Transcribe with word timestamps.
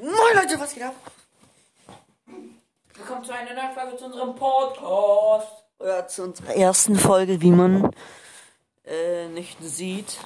Moin 0.00 0.34
Leute, 0.34 0.58
was 0.58 0.72
geht 0.74 0.82
ab? 0.82 0.94
Willkommen 2.94 3.24
zu 3.24 3.32
einer 3.32 3.52
neuen 3.54 3.72
Folge 3.74 3.96
zu 3.96 4.06
unserem 4.06 4.34
Podcast. 4.34 5.64
Oder 5.78 6.06
zu 6.08 6.22
unserer 6.24 6.54
ersten 6.54 6.96
Folge, 6.96 7.40
wie 7.40 7.50
man 7.50 7.90
äh, 8.84 9.28
nicht 9.28 9.58
sieht. 9.62 10.18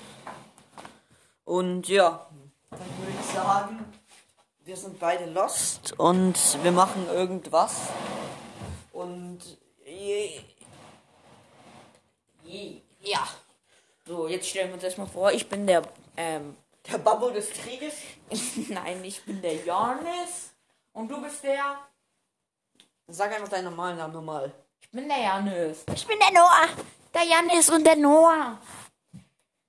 Und 1.45 1.89
ja, 1.89 2.27
dann 2.71 2.81
würde 2.99 3.13
ich 3.21 3.27
sagen, 3.35 3.85
wir 4.65 4.77
sind 4.77 4.99
beide 4.99 5.27
lost 5.27 5.99
und 5.99 6.35
wir 6.63 6.73
machen 6.73 7.07
irgendwas. 7.09 7.75
Und 8.93 9.41
je, 9.85 10.41
Je- 12.45 12.81
Ja. 13.01 13.27
So, 14.07 14.29
jetzt 14.29 14.49
stellen 14.49 14.69
wir 14.69 14.75
uns 14.75 14.85
erstmal 14.85 15.07
vor, 15.07 15.33
ich 15.33 15.49
bin 15.49 15.67
der, 15.67 15.83
ähm, 16.17 16.57
der 16.91 16.99
Babbo 16.99 17.31
des 17.31 17.51
Krieges. 17.51 17.95
nein, 18.69 19.05
ich 19.05 19.23
bin 19.25 19.41
der 19.41 19.65
Janis. 19.65 20.53
Und 20.93 21.09
du 21.09 21.21
bist 21.21 21.43
der? 21.43 21.79
Sag 23.09 23.33
einfach 23.33 23.49
deinen 23.49 23.65
normalen 23.65 23.99
Namen 23.99 24.15
normal. 24.15 24.53
Ich 24.81 24.91
bin 24.91 25.09
der 25.09 25.19
Janis. 25.19 25.85
Ich 25.95 26.07
bin 26.07 26.19
der 26.19 26.33
Noah. 26.33 26.69
Der 27.13 27.23
Janis 27.25 27.71
und 27.71 27.85
der 27.85 27.97
Noah. 27.97 28.59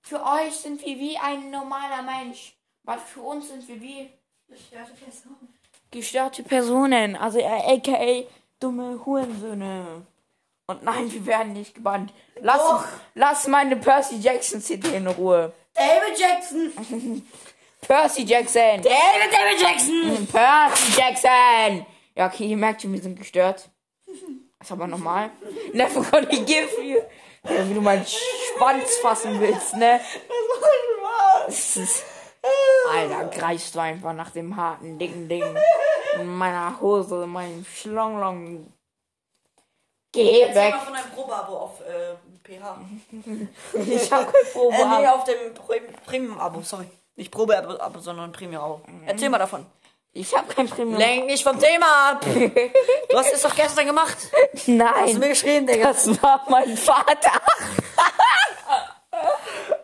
Für 0.02 0.24
euch 0.24 0.56
sind 0.56 0.86
wir 0.86 0.98
wie 0.98 1.18
ein 1.18 1.50
normaler 1.50 2.02
Mensch. 2.04 2.56
Aber 2.86 3.00
für 3.00 3.22
uns 3.22 3.48
sind 3.48 3.68
wir 3.68 3.82
wie 3.82 4.10
gestörte 5.92 6.44
Personen. 6.44 7.16
Also 7.16 7.40
äh, 7.40 7.78
aka 7.78 8.28
dumme 8.60 9.04
Hurensöhne. 9.04 10.06
Und 10.68 10.82
nein, 10.84 11.12
wir 11.12 11.26
werden 11.28 11.54
nicht 11.54 11.76
gebannt. 11.76 12.12
Lass, 12.42 12.58
Doch. 12.58 12.86
lass 13.14 13.48
meine 13.48 13.76
Percy 13.76 14.16
Jackson 14.16 14.62
CD 14.62 14.96
in 14.96 15.06
Ruhe. 15.06 15.54
David 15.76 16.18
Jackson! 16.18 16.72
Percy 17.82 18.24
Jackson. 18.24 18.82
David, 18.82 19.32
David 19.32 19.62
Jackson! 19.62 20.28
Percy 20.32 21.00
Jackson. 21.00 21.86
Ja, 22.16 22.28
okay, 22.28 22.48
ihr 22.48 22.58
merkt 22.58 22.82
schon, 22.82 22.94
wir 22.94 23.02
sind 23.02 23.18
gestört. 23.18 23.70
Ist 24.60 24.72
aber 24.72 24.88
normal. 24.88 25.30
Never 25.74 26.02
gonna 26.02 26.26
give 26.26 26.82
you. 26.82 26.98
Ja, 27.44 27.70
wie 27.70 27.74
du 27.76 27.82
meinen 27.82 28.06
Schwanz 28.06 28.98
fassen 29.04 29.40
willst, 29.40 29.76
ne? 29.76 30.02
Das 31.46 31.78
ist, 31.78 32.04
Alter, 32.92 33.26
greifst 33.26 33.76
du 33.76 33.80
einfach 33.80 34.14
nach 34.14 34.32
dem 34.32 34.56
harten, 34.56 34.98
dicken 34.98 35.30
Ding. 35.30 35.44
In 36.16 36.36
meiner 36.36 36.82
Hose, 36.82 37.26
in 37.26 37.30
meinem 37.30 37.66
Schlonglong. 37.66 38.74
Geh 40.16 40.42
Erzähl 40.42 40.56
weg. 40.56 40.72
mal 40.76 40.80
von 40.80 40.94
deinem 40.94 41.12
Probeabo 41.12 41.58
auf 41.58 41.82
äh, 41.82 42.16
PH. 42.44 42.78
Ich 43.88 44.12
hab 44.12 44.32
kein 44.32 44.46
Probe. 44.54 44.76
Äh, 44.76 44.86
nee, 45.02 45.08
auf 45.08 45.24
dem 45.26 45.54
Pre- 45.54 45.82
Premium-Abo, 46.06 46.62
sorry. 46.62 46.86
Nicht 47.16 47.32
Probe-Abo, 47.32 48.00
sondern 48.00 48.32
Premium-Abo. 48.32 48.82
Erzähl 49.06 49.30
mal 49.30 49.38
davon. 49.38 49.66
Ich 50.14 50.34
hab 50.34 50.48
kein 50.50 50.68
Premium. 50.70 50.98
Lenk 50.98 51.26
nicht 51.26 51.44
vom 51.44 51.60
Thema 51.60 52.12
ab! 52.12 52.26
Du 53.10 53.18
hast 53.18 53.34
es 53.34 53.42
doch 53.42 53.54
gestern 53.56 53.86
gemacht. 53.86 54.18
Hast 54.54 54.68
du 54.68 54.72
mir 54.72 54.84
Nein, 54.86 55.22
geschrieben, 55.22 55.68
Digga? 55.68 55.88
das 55.90 56.08
war 56.24 56.44
mein 56.50 56.76
Vater. 56.78 57.32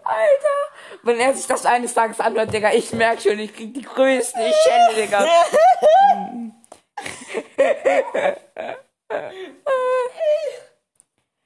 Alter, 0.03 0.57
wenn 1.03 1.19
er 1.19 1.33
sich 1.33 1.47
das 1.47 1.65
eines 1.65 1.93
Tages 1.93 2.19
anhört, 2.19 2.53
Digga, 2.53 2.71
ich 2.73 2.91
merk 2.93 3.21
schon, 3.21 3.39
ich 3.39 3.53
krieg 3.55 3.73
die 3.73 3.81
größte 3.81 4.39
Schelle, 4.39 4.93
Digga. 4.95 5.25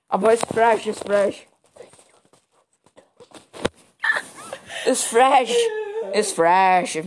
Aber 0.08 0.34
ist 0.34 0.46
fresh, 0.46 0.88
ist 0.88 1.04
fresh. 1.04 1.48
Ist 4.86 5.04
fresh. 5.04 5.56
Ist 6.14 6.36
fresh. 6.36 7.00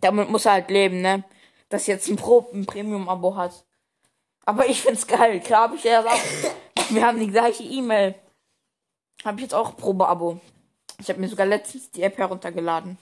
Damit 0.00 0.28
muss 0.28 0.46
er 0.46 0.52
halt 0.52 0.70
leben, 0.70 1.00
ne? 1.00 1.24
Dass 1.68 1.86
jetzt 1.86 2.08
ein, 2.08 2.16
Pro 2.16 2.48
ein 2.52 2.66
Premium-Abo 2.66 3.36
hat. 3.36 3.64
Aber 4.44 4.66
ich 4.66 4.82
find's 4.82 5.06
geil. 5.06 5.40
Klar 5.40 5.68
hab 5.68 5.74
ich 5.74 5.84
ja 5.84 6.04
auch. 6.04 6.18
Wir 6.90 7.06
haben 7.06 7.20
die 7.20 7.30
gleiche 7.30 7.62
E-Mail. 7.62 8.16
Hab 9.24 9.36
ich 9.36 9.42
jetzt 9.42 9.54
auch 9.54 9.76
Probe-Abo. 9.76 10.40
Ich 10.98 11.08
habe 11.08 11.20
mir 11.20 11.28
sogar 11.28 11.46
letztens 11.46 11.90
die 11.90 12.02
App 12.02 12.18
heruntergeladen. 12.18 12.98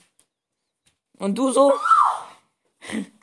Und 1.17 1.37
du 1.37 1.51
so? 1.51 1.73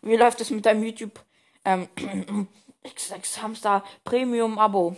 Wie 0.02 0.16
läuft 0.16 0.40
es 0.40 0.50
mit 0.50 0.66
deinem 0.66 0.82
YouTube? 0.82 1.24
Ähm, 1.64 1.88
XX 2.84 3.42
Hamster 3.42 3.84
Premium-Abo. 4.04 4.96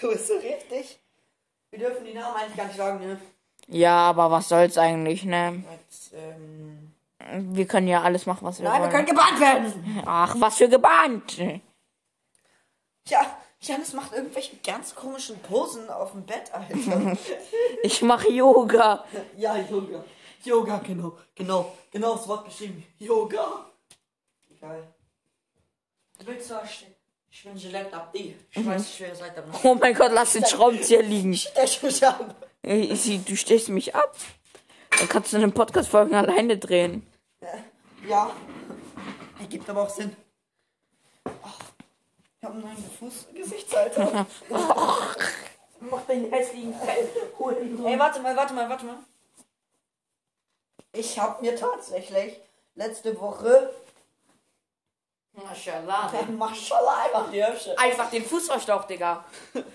Du 0.00 0.08
bist 0.08 0.26
so 0.28 0.34
richtig. 0.34 0.98
Wir 1.70 1.78
dürfen 1.78 2.04
die 2.04 2.14
Namen 2.14 2.36
eigentlich 2.36 2.56
gar 2.56 2.66
nicht 2.66 2.76
sagen, 2.76 3.06
ne? 3.06 3.20
Ja, 3.68 3.96
aber 4.10 4.30
was 4.30 4.48
soll's 4.48 4.78
eigentlich, 4.78 5.24
ne? 5.24 5.64
Jetzt, 5.72 6.12
ähm... 6.14 6.92
Wir 7.54 7.66
können 7.66 7.88
ja 7.88 8.02
alles 8.02 8.26
machen, 8.26 8.46
was 8.46 8.60
wir 8.60 8.68
Nein, 8.68 8.74
wir 8.74 8.80
wollen. 8.82 8.90
können 8.92 9.06
gebannt 9.06 9.40
werden! 9.40 10.02
Ach, 10.06 10.36
was 10.38 10.56
für 10.58 10.68
gebannt. 10.68 11.38
Ja, 13.08 13.38
Janis 13.60 13.92
macht 13.94 14.12
irgendwelche 14.12 14.56
ganz 14.64 14.94
komischen 14.94 15.38
Posen 15.40 15.88
auf 15.90 16.12
dem 16.12 16.24
Bett, 16.24 16.52
Alter. 16.52 17.16
Ich 17.82 18.02
mache 18.02 18.28
Yoga. 18.30 19.04
ja, 19.36 19.56
Yoga. 19.56 20.04
Yoga, 20.44 20.78
genau. 20.78 21.16
Genau, 21.34 21.72
genau 21.90 22.14
das 22.14 22.28
Wort 22.28 22.44
beschrieben. 22.44 22.84
Yoga. 22.98 23.66
Geil. 24.60 24.86
Du 26.18 26.26
willst 26.26 26.52
Ich 27.30 27.42
bin 27.44 27.56
Gillette 27.56 27.94
Abdi. 27.94 28.34
Ich 28.50 28.66
weiß, 28.66 28.82
ich 28.82 29.00
will 29.00 29.14
seit 29.14 29.36
am 29.36 29.44
Oh 29.62 29.74
mein 29.74 29.94
Gott, 29.94 30.12
lass 30.12 30.32
den 30.32 30.44
Schraubenzieher 30.46 31.02
liegen. 31.02 31.34
Stech 31.34 31.82
mich 31.82 32.04
ab. 32.06 32.34
Du 32.62 33.36
stechst 33.36 33.68
mich 33.68 33.94
ab. 33.94 34.16
Dann 34.98 35.08
kannst 35.08 35.32
du 35.32 35.36
eine 35.36 35.50
Podcast-Folgen 35.50 36.14
alleine 36.14 36.56
drehen. 36.56 37.06
Ja. 38.08 38.30
Ergibt 39.38 39.68
aber 39.68 39.82
auch 39.82 39.90
Sinn. 39.90 40.16
Ich 41.24 42.44
hab 42.44 42.52
einen 42.52 42.62
neuen 42.62 42.90
Fuß 42.98 43.26
Gesichtsalter. 43.34 44.26
Mach 45.80 46.02
den 46.08 46.32
hässlichen 46.32 46.72
Teil. 46.78 47.08
Ey, 47.84 47.98
warte 47.98 48.20
mal, 48.20 48.34
warte 48.34 48.54
mal, 48.54 48.68
warte 48.68 48.86
mal. 48.86 48.98
Ich 50.92 51.18
hab 51.18 51.42
mir 51.42 51.54
tatsächlich 51.56 52.40
letzte 52.74 53.20
Woche 53.20 53.70
Maschallah. 55.36 56.12
Maschallah 56.38 57.04
einfach 57.04 57.30
die 57.30 57.44
Hübsche. 57.44 57.78
Einfach 57.78 58.10
den 58.10 58.24
Fuß 58.24 58.46
verstaucht, 58.46 58.88
Digga. 58.88 59.24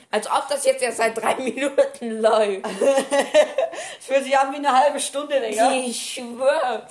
Als 0.09 0.27
ob 0.29 0.47
das 0.49 0.65
jetzt 0.65 0.81
erst 0.81 0.97
seit 0.97 1.15
drei 1.17 1.35
Minuten 1.37 2.19
läuft. 2.21 2.67
Fühlt 3.99 4.23
sich 4.23 4.37
an 4.37 4.51
wie 4.51 4.57
eine 4.57 4.71
halbe 4.71 4.99
Stunde, 4.99 5.39
Digga. 5.39 5.71
Ich 5.71 6.13
schwör. 6.15 6.87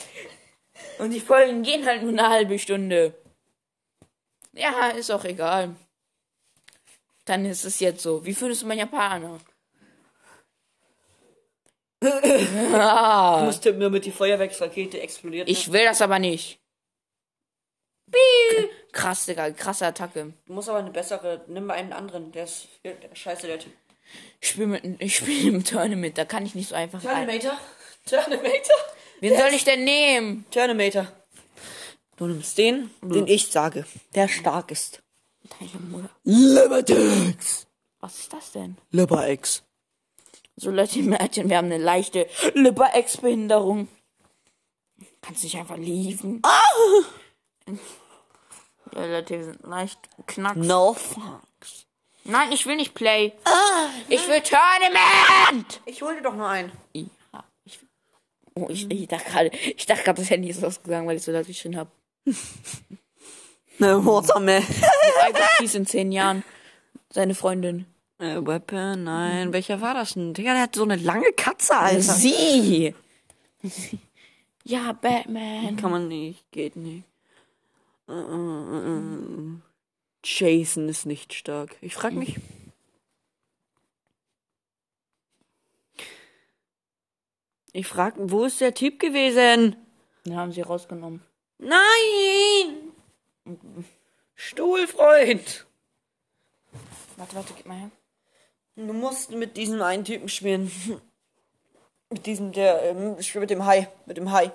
Und 0.99 1.11
die 1.11 1.21
Folgen 1.21 1.63
gehen 1.63 1.85
halt 1.85 2.03
nur 2.03 2.13
eine 2.13 2.29
halbe 2.29 2.59
Stunde. 2.59 3.15
Ja, 4.53 4.89
ist 4.89 5.11
auch 5.11 5.25
egal. 5.25 5.75
Dann 7.25 7.45
ist 7.45 7.65
es 7.65 7.81
jetzt 7.81 8.03
so. 8.03 8.25
Wie 8.25 8.35
findest 8.35 8.63
du 8.63 8.67
meinen 8.67 8.79
Japaner? 8.79 9.41
Du 12.01 13.45
musst 13.45 13.63
tippen, 13.63 13.81
damit 13.81 14.05
die 14.07 14.11
Feuerwerksrakete 14.11 15.01
explodiert. 15.01 15.47
ne? 15.47 15.53
Ich 15.53 15.71
will 15.71 15.85
das 15.85 16.01
aber 16.01 16.19
nicht. 16.19 16.59
Krass, 18.93 19.26
Digga, 19.26 19.50
krasse 19.53 19.87
Attacke. 19.87 20.32
Du 20.47 20.53
musst 20.53 20.69
aber 20.69 20.78
eine 20.78 20.91
bessere. 20.91 21.44
Nimm 21.47 21.66
mal 21.66 21.75
einen 21.75 21.93
anderen. 21.93 22.32
Der 22.32 22.44
ist, 22.44 22.69
der 22.84 22.97
scheiße, 23.15 23.47
der 23.47 23.59
Typ. 23.59 23.72
Ich 24.41 24.48
spiele 24.48 24.66
mit, 24.66 24.84
ich 25.00 25.16
spiele 25.16 25.50
im 25.50 25.65
Tournament, 25.65 26.19
da 26.19 26.25
kann 26.25 26.44
ich 26.44 26.54
nicht 26.54 26.69
so 26.69 26.75
einfach 26.75 27.04
rein. 27.04 27.26
Turnimator? 27.28 27.59
Turnimator? 28.06 28.76
Wen 29.21 29.37
soll 29.37 29.50
ich 29.54 29.65
denn 29.65 29.84
nehmen? 29.84 30.44
Turnimator. 30.50 31.06
Du 32.16 32.26
nimmst 32.26 32.59
den, 32.59 32.91
den 33.03 33.26
ich 33.26 33.47
sage, 33.47 33.87
der 34.15 34.28
stark 34.28 34.71
ist. 34.72 35.03
Deine 35.59 35.84
Mutter. 35.87 36.10
Libertex. 36.25 37.66
Was 38.00 38.19
ist 38.19 38.32
das 38.32 38.53
denn? 38.53 38.77
Liberex. 38.91 39.62
So 40.56 40.71
Leute, 40.71 41.00
Mädchen, 41.03 41.48
wir 41.48 41.56
haben 41.56 41.66
eine 41.66 41.78
leichte 41.78 42.27
Lippe-Ex-Behinderung. 42.54 43.88
Kannst 45.22 45.45
dich 45.45 45.56
einfach 45.56 45.77
liefen. 45.77 46.42
Leute, 48.92 49.45
sind 49.45 49.62
leicht 49.66 49.98
knacks. 50.27 50.57
No 50.57 50.95
fucks. 50.95 51.86
Nein, 52.24 52.53
ich 52.53 52.66
will 52.66 52.77
nicht 52.77 52.95
Play. 52.95 53.33
Ich 54.09 54.27
will 54.28 54.41
Tournament! 54.42 55.80
Ich 55.86 56.03
hol 56.03 56.15
dir 56.15 56.22
doch 56.22 56.34
nur 56.34 56.48
einen. 56.48 56.72
Ja, 56.92 57.09
ich, 57.65 57.78
oh, 58.54 58.66
ich, 58.68 58.91
ich 58.91 59.09
dachte 59.09 59.30
gerade, 59.30 59.51
ich 59.51 59.86
dachte 59.86 60.03
gerade, 60.04 60.21
das 60.21 60.30
Handy 60.30 60.48
ist 60.48 60.62
ausgegangen, 60.65 61.09
weil 61.09 61.16
ich 61.16 61.22
so 61.22 61.33
laut 61.33 61.47
geschrien 61.47 61.77
habe. 61.77 61.91
Ne, 63.78 64.04
Waterman. 64.04 64.63
Einfach 65.22 65.48
fies 65.56 65.74
in 65.74 65.86
zehn 65.86 66.13
Jahren. 66.13 66.45
Seine 67.10 67.34
Freundin. 67.34 67.86
Äh, 68.18 68.36
Weapon, 68.47 69.04
nein. 69.04 69.54
Welcher 69.54 69.80
war 69.80 69.95
das 69.95 70.13
denn? 70.13 70.34
Digga, 70.34 70.53
der 70.53 70.63
hat 70.65 70.74
so 70.74 70.83
eine 70.83 70.97
lange 70.97 71.33
Katze, 71.33 71.74
Alter. 71.77 72.03
Sie! 72.03 72.95
Ja, 74.65 74.92
Batman. 74.92 75.77
Kann 75.77 75.91
man 75.91 76.09
nicht, 76.09 76.45
geht 76.53 76.77
nicht. 76.77 77.04
Äh, 78.10 78.15
äh, 78.15 79.57
äh. 79.57 79.60
Jason 80.24 80.89
ist 80.89 81.07
nicht 81.07 81.33
stark. 81.33 81.77
Ich 81.80 81.95
frag 81.95 82.12
mich. 82.12 82.36
Ich 87.72 87.86
frag, 87.86 88.15
wo 88.16 88.45
ist 88.45 88.60
der 88.60 88.74
Typ 88.74 88.98
gewesen? 88.98 89.77
Den 90.27 90.36
haben 90.36 90.53
sie 90.53 90.62
rausgenommen. 90.62 91.22
Nein! 91.59 92.92
Stuhlfreund! 94.34 95.66
Warte, 97.16 97.36
warte, 97.36 97.53
gib 97.56 97.66
mal 97.66 97.78
her. 97.78 97.91
Du 98.74 98.92
musst 98.92 99.30
mit 99.30 99.56
diesem 99.56 99.80
einen 99.83 100.04
Typen 100.04 100.28
spielen. 100.28 100.71
mit 102.10 102.27
diesem, 102.27 102.53
der, 102.53 102.83
ähm, 102.83 103.22
spiel 103.22 103.42
mit 103.42 103.51
dem 103.51 103.65
Hai. 103.65 103.89
Mit 104.06 104.16
dem 104.16 104.33
Hai. 104.33 104.51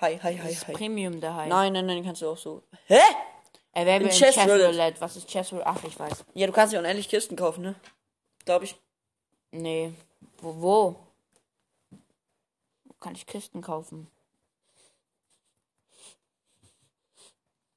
Hai, 0.00 0.16
Das 0.22 0.50
ist 0.52 0.68
Hai. 0.68 0.72
Premium 0.72 1.20
der 1.20 1.34
Hai. 1.34 1.46
Nein, 1.48 1.72
nein, 1.72 1.86
nein, 1.86 2.04
kannst 2.04 2.22
du 2.22 2.28
auch 2.28 2.36
so. 2.36 2.62
Hä? 2.86 2.98
Erwerbe 3.72 4.04
In 4.04 4.10
in 4.10 4.16
Chess 4.16 4.34
Chess, 4.34 4.44
Roulette. 4.48 4.66
Roulette. 4.68 5.00
Was 5.00 5.16
ist 5.16 5.28
Chess 5.28 5.52
Roulette? 5.52 5.66
Ach, 5.68 5.82
ich 5.84 5.98
weiß. 5.98 6.24
Ja, 6.34 6.46
du 6.46 6.52
kannst 6.52 6.72
ja 6.72 6.78
unendlich 6.78 7.08
Kisten 7.08 7.36
kaufen, 7.36 7.62
ne? 7.62 7.74
Glaube 8.44 8.64
ich. 8.66 8.76
Nee. 9.52 9.92
Wo, 10.38 10.54
wo? 10.60 10.96
Wo 12.84 12.92
kann 13.00 13.14
ich 13.14 13.26
Kisten 13.26 13.62
kaufen? 13.62 14.10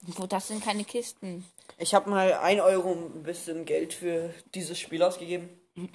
Wo, 0.02 0.26
das 0.28 0.48
sind 0.48 0.64
keine 0.64 0.86
Kisten. 0.86 1.46
Ich 1.78 1.94
habe 1.94 2.10
mal 2.10 2.34
1 2.34 2.62
Euro 2.62 2.92
ein 2.94 3.24
bisschen 3.24 3.66
Geld 3.66 3.94
für 3.94 4.34
dieses 4.56 4.80
Spiel 4.80 5.04
ausgegeben. 5.04 5.50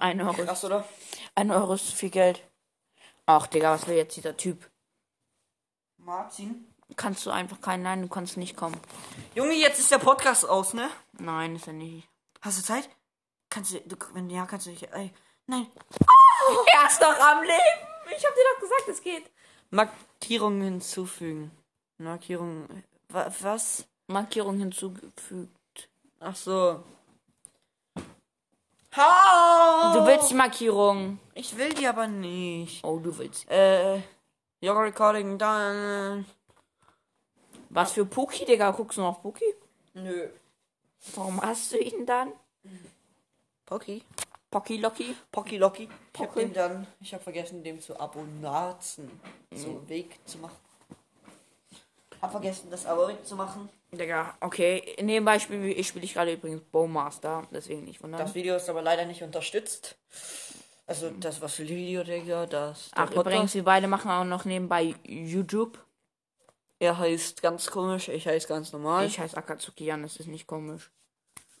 Ein 0.00 0.20
Euro. 0.20 0.44
Krass, 0.44 0.64
oder? 0.64 0.86
Ein 1.34 1.50
Euro 1.50 1.74
ist 1.74 1.92
viel 1.92 2.10
Geld. 2.10 2.42
Ach, 3.26 3.46
Digga, 3.46 3.72
was 3.72 3.86
will 3.86 3.96
jetzt 3.96 4.16
dieser 4.16 4.36
Typ? 4.36 4.68
Martin? 6.06 6.64
Kannst 6.94 7.26
du 7.26 7.30
einfach 7.30 7.60
keinen, 7.60 7.82
nein, 7.82 8.02
du 8.02 8.06
kannst 8.08 8.36
nicht 8.36 8.56
kommen. 8.56 8.80
Junge, 9.34 9.54
jetzt 9.54 9.80
ist 9.80 9.90
der 9.90 9.98
Podcast 9.98 10.48
aus, 10.48 10.72
ne? 10.72 10.88
Nein, 11.18 11.56
ist 11.56 11.66
er 11.66 11.72
nicht. 11.72 12.08
Hast 12.40 12.60
du 12.60 12.62
Zeit? 12.62 12.88
Kannst 13.50 13.74
du, 13.74 13.80
du 13.80 13.96
wenn 14.12 14.30
ja, 14.30 14.46
kannst 14.46 14.66
du 14.66 14.70
nicht. 14.70 14.84
Ey, 14.92 15.12
nein. 15.48 15.66
Er 16.74 16.86
ist 16.86 17.02
doch 17.02 17.18
am 17.18 17.42
Leben. 17.42 17.80
Ich 18.16 18.24
hab 18.24 18.32
dir 18.34 18.44
doch 18.54 18.60
gesagt, 18.60 18.88
es 18.88 19.02
geht. 19.02 19.24
Markierungen 19.70 20.62
hinzufügen. 20.62 21.50
Markierungen. 21.98 22.84
Wa 23.08 23.32
was? 23.40 23.84
Markierung 24.06 24.58
hinzugefügt. 24.60 25.88
Ach 26.20 26.36
so. 26.36 26.84
How? 28.96 29.92
Du 29.92 30.06
willst 30.06 30.30
die 30.30 30.34
Markierung. 30.34 31.18
Ich 31.34 31.56
will 31.56 31.70
die 31.70 31.88
aber 31.88 32.06
nicht. 32.06 32.84
Oh, 32.84 33.00
du 33.00 33.18
willst. 33.18 33.50
Äh. 33.50 34.02
Yoga 34.66 34.80
Recording 34.80 35.38
done. 35.38 36.24
Was 37.70 37.92
für 37.92 38.04
Puki, 38.04 38.44
Digga? 38.44 38.72
Guckst 38.72 38.98
du 38.98 39.02
noch 39.02 39.22
Puki? 39.22 39.44
Nö. 39.94 40.28
Warum 41.14 41.40
hast 41.40 41.70
du 41.70 41.78
ihn 41.78 42.04
dann? 42.04 42.32
Pocky. 43.64 44.02
Pocky 44.50 44.78
Locky? 44.78 45.14
Pocky 45.30 45.58
Locky. 45.58 45.88
Ich 46.14 46.20
hab 46.20 46.34
den 46.34 46.52
dann. 46.52 46.84
Ich 47.00 47.14
hab 47.14 47.22
vergessen, 47.22 47.62
dem 47.62 47.80
zu 47.80 48.00
abonnaten. 48.00 49.08
So 49.54 49.88
Weg 49.88 50.18
zu 50.24 50.38
machen. 50.38 50.56
Hab 52.20 52.32
vergessen, 52.32 52.68
das 52.68 52.86
Abo 52.86 53.06
wegzumachen. 53.06 53.68
Digga, 53.92 54.34
okay. 54.40 54.78
In 54.96 55.06
dem 55.06 55.24
Beispiel 55.24 55.64
ich 55.78 55.86
spiele 55.86 56.06
ich 56.06 56.14
gerade 56.14 56.32
übrigens 56.32 56.62
Bowmaster, 56.72 57.46
deswegen 57.52 57.84
nicht 57.84 58.02
wundern. 58.02 58.20
Das 58.20 58.34
Video 58.34 58.56
ist 58.56 58.68
aber 58.68 58.82
leider 58.82 59.04
nicht 59.04 59.22
unterstützt. 59.22 59.96
Also 60.86 61.10
das 61.10 61.40
was 61.40 61.58
Video, 61.58 62.04
Digga, 62.04 62.46
das. 62.46 62.90
Ach, 62.94 63.10
übrigens, 63.10 63.24
Podcast. 63.24 63.54
wir 63.56 63.64
beide 63.64 63.88
machen 63.88 64.10
auch 64.10 64.24
noch 64.24 64.44
nebenbei 64.44 64.94
YouTube. 65.04 65.78
Er 66.78 66.96
heißt 66.98 67.42
ganz 67.42 67.66
komisch, 67.70 68.08
ich 68.08 68.26
heiße 68.26 68.46
ganz 68.48 68.72
normal. 68.72 69.06
Ich 69.06 69.18
heiße 69.18 69.36
Akatsuki 69.36 69.84
Janis, 69.86 70.16
ist 70.16 70.28
nicht 70.28 70.46
komisch. 70.46 70.90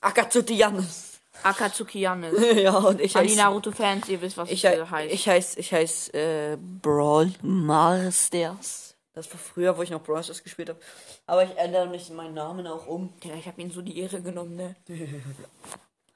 Akatsuki 0.00 0.54
Jannis. 0.54 1.20
Akatsuki 1.42 2.00
Janis. 2.00 2.34
ja, 2.56 2.76
und 2.76 3.00
ich 3.00 3.16
An 3.16 3.24
die 3.24 3.30
heiße. 3.30 3.40
Naruto-Fans, 3.40 4.08
ihr 4.08 4.20
wisst, 4.20 4.36
was 4.36 4.48
Ich, 4.50 4.64
ich 4.64 4.70
hei- 4.70 4.84
heiße. 4.86 5.12
ich 5.14 5.28
heiße, 5.28 5.58
ich 5.60 5.72
heiße, 5.72 6.12
äh, 6.14 6.56
Brawl 6.82 7.32
Masters. 7.42 8.94
Das 9.14 9.30
war 9.32 9.38
früher, 9.40 9.76
wo 9.76 9.82
ich 9.82 9.90
noch 9.90 10.02
Brawl 10.02 10.22
Stars 10.22 10.42
gespielt 10.44 10.68
habe. 10.68 10.80
Aber 11.26 11.42
ich 11.44 11.56
ändere 11.56 11.88
nicht 11.88 12.10
meinen 12.10 12.34
Namen 12.34 12.66
auch 12.66 12.86
um. 12.86 13.12
Ja, 13.24 13.34
ich 13.34 13.46
habe 13.48 13.60
ihm 13.62 13.70
so 13.70 13.80
die 13.82 13.98
Ehre 13.98 14.20
genommen, 14.20 14.54
ne? 14.56 14.76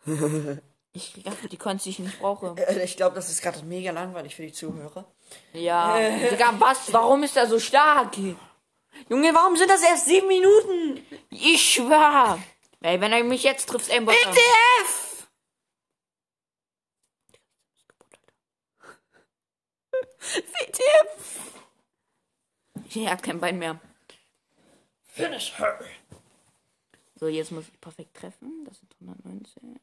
ich 0.92 1.24
einfach 1.26 1.48
die 1.48 1.56
Cons, 1.56 1.84
die 1.84 1.90
ich 1.90 1.98
nicht 1.98 2.18
brauche. 2.20 2.54
Äh, 2.56 2.84
Ich 2.84 2.96
glaube, 2.96 3.14
das 3.14 3.28
ist 3.30 3.42
gerade 3.42 3.62
mega 3.64 3.90
langweilig 3.92 4.34
für 4.34 4.42
die 4.42 4.52
Zuhörer. 4.52 5.04
Ja. 5.52 5.96
Digga, 6.30 6.54
was? 6.58 6.92
Warum 6.92 7.22
ist 7.22 7.36
er 7.36 7.46
so 7.46 7.58
stark? 7.58 8.16
Junge, 9.08 9.34
warum 9.34 9.56
sind 9.56 9.70
das 9.70 9.82
erst 9.82 10.06
sieben 10.06 10.26
Minuten? 10.28 11.06
Ich 11.30 11.74
schwör. 11.74 12.38
Ey, 12.82 13.00
wenn 13.00 13.12
er 13.12 13.22
mich 13.24 13.42
jetzt 13.44 13.68
trifft, 13.68 13.90
Amber. 13.92 14.12
WTF! 14.12 15.28
WTF! 20.20 21.54
Er 22.96 23.10
hat 23.12 23.22
kein 23.22 23.40
Bein 23.40 23.58
mehr. 23.58 23.80
Finish 25.04 25.58
her! 25.58 25.78
So, 27.16 27.28
jetzt 27.28 27.52
muss 27.52 27.64
ich 27.68 27.80
perfekt 27.80 28.16
treffen. 28.16 28.64
Das 28.64 28.78
sind 28.78 28.94
119. 29.00 29.78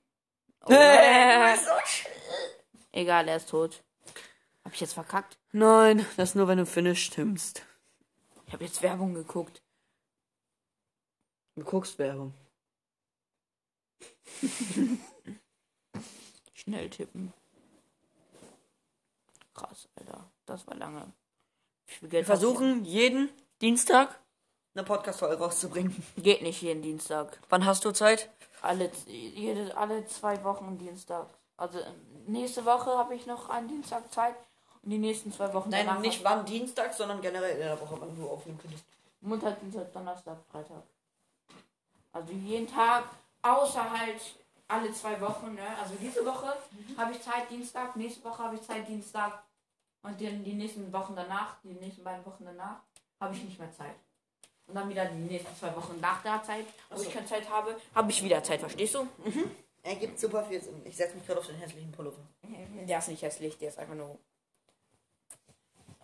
Oh, 0.67 0.73
Äh, 0.73 1.55
so 1.57 1.71
egal, 2.91 3.27
er 3.27 3.37
ist 3.37 3.49
tot. 3.49 3.83
Hab 4.63 4.73
ich 4.73 4.81
jetzt 4.81 4.93
verkackt? 4.93 5.37
Nein, 5.51 6.05
das 6.17 6.35
nur, 6.35 6.47
wenn 6.47 6.57
du 6.57 6.65
Finish 6.65 7.05
stimmst. 7.05 7.63
Ich 8.45 8.53
habe 8.53 8.65
jetzt 8.65 8.81
Werbung 8.81 9.13
geguckt. 9.13 9.61
Du 11.55 11.63
guckst 11.63 11.97
Werbung. 11.99 12.33
Schnell 16.53 16.89
tippen. 16.89 17.33
Krass, 19.53 19.87
Alter. 19.95 20.29
Das 20.45 20.67
war 20.67 20.75
lange. 20.75 21.11
Wir 22.01 22.09
Geld 22.09 22.25
versuchen 22.25 22.83
jeden 22.85 23.29
Dienstag 23.61 24.19
eine 24.77 24.85
Podcast-Folge 24.85 25.39
rauszubringen. 25.39 25.95
Geht 26.17 26.43
nicht 26.43 26.61
jeden 26.61 26.83
Dienstag. 26.83 27.39
Wann 27.49 27.65
hast 27.65 27.83
du 27.83 27.91
Zeit? 27.91 28.29
Alle, 28.61 28.91
jede, 29.05 29.75
alle 29.77 30.05
zwei 30.07 30.43
Wochen 30.43 30.77
Dienstag. 30.77 31.27
Also 31.57 31.79
nächste 32.25 32.65
Woche 32.65 32.97
habe 32.97 33.15
ich 33.15 33.25
noch 33.25 33.49
einen 33.49 33.67
Dienstag 33.67 34.11
Zeit. 34.11 34.35
Und 34.83 34.91
die 34.91 34.97
nächsten 34.97 35.31
zwei 35.31 35.53
Wochen 35.53 35.69
Nein, 35.69 36.01
nicht 36.01 36.23
wann 36.23 36.45
Dienstag, 36.45 36.93
sondern 36.93 37.21
generell 37.21 37.53
in 37.53 37.59
der 37.59 37.79
Woche, 37.81 37.97
wann 37.99 38.15
du 38.15 38.29
aufnehmen 38.29 38.59
könntest. 38.59 38.85
Montag, 39.21 39.59
Dienstag, 39.59 39.91
Donnerstag, 39.91 40.37
Freitag. 40.51 40.83
Also 42.13 42.33
jeden 42.33 42.67
Tag, 42.67 43.03
außer 43.41 43.89
halt 43.91 44.21
alle 44.67 44.91
zwei 44.93 45.19
Wochen. 45.21 45.55
Ne? 45.55 45.67
Also 45.81 45.95
diese 45.99 46.25
Woche 46.25 46.53
habe 46.97 47.11
ich 47.11 47.21
Zeit 47.21 47.49
Dienstag, 47.49 47.95
nächste 47.95 48.23
Woche 48.23 48.43
habe 48.43 48.55
ich 48.55 48.61
Zeit 48.61 48.87
Dienstag 48.87 49.43
und 50.03 50.21
dann 50.21 50.43
die 50.43 50.53
nächsten 50.53 50.91
Wochen 50.93 51.15
danach, 51.15 51.55
die 51.63 51.73
nächsten 51.73 52.03
beiden 52.03 52.25
Wochen 52.25 52.45
danach, 52.45 52.77
habe 53.19 53.35
ich 53.35 53.43
nicht 53.43 53.59
mehr 53.59 53.71
Zeit. 53.71 53.95
Und 54.67 54.75
dann 54.75 54.89
wieder 54.89 55.05
die 55.05 55.15
nächsten 55.15 55.55
zwei 55.57 55.73
Wochen 55.75 55.99
nach 56.01 56.21
der 56.23 56.43
Zeit, 56.43 56.65
wo 56.89 57.01
ich 57.01 57.13
keine 57.13 57.25
Zeit 57.25 57.49
habe, 57.49 57.75
habe 57.95 58.11
ich 58.11 58.21
wieder 58.23 58.43
Zeit, 58.43 58.59
verstehst 58.59 58.95
du? 58.95 59.07
Er 59.83 59.95
gibt 59.95 60.19
super 60.19 60.43
viel 60.43 60.61
Sinn. 60.61 60.81
Ich 60.83 60.97
setze 60.97 61.15
mich 61.15 61.25
gerade 61.25 61.39
auf 61.39 61.47
den 61.47 61.55
hässlichen 61.55 61.91
Pullover. 61.93 62.17
Der 62.43 62.99
ist 62.99 63.07
nicht 63.07 63.21
hässlich, 63.21 63.57
der 63.57 63.69
ist 63.69 63.79
einfach 63.79 63.95
nur. 63.95 64.17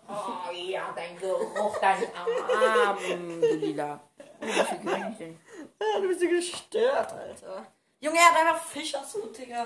Oh 0.07 0.51
ja, 0.53 0.93
dein 0.95 1.17
Geruch, 1.19 1.77
dein 1.79 2.03
Arm, 2.15 2.97
du 3.41 3.55
Lila. 3.55 3.99
Oh? 4.41 4.45
Ja, 4.45 5.99
du 6.01 6.07
bist 6.07 6.21
so 6.21 6.27
gestört, 6.27 7.11
Alter. 7.11 7.65
Junge, 7.99 8.17
er 8.17 8.31
hat 8.31 8.37
einfach 8.37 8.63
Fischershut, 8.65 9.37
Digga. 9.37 9.65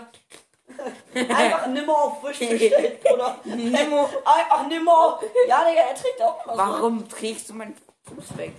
einfach 1.14 1.68
nimmer 1.68 1.98
auf 1.98 2.22
Fisch 2.22 2.40
bestellt, 2.40 3.02
Bruder. 3.04 3.40
Nemo. 3.46 4.10
Einfach 4.26 4.68
nimmer. 4.68 5.20
Ja, 5.48 5.68
Digga, 5.68 5.82
er 5.82 5.96
trägt 5.96 6.22
auch 6.22 6.44
so. 6.46 6.52
Warum 6.58 7.08
trägst 7.08 7.50
du 7.50 7.54
meinen 7.54 7.76
Fuß 8.04 8.38
weg? 8.38 8.54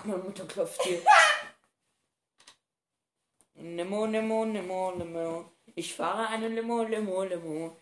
Dachte, 0.00 0.08
meine 0.08 0.22
Mutter 0.22 0.46
klopft 0.46 0.82
hier. 0.82 1.02
Nemo, 3.54 4.06
Nemo, 4.06 4.46
Nemo, 4.46 4.92
Nemo. 4.92 5.52
Ich 5.74 5.94
fahre 5.94 6.28
eine 6.28 6.48
Limo, 6.48 6.82
Limo, 6.84 7.22
Limo. 7.24 7.76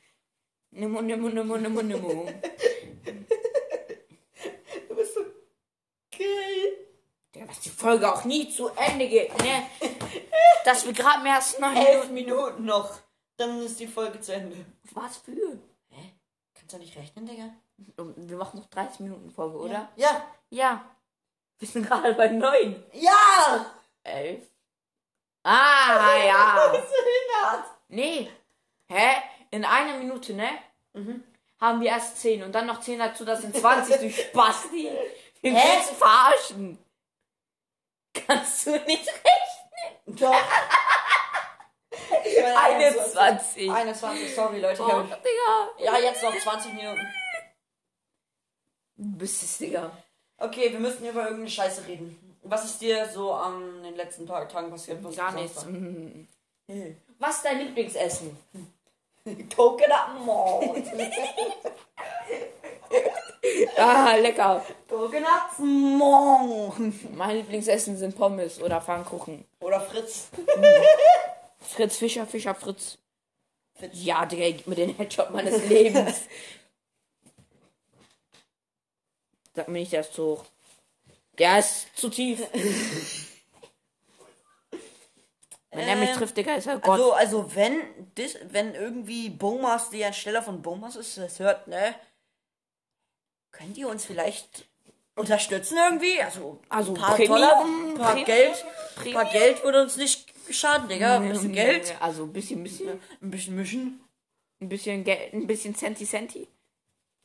Nemo, 0.70 1.00
Nemo, 1.00 1.28
Nemo, 1.28 1.56
Nemo, 1.56 1.80
Nemo. 1.82 2.28
Du 4.88 4.96
bist 4.96 5.14
so 5.14 5.20
geil. 6.10 6.88
Ja, 7.36 7.46
dass 7.46 7.60
die 7.60 7.70
Folge 7.70 8.12
auch 8.12 8.24
nie 8.24 8.50
zu 8.50 8.68
Ende 8.70 9.08
geht, 9.08 9.38
ne? 9.38 9.70
Dass 10.64 10.84
wir 10.84 10.92
gerade 10.92 11.22
mehr 11.22 11.36
als 11.36 11.56
neun 11.60 11.76
Elf 11.76 12.10
Minuten. 12.10 12.14
Minuten 12.14 12.64
noch. 12.64 12.98
Dann 13.36 13.62
ist 13.62 13.78
die 13.78 13.86
Folge 13.86 14.20
zu 14.20 14.34
Ende. 14.34 14.66
Was 14.92 15.18
für? 15.18 15.60
Kannst 16.54 16.72
du 16.72 16.78
nicht 16.78 16.96
rechnen, 16.96 17.26
Digga? 17.26 17.54
Wir 18.16 18.36
machen 18.36 18.58
noch 18.58 18.66
30 18.66 19.00
Minuten 19.00 19.30
Folge, 19.30 19.56
oder? 19.58 19.92
Ja. 19.94 20.26
Ja. 20.50 20.97
Wir 21.58 21.68
sind 21.68 21.86
gerade 21.86 22.14
bei 22.14 22.28
neun. 22.28 22.84
Ja! 22.92 23.74
Elf. 24.04 24.42
Ah, 25.42 26.16
ja. 26.24 26.68
Bist 26.72 26.84
du? 26.88 27.64
Nee. 27.88 28.30
Hä? 28.88 29.16
In 29.50 29.64
einer 29.64 29.98
Minute, 29.98 30.34
ne? 30.34 30.48
Haben 31.60 31.80
wir 31.80 31.88
erst 31.90 32.18
10 32.18 32.42
und 32.44 32.52
dann 32.52 32.66
noch 32.66 32.80
10 32.80 32.98
dazu, 32.98 33.24
das 33.24 33.40
sind 33.42 33.56
20 33.56 33.96
durch 33.98 34.20
Spasti. 34.28 34.90
Wir 35.40 35.52
willst 35.54 35.90
du 35.90 35.94
verarschen? 35.94 36.78
Kannst 38.14 38.66
du 38.66 38.70
nicht 38.72 39.08
rechnen? 39.08 40.16
Doch. 40.18 40.34
Ich 42.24 42.40
meine, 42.42 42.58
21. 42.58 43.70
21, 43.70 44.34
sorry, 44.34 44.60
Leute. 44.60 44.74
Ich 44.74 44.80
Oh, 44.80 44.92
hab, 45.10 45.22
Digga. 45.22 45.68
ja, 45.78 45.98
jetzt 45.98 46.22
noch 46.22 46.34
20 46.36 46.72
Minuten. 46.72 47.06
Du 48.96 49.18
bist 49.18 49.42
es, 49.42 49.58
Digga. 49.58 49.90
Okay, 50.38 50.72
wir 50.72 50.78
müssen 50.78 51.06
über 51.08 51.22
irgendeine 51.24 51.50
Scheiße 51.50 51.86
reden. 51.86 52.38
Was 52.42 52.64
ist 52.64 52.80
dir 52.80 53.08
so 53.08 53.32
an 53.32 53.82
den 53.82 53.96
letzten 53.96 54.24
paar 54.26 54.48
Tagen 54.48 54.70
passiert? 54.70 55.02
Was 55.02 55.16
Gar 55.16 55.28
ist 55.30 55.34
nichts. 55.34 55.64
Mhm. 55.66 56.28
Was 57.18 57.36
ist 57.36 57.44
dein 57.44 57.58
Lieblingsessen? 57.58 58.36
Coconut 59.54 60.24
Malt. 60.24 60.86
Ah, 63.76 64.14
lecker. 64.16 64.64
Coconut 64.88 65.58
Malt. 65.58 67.14
Mein 67.16 67.36
Lieblingsessen 67.36 67.96
sind 67.96 68.16
Pommes 68.16 68.60
oder 68.60 68.80
Pfannkuchen. 68.80 69.44
Oder 69.60 69.80
Fritz. 69.80 70.28
Fritz 71.60 71.96
Fischer, 71.96 72.26
Fischer 72.26 72.54
Fritz. 72.54 72.98
Fritz. 73.74 73.90
Ja, 73.94 74.26
Digga, 74.26 74.50
gib 74.50 74.66
mir 74.66 74.74
den 74.74 74.96
Headshot 74.96 75.30
meines 75.30 75.66
Lebens. 75.68 76.22
Sag 79.58 79.66
mir 79.66 79.80
nicht, 79.80 79.90
der 79.92 80.02
ist 80.02 80.12
zu 80.14 80.24
hoch. 80.24 80.44
Der 81.36 81.58
ist 81.58 81.88
zu 81.96 82.08
tief. 82.10 82.46
Wenn 85.72 85.88
er 85.88 85.96
mich 85.96 86.10
trifft, 86.12 86.36
Digga, 86.36 86.54
ist 86.54 86.66
er 86.68 86.78
Gott. 86.78 86.92
Also, 86.92 87.12
also 87.12 87.54
wenn, 87.56 87.82
dis, 88.16 88.38
wenn 88.50 88.74
irgendwie 88.74 89.28
Bomas, 89.30 89.90
die 89.90 90.04
anstelle 90.04 90.42
von 90.42 90.62
Bomas 90.62 90.94
ist, 90.96 91.18
das 91.18 91.40
hört, 91.40 91.66
ne? 91.66 91.94
Könnt 93.50 93.76
ihr 93.76 93.88
uns 93.88 94.04
vielleicht 94.04 94.64
unterstützen 95.16 95.76
irgendwie? 95.76 96.22
Also, 96.22 96.60
Also 96.68 96.94
ein 96.94 97.00
paar 97.00 97.16
Premium- 97.16 97.34
Dollar, 97.34 97.64
ein 97.64 97.94
paar 97.94 98.06
Premium- 98.14 98.26
Geld, 98.26 98.64
ein 98.64 98.94
Premium- 99.02 99.14
paar 99.22 99.32
Geld 99.32 99.64
würde 99.64 99.82
uns 99.82 99.96
nicht 99.96 100.32
schaden, 100.50 100.88
Digga. 100.88 101.16
Ein 101.16 101.28
bisschen 101.30 101.52
Geld, 101.52 101.96
Also 102.00 102.22
ein 102.22 102.32
bisschen, 102.32 102.62
bisschen, 102.62 102.88
ein 103.20 103.30
bisschen 103.30 103.56
mischen. 103.56 104.00
ein 104.60 104.68
bisschen 104.68 105.02
Geld, 105.04 105.32
ein 105.34 105.46
bisschen 105.48 105.74
Centi 105.74 106.06
Centi. 106.06 106.46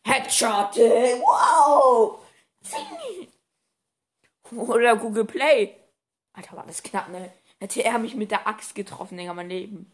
Headshot! 0.06 0.76
ey, 0.78 1.22
Wow! 2.72 3.28
Oder 4.70 4.96
Google 4.98 5.26
Play. 5.26 5.76
Alter, 6.34 6.58
war 6.58 6.66
das 6.66 6.84
knapp, 6.84 7.10
ne? 7.10 7.32
Hätte 7.60 7.84
er 7.84 7.98
mich 8.00 8.16
mit 8.16 8.32
der 8.32 8.48
Axt 8.48 8.76
getroffen, 8.76 9.18
Digga, 9.18 9.34
mein 9.34 9.50
Leben. 9.50 9.92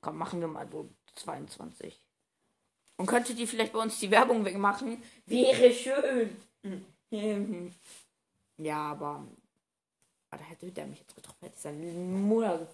Komm, 0.00 0.18
machen 0.18 0.40
wir 0.40 0.48
mal 0.48 0.68
so 0.70 0.88
22. 1.14 1.98
Und 2.96 3.06
könntet 3.06 3.38
ihr 3.38 3.48
vielleicht 3.48 3.72
bei 3.72 3.80
uns 3.80 3.98
die 3.98 4.10
Werbung 4.10 4.44
wegmachen? 4.44 5.02
Wäre 5.26 5.72
schön. 5.72 6.36
Ja, 8.56 8.92
aber. 8.92 9.26
Da 10.30 10.38
hätte 10.38 10.70
der 10.70 10.86
mich 10.86 11.00
jetzt 11.00 11.14
getroffen, 11.14 11.38
hätte 11.40 11.56
ich 11.56 11.60
seinen 11.60 12.22
Mutter. 12.22 12.68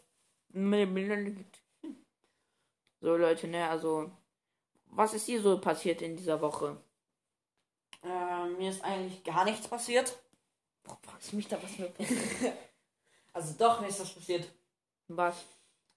So, 3.01 3.17
Leute, 3.17 3.49
ne, 3.49 3.69
also. 3.69 4.11
Was 4.93 5.15
ist 5.15 5.27
hier 5.27 5.41
so 5.41 5.59
passiert 5.61 6.03
in 6.03 6.17
dieser 6.17 6.41
Woche? 6.41 6.77
Äh, 8.03 8.47
mir 8.59 8.71
ist 8.71 8.83
eigentlich 8.85 9.23
gar 9.25 9.45
nichts 9.45 9.69
passiert. 9.69 10.17
Boah, 10.85 10.99
fragst 11.03 11.33
du 11.33 11.37
mich 11.37 11.49
da 11.49 11.59
was 11.63 11.79
mir 11.79 11.89
passiert? 11.89 12.57
Also 13.33 13.55
doch, 13.57 13.81
mir 13.81 13.87
ist 13.87 14.01
was 14.01 14.11
passiert. 14.13 14.49
Was? 15.07 15.37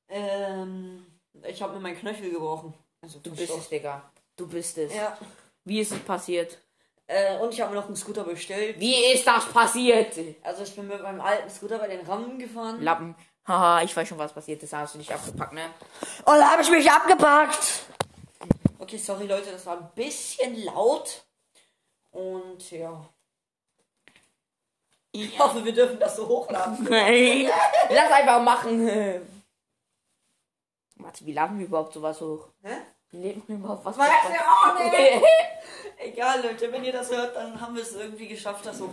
Ähm, 0.08 1.04
ich 1.44 1.64
habe 1.64 1.74
mir 1.74 1.80
meinen 1.80 1.98
Knöchel 1.98 2.30
gebrochen. 2.30 2.76
Also 3.02 3.20
Du 3.20 3.32
bist 3.36 3.52
es, 3.52 3.70
Digga. 3.70 4.04
Du 4.36 4.48
bist 4.48 4.78
es. 4.78 4.94
Ja. 4.94 5.18
Wie 5.66 5.80
ist 5.80 5.92
es 5.94 6.00
passiert? 6.00 6.60
Äh, 7.08 7.38
und 7.40 7.52
ich 7.52 7.60
habe 7.60 7.72
mir 7.74 7.80
noch 7.80 7.88
einen 7.88 7.96
Scooter 7.96 8.24
bestellt. 8.24 8.80
Wie 8.80 9.14
ist 9.14 9.26
das 9.26 9.46
passiert? 9.52 10.16
Also 10.44 10.62
ich 10.64 10.76
bin 10.76 10.88
mit 10.88 11.02
meinem 11.02 11.22
alten 11.22 11.50
Scooter 11.50 11.80
bei 11.80 11.88
den 11.88 12.06
Rammen 12.06 12.38
gefahren. 12.38 12.82
Lappen. 12.82 13.16
Haha, 13.48 13.82
ich 13.82 13.96
weiß 13.96 14.08
schon, 14.08 14.20
was 14.20 14.32
passiert 14.32 14.62
ist. 14.62 14.72
Hast 14.74 14.94
du 14.94 15.00
dich 15.00 15.12
abgepackt, 15.14 15.54
ne? 15.54 15.66
Und 16.26 16.38
da 16.38 16.52
habe 16.52 16.62
ich 16.62 16.70
mich 16.70 16.90
abgepackt. 16.90 17.84
Okay, 18.78 18.98
sorry 18.98 19.26
Leute, 19.26 19.52
das 19.52 19.66
war 19.66 19.78
ein 19.80 19.90
bisschen 19.96 20.64
laut. 20.64 21.24
Und 22.14 22.72
ja. 22.72 23.10
Ich 25.12 25.38
hoffe, 25.38 25.64
wir 25.64 25.74
dürfen 25.74 26.00
das 26.00 26.16
so 26.16 26.28
hochladen. 26.28 26.84
Nein. 26.90 27.50
Lass 27.90 28.12
einfach 28.12 28.42
machen. 28.42 28.88
Warte, 30.96 31.26
wie 31.26 31.34
laden 31.34 31.60
wir 31.60 31.66
überhaupt 31.66 31.94
sowas 31.94 32.20
hoch? 32.22 32.48
Hä? 32.64 32.78
Wie 33.12 33.18
leben 33.18 33.44
wir 33.48 33.56
überhaupt 33.58 33.86
was? 33.86 33.98
Weiß 33.98 34.10
ich 34.32 34.40
auch 34.40 34.80
nicht. 34.80 35.24
Egal, 36.00 36.42
Leute, 36.42 36.72
wenn 36.72 36.84
ihr 36.84 36.94
das 36.94 37.12
hört, 37.12 37.36
dann 37.36 37.60
haben 37.60 37.76
wir 37.76 37.84
es 37.84 37.94
irgendwie 37.94 38.28
geschafft, 38.28 38.66
das 38.66 38.80
hoch 38.80 38.90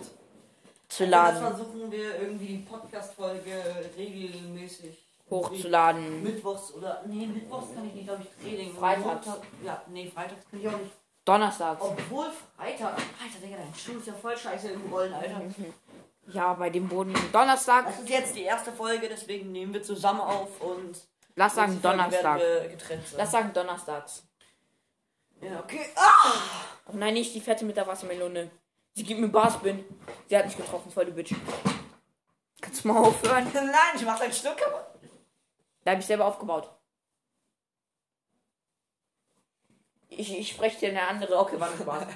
Zu 0.88 1.04
Jetzt 1.04 1.10
laden. 1.10 1.40
versuchen 1.40 1.90
wir 1.90 2.20
irgendwie 2.20 2.46
die 2.46 2.58
Podcast-Folge 2.58 3.52
regelmäßig 3.96 4.98
Hochzuladen. 5.30 6.22
Mittwochs 6.22 6.72
oder. 6.74 7.02
Nee, 7.06 7.26
Mittwochs 7.26 7.72
kann 7.74 7.86
ich 7.86 7.94
nicht, 7.94 8.06
glaube 8.06 8.22
ich, 8.24 8.44
Training. 8.44 8.74
Freitags. 8.74 9.28
Ja, 9.64 9.82
nee, 9.88 10.10
Freitags 10.12 10.44
kann 10.50 10.60
ich 10.60 10.68
auch 10.68 10.78
nicht. 10.78 10.92
Donnerstags. 11.24 11.82
Obwohl 11.82 12.26
Freitag. 12.56 12.92
Alter, 12.92 13.38
Digga, 13.42 13.56
dein 13.56 13.74
Schuh 13.74 13.98
ist 13.98 14.06
ja 14.06 14.14
voll 14.14 14.36
scheiße 14.36 14.70
im 14.70 14.92
Rollen, 14.92 15.12
Alter. 15.12 15.42
Ja, 16.28 16.54
bei 16.54 16.70
dem 16.70 16.88
Boden. 16.88 17.14
Donnerstag. 17.32 17.86
Das 17.86 18.00
ist 18.00 18.08
jetzt 18.08 18.36
die 18.36 18.42
erste 18.42 18.72
Folge, 18.72 19.08
deswegen 19.08 19.52
nehmen 19.52 19.72
wir 19.72 19.82
zusammen 19.82 20.20
auf 20.20 20.60
und. 20.60 20.98
Lass 21.36 21.54
sagen 21.54 21.80
Donnerstag. 21.80 22.40
Lass 23.16 23.30
sagen 23.30 23.52
Donnerstags. 23.52 24.24
ja, 25.40 25.60
okay. 25.60 25.86
Ah! 25.96 26.32
Oh 26.86 26.96
nein, 26.96 27.14
nicht 27.14 27.34
die 27.34 27.40
Fette 27.40 27.64
mit 27.64 27.76
der 27.76 27.86
Wassermelone. 27.86 28.50
Sie 28.94 29.04
gibt 29.04 29.20
mir 29.20 29.28
Barspin. 29.28 29.84
Sie 30.28 30.36
hat 30.36 30.46
mich 30.46 30.56
getroffen, 30.56 30.90
voll 30.90 31.06
die 31.06 31.12
Bitch. 31.12 31.34
Kannst 32.60 32.84
du 32.84 32.88
mal 32.88 32.98
aufhören? 32.98 33.46
Nein, 33.54 33.94
ich 33.94 34.04
mach 34.04 34.18
dein 34.18 34.32
Stück 34.32 34.56
kaputt. 34.56 34.84
Da 35.84 35.92
habe 35.92 36.00
ich 36.00 36.06
selber 36.06 36.26
aufgebaut. 36.26 36.70
Ich, 40.10 40.38
ich 40.38 40.48
spreche 40.50 40.78
dir 40.80 40.88
eine 40.90 41.06
andere. 41.06 41.38
Okay, 41.38 41.58
war 41.58 41.70
nicht 41.70 41.82
Spaß. 41.82 42.04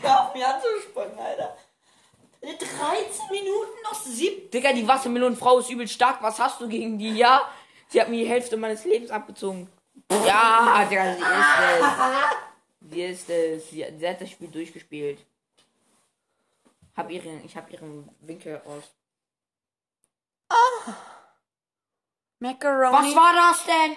Hör 0.00 0.20
auf 0.20 0.34
mich 0.34 0.46
anzuspannen, 0.46 1.18
Alter. 1.18 1.56
13 2.40 2.58
Minuten 3.30 3.82
noch 3.82 3.94
7. 3.94 4.50
Digga, 4.50 4.72
die 4.72 4.86
Wassermelonenfrau 4.86 5.58
ist 5.58 5.70
übel 5.70 5.88
stark. 5.88 6.22
Was 6.22 6.38
hast 6.38 6.60
du 6.60 6.68
gegen 6.68 6.98
die? 6.98 7.16
Ja? 7.16 7.42
Sie 7.88 8.00
hat 8.00 8.08
mir 8.08 8.24
die 8.24 8.30
Hälfte 8.30 8.56
meines 8.56 8.84
Lebens 8.84 9.10
abgezogen. 9.10 9.68
Ja, 10.10 10.86
Digga, 10.88 11.14
sie 11.14 11.20
ist 11.20 11.30
es. 11.70 12.90
Sie 12.90 13.02
ist 13.02 13.30
es. 13.30 13.70
Sie 13.70 14.08
hat 14.08 14.20
das 14.20 14.30
Spiel 14.30 14.48
durchgespielt. 14.48 15.18
Hab 16.96 17.10
ihren, 17.10 17.44
ich 17.44 17.56
hab 17.56 17.70
ihren 17.72 18.08
Winkel 18.20 18.60
aus. 18.64 18.84
Macaroni. 22.40 23.08
Was 23.08 23.16
war 23.16 23.32
das 23.34 23.64
denn? 23.64 23.96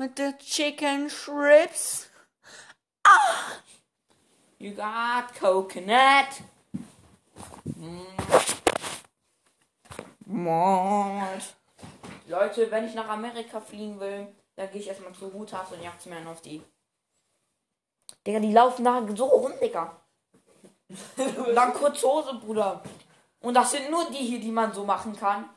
mit 0.00 0.18
den 0.18 0.36
Chicken 0.38 1.10
Strips? 1.10 2.08
You 4.58 4.74
got 4.74 5.34
coconut. 5.38 6.42
Mm. 7.64 8.00
Mord. 10.24 11.56
Leute, 12.28 12.70
wenn 12.70 12.86
ich 12.86 12.94
nach 12.94 13.08
Amerika 13.08 13.60
fliegen 13.60 14.00
will, 14.00 14.28
dann 14.56 14.70
gehe 14.70 14.80
ich 14.80 14.88
erstmal 14.88 15.12
zu 15.12 15.28
Rutas 15.28 15.70
und 15.72 15.82
Jagdmännern 15.82 16.28
auf 16.28 16.40
die. 16.40 16.62
Digga, 18.26 18.40
die 18.40 18.52
laufen 18.52 18.84
da 18.84 19.06
so 19.14 19.26
rum, 19.26 19.52
Digga. 19.60 20.00
Und 21.16 21.54
dann 21.54 21.72
kurz 21.72 22.02
Hose, 22.02 22.34
Bruder. 22.34 22.82
Und 23.40 23.54
das 23.54 23.70
sind 23.70 23.90
nur 23.90 24.10
die 24.10 24.16
hier, 24.16 24.40
die 24.40 24.50
man 24.50 24.72
so 24.72 24.84
machen 24.84 25.14
kann. 25.16 25.48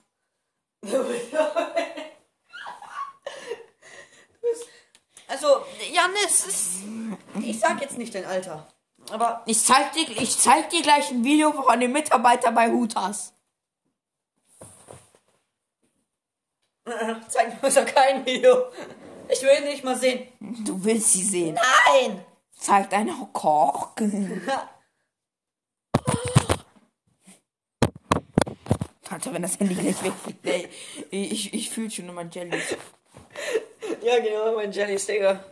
Also, 5.27 5.47
Janis, 5.91 6.45
ist, 6.45 6.83
ich 7.41 7.59
sag 7.59 7.81
jetzt 7.81 7.97
nicht 7.97 8.13
dein 8.13 8.25
Alter. 8.25 8.67
Aber 9.09 9.41
Ich 9.45 9.63
zeig 9.63 9.91
dir, 9.93 10.07
ich 10.09 10.37
zeig 10.37 10.69
dir 10.69 10.81
gleich 10.81 11.09
ein 11.11 11.23
Video 11.23 11.51
von 11.51 11.79
dem 11.79 11.91
Mitarbeiter 11.91 12.51
bei 12.51 12.69
Hutas. 12.69 13.33
zeig 17.27 17.61
mir 17.61 17.71
so 17.71 17.83
kein 17.85 18.25
Video. 18.25 18.65
Ich 19.29 19.41
will 19.41 19.61
nicht 19.61 19.83
mal 19.83 19.97
sehen. 19.97 20.27
Du 20.39 20.83
willst 20.83 21.13
sie 21.13 21.23
sehen. 21.23 21.55
Nein! 21.55 22.23
Zeig 22.57 22.89
deine 22.89 23.13
Koch. 23.33 23.89
Alter, 29.13 29.33
wenn 29.33 29.43
das 29.43 29.59
Handy 29.59 29.75
gleich 29.75 30.03
wegfliegt, 30.03 30.45
ey. 30.45 30.67
Ich, 31.11 31.53
ich 31.53 31.69
fühl 31.69 31.89
schon 31.89 32.09
immer 32.09 32.25
Jellies. 32.25 32.75
Ja, 34.01 34.19
genau, 34.19 34.55
mein 34.55 34.71
Jelly 34.71 34.99
Sticker. 34.99 35.43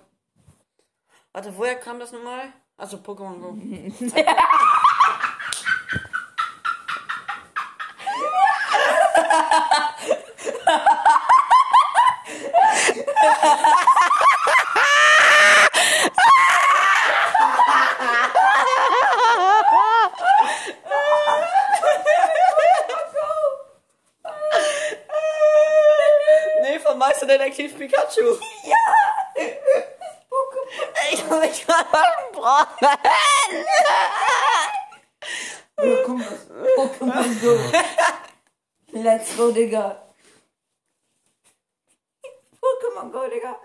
Warte, 1.31 1.55
woher 1.57 1.75
kam 1.75 1.99
das 1.99 2.11
nochmal? 2.11 2.51
Also 2.75 2.97
Pokémon 2.97 3.39
Go. 3.39 3.57
Pikachu. 28.11 28.37
Ja! 28.63 28.75
Ich 31.11 31.23
hab 31.23 31.41
mich 31.41 31.65
gerade 31.65 31.89
versprochen. 31.89 32.87
Pokémon 36.77 37.41
Go. 37.41 37.57
Let's 38.91 39.35
go, 39.35 39.51
Digga. 39.51 40.01
Pokémon 42.61 43.11
Go, 43.11 43.27
Digga. 43.27 43.55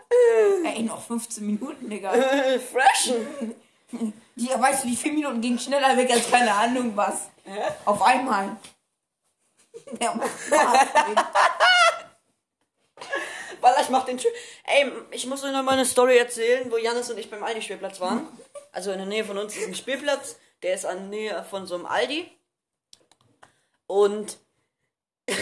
Ey, 0.65 0.83
noch 0.83 1.03
15 1.03 1.47
Minuten, 1.47 1.91
Digga. 1.91 2.13
Freshen. 2.13 3.55
Die, 4.35 4.49
weißt 4.49 4.85
du, 4.85 4.89
die 4.89 4.97
4 4.97 5.13
Minuten 5.13 5.41
gingen 5.41 5.59
schneller 5.59 5.97
weg 5.97 6.11
als 6.11 6.31
keine 6.31 6.53
Ahnung 6.55 6.97
was. 6.97 7.29
Auf 7.85 8.03
einmal. 8.03 8.57
Ja, 10.01 10.15
Mann. 10.15 10.31
Walla, 13.67 13.81
ich 13.81 13.89
mach 13.89 14.05
den 14.05 14.17
Tür. 14.17 14.31
Ey, 14.63 14.93
ich 15.11 15.27
muss 15.27 15.43
euch 15.43 15.51
noch 15.51 15.65
mal 15.65 15.73
eine 15.73 15.85
Story 15.85 16.17
erzählen, 16.17 16.71
wo 16.71 16.77
Janis 16.77 17.11
und 17.11 17.19
ich 17.19 17.29
beim 17.29 17.43
Aldi-Spielplatz 17.43 17.99
waren. 17.99 18.29
Also 18.71 18.93
in 18.93 18.99
der 18.99 19.09
Nähe 19.09 19.25
von 19.25 19.37
uns 19.39 19.57
ist 19.57 19.67
ein 19.67 19.75
Spielplatz, 19.75 20.37
der 20.63 20.75
ist 20.75 20.87
an 20.87 20.99
der 20.99 21.07
Nähe 21.09 21.45
von 21.51 21.67
so 21.67 21.75
einem 21.75 21.85
Aldi. 21.85 22.31
Und 23.89 24.39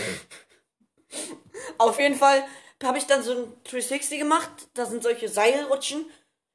auf 1.77 1.99
jeden 1.99 2.15
Fall 2.15 2.47
habe 2.83 2.97
ich 2.97 3.07
dann 3.07 3.23
so 3.23 3.33
ein 3.33 3.53
360 3.65 4.19
gemacht. 4.19 4.51
Da 4.73 4.87
sind 4.87 5.03
solche 5.03 5.29
Seilrutschen, 5.29 6.11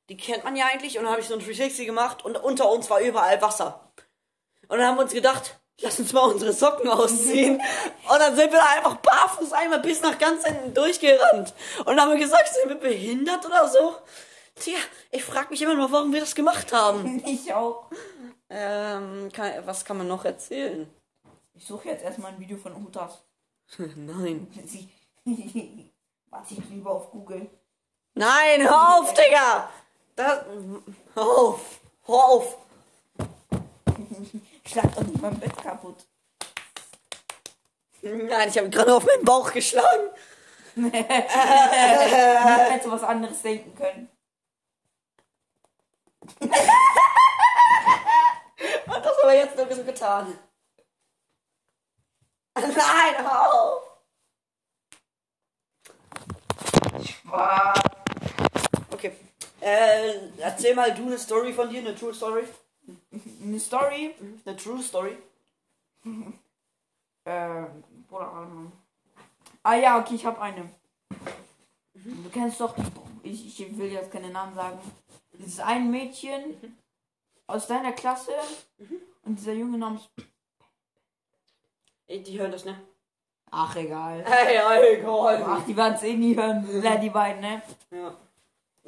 die 0.10 0.18
kennt 0.18 0.46
man 0.46 0.56
ja 0.56 0.66
eigentlich. 0.66 0.98
Und 0.98 1.04
dann 1.04 1.12
habe 1.12 1.22
ich 1.22 1.28
so 1.28 1.36
ein 1.36 1.40
360 1.40 1.86
gemacht 1.86 2.26
und 2.26 2.36
unter 2.38 2.72
uns 2.72 2.90
war 2.90 3.00
überall 3.00 3.44
Wasser. 3.44 3.92
Und 4.70 4.80
dann 4.80 4.88
haben 4.88 4.98
wir 4.98 5.04
uns 5.04 5.14
gedacht, 5.14 5.60
lass 5.82 6.00
uns 6.00 6.14
mal 6.14 6.32
unsere 6.32 6.54
Socken 6.54 6.90
ausziehen. 6.90 7.56
Und 7.56 8.20
dann 8.20 8.36
sind 8.36 8.52
wir 8.52 8.60
da 8.60 8.66
einfach 8.78 8.96
barfuß 8.98 9.54
einmal 9.54 9.80
bis 9.80 10.02
nach 10.02 10.18
ganz 10.18 10.46
hinten 10.46 10.74
durchgerannt. 10.74 11.54
Und 11.80 11.86
dann 11.88 12.02
haben 12.02 12.12
wir 12.12 12.20
gesagt, 12.20 12.48
sind 12.48 12.70
wir 12.70 12.76
behindert 12.76 13.46
oder 13.46 13.68
so? 13.68 13.96
Tja, 14.56 14.78
ich 15.12 15.24
frage 15.24 15.50
mich 15.52 15.62
immer 15.62 15.76
noch, 15.76 15.92
warum 15.92 16.12
wir 16.12 16.20
das 16.20 16.36
gemacht 16.36 16.74
haben. 16.74 17.24
Ich 17.26 17.54
auch. 17.54 17.90
Ähm, 18.50 19.30
kann, 19.32 19.52
was 19.66 19.86
kann 19.86 19.98
man 19.98 20.08
noch 20.08 20.26
erzählen? 20.26 20.90
Ich 21.54 21.66
suche 21.68 21.90
jetzt 21.90 22.04
erstmal 22.04 22.32
ein 22.32 22.40
Video 22.40 22.58
von 22.58 22.76
Hutas. 22.76 23.24
Nein. 23.78 24.48
Warte 26.30 26.54
ich 26.54 26.70
lieber 26.70 26.92
auf 26.92 27.12
Google. 27.12 27.50
Nein, 28.16 28.62
hör 28.62 29.00
auf, 29.00 29.14
Digga! 29.14 29.70
Das, 30.16 30.44
hör 31.14 31.24
auf! 31.24 31.80
Hör 32.06 32.16
auf! 32.16 32.58
Schlag 34.66 34.96
doch 34.96 35.04
nicht 35.04 35.22
mein 35.22 35.40
Bett 35.40 35.56
kaputt. 35.58 36.06
Nein, 38.02 38.50
ich 38.50 38.58
habe 38.58 38.70
gerade 38.70 38.96
auf 38.96 39.06
meinen 39.06 39.26
Bauch 39.26 39.52
geschlagen. 39.52 40.10
Ich 40.76 40.94
hätte 40.94 42.92
was 42.92 43.04
anderes 43.04 43.42
denken 43.42 43.76
können. 43.76 44.10
Und 48.86 49.06
das 49.06 49.18
haben 49.18 49.30
wir 49.30 49.36
jetzt 49.36 49.58
nur 49.58 49.74
so 49.74 49.84
getan. 49.84 50.38
Nein, 52.56 53.16
hör 53.18 53.54
auf! 53.54 53.90
Okay. 58.92 59.16
Äh, 59.62 60.14
erzähl 60.38 60.76
mal 60.76 60.94
du 60.94 61.06
eine 61.06 61.18
Story 61.18 61.54
von 61.54 61.70
dir, 61.70 61.80
eine 61.80 61.96
True 61.96 62.14
Story. 62.14 62.44
Eine 63.44 63.60
Story. 63.60 64.16
Eine 64.46 64.58
True 64.58 64.82
Story. 64.82 65.18
Ähm. 67.26 67.84
Ah 69.62 69.76
ja, 69.76 70.00
okay, 70.00 70.16
ich 70.16 70.26
habe 70.26 70.42
eine. 70.42 70.70
Du 71.94 72.30
kennst 72.32 72.60
doch, 72.60 72.76
ich, 73.22 73.60
ich 73.60 73.78
will 73.78 73.92
jetzt 73.92 74.12
keine 74.12 74.30
Namen 74.30 74.56
sagen. 74.56 74.80
Dieses 75.34 75.60
ein 75.60 75.92
Mädchen 75.92 76.78
aus 77.46 77.68
deiner 77.68 77.92
Klasse 77.92 78.32
und 79.24 79.38
dieser 79.38 79.54
Junge 79.54 79.78
namens. 79.78 80.10
Ey, 82.08 82.24
Die 82.24 82.40
hören 82.40 82.52
das, 82.52 82.66
ne? 82.66 82.82
Ach, 83.52 83.76
egal. 83.76 84.24
Hey, 84.26 84.98
egal. 84.98 85.44
Ach, 85.46 85.66
die 85.66 85.76
werden 85.76 85.96
es 85.96 86.04
eh 86.04 86.16
nie 86.16 86.36
hören. 86.36 86.68
Ja, 86.82 86.96
die 86.98 87.10
beiden, 87.10 87.42
ne? 87.42 87.62
Ja. 87.92 88.18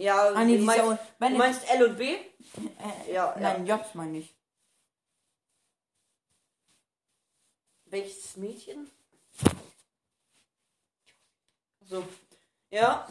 Ja, 0.01 0.33
Ah, 0.33 0.43
nee, 0.43 0.57
du, 0.57 0.63
meinst, 0.63 0.83
ja 0.83 0.99
wenn 1.19 1.31
du 1.33 1.37
meinst 1.37 1.69
L 1.69 1.83
und 1.83 1.97
B? 1.97 2.15
Äh, 2.15 3.13
Ja, 3.13 3.35
Nein, 3.39 3.67
Jobs 3.67 3.93
meine 3.93 4.17
ich. 4.17 4.33
Welches 7.85 8.35
Mädchen? 8.37 8.89
So. 11.85 12.03
Ja. 12.71 13.07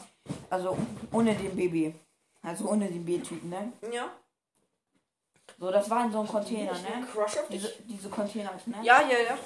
Also 0.48 0.76
ohne 1.12 1.34
den 1.34 1.54
Baby. 1.54 1.94
Also 2.42 2.68
ohne 2.68 2.88
den 2.88 3.04
B-Typen, 3.04 3.50
ne? 3.50 3.72
Ja. 3.92 4.10
So, 5.58 5.70
das 5.70 5.88
war 5.90 6.06
in 6.06 6.12
so 6.12 6.20
einem 6.20 6.28
Container, 6.28 6.72
ne? 6.72 7.06
Crush 7.12 7.36
auf 7.38 7.48
dich. 7.48 7.60
Diese, 7.60 7.82
diese 7.82 8.08
Containers, 8.08 8.66
ne? 8.66 8.78
Ja, 8.82 9.02
ja, 9.02 9.18
ja. 9.18 9.38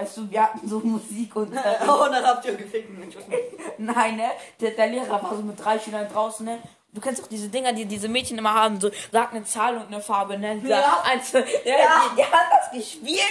Weißt 0.00 0.16
du, 0.16 0.30
wir 0.30 0.42
hatten 0.42 0.68
so 0.68 0.80
Musik 0.80 1.34
und 1.36 1.52
Oh, 1.82 2.06
dann 2.10 2.24
habt 2.24 2.44
ihr 2.46 2.54
gefickt. 2.54 2.88
Nein, 3.78 4.16
ne? 4.16 4.30
Der, 4.60 4.70
der 4.72 4.86
Lehrer 4.86 5.22
war 5.22 5.34
so 5.36 5.42
mit 5.42 5.62
drei 5.62 5.78
Schülern 5.78 6.08
draußen, 6.08 6.44
ne? 6.46 6.58
Du 6.92 7.00
kennst 7.00 7.22
doch 7.22 7.28
diese 7.28 7.48
Dinger, 7.48 7.72
die 7.72 7.84
diese 7.84 8.08
Mädchen 8.08 8.38
immer 8.38 8.54
haben, 8.54 8.80
so 8.80 8.90
sag 9.12 9.32
eine 9.32 9.44
Zahl 9.44 9.76
und 9.76 9.86
eine 9.86 10.00
Farbe, 10.00 10.38
ne? 10.38 10.56
Dieser 10.56 10.80
Ja. 10.80 11.02
Eins, 11.04 11.32
ja, 11.32 11.42
Die, 11.42 12.16
die 12.16 12.24
hat 12.24 12.46
das 12.50 12.70
gespielt 12.72 13.22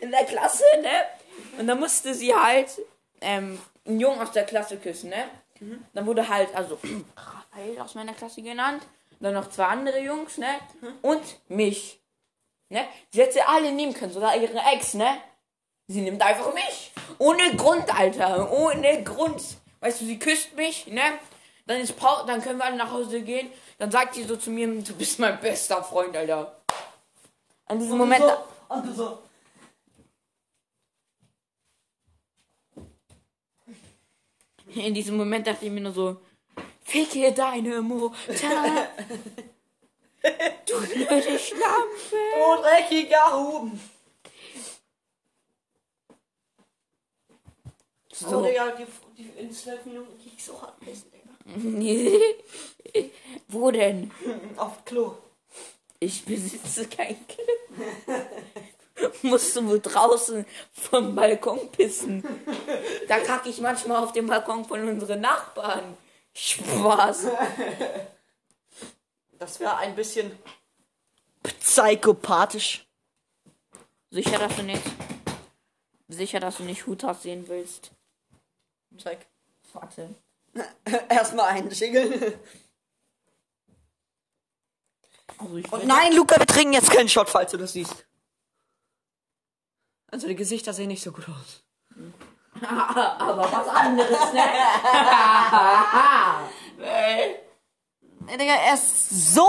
in 0.00 0.10
der 0.10 0.24
Klasse, 0.24 0.64
ne? 0.80 0.90
Und 1.58 1.66
dann 1.66 1.80
musste 1.80 2.14
sie 2.14 2.34
halt 2.34 2.68
ähm, 3.20 3.58
einen 3.86 3.98
Jungen 3.98 4.20
aus 4.20 4.30
der 4.32 4.44
Klasse 4.44 4.76
küssen, 4.76 5.10
ne? 5.10 5.24
Dann 5.94 6.06
wurde 6.06 6.28
halt, 6.28 6.54
also 6.54 6.78
Raphael 7.16 7.80
aus 7.80 7.94
meiner 7.94 8.12
Klasse 8.14 8.42
genannt, 8.42 8.82
dann 9.20 9.34
noch 9.34 9.48
zwei 9.50 9.66
andere 9.66 10.00
Jungs, 10.00 10.38
ne? 10.38 10.48
Und 11.02 11.22
mich. 11.48 12.00
Ne? 12.68 12.84
Sie 13.10 13.20
hätte 13.20 13.34
sie 13.34 13.42
alle 13.42 13.70
nehmen 13.72 13.94
können, 13.94 14.12
sogar 14.12 14.36
ihre 14.36 14.58
Ex, 14.74 14.94
ne? 14.94 15.08
Sie 15.92 16.00
nimmt 16.00 16.22
einfach 16.22 16.54
mich. 16.54 16.90
Ohne 17.18 17.54
Grund, 17.56 17.94
Alter. 17.94 18.50
Ohne 18.50 19.02
Grund. 19.04 19.42
Weißt 19.80 20.00
du, 20.00 20.06
sie 20.06 20.18
küsst 20.18 20.56
mich, 20.56 20.86
ne? 20.86 21.02
Dann 21.66 21.80
ist 21.80 21.96
Pause, 21.96 22.24
dann 22.26 22.40
können 22.40 22.58
wir 22.58 22.64
alle 22.64 22.76
nach 22.76 22.90
Hause 22.90 23.20
gehen. 23.20 23.50
Dann 23.78 23.90
sagt 23.90 24.14
sie 24.14 24.24
so 24.24 24.36
zu 24.36 24.50
mir, 24.50 24.66
du 24.68 24.94
bist 24.94 25.18
mein 25.18 25.38
bester 25.38 25.84
Freund, 25.84 26.16
Alter. 26.16 26.56
An 27.66 27.78
diesem 27.78 27.98
Moment. 27.98 28.22
So, 28.22 28.74
und 28.74 28.96
so. 28.96 29.18
In 34.74 34.94
diesem 34.94 35.18
Moment 35.18 35.46
dachte 35.46 35.66
ich 35.66 35.70
mir 35.70 35.82
nur 35.82 35.92
so, 35.92 36.16
ficke 36.82 37.32
deine 37.32 37.82
Mutter. 37.82 38.16
du 40.66 40.80
blöde 40.86 41.38
Schlampe. 41.38 42.16
Du 42.34 42.62
dreckiger 42.62 43.36
Huben. 43.36 43.91
So. 48.12 48.38
Oh, 48.38 48.42
Digga, 48.42 48.72
die, 48.72 48.86
die, 49.16 49.40
in 49.40 49.50
zwölf 49.50 49.84
Minuten 49.86 50.18
krieg 50.18 50.34
ich 50.36 50.44
so 50.44 50.60
hart 50.60 50.78
pissen, 50.80 51.10
Digga. 51.10 53.10
Wo 53.48 53.70
denn? 53.70 54.10
Auf 54.56 54.84
Klo. 54.84 55.16
Ich 55.98 56.24
besitze 56.24 56.86
kein 56.88 57.16
Klo. 57.26 58.18
Musst 59.22 59.56
du 59.56 59.66
wohl 59.66 59.80
draußen 59.80 60.44
vom 60.72 61.14
Balkon 61.14 61.70
pissen. 61.72 62.22
Da 63.08 63.18
kacke 63.20 63.48
ich 63.48 63.60
manchmal 63.60 64.04
auf 64.04 64.12
dem 64.12 64.26
Balkon 64.26 64.64
von 64.64 64.86
unseren 64.86 65.20
Nachbarn. 65.20 65.96
Spaß. 66.34 67.26
Das 69.38 69.58
wäre 69.58 69.76
ein 69.78 69.94
bisschen 69.94 70.30
psychopathisch. 71.42 72.86
Sicher, 74.10 74.38
dass 74.38 74.56
du 74.56 74.62
nicht. 74.62 74.82
Sicher, 76.08 76.40
dass 76.40 76.58
du 76.58 76.64
nicht 76.64 76.86
Hutas 76.86 77.22
sehen 77.22 77.48
willst. 77.48 77.90
Zeig. 78.98 79.26
Warte. 79.72 80.14
Erstmal 81.08 81.50
einschingeln. 81.50 82.34
Also 85.38 85.56
ich 85.56 85.72
Und 85.72 85.86
nein, 85.86 86.14
Luca, 86.14 86.38
wir 86.38 86.46
trinken 86.46 86.74
jetzt 86.74 86.90
keinen 86.90 87.08
Shot, 87.08 87.28
falls 87.28 87.50
du 87.50 87.56
das 87.56 87.72
siehst. 87.72 88.06
Also 90.08 90.28
die 90.28 90.36
Gesichter 90.36 90.72
sehen 90.72 90.88
nicht 90.88 91.02
so 91.02 91.10
gut 91.10 91.26
aus. 91.28 91.62
aber 92.60 93.50
was 93.50 93.68
anderes, 93.68 94.32
ne? 94.32 94.44
Ey, 98.28 98.38
Digga, 98.38 98.54
er 98.54 98.74
ist 98.74 99.34
so 99.34 99.48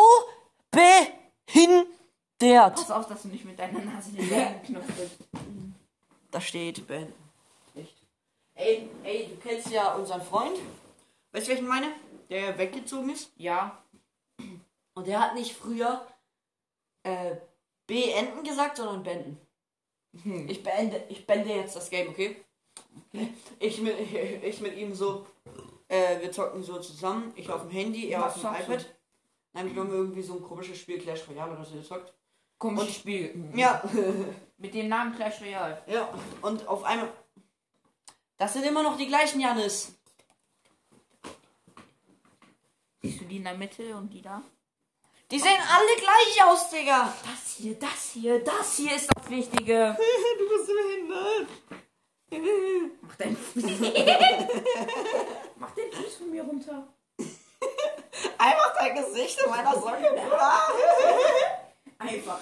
behindert. 0.71 1.87
Pass 2.75 2.91
auf, 2.91 3.07
dass 3.07 3.23
du 3.23 3.27
nicht 3.27 3.45
mit 3.45 3.59
deiner 3.59 3.79
Nase 3.79 4.11
den 4.11 4.63
Knopf 4.63 4.85
drückst. 4.95 5.19
Da 6.31 6.41
steht 6.41 6.87
Ben. 6.87 7.13
Ey, 8.55 8.89
ey, 9.03 9.27
du 9.29 9.35
kennst 9.37 9.71
ja 9.71 9.95
unseren 9.95 10.21
Freund. 10.21 10.57
Weißt 11.31 11.47
du, 11.47 11.51
welchen 11.51 11.67
meine? 11.67 11.87
Der 12.29 12.57
weggezogen 12.57 13.09
ist. 13.09 13.31
Ja. 13.35 13.83
Und 14.93 15.07
der 15.07 15.19
hat 15.19 15.35
nicht 15.35 15.55
früher 15.55 16.05
äh, 17.03 17.35
beenden 17.87 18.43
gesagt, 18.43 18.77
sondern 18.77 19.03
beenden. 19.03 19.39
Ich 20.47 20.61
beende, 20.61 21.03
ich 21.09 21.25
beende 21.25 21.49
jetzt 21.49 21.75
das 21.75 21.89
Game, 21.89 22.09
okay? 22.09 22.37
Ich 23.59 23.81
mit, 23.81 23.95
ich 24.43 24.61
mit 24.61 24.77
ihm 24.77 24.93
so, 24.93 25.25
äh, 25.87 26.21
wir 26.21 26.31
zocken 26.31 26.61
so 26.63 26.79
zusammen. 26.79 27.31
Ich 27.35 27.49
auf 27.49 27.61
dem 27.61 27.71
Handy, 27.71 28.09
er 28.09 28.21
Was 28.21 28.35
auf 28.35 28.41
dem 28.41 28.61
iPad. 28.61 28.95
Dann 29.53 29.75
haben 29.75 29.91
wir 29.91 29.97
irgendwie 29.97 30.21
so 30.21 30.35
ein 30.35 30.43
komisches 30.43 30.79
Spiel 30.79 30.99
Clash 30.99 31.27
Royale 31.27 31.53
oder 31.53 31.65
so 31.65 31.75
gezockt. 31.75 32.13
Komisches 32.57 32.95
Spiel. 32.95 33.51
Ja, 33.55 33.83
Mit 34.57 34.73
dem 34.73 34.87
Namen 34.87 35.15
Clash 35.15 35.41
Royale. 35.41 35.81
ja. 35.87 36.09
Und 36.41 36.67
auf 36.67 36.83
einmal. 36.83 37.09
Das 38.37 38.53
sind 38.53 38.63
immer 38.63 38.83
noch 38.83 38.97
die 38.97 39.07
gleichen 39.07 39.39
Janis. 39.39 39.93
Siehst 43.01 43.21
du 43.21 43.25
die 43.25 43.37
in 43.37 43.43
der 43.43 43.55
Mitte 43.55 43.95
und 43.95 44.09
die 44.09 44.21
da? 44.21 44.41
Die 45.29 45.39
sehen 45.39 45.61
alle 45.67 45.95
gleich 45.97 46.43
aus, 46.45 46.69
Digga. 46.69 47.13
Das 47.23 47.55
hier, 47.57 47.75
das 47.79 48.11
hier, 48.13 48.43
das 48.43 48.75
hier 48.75 48.95
ist 48.95 49.09
das 49.15 49.29
Wichtige. 49.29 49.97
du 50.39 50.49
bist 50.49 50.67
behindert. 50.67 51.47
Mach 53.01 53.15
deinen 53.15 53.37
Fuß. 53.37 53.63
Mach 55.55 55.71
den 55.71 55.91
Fuß 55.91 56.15
von 56.17 56.31
mir 56.31 56.43
runter. 56.43 56.87
Einfach 58.37 58.75
dein 58.77 58.95
Gesicht 58.95 59.39
in 59.43 59.49
meiner 59.49 59.73
Socke. 59.73 60.21
Einfach. 61.99 62.39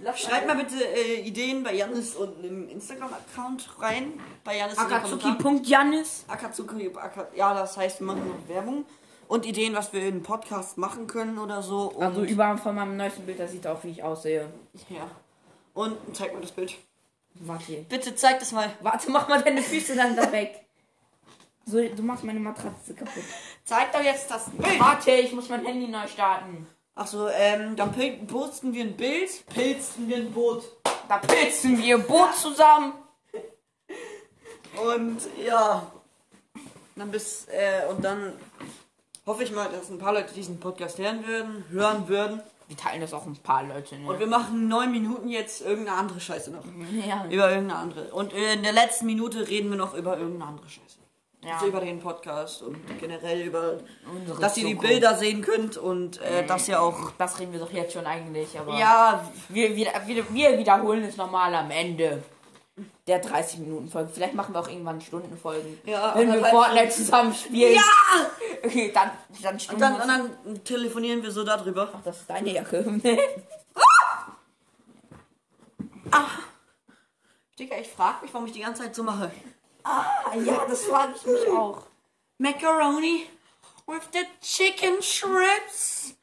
Lass 0.00 0.20
Schreibt 0.20 0.46
mal 0.46 0.54
bitte 0.56 0.76
äh, 0.84 1.20
Ideen 1.22 1.64
bei 1.64 1.74
Janis 1.74 2.14
und 2.14 2.44
im 2.44 2.68
Instagram-Account 2.68 3.68
rein. 3.80 4.12
Bei 4.44 4.56
Janis. 4.56 4.78
Akatsuki.Janis. 4.78 6.24
Akatsuki, 6.28 6.90
Aka- 6.94 7.26
ja, 7.34 7.52
das 7.52 7.76
heißt, 7.76 7.98
wir 8.00 8.06
machen 8.06 8.28
noch 8.28 8.48
Werbung 8.48 8.84
und 9.26 9.44
Ideen, 9.44 9.74
was 9.74 9.92
wir 9.92 10.06
in 10.06 10.22
Podcast 10.22 10.78
machen 10.78 11.08
können 11.08 11.36
oder 11.38 11.62
so. 11.62 11.90
Und, 11.90 12.04
Also 12.04 12.22
über 12.22 12.56
von 12.58 12.76
meinem 12.76 12.96
neuesten 12.96 13.26
Bild, 13.26 13.40
da 13.40 13.48
sieht 13.48 13.66
auch, 13.66 13.82
wie 13.82 13.90
ich 13.90 14.02
aussehe. 14.04 14.48
ja. 14.88 15.10
Und 15.74 15.96
zeig 16.16 16.32
mir 16.34 16.40
das 16.42 16.52
Bild. 16.52 16.74
Warte. 17.34 17.84
Bitte 17.88 18.14
zeig 18.14 18.38
das 18.38 18.52
mal. 18.52 18.70
Warte, 18.80 19.10
mach 19.10 19.28
mal 19.28 19.42
deine 19.42 19.62
Füße 19.62 19.94
dann 19.96 20.14
da 20.16 20.30
weg. 20.32 20.64
So, 21.64 21.80
du 21.86 22.02
machst 22.02 22.24
meine 22.24 22.40
Matratze 22.40 22.94
kaputt. 22.94 23.22
Zeig 23.64 23.92
doch 23.92 24.02
jetzt 24.02 24.30
das 24.30 24.48
Bild. 24.50 24.80
Warte, 24.80 25.10
ich 25.10 25.32
muss 25.32 25.48
mein 25.48 25.64
Handy 25.64 25.86
neu 25.88 26.06
starten. 26.06 26.66
Ach 27.00 27.06
so, 27.06 27.28
ähm, 27.28 27.76
dann 27.76 27.94
pil- 27.94 28.26
posten 28.26 28.72
wir 28.74 28.82
ein 28.84 28.96
Bild. 28.96 29.30
Pilzen 29.54 30.08
wir 30.08 30.16
ein 30.16 30.32
Boot. 30.32 30.64
Da 31.08 31.18
pilzen 31.18 31.78
wir 31.80 31.96
Boot 31.98 32.34
zusammen. 32.34 32.92
Und 34.84 35.18
ja. 35.44 35.86
Dann 36.96 37.10
bis, 37.12 37.46
äh, 37.48 37.86
und 37.88 38.04
dann 38.04 38.32
hoffe 39.24 39.44
ich 39.44 39.52
mal, 39.52 39.68
dass 39.68 39.88
ein 39.90 39.98
paar 39.98 40.12
Leute 40.12 40.34
diesen 40.34 40.58
Podcast 40.58 40.98
hören 40.98 41.24
würden, 41.24 41.64
hören 41.70 42.08
würden. 42.08 42.42
Wir 42.66 42.76
teilen 42.76 43.00
das 43.00 43.14
auch 43.14 43.24
ein 43.26 43.36
paar 43.36 43.62
Leute, 43.62 43.94
Und 43.94 44.04
ne? 44.06 44.18
wir 44.18 44.26
machen 44.26 44.66
neun 44.68 44.90
Minuten 44.90 45.28
jetzt 45.28 45.62
irgendeine 45.62 45.96
andere 45.98 46.20
Scheiße 46.20 46.50
noch. 46.50 46.64
Ja. 47.06 47.24
Über 47.30 47.48
irgendeine 47.50 47.76
andere. 47.76 48.04
Und 48.12 48.32
in 48.32 48.62
der 48.64 48.72
letzten 48.72 49.06
Minute 49.06 49.48
reden 49.48 49.70
wir 49.70 49.78
noch 49.78 49.94
über 49.94 50.18
irgendeine 50.18 50.50
andere 50.50 50.68
Scheiße. 50.68 50.97
Ja. 51.42 51.64
Über 51.64 51.80
den 51.80 52.00
Podcast 52.00 52.62
und 52.62 52.76
generell 52.98 53.42
über, 53.42 53.78
Unsere 54.12 54.40
dass 54.40 54.56
ihr 54.56 54.66
die. 54.66 54.74
Bilder 54.74 55.14
sehen 55.16 55.40
könnt 55.40 55.76
und 55.76 56.20
äh, 56.20 56.44
dass 56.46 56.68
ihr 56.68 56.82
auch, 56.82 57.12
Das 57.16 57.38
reden 57.38 57.52
wir 57.52 57.60
doch 57.60 57.72
jetzt 57.72 57.92
schon 57.92 58.06
eigentlich, 58.06 58.58
aber. 58.58 58.76
ja, 58.78 59.24
Wir, 59.48 59.74
wir, 59.76 59.92
wir, 60.06 60.58
wiederholen 60.58 61.04
es 61.04 61.16
nochmal 61.16 61.54
am 61.54 61.70
Ende 61.70 62.22
der 63.06 63.20
30 63.20 63.60
Minuten 63.60 63.88
Folge. 63.88 64.10
Vielleicht 64.12 64.34
machen 64.34 64.54
wir 64.54 64.60
auch 64.60 64.68
irgendwann 64.68 65.00
Stundenfolgen. 65.00 65.78
Ja, 65.84 66.14
Wenn 66.16 66.32
wir 66.32 66.44
Fortnite 66.44 66.90
zusammen 66.90 67.32
spielen. 67.32 67.74
Ja! 67.74 67.82
Okay, 68.64 68.92
dann, 68.92 69.10
dann 69.42 69.54
und 69.54 69.80
dann, 69.80 69.94
und 69.94 70.08
dann 70.08 70.64
telefonieren 70.64 71.22
wir 71.22 71.30
so 71.30 71.44
darüber. 71.44 71.88
Ach, 71.94 72.02
das 72.04 72.18
ist 72.18 72.30
deine 72.30 72.52
Jacke. 72.52 72.84
Digga, 77.58 77.76
ich 77.80 77.88
frag 77.88 78.22
mich, 78.22 78.32
warum 78.32 78.46
ich 78.46 78.52
die 78.52 78.60
ganze 78.60 78.82
Zeit 78.82 78.94
so 78.94 79.02
mache. 79.02 79.30
Ah, 79.88 80.34
ja, 80.36 80.64
das 80.68 80.84
frage 80.84 81.14
ich 81.16 81.26
mich 81.26 81.48
auch. 81.48 81.82
Macaroni 82.38 83.26
with 83.86 84.08
the 84.12 84.24
chicken 84.40 85.02
strips. 85.02 86.14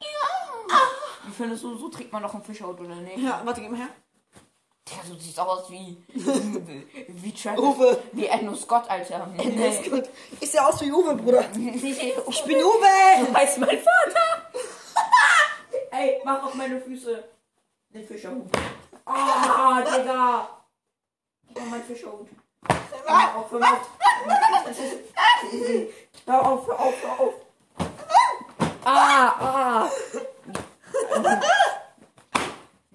Wie 1.24 1.32
findest 1.32 1.64
du, 1.64 1.76
so 1.76 1.88
trägt 1.88 2.12
man 2.12 2.22
doch 2.22 2.34
ein 2.34 2.42
Fischhaut 2.42 2.80
oder 2.80 2.94
nicht? 2.96 3.18
Ja, 3.18 3.42
warte, 3.44 3.60
gib 3.60 3.70
mal 3.70 3.78
her. 3.80 3.88
Der 4.88 5.04
so 5.04 5.18
sieht 5.18 5.38
aus 5.38 5.68
wie. 5.68 5.96
wie 7.08 7.32
Travis. 7.32 7.60
Uwe. 7.60 8.02
Wie 8.12 8.26
Enno 8.26 8.54
Scott, 8.54 8.88
Alter. 8.88 9.28
Ist 9.36 9.90
gut. 9.90 10.08
Ich 10.40 10.50
sehe 10.50 10.64
aus 10.64 10.80
wie 10.80 10.92
Uwe, 10.92 11.14
Bruder. 11.16 11.44
ich 11.56 11.84
Ich 12.28 12.44
bin 12.44 12.58
Uwe. 12.58 13.34
weiß 13.34 13.58
mein 13.58 13.78
Vater. 13.80 14.50
Ey, 15.90 16.20
mach 16.24 16.44
auf 16.44 16.54
meine 16.54 16.80
Füße 16.80 17.24
den 17.90 18.06
Fischerhut. 18.06 18.46
Ah, 19.04 19.82
Digga. 19.82 20.48
Gib 21.48 21.58
mir 21.64 21.70
meinen 21.70 21.84
Fischerhut. 21.84 22.28
Hör 23.06 23.36
auf, 23.36 23.50
hör 23.50 23.60
auf. 23.60 23.90
Hör 26.26 26.46
auf, 26.46 26.66
hör 26.66 26.80
auf, 26.80 26.94
hör 27.02 27.20
auf. 27.20 27.34
Ah, 28.84 29.28
ah. 29.40 29.90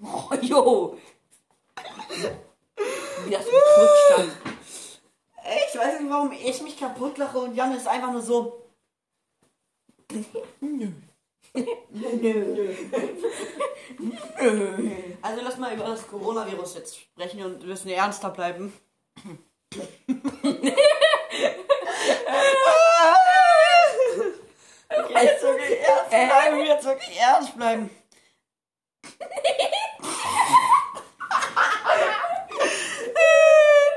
Oh, 0.03 0.33
jo. 0.41 0.97
Wie 3.25 3.31
das 3.31 3.45
gekrutscht 3.45 4.17
hat. 4.17 4.27
Ich 5.43 5.79
weiß 5.79 5.99
nicht, 5.99 6.09
warum 6.09 6.31
ich 6.31 6.61
mich 6.61 6.77
kaputt 6.77 7.17
lache 7.17 7.39
und 7.39 7.55
Jan 7.55 7.75
ist 7.75 7.87
einfach 7.87 8.11
nur 8.11 8.21
so. 8.21 8.65
Also 15.21 15.41
lass 15.43 15.57
mal 15.57 15.73
über 15.73 15.83
das 15.83 16.07
Coronavirus 16.07 16.75
jetzt 16.75 16.97
sprechen 16.97 17.43
und 17.43 17.59
wir 17.61 17.67
müssen 17.67 17.89
ernster 17.89 18.29
bleiben. 18.29 18.73
Jetzt 25.21 25.43
wirklich 25.43 25.79
ernst 25.79 26.09
bleiben, 26.09 26.65
jetzt 26.65 26.85
wirklich 26.85 27.17
ernst 27.17 27.55
bleiben. 27.55 27.89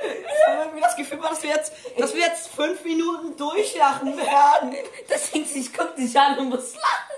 Ich 0.03 0.47
habe 0.47 0.59
irgendwie 0.61 0.81
das 0.81 0.97
Gefühl, 0.97 1.19
dass 1.21 1.43
wir 1.43 1.51
jetzt, 1.51 1.73
dass 1.99 2.15
wir 2.15 2.21
jetzt 2.21 2.49
fünf 2.49 2.85
Minuten 2.85 3.37
durchlachen 3.37 4.17
werden. 4.17 4.77
Deswegen, 5.09 5.47
ich 5.55 5.73
guck 5.73 5.97
dich 5.97 6.19
an 6.19 6.39
und 6.39 6.51
muss 6.51 6.75
lachen. 6.75 7.15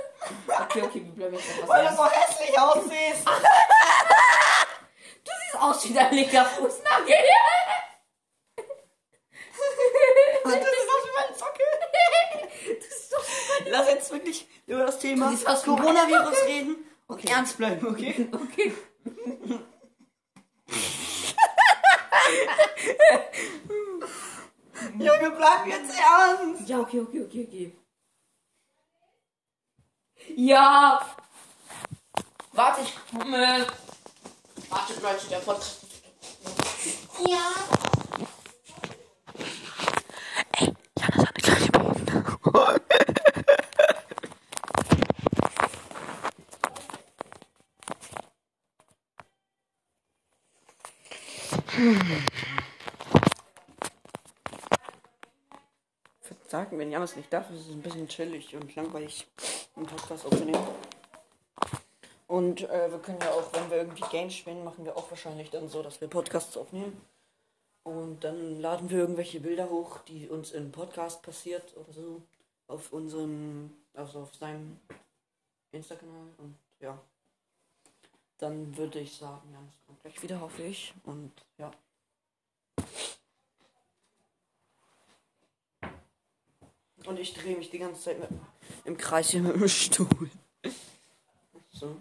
Okay, 0.64 0.83
okay, 0.83 1.03
wir 1.05 1.12
bleiben 1.12 1.35
jetzt 1.35 1.51
etwas 1.51 1.69
Weil 1.69 1.87
du 1.87 1.97
so 1.97 2.07
hässlich 2.07 2.59
aussiehst. 2.59 3.27
Du 5.25 5.33
siehst 5.33 5.61
aus 5.61 5.88
wie 5.88 5.92
dein 5.92 6.14
linker 6.14 6.45
Fußnagel. 6.45 7.16
Und 10.46 10.61
das 10.61 10.68
ist 10.68 10.90
auch 10.90 11.04
wie 11.04 11.14
meine 11.20 11.35
Socke. 11.37 11.62
Das 12.78 12.98
ist 12.98 13.12
doch 13.12 13.24
Lass 13.70 13.88
jetzt 13.88 14.12
wirklich 14.12 14.46
über 14.66 14.85
das 14.85 14.98
Thema 14.98 15.30
meine 15.30 15.62
Coronavirus 15.62 16.44
reden 16.46 16.76
und 17.06 17.24
ernst 17.28 17.56
bleiben, 17.56 17.87
okay? 17.87 18.28
okay. 18.32 18.74
Junge, 24.98 25.30
bleib 25.30 25.66
jetzt 25.66 25.94
ernst. 25.98 26.68
Ja, 26.68 26.80
okay, 26.80 27.00
okay, 27.00 27.22
okay, 27.22 27.46
okay. 27.46 27.76
Ja. 30.35 31.06
Warte, 32.52 32.80
ich 32.82 32.94
komme. 33.11 33.66
Warte, 34.68 35.00
Leute, 35.00 35.28
der 35.28 35.38
Podcast. 35.38 35.87
Ja. 37.26 37.52
Janis 40.98 41.26
hat 41.26 41.35
eine 41.35 41.42
kleine 41.42 42.22
Würde 51.77 52.01
sagen, 56.49 56.79
wenn 56.79 56.90
Janis 56.90 57.16
nicht 57.16 57.33
darf, 57.33 57.51
ist 57.51 57.66
es 57.66 57.69
ein 57.69 57.83
bisschen 57.83 58.09
chillig 58.09 58.57
und 58.57 58.75
langweilig, 58.75 59.27
einen 59.77 59.87
Podcast 59.87 60.25
aufzunehmen. 60.25 60.66
Und 62.27 62.69
äh, 62.69 62.90
wir 62.90 62.99
können 62.99 63.19
ja 63.21 63.31
auch, 63.31 63.53
wenn 63.53 63.71
wir 63.71 63.79
irgendwie 63.79 64.05
Games 64.11 64.35
spielen, 64.35 64.64
machen 64.64 64.85
wir 64.85 64.97
auch 64.97 65.11
wahrscheinlich 65.11 65.51
dann 65.51 65.69
so, 65.69 65.83
dass 65.83 66.01
wir 66.01 66.09
Podcasts 66.09 66.57
aufnehmen. 66.57 67.01
Und 67.83 68.25
dann 68.25 68.61
laden 68.61 68.90
wir 68.90 68.99
irgendwelche 68.99 69.40
Bilder 69.40 69.69
hoch, 69.69 69.99
die 70.09 70.29
uns 70.29 70.53
im 70.53 70.73
Podcast 70.73 71.23
passiert 71.23 71.77
oder 71.77 71.92
so. 71.92 72.23
Auf 72.68 72.92
unserem, 72.92 73.72
also 73.94 74.20
auf 74.22 74.35
seinem 74.35 74.79
Insta-Kanal. 75.72 76.29
Und 76.38 76.57
ja. 76.81 76.98
Dann 78.38 78.76
würde 78.76 79.00
ich 79.00 79.16
sagen, 79.16 79.48
ja, 79.52 79.61
das 79.64 79.87
kommt 79.87 80.00
gleich 80.00 80.22
wieder, 80.22 80.40
hoffe 80.40 80.62
ich. 80.62 80.92
Und 81.05 81.33
ja. 81.59 81.70
Und 87.07 87.20
ich 87.20 87.33
drehe 87.35 87.57
mich 87.57 87.70
die 87.70 87.79
ganze 87.79 88.02
Zeit 88.02 88.18
mit, 88.18 88.29
im 88.85 88.96
Kreis 88.96 89.31
hier 89.31 89.42
mit 89.42 89.55
dem 89.55 89.68
Stuhl. 89.68 90.31
So. 91.72 91.94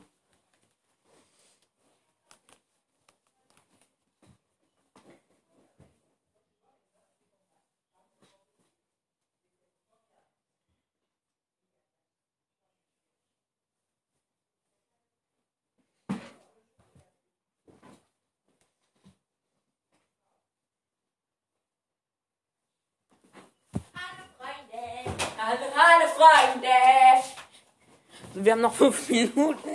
Wir 28.45 28.51
haben 28.51 28.62
noch 28.62 28.75
fünf 28.75 29.10
Minuten. 29.10 29.58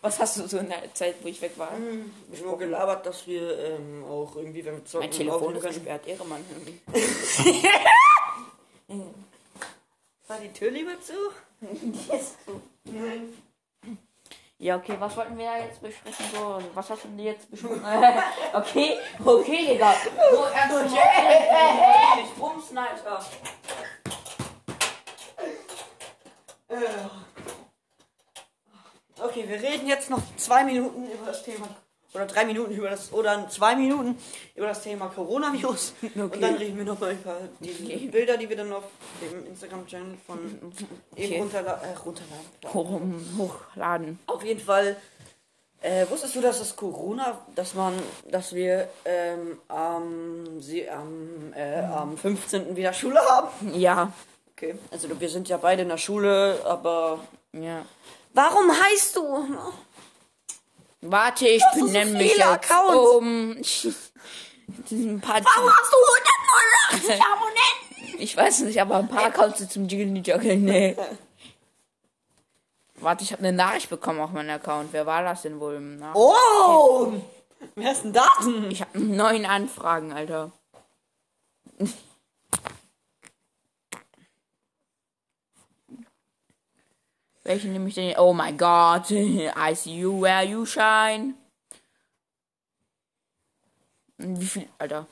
Was 0.00 0.20
hast 0.20 0.36
du 0.36 0.46
so 0.46 0.58
in 0.58 0.68
der 0.68 0.94
Zeit, 0.94 1.16
wo 1.22 1.28
ich 1.28 1.42
weg 1.42 1.58
war? 1.58 1.72
Ich 2.32 2.44
habe 2.44 2.56
gelabert, 2.56 3.04
dass 3.04 3.26
wir 3.26 3.58
ähm, 3.58 4.04
auch 4.04 4.36
irgendwie, 4.36 4.64
wenn 4.64 4.76
wir 4.76 4.84
zocken, 4.84 5.08
Mein 5.08 5.18
Telefon 5.18 5.56
ist 5.56 5.66
gesperrt, 5.66 6.06
Ehremann. 6.06 6.44
War 10.28 10.38
die 10.38 10.52
Tür 10.52 10.70
lieber 10.70 10.92
zu? 11.00 11.14
Ja, 14.58 14.76
okay, 14.76 14.94
was 15.00 15.16
wollten 15.16 15.36
wir 15.36 15.58
jetzt 15.58 15.82
besprechen? 15.82 16.26
So, 16.32 16.62
was 16.74 16.90
hast 16.90 17.02
du 17.04 17.08
denn 17.08 17.18
jetzt 17.18 17.50
besprochen? 17.50 17.82
okay, 18.54 18.98
okay, 19.24 19.66
Digga. 19.72 19.94
So, 20.30 20.46
erst 20.54 20.72
mal 20.72 20.84
nicht 22.22 22.38
bumsen, 22.38 22.78
Alter. 22.78 23.20
Okay, 29.18 29.44
wir 29.48 29.60
reden 29.60 29.86
jetzt 29.86 30.10
noch 30.10 30.20
zwei 30.36 30.64
Minuten 30.64 31.04
über 31.10 31.26
das 31.26 31.42
Thema. 31.42 31.68
Oder 32.12 32.26
drei 32.26 32.44
Minuten 32.44 32.72
über 32.72 32.88
das. 32.90 33.12
Oder 33.12 33.48
zwei 33.50 33.76
Minuten 33.76 34.16
über 34.54 34.68
das 34.68 34.82
Thema 34.82 35.08
Coronavirus. 35.08 35.94
Und 36.14 36.40
dann 36.42 36.54
reden 36.54 36.76
wir 36.78 36.84
nochmal 36.84 37.12
über 37.12 37.36
die 37.60 37.70
Okay. 37.70 38.08
Bilder, 38.10 38.36
die 38.36 38.48
wir 38.48 38.56
dann 38.56 38.72
auf 38.72 38.84
dem 39.20 39.46
Instagram-Channel 39.46 40.16
von 40.26 40.38
eben 40.38 40.72
Okay. 41.12 41.38
runterla 41.38 41.80
äh, 41.82 41.94
runterladen. 41.96 42.46
Hoch, 42.72 43.00
hochladen. 43.38 44.18
Auf 44.26 44.44
jeden 44.44 44.60
Fall. 44.60 44.96
Äh, 45.82 46.08
wusstest 46.08 46.34
du, 46.34 46.40
dass 46.40 46.58
das 46.58 46.74
Corona, 46.74 47.38
dass 47.54 47.74
man, 47.74 47.94
dass 48.30 48.54
wir 48.54 48.88
ähm, 49.04 49.58
am, 49.68 50.60
sie, 50.60 50.88
am, 50.88 51.52
äh, 51.54 51.80
am 51.84 52.16
15. 52.16 52.74
wieder 52.76 52.94
Schule 52.94 53.20
haben? 53.20 53.48
Ja. 53.74 54.10
Okay. 54.56 54.78
Also 54.90 55.20
wir 55.20 55.28
sind 55.28 55.48
ja 55.50 55.58
beide 55.58 55.82
in 55.82 55.88
der 55.90 55.98
Schule, 55.98 56.62
aber. 56.64 57.20
Ja. 57.52 57.84
Warum 58.32 58.70
heißt 58.70 59.16
du? 59.16 59.46
Warte, 61.02 61.46
ich 61.46 61.62
du 61.74 61.80
so 61.80 61.86
benenne 61.86 62.12
mich 62.12 62.36
jetzt 62.36 62.46
Accounts? 62.46 63.10
um. 63.16 63.56
Diesen 64.90 65.20
paar 65.20 65.36
hast 65.36 65.44
du 65.44 67.00
189 67.04 67.22
Abonnenten? 67.22 68.22
Ich 68.22 68.34
weiß 68.36 68.60
nicht, 68.60 68.80
aber 68.80 68.96
ein 68.96 69.08
paar 69.08 69.26
Accounts 69.26 69.58
sind 69.58 69.70
zum 69.70 69.88
Jiggle 69.88 70.22
Joggle. 70.22 70.56
Nee. 70.56 70.96
Warte, 72.94 73.24
ich 73.24 73.32
habe 73.32 73.40
eine 73.40 73.52
Nachricht 73.52 73.90
bekommen 73.90 74.20
auf 74.20 74.30
meinen 74.30 74.48
Account. 74.48 74.88
Wer 74.92 75.04
war 75.04 75.22
das 75.22 75.42
denn 75.42 75.60
wohl? 75.60 75.74
im 75.74 75.98
Nach 75.98 76.14
Oh! 76.14 77.12
Wer 77.74 77.92
ist 77.92 78.04
denn 78.04 78.14
das? 78.14 78.46
Ich 78.70 78.80
habe 78.80 78.98
neun 78.98 79.44
Anfragen, 79.44 80.14
Alter. 80.14 80.50
Welchen 87.46 87.72
nehme 87.72 87.88
ich 87.88 87.94
denn? 87.94 88.18
Oh 88.18 88.32
my 88.32 88.52
God. 88.52 89.08
I 89.12 89.72
see 89.74 89.98
you 89.98 90.20
where 90.20 90.42
you 90.42 90.66
shine. 90.66 91.34
Wie 94.18 94.46
viel, 94.46 94.68
Alter? 94.78 95.06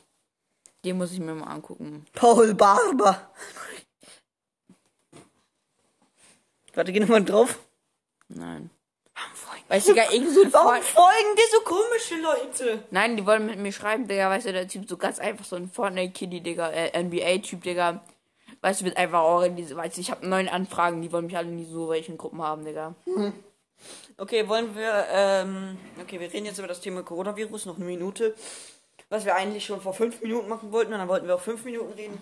Den 0.85 0.97
muss 0.97 1.13
ich 1.13 1.21
mir 1.21 1.35
mal 1.35 1.47
angucken. 1.47 2.05
Paul 2.13 2.55
Barber. 2.55 3.31
Warte, 6.75 6.93
geh 6.93 6.99
nochmal 6.99 7.25
drauf. 7.25 7.61
Nein. 8.29 8.71
Weißt 9.69 9.89
du, 9.89 9.95
gar 9.95 10.13
irgend 10.13 10.35
so 10.35 10.43
ein 10.43 10.53
Warum 10.53 10.83
folgen 10.83 11.37
dir 11.37 11.45
so 11.53 11.61
komische 11.61 12.17
Leute? 12.17 12.85
Nein, 12.91 13.17
die 13.17 13.25
wollen 13.25 13.47
mit 13.47 13.59
mir 13.59 13.73
schreiben, 13.73 14.09
Digga. 14.09 14.29
Weißt 14.29 14.47
du, 14.47 14.53
der 14.53 14.67
Typ 14.67 14.89
so 14.89 14.97
ganz 14.97 15.21
einfach 15.21 15.45
so 15.45 15.55
ein 15.55 15.69
Fortnite-Kitty, 15.69 16.41
Digga. 16.41 16.71
Äh, 16.71 17.01
NBA-Typ, 17.01 17.63
Digga. 17.63 18.05
Weißt 18.65 18.81
du, 18.81 18.87
wird 18.87 18.97
einfach 18.97 19.21
organisiert. 19.21 19.77
Weißt 19.77 19.99
du, 19.99 20.01
ich 20.01 20.11
habe 20.11 20.27
neun 20.27 20.49
Anfragen, 20.49 21.03
die 21.03 21.13
wollen 21.13 21.27
mich 21.27 21.37
alle 21.37 21.49
nie 21.49 21.67
so 21.67 21.91
welchen 21.91 22.17
Gruppen 22.17 22.41
haben, 22.41 22.65
Digga. 22.65 22.95
Okay, 24.17 24.49
wollen 24.49 24.75
wir, 24.75 25.05
ähm, 25.11 25.77
okay, 26.01 26.19
wir 26.19 26.33
reden 26.33 26.47
jetzt 26.47 26.57
über 26.57 26.69
das 26.69 26.81
Thema 26.81 27.03
Coronavirus, 27.03 27.67
noch 27.67 27.77
eine 27.77 27.85
Minute. 27.85 28.35
Was 29.11 29.27
wir 29.27 29.35
eigentlich 29.35 29.67
schon 29.67 29.83
vor 29.83 29.93
fünf 29.93 30.23
Minuten 30.23 30.49
machen 30.49 30.73
wollten, 30.73 30.95
und 30.95 30.99
dann 30.99 31.09
wollten 31.09 31.27
wir 31.27 31.35
auch 31.35 31.43
fünf 31.43 31.63
Minuten 31.67 31.93
reden. 31.93 32.19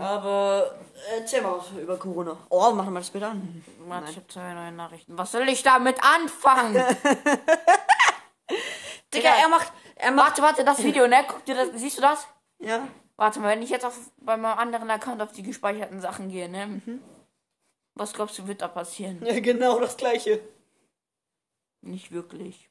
Aber 0.00 0.74
äh, 1.08 1.20
erzähl 1.20 1.40
mal 1.40 1.58
was 1.58 1.70
über 1.80 1.96
Corona. 1.96 2.36
Oh, 2.48 2.72
mach 2.74 2.86
doch 2.86 2.90
mal 2.90 2.98
das 2.98 3.10
Bild 3.10 3.22
an. 3.22 3.64
Warte, 3.86 4.10
ich 4.10 4.16
habe 4.16 4.26
zwei 4.26 4.52
neue 4.52 4.72
Nachrichten. 4.72 5.16
Was 5.16 5.30
soll 5.30 5.48
ich 5.48 5.62
damit 5.62 5.98
anfangen? 6.02 6.74
Digga, 9.14 9.28
er 9.40 9.48
macht, 9.48 9.72
er 9.94 10.10
macht, 10.10 10.30
warte, 10.30 10.42
warte, 10.42 10.64
das 10.64 10.82
Video, 10.82 11.06
ne? 11.06 11.24
Guck 11.28 11.44
dir 11.44 11.54
das, 11.54 11.68
siehst 11.76 11.98
du 11.98 12.02
das? 12.02 12.26
ja. 12.58 12.88
Warte 13.20 13.38
mal, 13.38 13.50
wenn 13.50 13.60
ich 13.60 13.68
jetzt 13.68 13.84
auf, 13.84 14.10
bei 14.16 14.38
meinem 14.38 14.58
anderen 14.58 14.90
Account 14.90 15.20
auf 15.20 15.32
die 15.32 15.42
gespeicherten 15.42 16.00
Sachen 16.00 16.30
gehe, 16.30 16.48
ne? 16.48 16.80
Was 17.92 18.14
glaubst 18.14 18.38
du, 18.38 18.46
wird 18.46 18.62
da 18.62 18.68
passieren? 18.68 19.22
Ja, 19.22 19.38
genau 19.40 19.78
das 19.78 19.98
gleiche. 19.98 20.40
Nicht 21.82 22.12
wirklich. 22.12 22.70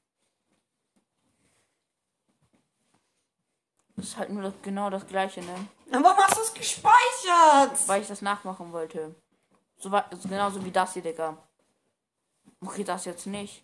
Das 3.95 4.07
ist 4.07 4.17
halt 4.17 4.31
nur 4.31 4.41
das, 4.41 4.53
genau 4.63 4.89
das 4.89 5.05
gleiche, 5.05 5.41
ne? 5.41 5.67
Aber 5.91 6.05
warum 6.05 6.23
hast 6.23 6.37
du 6.37 6.41
es 6.41 6.53
gespeichert? 6.55 7.87
Weil 7.87 8.01
ich 8.01 8.07
das 8.07 8.23
nachmachen 8.23 8.71
wollte. 8.71 9.13
So 9.77 9.91
genauso 10.23 10.65
wie 10.65 10.71
das 10.71 10.93
hier, 10.93 11.03
Digga. 11.03 11.37
Okay, 12.59 12.83
das 12.83 13.05
jetzt 13.05 13.27
nicht. 13.27 13.63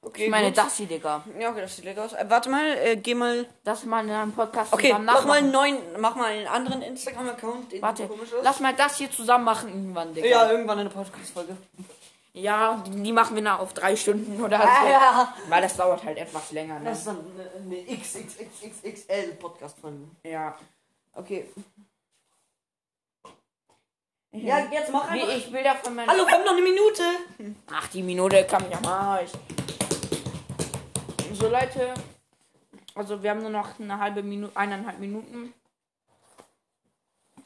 Okay, 0.00 0.26
Ich 0.26 0.30
meine, 0.30 0.46
gut. 0.48 0.58
das 0.58 0.76
hier, 0.76 0.86
Digga. 0.86 1.24
Ja, 1.40 1.50
okay, 1.50 1.62
das 1.62 1.74
sieht 1.76 1.84
lecker 1.84 2.04
aus. 2.04 2.12
Äh, 2.12 2.24
warte 2.28 2.48
mal, 2.48 2.64
äh, 2.78 2.96
geh 2.96 3.14
mal. 3.14 3.46
Das 3.64 3.84
mal 3.84 4.04
in 4.04 4.10
einem 4.10 4.30
Podcast 4.32 4.72
Okay, 4.72 4.86
zusammen 4.88 5.04
mach 5.06 5.24
mal 5.26 5.38
einen 5.38 5.50
neuen, 5.50 5.78
mach 5.98 6.14
mal 6.14 6.26
einen 6.26 6.46
anderen 6.46 6.82
Instagram-Account. 6.82 7.82
Warte, 7.82 8.08
lass 8.42 8.60
mal 8.60 8.74
das 8.74 8.96
hier 8.98 9.10
zusammen 9.10 9.44
machen 9.44 9.68
irgendwann, 9.68 10.14
Digga. 10.14 10.28
Ja, 10.28 10.48
irgendwann 10.50 10.78
eine 10.78 10.88
Podcast-Folge. 10.90 11.56
Ja, 12.32 12.80
die, 12.86 13.02
die 13.02 13.12
machen 13.12 13.34
wir 13.34 13.42
nach 13.42 13.58
auf 13.58 13.74
drei 13.74 13.96
Stunden 13.96 14.40
oder 14.40 14.58
so. 14.60 14.66
ja. 14.88 15.34
Weil 15.48 15.62
das 15.62 15.76
dauert 15.76 16.04
halt 16.04 16.16
etwas 16.18 16.52
länger, 16.52 16.78
ne? 16.78 16.90
Das 16.90 16.98
ist 16.98 17.06
dann 17.08 17.18
eine, 17.66 17.76
eine 17.76 17.96
XXXXL-Podcast-Folge. 17.96 19.98
Ja. 20.22 20.56
Okay. 21.14 21.48
Ja, 24.30 24.58
jetzt 24.70 24.92
mach 24.92 25.10
einfach. 25.10 25.28
ich 25.28 25.50
Bilder 25.50 25.74
von 25.82 25.96
meinem. 25.96 26.08
Hallo, 26.08 26.24
haben 26.28 26.44
noch 26.44 26.52
eine 26.52 26.62
Minute. 26.62 27.02
Ach, 27.72 27.88
die 27.88 28.02
Minute 28.04 28.44
kann 28.44 28.64
ich 28.70 28.76
am 28.76 28.86
Arsch. 28.86 29.32
So, 31.38 31.48
Leute. 31.48 31.94
Also, 32.96 33.22
wir 33.22 33.30
haben 33.30 33.42
nur 33.42 33.50
noch 33.50 33.78
eine 33.78 33.96
halbe 34.00 34.24
Minute, 34.24 34.56
eineinhalb 34.56 34.98
Minuten. 34.98 35.54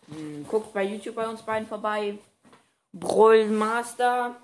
Hm, 0.06 0.46
Guckt 0.48 0.72
bei 0.72 0.82
YouTube 0.82 1.14
bei 1.14 1.28
uns 1.28 1.42
beiden 1.42 1.68
vorbei. 1.68 2.18
Brawl 2.94 3.48
Master 3.48 4.36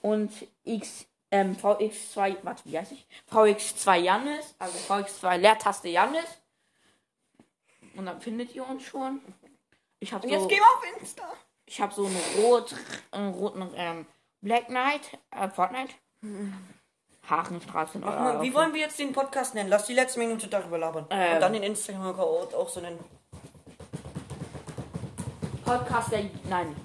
und 0.00 0.30
X, 0.62 1.06
ähm, 1.32 1.56
VX2, 1.56 2.36
warte, 2.42 2.62
wie 2.66 2.78
heißt 2.78 2.92
ich? 2.92 3.04
VX2 3.32 3.96
Jannis, 3.96 4.54
also 4.60 4.78
VX2 4.78 5.38
Leertaste 5.38 5.88
Jannis. 5.88 6.26
Und 7.96 8.06
dann 8.06 8.20
findet 8.20 8.54
ihr 8.54 8.64
uns 8.64 8.84
schon. 8.84 9.20
Ich 9.98 10.12
habe 10.12 10.24
so, 10.24 10.32
jetzt 10.32 10.48
gehen 10.48 10.60
wir 10.60 10.66
auf 10.66 11.00
Insta. 11.00 11.32
ich 11.66 11.80
habe 11.80 11.92
so 11.92 12.06
einen 12.06 12.20
rot, 12.38 12.76
einen 13.10 13.34
roten 13.34 13.68
ähm, 13.74 14.06
Black 14.40 14.66
Knight, 14.66 15.18
äh, 15.32 15.48
Fortnite. 15.48 15.94
Haarenstraße. 17.28 17.98
Mach 17.98 18.18
mal, 18.18 18.42
wie 18.42 18.52
wollen 18.52 18.72
wir 18.74 18.80
jetzt 18.80 18.98
den 18.98 19.12
Podcast 19.12 19.54
nennen? 19.54 19.68
Lass 19.68 19.86
die 19.86 19.94
letzte 19.94 20.18
Minute 20.18 20.46
darüber 20.48 20.78
labern. 20.78 21.06
Ähm. 21.10 21.34
Und 21.34 21.40
dann 21.40 21.52
den 21.52 21.62
Instagram-Account 21.62 22.54
auch 22.54 22.68
so 22.68 22.80
nennen. 22.80 22.98
Podcast 25.64 26.12
der. 26.12 26.24
Nein. 26.48 26.76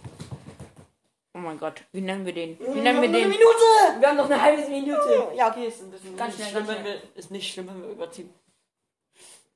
Oh 1.34 1.40
mein 1.40 1.60
Gott, 1.60 1.84
wie 1.92 2.02
nennen 2.02 2.26
wir 2.26 2.34
den? 2.34 2.60
Wie 2.60 2.66
Wir 2.66 2.82
nennen 2.82 2.86
wir 2.86 2.92
haben 2.92 2.96
noch 2.96 3.02
den? 3.02 3.16
Eine 3.16 3.28
Minute! 3.28 4.00
Wir 4.00 4.08
haben 4.08 4.18
noch 4.18 4.26
eine 4.26 4.42
halbe 4.42 4.70
Minute. 4.70 5.28
Ja, 5.36 5.50
okay, 5.50 5.68
ist 5.68 5.82
ein 5.82 5.92
bisschen 5.92 6.18
Ganz 6.18 6.34
ist 6.34 6.40
schnell, 6.40 6.50
schlimm, 6.50 6.68
ganz 6.68 6.78
wenn 6.80 6.86
wir, 6.86 7.02
ist 7.16 7.32
nicht 7.32 7.54
schlimm, 7.54 7.68
wenn 7.68 7.82
wir 7.82 7.90
überziehen. 7.90 8.34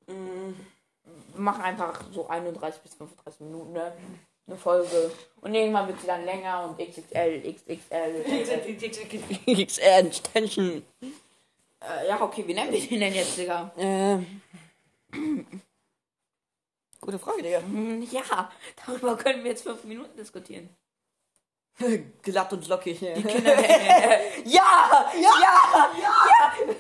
Wir 0.06 0.54
machen 1.36 1.64
einfach 1.64 2.04
so 2.12 2.28
31 2.28 2.82
bis 2.82 2.94
35 2.94 3.42
Minuten, 3.42 3.74
ne? 3.74 3.92
Eine 4.48 4.58
Folge. 4.58 5.12
Und 5.42 5.56
irgendwann 5.56 5.88
wird 5.88 6.02
sie 6.02 6.08
dann 6.08 6.26
länger 6.26 6.64
und 6.66 6.78
XXL, 6.78 7.54
XXL. 7.54 9.66
XR 9.66 10.00
Extension. 10.00 10.84
äh, 11.02 12.08
ja, 12.08 12.22
okay, 12.22 12.44
wie 12.46 12.54
nennen 12.54 12.72
wir 12.72 12.82
den 12.82 13.00
denn 13.00 13.14
jetzt, 13.14 13.38
Digga? 13.38 13.72
Ähm. 13.78 14.42
Gute 17.00 17.20
Frage, 17.20 17.44
Digga. 17.44 17.62
Ja, 18.12 18.52
darüber 18.86 19.18
können 19.18 19.44
wir 19.44 19.52
jetzt 19.52 19.64
fünf 19.64 19.84
Minuten 19.84 20.16
diskutieren. 20.18 20.70
Glatt 22.22 22.54
und 22.54 22.68
lockig. 22.68 23.02
Ja, 23.02 23.12
Ja! 24.46 25.12
Ja! 25.20 25.34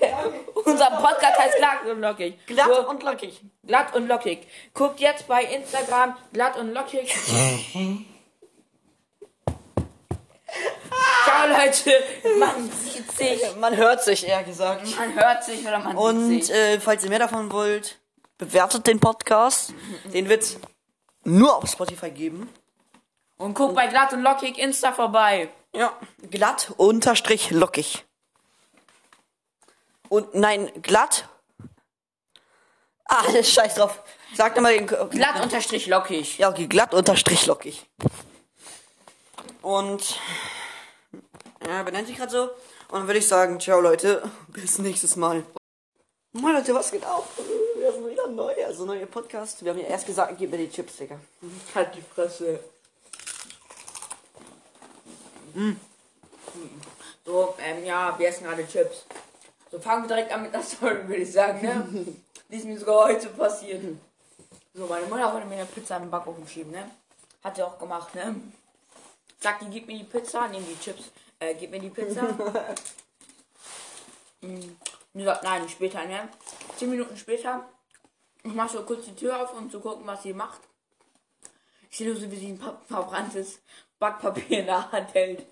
Ja! 0.01 0.23
Unser 0.65 0.91
Podcast 0.91 1.39
heißt 1.39 1.57
Glatt 1.57 1.85
und 1.89 1.99
Lockig. 2.01 2.45
Glatt 2.45 2.87
und 2.87 3.03
lockig. 3.03 3.41
glatt 3.65 3.95
und 3.95 4.07
lockig. 4.07 4.47
Guckt 4.73 4.99
jetzt 4.99 5.27
bei 5.27 5.43
Instagram 5.45 6.15
glatt 6.31 6.57
und 6.57 6.73
lockig. 6.73 7.13
Ciao 11.25 11.47
Leute, 11.47 11.91
man 12.39 12.69
sieht 12.71 13.11
sich, 13.11 13.55
Man 13.59 13.75
hört 13.75 14.03
sich, 14.03 14.27
eher 14.27 14.43
gesagt. 14.43 14.85
man 14.97 15.15
hört 15.15 15.43
sich 15.43 15.65
oder 15.65 15.79
man 15.79 15.97
Und 15.97 16.27
sieht 16.27 16.45
sich. 16.45 16.55
äh, 16.55 16.79
falls 16.79 17.03
ihr 17.03 17.09
mehr 17.09 17.19
davon 17.19 17.51
wollt, 17.51 17.97
bewertet 18.37 18.85
den 18.87 18.99
Podcast. 18.99 19.73
Den 20.13 20.29
wird's 20.29 20.57
nur 21.23 21.55
auf 21.57 21.67
Spotify 21.69 22.11
geben. 22.11 22.49
Und 23.43 23.55
guckt 23.55 23.75
bei 23.75 23.87
glatt 23.87 24.13
und 24.13 24.21
lockig 24.21 24.57
Insta 24.57 24.93
vorbei. 24.93 25.49
Ja, 25.75 25.99
glatt 26.31 26.71
unterstrich 26.77 27.51
lockig. 27.51 28.05
Und 30.07 30.33
nein, 30.33 30.71
glatt. 30.81 31.27
Ah, 33.03 33.25
scheiß 33.43 33.75
drauf. 33.75 34.01
Sag 34.33 34.59
mal 34.61 34.73
den. 34.73 34.87
Glatt 34.87 35.43
unterstrich 35.43 35.87
lockig. 35.87 36.37
Ja, 36.37 36.51
okay, 36.51 36.67
glatt 36.67 36.93
unterstrich 36.93 37.45
lockig. 37.45 37.85
Und. 39.61 40.21
Ja, 41.67 41.83
benennt 41.83 42.07
sich 42.07 42.15
gerade 42.15 42.31
so. 42.31 42.43
Und 42.43 42.99
dann 42.99 43.07
würde 43.07 43.19
ich 43.19 43.27
sagen, 43.27 43.59
ciao 43.59 43.81
Leute, 43.81 44.23
bis 44.47 44.77
nächstes 44.79 45.17
Mal. 45.17 45.43
Moin 46.31 46.55
Leute, 46.55 46.73
was 46.73 46.91
geht 46.91 47.05
auf? 47.05 47.25
Wir 47.75 47.91
sind 47.91 48.09
wieder 48.09 48.29
neu, 48.29 48.53
also 48.65 48.85
neuer 48.85 49.05
Podcast. 49.05 49.65
Wir 49.65 49.71
haben 49.71 49.79
ja 49.81 49.87
erst 49.87 50.05
gesagt, 50.05 50.33
gib 50.37 50.49
mir 50.49 50.59
die 50.59 50.69
Chips, 50.69 50.95
Digga. 50.95 51.19
Halt 51.75 51.93
die 51.93 52.01
Fresse. 52.01 52.61
So, 57.25 57.55
ähm, 57.59 57.85
ja, 57.85 58.17
wir 58.17 58.27
essen 58.27 58.43
gerade 58.45 58.67
Chips. 58.67 59.05
So, 59.71 59.79
fangen 59.79 60.03
wir 60.03 60.07
direkt 60.15 60.31
an 60.31 60.43
mit 60.43 60.53
der 60.53 60.61
Story, 60.63 61.07
würde 61.07 61.21
ich 61.23 61.31
sagen, 61.31 61.61
ne? 61.61 62.05
Die 62.49 62.57
ist 62.57 62.65
mir 62.65 62.77
sogar 62.77 63.05
heute 63.05 63.29
passiert. 63.29 63.81
So, 64.73 64.85
meine 64.87 65.05
Mutter 65.07 65.33
wollte 65.33 65.47
mir 65.47 65.55
eine 65.55 65.65
Pizza 65.65 65.97
in 65.97 66.03
den 66.03 66.11
Backofen 66.11 66.47
schieben, 66.47 66.71
ne? 66.71 66.89
Hat 67.43 67.55
sie 67.55 67.63
auch 67.63 67.77
gemacht, 67.79 68.13
ne? 68.15 68.35
Sagt 69.39 69.61
die, 69.63 69.69
gib 69.69 69.87
mir 69.87 69.97
die 69.97 70.03
Pizza, 70.03 70.47
nehm 70.47 70.65
die 70.65 70.79
Chips. 70.79 71.11
Äh, 71.39 71.55
gib 71.55 71.71
mir 71.71 71.79
die 71.79 71.89
Pizza. 71.89 72.27
Hm, 74.41 74.77
Die 75.13 75.23
sagt, 75.23 75.43
nein, 75.43 75.69
später, 75.69 76.03
ne? 76.05 76.27
Zehn 76.75 76.89
Minuten 76.89 77.15
später, 77.15 77.65
ich 78.43 78.53
mach 78.53 78.69
so 78.69 78.83
kurz 78.83 79.05
die 79.05 79.15
Tür 79.15 79.41
auf, 79.41 79.53
um 79.57 79.71
zu 79.71 79.79
gucken, 79.79 80.05
was 80.05 80.21
sie 80.23 80.33
macht. 80.33 80.59
Ich 81.89 81.97
sehe 81.97 82.07
nur 82.07 82.17
so, 82.19 82.29
wie 82.29 82.35
sie 82.35 82.47
ein 82.49 82.59
pa- 82.59 82.81
verbranntes 82.87 83.59
Backpapier 84.03 84.59
in 84.59 84.65
der 84.65 84.91
Hand 84.91 85.13
hält. 85.13 85.45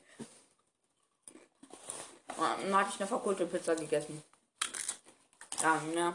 Und 2.28 2.38
Dann 2.38 2.76
hatte 2.76 2.90
ich 2.94 3.00
eine 3.00 3.08
verkohlte 3.08 3.46
Pizza 3.46 3.76
gegessen. 3.76 4.22
Ja, 5.62 5.80
ne? 5.96 6.14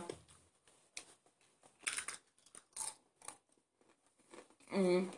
Mhm. 4.71 5.11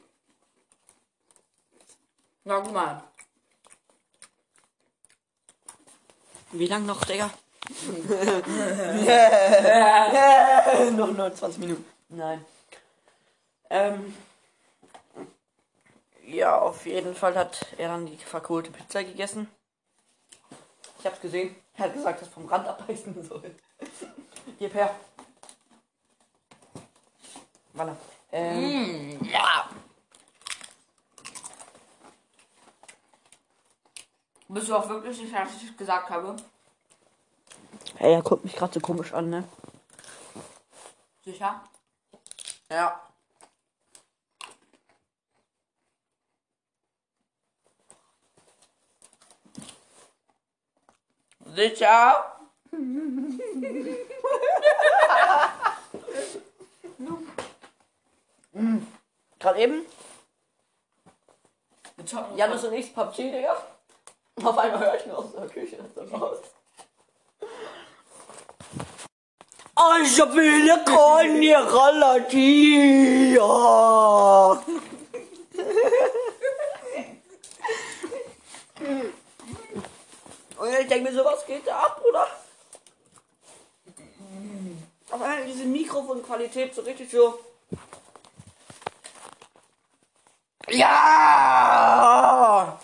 Ja, 2.45 2.61
guck 2.61 2.73
mal. 2.73 3.03
Wie 6.53 6.69
lang 6.69 6.87
noch, 6.87 7.05
Digga? 7.05 7.31
noch 10.93 11.13
29 11.13 11.59
Minuten. 11.59 11.85
Nein. 12.11 12.45
Ähm. 13.71 14.15
Ja, 16.29 16.59
auf 16.59 16.85
jeden 16.85 17.15
Fall 17.15 17.35
hat 17.37 17.65
er 17.79 17.89
dann 17.89 18.05
die 18.05 18.19
verkohlte 18.19 18.71
Pizza 18.71 19.03
gegessen. 19.03 19.49
Ich 20.99 21.07
hab's 21.07 21.21
gesehen. 21.23 21.57
Er 21.75 21.87
hat 21.87 21.95
gesagt, 21.95 22.21
dass 22.21 22.29
vom 22.29 22.45
Rand 22.47 22.67
abbeißen 22.69 23.23
soll. 23.29 23.55
Gib 24.59 24.75
her. 24.75 24.95
Voilà. 27.75 27.97
Ähm, 28.31 29.19
Ja. 29.25 29.71
Bist 34.49 34.69
du 34.69 34.77
auch 34.77 34.89
wirklich 34.89 35.17
sicher, 35.17 35.45
dass 35.45 35.57
ich 35.57 35.71
es 35.71 35.77
gesagt 35.79 36.11
habe? 36.11 36.37
Ey, 37.99 38.13
er 38.13 38.23
guckt 38.23 38.45
mich 38.45 38.55
gerade 38.55 38.75
so 38.75 38.81
komisch 38.81 39.15
an, 39.15 39.31
ne? 39.31 39.45
Sicher? 41.25 41.65
Ja. 42.71 43.01
Sicher? 51.59 52.39
Gerade 59.41 59.61
eben. 59.61 59.85
Janus 62.37 62.63
und 62.63 62.75
ich 62.75 62.95
PUBG, 62.95 63.33
Digga. 63.33 63.57
Auf 64.45 64.57
einmal 64.57 64.79
höre 64.79 64.95
ich 64.95 65.07
nur 65.07 65.19
aus 65.19 65.33
der 65.33 65.49
Küche 65.49 65.79
so 65.97 66.03
raus. 66.17 66.39
Ich 70.03 70.17
will 70.17 70.69
keine 70.85 71.57
relativ. 71.75 73.43
Und 80.69 80.79
ich 80.79 80.87
denke 80.87 81.11
mir 81.11 81.17
so, 81.17 81.25
was 81.25 81.47
geht 81.47 81.67
da 81.67 81.85
ab, 81.85 81.99
Bruder? 82.03 82.27
Auf 85.11 85.23
einmal 85.23 85.47
diese 85.47 85.65
Mikrofonqualität 85.65 86.75
so 86.75 86.83
richtig 86.83 87.11
so. 87.11 87.41
Ja! 90.69 92.79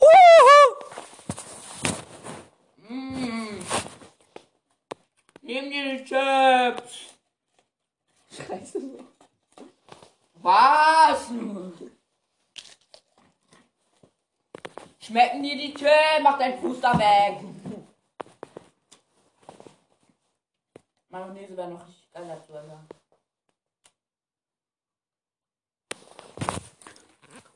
Uhu! 0.00 0.76
Nimm 5.42 5.70
dir 5.70 5.98
die 5.98 6.04
Chips. 6.04 6.94
Scheiße. 8.34 8.80
Was? 10.36 11.26
Schmecken 15.00 15.42
dir 15.42 15.56
die 15.56 15.74
Chips? 15.74 16.27
Mach 16.38 16.44
deinen 16.44 16.60
Fuß 16.60 16.80
da 16.80 16.96
weg. 16.96 17.40
Mayonnaise 21.08 21.56
wäre 21.56 21.68
noch 21.68 21.84
richtig 21.88 22.12
geil 22.12 22.28
dazu, 22.28 22.52
Alter. 22.54 22.84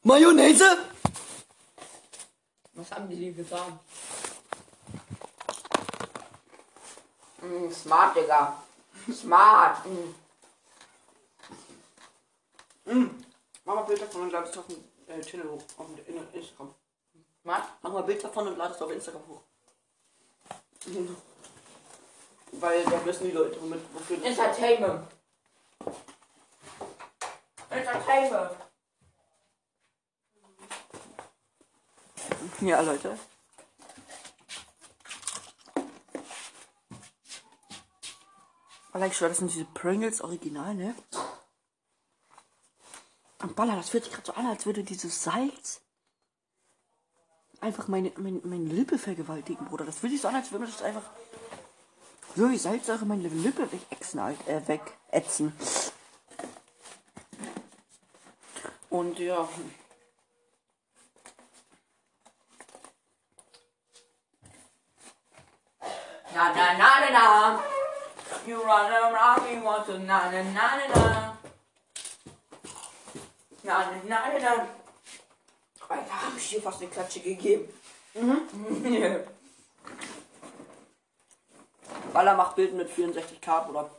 Mayonnaise? 0.03 0.79
Was 2.73 2.91
haben 2.91 3.09
die 3.09 3.17
dir 3.17 3.33
getan? 3.33 3.79
Mm, 7.41 7.71
smart, 7.71 8.17
Digga. 8.17 8.65
Smart. 9.13 9.87
Mm. 9.87 10.15
Davon 13.65 14.23
und 14.23 14.33
lade 14.33 14.49
es 14.51 14.59
auf 14.59 14.67
den 14.67 14.83
äh, 15.07 15.21
Channel 15.21 15.51
hoch. 15.51 15.63
Auf 15.77 15.87
den 15.95 16.17
in- 16.17 16.33
Instagram. 16.33 16.75
Smart? 17.43 17.65
Mach 17.83 17.93
mal 17.93 18.03
Bild 18.03 18.23
davon 18.23 18.49
und 18.49 18.57
lade 18.57 18.75
es 18.75 18.81
auf 18.81 18.91
Instagram 18.91 19.23
hoch. 19.29 19.43
Weil 22.53 22.85
da 22.85 23.05
wissen 23.05 23.25
die 23.25 23.33
Leute, 23.33 23.61
womit, 23.61 23.81
wofür 23.95 24.17
das 24.19 24.27
Entertainment. 24.27 25.09
Entertainment. 27.71 28.53
Ja, 32.61 32.81
Leute. 32.81 33.19
Alter, 38.93 39.07
ich 39.07 39.17
schwör, 39.17 39.31
das 39.31 39.39
sind 39.39 39.53
diese 39.53 39.65
Pringles 39.65 40.21
original, 40.21 40.75
ne? 40.75 40.95
Und 43.41 43.57
Baller, 43.57 43.75
das 43.75 43.89
fühlt 43.89 44.05
sich 44.05 44.13
gerade 44.13 44.27
so 44.27 44.35
an, 44.35 44.47
als 44.47 44.67
würde 44.67 44.85
dieses 44.85 45.25
Salz 45.25 45.81
einfach 47.63 47.89
meine, 47.89 48.13
meine, 48.17 48.41
meine 48.45 48.65
Lippe 48.65 48.99
vergewaltigen, 48.99 49.67
Bruder. 49.67 49.85
Das 49.85 49.99
fühlt 49.99 50.13
sich 50.13 50.21
so 50.21 50.29
an, 50.29 50.35
als 50.35 50.51
würde 50.53 50.67
das 50.67 50.83
einfach 50.83 51.03
so 52.35 52.51
wie 52.51 52.57
Salzsäure 52.57 53.05
meine 53.05 53.29
Lippe 53.29 53.71
wegätzen, 53.71 54.23
halt, 54.23 54.49
äh, 54.49 54.61
wegätzen. 54.67 55.57
Und 58.91 59.19
ja. 59.19 59.49
Na 66.35 66.53
na 66.55 66.73
na 66.79 67.01
na 67.01 67.11
na. 67.11 67.63
You 68.47 68.61
run 68.61 68.93
around, 68.93 69.65
want 69.65 69.87
to 69.87 69.99
na 69.99 70.31
na 70.31 70.43
na 70.43 70.77
na 70.77 70.87
na. 70.95 71.37
Na 73.65 73.91
na 73.91 73.99
na 74.09 74.39
na 74.39 74.57
na. 74.57 74.82
Alter, 75.93 76.27
hab 76.27 76.37
ich 76.37 76.49
dir 76.49 76.63
fast 76.63 76.81
eine 76.81 76.91
Klatsche 76.91 77.21
gegeben. 77.21 77.69
Mhm. 78.15 79.21
Baller 82.13 82.35
macht 82.35 82.57
Bild 82.57 82.75
mit 82.75 82.91
64k, 82.91 83.67
Bruder. 83.67 83.91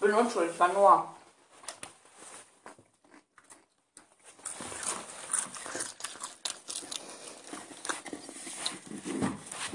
Bin 0.00 0.14
unschuldig, 0.14 0.58
war 0.58 0.72
nur. 0.72 1.21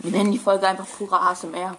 Wir 0.08 0.18
nennen 0.20 0.32
die 0.32 0.40
Folge 0.40 0.66
einfach 0.66 0.88
pure 0.88 1.20
ASMR. 1.20 1.78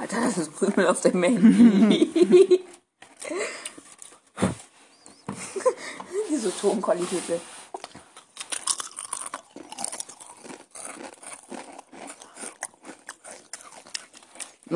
Alter, 0.00 0.20
das 0.22 0.38
ist 0.38 0.56
Krümel 0.56 0.86
auf 0.86 1.02
dem 1.02 1.22
Handy. 1.22 2.64
Diese 6.30 6.56
Tonqualität. 6.58 7.42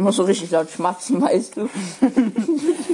Du 0.06 0.10
musst 0.10 0.18
so 0.18 0.22
richtig 0.22 0.52
laut 0.52 0.70
schmatzen, 0.70 1.20
weißt 1.20 1.56
du. 1.56 1.68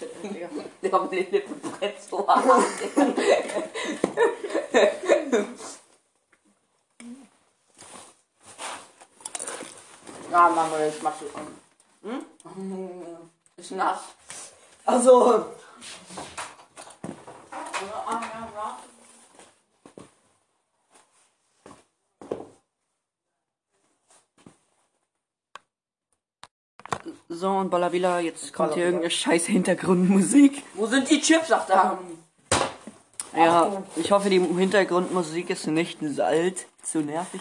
Ja. 0.40 0.48
Det 0.80 0.92
var 0.92 1.08
lille 1.12 1.40
på 1.40 1.54
bredt 1.68 2.02
stor 2.02 2.24
arm. 2.30 2.62
Ja, 10.30 10.48
Mama, 10.48 10.78
das 10.78 10.96
schmeckt 10.98 11.20
gut. 11.20 11.30
Hm? 12.02 12.24
Ist 13.56 13.70
nass. 13.70 14.00
Also, 14.84 15.44
so 27.34 27.50
und 27.50 27.70
Ballabilla, 27.70 28.20
jetzt 28.20 28.52
kommt 28.52 28.74
hier 28.74 28.84
irgendeine 28.84 29.10
scheiß 29.10 29.46
Hintergrundmusik. 29.46 30.62
Wo 30.74 30.86
sind 30.86 31.10
die 31.10 31.20
Chips, 31.20 31.48
sagt 31.48 31.70
er? 31.70 31.98
Ja, 33.36 33.82
ich 33.96 34.12
hoffe, 34.12 34.30
die 34.30 34.38
Hintergrundmusik 34.40 35.50
ist 35.50 35.66
nicht 35.66 36.00
alt, 36.20 36.66
zu 36.82 37.00
nervig. 37.00 37.40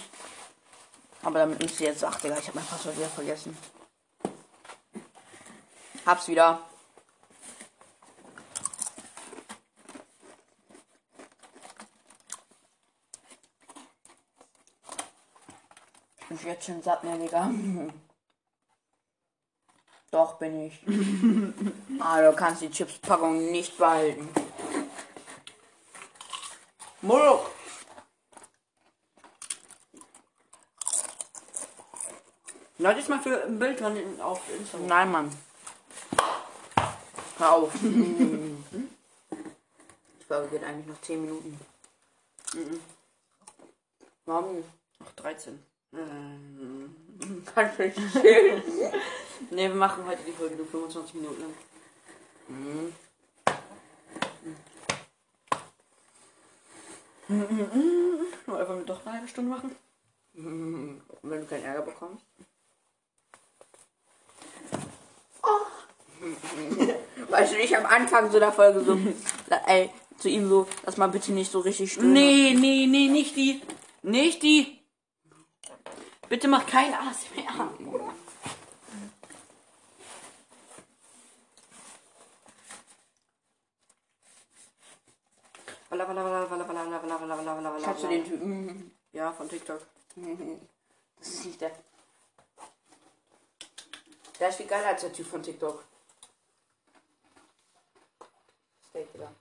Aber 1.21 1.39
damit 1.39 1.63
uns 1.63 1.79
jetzt 1.79 1.99
sagt, 1.99 2.23
Digga, 2.23 2.37
ich 2.37 2.47
hab 2.47 2.55
mein 2.55 2.65
Passwort 2.65 2.97
wieder 2.97 3.07
vergessen. 3.07 3.55
Hab's 6.05 6.27
wieder. 6.27 6.59
Ich 16.29 16.39
bin 16.39 16.47
jetzt 16.47 16.65
schon 16.65 16.81
satt, 16.81 17.03
ne, 17.03 17.17
Digga. 17.19 17.51
Doch, 20.13 20.35
bin 20.35 20.67
ich. 20.67 20.79
ah, 21.99 22.21
du 22.21 22.35
kannst 22.35 22.61
die 22.61 22.69
Chips-Packung 22.69 23.49
nicht 23.49 23.75
behalten. 23.79 24.29
Moloch! 27.01 27.49
Lade 32.77 32.99
ich 32.99 33.07
mal 33.07 33.19
für 33.23 33.43
ein 33.43 33.57
Bild 33.57 33.79
von 33.79 33.97
auf 34.21 34.39
Instagram. 34.55 34.85
Nein, 34.87 35.11
Mann. 35.11 35.31
Hör 37.39 37.51
auf. 37.53 37.73
Die 37.81 38.59
Folge 40.27 40.49
geht 40.49 40.63
eigentlich 40.63 40.85
noch 40.85 41.01
10 41.01 41.21
Minuten. 41.21 41.59
Warum 44.27 44.55
nicht? 44.57 44.69
Noch 44.99 45.11
13. 45.13 45.57
Ähm, 45.93 46.95
Kannst 47.55 47.79
du 47.79 47.83
nicht? 47.85 47.97
Ne, 49.51 49.69
wir 49.69 49.75
machen 49.75 50.05
heute 50.05 50.23
die 50.23 50.31
Folge 50.31 50.55
nur 50.55 50.67
25 50.67 51.15
Minuten 51.15 51.41
lang. 51.41 51.53
Oder 58.47 58.67
wollen 58.67 58.79
wir 58.79 58.85
doch 58.85 59.05
eine 59.05 59.15
halbe 59.15 59.27
Stunde 59.27 59.49
machen? 59.49 59.75
Wenn 60.33 61.01
du 61.21 61.45
keinen 61.45 61.63
Ärger 61.63 61.83
bekommst. 61.83 62.25
Weißt 67.29 67.53
du, 67.53 67.57
ich 67.57 67.75
am 67.75 67.85
Anfang 67.85 68.31
so 68.31 68.39
der 68.39 68.51
Folge 68.51 68.81
so, 68.81 68.97
ey, 69.67 69.89
zu 70.17 70.29
ihm 70.29 70.47
so, 70.47 70.67
lass 70.85 70.97
mal 70.97 71.07
bitte 71.07 71.31
nicht 71.31 71.51
so 71.51 71.59
richtig 71.59 71.93
stören. 71.93 72.13
Nee, 72.13 72.55
nee, 72.57 72.87
nee, 72.87 73.07
nicht 73.07 73.35
die. 73.35 73.61
Nicht 74.01 74.43
die. 74.43 74.79
Bitte 76.29 76.47
mach 76.47 76.65
kein 76.65 76.93
ASMR. 76.93 77.69
Kannst 87.83 88.03
du 88.03 88.07
den 88.07 88.25
Typen? 88.25 88.97
Ja, 89.11 89.31
von 89.31 89.47
TikTok. 89.47 89.81
Das 91.19 91.27
ist 91.29 91.45
nicht 91.45 91.61
der. 91.61 91.71
Der 94.39 94.49
ist 94.49 94.55
viel 94.57 94.67
geiler 94.67 94.87
als 94.87 95.01
der 95.01 95.13
Typ 95.13 95.25
von 95.25 95.41
TikTok. 95.41 95.85
Steak 98.89 99.13
wieder. 99.13 99.31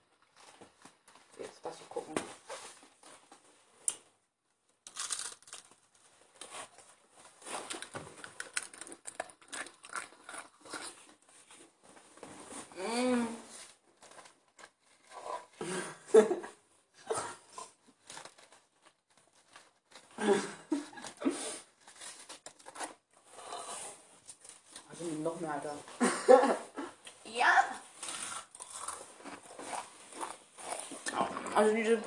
Jetzt 1.37 1.59
lass 1.61 1.81
ich 1.81 1.89
gucken. 1.89 2.15
Mm. 12.77 13.27
Also 24.89 25.05
nimm 25.05 25.23
noch 25.23 25.39
mehr, 25.39 25.53
Alter. 25.53 25.75
ja! 27.25 27.47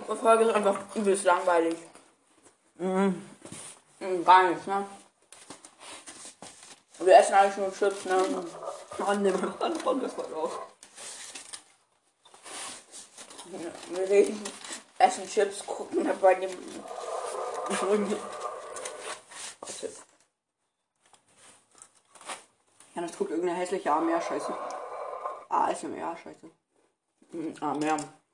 Diese 0.07 0.19
Folge 0.19 0.45
ist 0.45 0.55
einfach 0.55 0.79
übelst 0.95 1.25
langweilig. 1.25 1.77
Mhm. 2.77 3.23
Gar 4.25 4.51
nichts, 4.51 4.67
ne? 4.67 4.87
Wir 6.99 7.19
essen 7.19 7.35
eigentlich 7.35 7.57
nur 7.57 7.73
Chips, 7.75 8.05
ne? 8.05 8.45
Mann, 8.99 9.23
nimm 9.23 9.41
mal 9.41 9.55
an, 9.61 10.01
das 10.01 10.17
mal 10.17 10.35
auf. 10.35 10.61
Wir 13.91 14.09
reden, 14.09 14.43
essen 14.99 15.29
Chips, 15.29 15.67
gucken 15.67 16.05
dabei 16.05 16.35
dem. 16.37 16.51
Warte. 19.61 19.93
Ja, 22.95 23.03
das 23.03 23.17
guckt 23.19 23.31
irgendeine 23.31 23.59
hässliche 23.59 23.93
AMR-Scheiße. 23.93 24.55
ASMR-Scheiße. 25.49 26.51
Hm, 27.33 27.55
Ah, 27.61 27.75
mehr. 27.75 27.97
Weil 27.97 28.26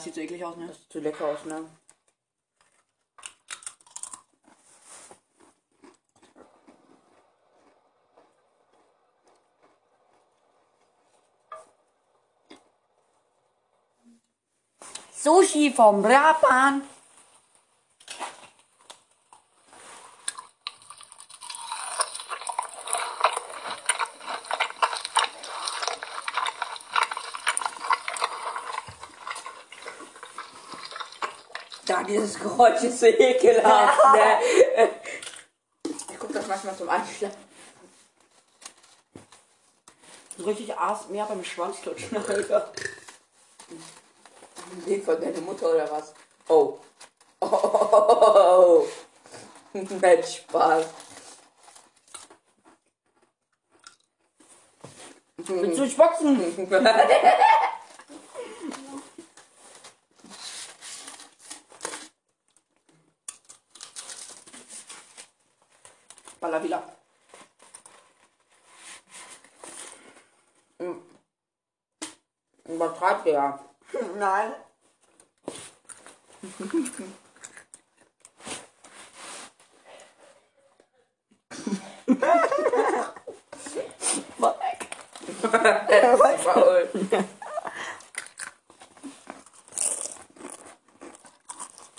das 0.00 0.04
sieht 0.06 0.14
so 0.14 0.20
eklig 0.22 0.42
aus, 0.42 0.56
ne? 0.56 0.66
Das 0.66 0.78
sieht 0.78 0.92
so 0.92 0.98
lecker 0.98 1.26
aus, 1.26 1.44
ne? 1.44 1.68
Sushi 15.12 15.70
vom 15.70 16.02
Japan. 16.02 16.80
Dieses 32.40 32.56
Geräusch 32.56 32.82
ist 32.82 33.00
so 33.00 33.06
ekelhaft. 33.06 34.00
Ne? 34.14 34.88
Ich 35.84 36.18
guck 36.18 36.32
das 36.32 36.46
manchmal 36.46 36.76
zum 36.76 36.88
Einschlafen. 36.88 37.36
So 40.36 40.44
richtig 40.44 40.76
ASMR 40.76 41.26
beim 41.26 41.44
Schwanzlutschen, 41.44 42.16
Alter. 42.28 42.72
Den 44.86 45.02
von 45.02 45.20
deiner 45.20 45.40
Mutter 45.40 45.70
oder 45.70 45.90
was? 45.90 46.14
Oh. 46.48 46.78
Oh. 47.40 48.86
Nett 49.72 50.26
Spaß. 50.28 50.86
Willst 55.36 55.78
du 55.78 55.82
mich 55.82 55.96
boxen? 55.96 56.68
Baller 66.40 66.64
wieder. 66.64 66.82
Übertreibt 73.00 73.26
der. 73.26 73.58
Nein. 74.18 74.52
Faul. 86.38 86.88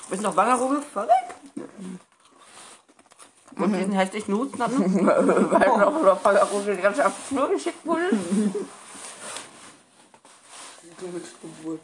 Bist 0.10 0.22
du 0.22 0.28
noch 0.28 0.36
Wangerruhe? 0.36 0.82
Verreck. 0.82 1.10
Und 3.56 3.74
diesen 3.74 3.93
hässlichen 3.93 4.52
dann? 4.58 5.06
Weil 5.06 5.68
noch 5.68 6.22
Pagaroge 6.22 6.76
die 6.76 6.82
ganze 6.82 7.06
Abend 7.06 7.32
nur 7.32 7.49
geschickt 7.49 7.86
wurde. 7.86 8.10
Du 11.02 11.08
bist 11.08 11.34
Geburt. 11.41 11.82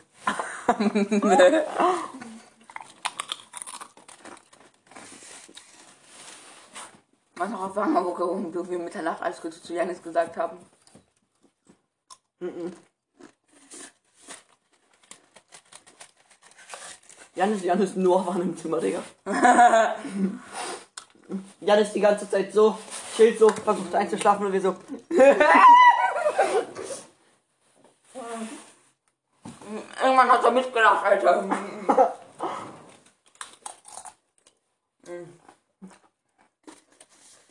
Was 7.36 7.50
noch 7.50 7.64
auf 7.64 7.76
und 7.78 8.56
wo 8.56 8.70
wir 8.70 8.80
Mitternacht 8.80 9.22
alles 9.22 9.42
Gute 9.42 9.62
zu 9.62 9.74
Janis 9.74 10.02
gesagt 10.02 10.38
haben. 10.38 10.58
Janis, 17.36 17.64
Janis 17.64 17.96
nur 17.96 18.26
waren 18.26 18.42
im 18.42 18.58
Zimmer, 18.58 18.80
Digga. 18.80 19.04
Janis 21.62 21.94
die 21.94 22.00
ganze 22.00 22.30
Zeit 22.30 22.54
so, 22.54 22.78
chillt 23.16 23.38
so, 23.40 23.50
versucht 23.50 23.94
einzuschlafen 23.94 24.48
und 24.48 24.54
wir 24.54 24.62
so. 24.62 24.76
Er 30.48 30.54
mitgelacht, 30.54 31.04
Alter. 31.04 31.44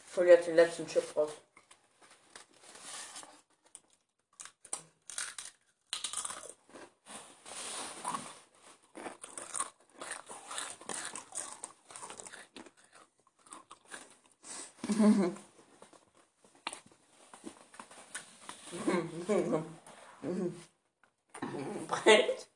Ich 0.09 0.17
hol 0.17 0.27
jetzt 0.29 0.49
den 0.49 0.57
letzten 0.57 0.87
Chip 0.87 1.05
raus. 1.15 1.31
Brennt. 21.89 22.47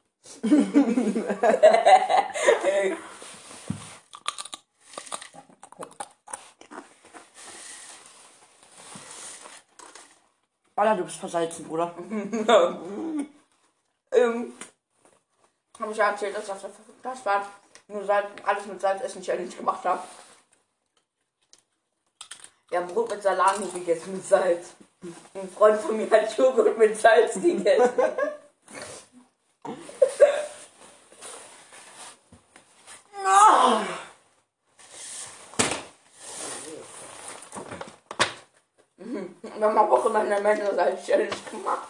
Baller, 10.75 10.97
du 10.97 11.05
bist 11.05 11.10
versalzen, 11.21 11.67
Bruder. 11.67 11.95
ähm, 14.13 14.53
habe 15.79 15.93
ich 15.93 15.99
ja 15.99 16.11
erzählt, 16.11 16.37
dass 16.37 16.47
der 16.47 16.57
das 17.03 17.25
war 17.25 17.47
nur 17.89 18.05
Salz, 18.05 18.27
alles 18.45 18.67
mit 18.67 18.81
Salz 18.81 19.03
essen 19.03 19.23
Challenge 19.23 19.49
gemacht 19.49 19.85
habe. 19.85 20.03
Wir 22.69 22.81
haben 22.81 22.89
Brot 22.89 23.11
mit 23.11 23.23
Salami 23.23 23.67
gegessen 23.73 24.13
mit 24.13 24.25
Salz. 24.25 24.75
Ein 25.35 25.49
Freund 25.51 25.81
von 25.81 25.97
mir 25.97 26.11
hat 26.11 26.37
Joghurt 26.37 26.77
mit 26.79 26.97
Salz 26.99 27.35
gegessen. 27.35 27.91
Wir 40.11 40.19
haben 40.19 40.33
am 40.33 40.43
Wochenende 40.43 40.65
Männer 40.65 40.75
Salz 40.75 41.07
Challenge 41.07 41.31
gemacht. 41.51 41.89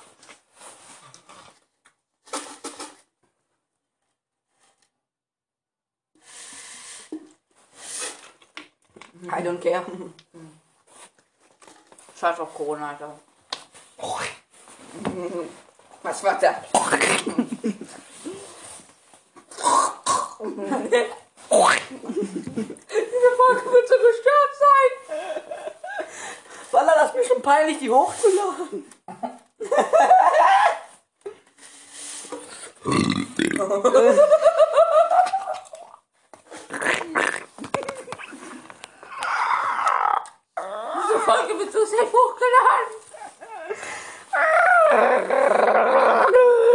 I 9.23 9.43
don't 9.43 9.59
care. 9.59 9.85
Scheiß 12.19 12.41
auf 12.41 12.55
Corona, 12.55 12.91
Alter. 12.91 13.19
Was 16.03 16.25
war 16.25 16.39
das? 16.39 16.57
Diese 22.91 23.31
Folge 23.37 23.73
wird 23.73 23.89
so 23.89 23.95
gestört 23.95 24.53
sein. 24.59 24.91
Baller, 26.81 26.95
das 26.95 27.11
ist 27.11 27.17
mir 27.17 27.25
schon 27.25 27.40
peinlich, 27.51 27.79
die 27.81 27.91
hochzuladen. 27.91 28.85
Diese 41.03 41.19
Folge 41.25 41.59
wird 41.59 41.73
so 41.73 41.85
sehr 41.85 42.07
hochgeladen. 42.13 42.89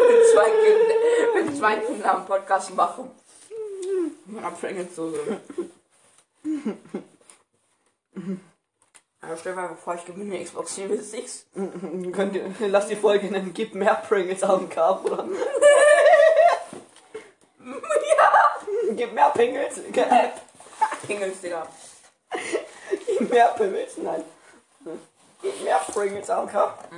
Mit 0.09 0.23
zwei 0.33 0.49
Kindern, 0.49 0.97
mit 1.35 1.57
zwei 1.57 1.75
Kindern 1.77 2.09
am 2.09 2.25
Podcast 2.25 2.75
machen. 2.75 3.11
Abfängesoße. 4.43 5.39
Aber 9.57 9.67
stell 9.67 9.67
dir 9.67 9.69
mal 9.69 9.75
vor, 9.77 9.95
ich 9.95 10.05
gewinne 10.05 10.43
Xbox 10.43 10.75
Series 10.75 11.13
X. 11.13 11.45
Könnt 12.11 12.35
ihr, 12.35 12.53
lass 12.67 12.87
die 12.87 12.95
Folge 12.95 13.27
nennen, 13.27 13.53
gib 13.53 13.73
mehr 13.73 13.95
Pringles 13.95 14.43
auf 14.43 14.59
den 14.59 14.69
Cup, 14.69 15.05
oder? 15.05 15.25
ja! 17.63 18.33
Gib 18.91 19.13
mehr 19.13 19.29
Pringles. 19.29 19.79
Pingels, 21.07 21.39
Digga. 21.41 21.67
Gib 23.07 23.29
mehr 23.29 23.47
Pringles, 23.49 23.97
nein. 23.97 24.23
Gib 25.41 25.63
mehr 25.63 25.79
Pringles 25.93 26.29
auf 26.29 26.45
den 26.45 26.51
Cup. 26.51 26.89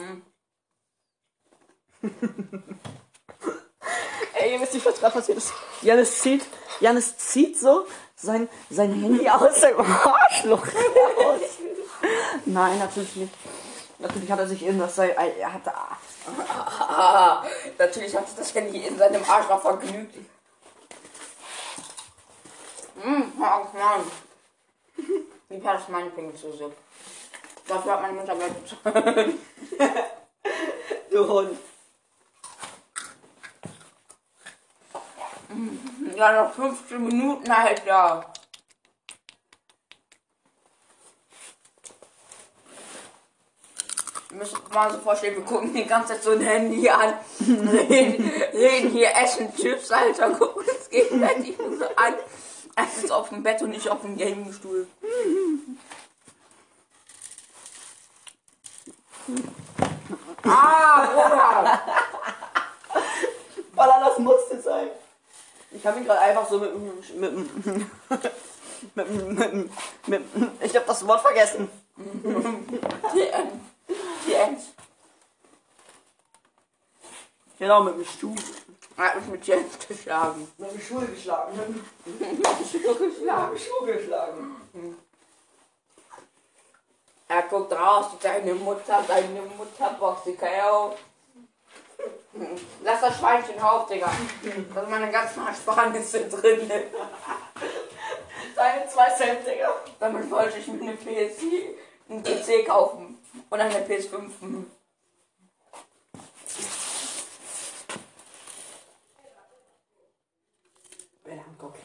Ey, 4.33 4.53
ihr 4.53 4.61
wisst 4.61 4.73
nicht, 4.73 4.85
was 4.85 4.99
gerade 4.99 5.13
passiert 5.13 5.37
ist. 5.37 5.53
Janis 5.81 6.19
zieht, 6.19 6.45
Janis 6.79 7.17
zieht 7.17 7.57
so 7.57 7.85
sein, 8.15 8.49
sein 8.69 8.93
Handy 8.93 9.29
aus 9.29 9.61
seinem 9.61 9.79
Arschloch 9.81 10.65
raus. 10.65 11.41
Nein, 12.45 12.79
natürlich 12.79 13.15
nicht. 13.15 13.33
Natürlich 13.99 14.31
hat 14.31 14.39
er 14.39 14.47
sich 14.47 14.63
irgendwas 14.63 14.95
sei, 14.95 15.09
er 15.09 15.53
hat 15.53 15.67
Ah, 15.67 17.43
natürlich 17.77 18.15
hat 18.15 18.27
sich 18.27 18.37
das 18.37 18.53
Handy 18.53 18.85
in 18.85 18.97
seinem 18.97 19.23
Arschloch 19.27 19.61
vergnügt. 19.61 20.15
Hm, 23.01 23.31
oh 23.37 23.77
Mann. 23.77 24.11
Wie 25.49 25.63
war 25.63 25.73
das 25.73 25.87
meine 25.87 26.09
Pinkelsoße? 26.09 26.71
Dafür 27.67 27.93
hat 27.93 28.01
meine 28.01 28.13
Mutter 28.13 28.35
bezahlt. 28.35 29.35
du 31.11 31.27
Hund. 31.27 31.59
Ja, 36.15 36.43
noch 36.43 36.53
15 36.53 37.03
Minuten, 37.03 37.51
Alter. 37.51 38.33
Müsst 44.37 44.73
mal 44.73 44.91
so 44.91 44.99
vorstellen, 44.99 45.35
wir 45.35 45.43
gucken 45.43 45.73
die 45.73 45.85
ganze 45.85 46.13
Zeit 46.13 46.23
so 46.23 46.31
ein 46.31 46.41
Handy 46.41 46.89
an, 46.89 47.13
reden, 47.39 48.31
reden 48.53 48.89
hier, 48.91 49.09
essen 49.15 49.53
Chips, 49.55 49.91
Alter, 49.91 50.29
gucken 50.31 50.63
uns 50.63 50.89
gegenseitig 50.89 51.57
nur 51.57 51.77
so 51.77 51.85
an. 51.95 52.13
Er 52.75 52.85
sitzt 52.85 53.11
auf 53.11 53.29
dem 53.29 53.41
Bett 53.41 53.61
und 53.61 53.71
nicht 53.71 53.89
auf 53.89 54.01
dem 54.01 54.17
Gaming-Stuhl. 54.17 54.87
ah, 60.43 61.07
Bruder! 61.07 61.81
Voila, 63.73 64.09
das 64.09 64.19
musste 64.19 64.61
sein. 64.61 64.89
Ich 65.71 65.85
habe 65.85 65.99
ihn 65.99 66.05
gerade 66.05 66.21
einfach 66.21 66.47
so 66.47 66.59
mit 66.59 66.73
mit 67.15 67.33
mit, 68.95 69.09
mit, 69.09 69.53
mit, 69.53 69.69
mit 70.07 70.21
ich 70.61 70.75
habe 70.75 70.85
das 70.85 71.05
Wort 71.05 71.21
vergessen. 71.21 71.69
Die 74.27 74.33
End. 74.33 74.59
Genau, 77.57 77.83
mit 77.83 77.95
dem 77.95 78.05
Stuhl. 78.05 78.35
Er 78.97 79.05
hat 79.05 79.15
mich 79.15 79.27
mit 79.27 79.47
Jens 79.47 79.87
geschlagen. 79.87 80.51
Mit 80.57 80.71
dem 80.71 80.81
Stuhl 80.81 81.07
geschlagen. 81.07 81.83
Mit 82.05 82.19
dem 82.19 82.41
geschlagen. 82.41 83.57
Stuhl 83.57 83.93
geschlagen. 83.93 84.57
Er 87.29 87.41
guckt 87.43 87.73
raus, 87.73 88.07
deine 88.21 88.53
Mutter, 88.53 89.03
deine 89.07 89.41
Mutter 89.41 89.95
boxt 89.99 90.25
die 90.25 90.35
K.O. 90.35 90.93
Lass 92.83 93.01
das 93.01 93.17
Schweinchen 93.17 93.59
auf, 93.59 93.87
Digga. 93.87 94.11
Da 94.73 94.81
sind 94.81 94.89
meine 94.89 95.11
ganzen 95.11 95.45
Ersparnisse 95.45 96.27
drin. 96.27 96.71
Deine 98.55 98.87
zwei 98.87 99.09
Cent, 99.11 99.45
Digga. 99.47 99.73
Damit 99.99 100.29
wollte 100.29 100.57
ich 100.57 100.67
mir 100.67 100.81
eine 100.81 100.93
PS, 100.93 101.41
einen 102.09 102.23
PC 102.23 102.65
kaufen. 102.67 103.16
Und 103.49 103.59
eine 103.59 103.85
PS5. 103.85 104.65
Bella, 111.23 111.43
guck. 111.57 111.75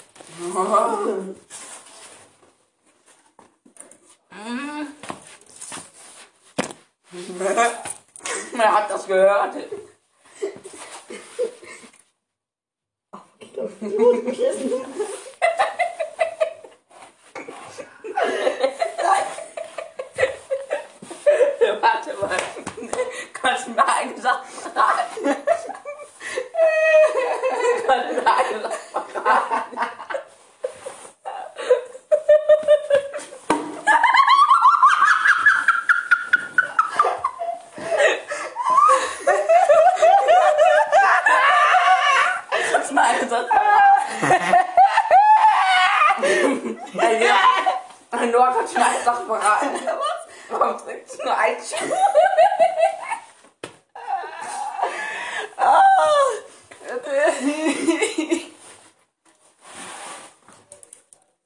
Er 8.54 8.72
hat 8.74 8.90
das 8.90 9.06
gehört. 9.06 9.56
Warte 21.82 22.14
mal. 22.14 22.30
Kannst 23.32 23.66
du 23.66 23.70
mir 23.72 23.88
eine 23.88 24.20
Sache 24.20 24.44
verraten? 24.46 25.24
Kannst 27.86 28.08
du 28.08 28.14
mir 28.14 28.26
eine 28.30 28.62
Sache 28.62 28.76
verraten? 29.12 29.78
Kannst 42.72 42.90
du 42.90 42.94
mir 42.94 43.02
eine 43.02 43.28
Sache 43.28 43.46
verraten? 43.48 43.72
Ja. 47.20 47.36
Noah, 48.26 48.52
kannst 48.54 48.74
du 48.74 48.78
mir 48.78 48.86
eine 48.86 49.02
Sache 49.02 49.24
verraten? 49.26 49.68
Warum 50.62 50.78
trinkst 50.78 51.18
du 51.18 51.24
nur 51.24 51.36
ein 51.36 51.56
Schuh? 51.56 51.92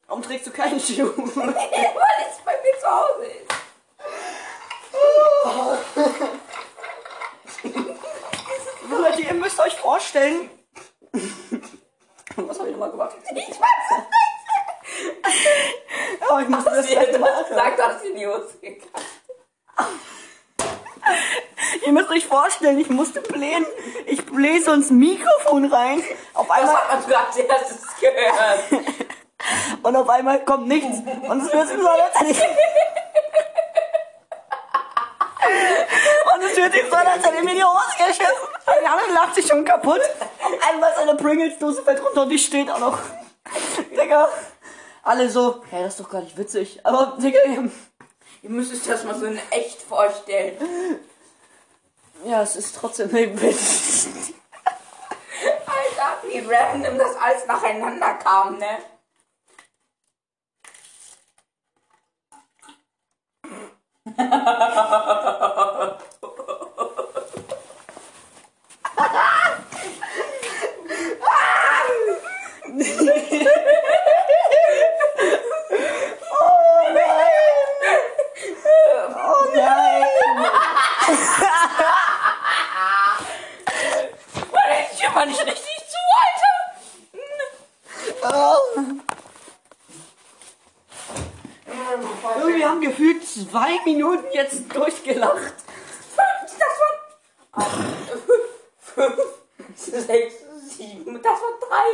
Warum 0.07 0.23
trägst 0.23 0.47
du 0.47 0.51
keinen 0.53 0.79
Schuh? 0.81 1.13
Weil 1.35 1.49
es 2.31 2.39
bei 2.45 2.53
mir 2.63 2.79
zu 2.81 2.87
Hause 2.87 3.25
ist. 3.25 3.53
Leute, 8.91 9.23
ihr 9.23 9.35
müsst 9.35 9.59
euch 9.61 9.77
vorstellen. 9.77 10.51
Was 12.37 12.59
habe 12.59 12.69
ich 12.69 12.73
nochmal 12.77 12.91
gemacht? 12.91 13.17
Ich 13.35 13.61
weiß 13.61 14.03
Oh, 16.29 16.39
ich 16.41 16.49
muss 16.49 16.65
das 16.65 16.79
es 16.79 16.91
nicht. 16.91 17.21
machen. 17.21 17.45
Sag, 17.55 17.77
dass 17.77 18.03
in 18.03 18.17
die 18.17 18.27
Hose 18.27 18.59
gegangen 18.61 18.83
Ihr 21.85 21.93
müsst 21.93 22.06
euch 22.17 22.27
vorstellen, 22.27 22.79
ich 22.79 22.89
musste 22.89 23.21
blähen. 23.21 23.67
Ich 24.07 24.25
blähe 24.25 24.63
so 24.63 24.73
ins 24.73 24.91
Mikrofon 24.91 25.67
rein. 25.67 26.03
Auf 26.35 26.47
Das 26.49 26.59
einmal, 26.59 26.77
hat 26.77 26.89
man 26.93 27.03
sogar 27.03 27.27
als 27.27 27.37
erstes 27.37 27.83
gehört. 28.01 28.87
und 29.83 29.97
auf 29.97 30.09
einmal 30.09 30.45
kommt 30.45 30.69
nichts. 30.69 30.99
Und 31.29 31.43
es 31.43 31.53
wird 31.53 31.69
so, 31.69 31.89
als 31.89 32.21
hätte 32.21 32.31
ich. 32.31 32.41
Und 36.35 36.43
es 36.43 36.57
wird 36.57 36.73
sich 36.73 36.83
so, 36.91 36.97
als 36.97 37.25
hätte 37.25 37.37
ich 37.39 37.45
mir 37.45 37.55
die 37.55 37.65
Hose 37.65 37.97
geschissen. 37.99 38.25
Und 38.67 38.75
die 38.83 38.87
andere 38.87 39.13
lacht 39.15 39.35
sich 39.35 39.47
schon 39.47 39.65
kaputt. 39.65 40.01
Einmal 40.69 40.91
ist 40.93 40.99
eine 40.99 41.15
Pringles-Dose 41.15 41.83
fällt 41.83 42.05
runter 42.05 42.23
und 42.23 42.31
die 42.31 42.39
steht 42.39 42.71
auch 42.71 42.79
noch. 42.79 42.99
Digga. 43.91 44.29
Alle 45.03 45.31
so, 45.31 45.63
hey, 45.71 45.85
das 45.85 45.95
ist 45.95 46.01
doch 46.01 46.11
gar 46.11 46.21
nicht 46.21 46.37
witzig. 46.37 46.81
Aber, 46.83 47.17
Digga, 47.19 47.39
Ihr 48.43 48.51
müsst 48.51 48.73
euch 48.73 48.83
das 48.87 49.05
mal 49.05 49.15
so 49.15 49.27
in 49.27 49.39
echt 49.51 49.83
vorstellen. 49.83 50.57
Ja, 52.25 52.43
es 52.43 52.57
ist 52.57 52.75
trotzdem 52.77 53.13
witzig. 53.13 54.35
Alter, 55.67 56.19
wie 56.29 56.41
random 56.41 56.99
das 56.99 57.17
alles 57.17 57.47
nacheinander 57.47 58.15
kam, 58.15 58.59
ne? 58.59 58.79
Oh 76.39 76.93
nein! 76.93 77.99
Oh 79.15 79.47
nein! 79.55 80.05
Weil 84.53 84.87
ich 85.31 85.41
immer 85.41 85.45
nicht 85.45 85.57
richtig 85.57 85.85
zu, 85.89 85.99
Alter. 86.23 86.55
Oh. 88.23 88.61
Irgendwie 92.39 92.65
haben 92.65 92.81
gefühlt 92.81 93.27
zwei 93.27 93.79
Minuten 93.85 94.27
jetzt 94.33 94.75
durchgelacht. 94.75 95.55
Das 96.17 96.81
waren. 96.81 96.97
Fünf, 98.81 99.21
sechs, 99.75 100.35
sieben. 100.69 101.23
Das 101.23 101.41
waren 101.41 101.61
drei. 101.61 101.89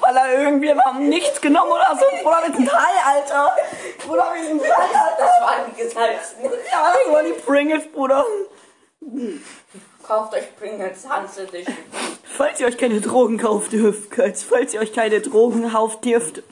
Weil 0.00 0.16
er 0.16 0.38
irgendwie 0.38 0.72
haben 0.72 1.08
nichts 1.08 1.40
genommen 1.40 1.72
oder 1.72 1.98
so. 1.98 2.04
Bruder, 2.22 2.42
mit 2.46 2.56
einem 2.56 2.68
Teil, 2.68 2.96
Alter. 3.04 3.56
Bruder, 4.06 4.30
einem 4.30 4.58
Teil, 4.58 4.72
Alter. 4.72 5.16
Das 5.18 5.40
waren 5.40 5.70
die 5.70 5.82
gesalzenen. 5.82 6.52
Ja, 6.70 6.92
das 6.92 7.12
waren 7.12 7.26
die 7.26 7.32
Pringles, 7.32 7.90
Bruder. 7.92 8.24
Kauft 10.02 10.34
euch 10.34 10.56
Pringles 10.56 11.08
Hans 11.08 11.38
Edition. 11.38 11.76
Falls 12.24 12.60
ihr 12.60 12.66
euch 12.66 12.78
keine 12.78 13.00
Drogen 13.00 13.38
kauft 13.38 13.72
dürft, 13.72 14.14
falls 14.14 14.74
ihr 14.74 14.80
euch 14.80 14.92
keine 14.92 15.20
Drogen 15.20 15.70
kauft 15.70 16.04
dürft. 16.04 16.42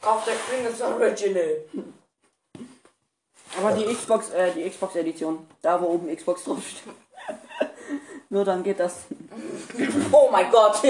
Kauft 0.00 0.28
euch 0.28 0.46
Pringles 0.48 0.80
Original. 0.80 1.56
Aber 3.58 3.72
die 3.72 3.94
Xbox, 3.94 4.30
äh, 4.30 4.50
die 4.52 4.68
Xbox 4.68 4.96
Edition. 4.96 5.46
Da, 5.60 5.80
wo 5.80 5.86
oben 5.86 6.14
Xbox 6.14 6.44
draufsteht. 6.44 6.94
Nur 8.30 8.44
dann 8.44 8.62
geht 8.62 8.80
das. 8.80 9.04
Oh 10.10 10.28
mein 10.32 10.50
Gott. 10.50 10.80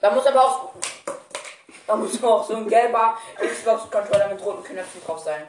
da 0.00 0.10
muss 0.10 0.26
aber 0.26 0.42
auch. 0.42 0.70
Da 1.90 1.96
muss 1.96 2.22
auch 2.22 2.46
so 2.46 2.54
ein 2.54 2.68
gelber 2.68 3.18
Xbox-Controller 3.34 4.28
mit 4.28 4.40
roten 4.44 4.62
Knöpfen 4.62 5.02
drauf 5.04 5.18
sein. 5.18 5.42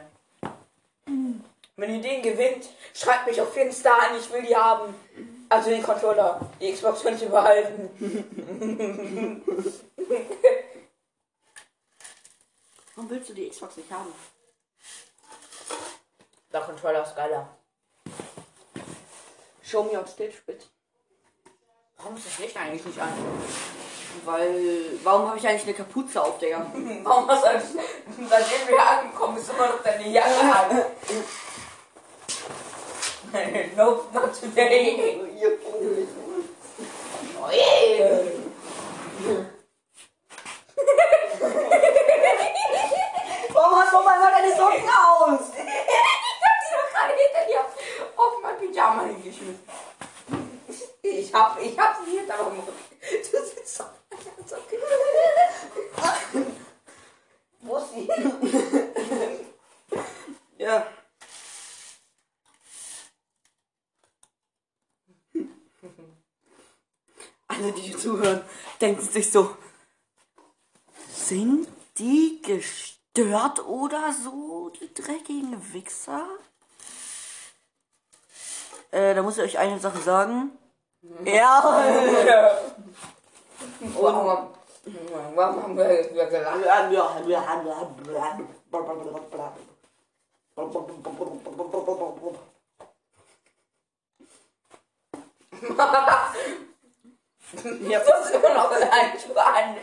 Wenn 1.76 1.94
ihr 1.94 2.02
den 2.02 2.20
gewinnt, 2.20 2.68
schreibt 2.92 3.28
mich 3.28 3.40
auf 3.40 3.56
Insta 3.56 3.92
an, 3.92 4.18
ich 4.18 4.28
will 4.32 4.42
die 4.42 4.56
haben. 4.56 4.92
Also 5.48 5.70
den 5.70 5.84
Controller. 5.84 6.40
Die 6.60 6.72
Xbox 6.72 7.02
könnt 7.02 7.22
ihr 7.22 7.28
behalten. 7.28 7.90
Warum 12.96 13.10
willst 13.10 13.28
du 13.28 13.34
die 13.34 13.48
Xbox 13.48 13.76
nicht 13.76 13.92
haben? 13.92 14.12
Der 16.52 16.60
Controller 16.62 17.04
ist 17.04 17.14
geiler. 17.14 17.56
Show 19.62 19.84
me 19.84 19.96
on 19.96 20.08
stage, 20.08 20.42
bitte. 20.44 20.66
Warum 21.98 22.16
ist 22.16 22.26
das 22.26 22.40
Licht 22.40 22.56
eigentlich 22.56 22.84
nicht 22.84 22.98
an? 22.98 23.12
Weil, 24.24 24.98
warum 25.02 25.28
habe 25.28 25.38
ich 25.38 25.46
eigentlich 25.46 25.64
eine 25.64 25.74
Kapuze 25.74 26.22
auf, 26.22 26.38
Digga? 26.38 26.64
Warum 27.02 27.28
hast 27.28 27.44
du 27.44 27.48
eigentlich, 27.48 27.84
seitdem 28.28 28.68
wir 28.68 28.86
angekommen 28.86 29.36
ist 29.36 29.50
immer 29.50 29.66
noch 29.66 29.82
deine 29.82 30.08
Jacke 30.08 30.40
an? 30.40 30.84
nope, 33.76 34.04
not 34.12 34.32
today. 34.38 35.18
Oh, 37.40 37.50
yeah. 37.52 38.20
Warum 43.52 43.80
hast 43.80 43.92
du 43.92 43.96
auf 43.96 44.06
einmal 44.06 44.32
deine 44.32 44.54
Socken 44.54 44.88
aus? 44.88 45.40
Ich 45.50 45.58
hab 45.58 46.58
die 46.60 46.74
doch 46.74 46.88
gerade 46.92 47.14
hinter 47.14 47.44
dir 47.48 47.60
auf 48.16 48.32
mein 48.42 48.58
Pyjama 48.58 49.02
hingeschmissen. 49.04 49.58
Ich 51.02 51.34
hab, 51.34 51.60
ich 51.60 51.78
hab 51.78 51.96
sie 52.04 52.18
hinter 52.18 52.38
Rücken. 52.38 52.62
Du 53.00 53.44
sitzt 53.44 53.80
auf 53.80 54.01
sie 57.92 58.10
hin? 58.12 59.38
Ja. 60.58 60.86
Alle, 67.48 67.72
die 67.72 67.80
hier 67.80 67.98
zuhören, 67.98 68.44
denken 68.80 69.02
sich 69.02 69.32
so, 69.32 69.56
sind 71.12 71.66
die 71.98 72.40
gestört 72.42 73.66
oder 73.66 74.12
so, 74.12 74.70
die 74.70 74.94
dreckigen 74.94 75.72
Wichser? 75.72 76.28
Äh, 78.92 79.14
da 79.14 79.22
muss 79.22 79.38
ich 79.38 79.44
euch 79.44 79.58
eine 79.58 79.80
Sache 79.80 80.00
sagen. 80.00 80.52
Ja. 81.24 82.56
Warum, 83.84 84.48
warum 85.34 85.62
haben 85.62 85.76
wir 85.76 85.92
jetzt 85.92 86.12
wieder 86.12 86.26
gelacht? 86.26 86.64
Das 98.06 98.30
ist 98.30 98.34
immer 98.34 98.54
noch 98.54 98.70
ein 98.70 99.18
Schwan. 99.18 99.76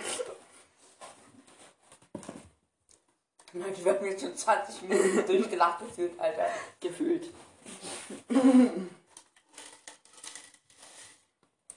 Mann, 3.54 3.74
Ich 3.74 3.84
werde 3.84 4.04
mir 4.04 4.12
jetzt 4.12 4.22
schon 4.22 4.36
20 4.36 4.82
Minuten 4.84 5.26
durchgelacht 5.26 5.80
gefühlt, 5.80 6.20
Alter. 6.20 6.47
Gefühlt. 6.80 7.34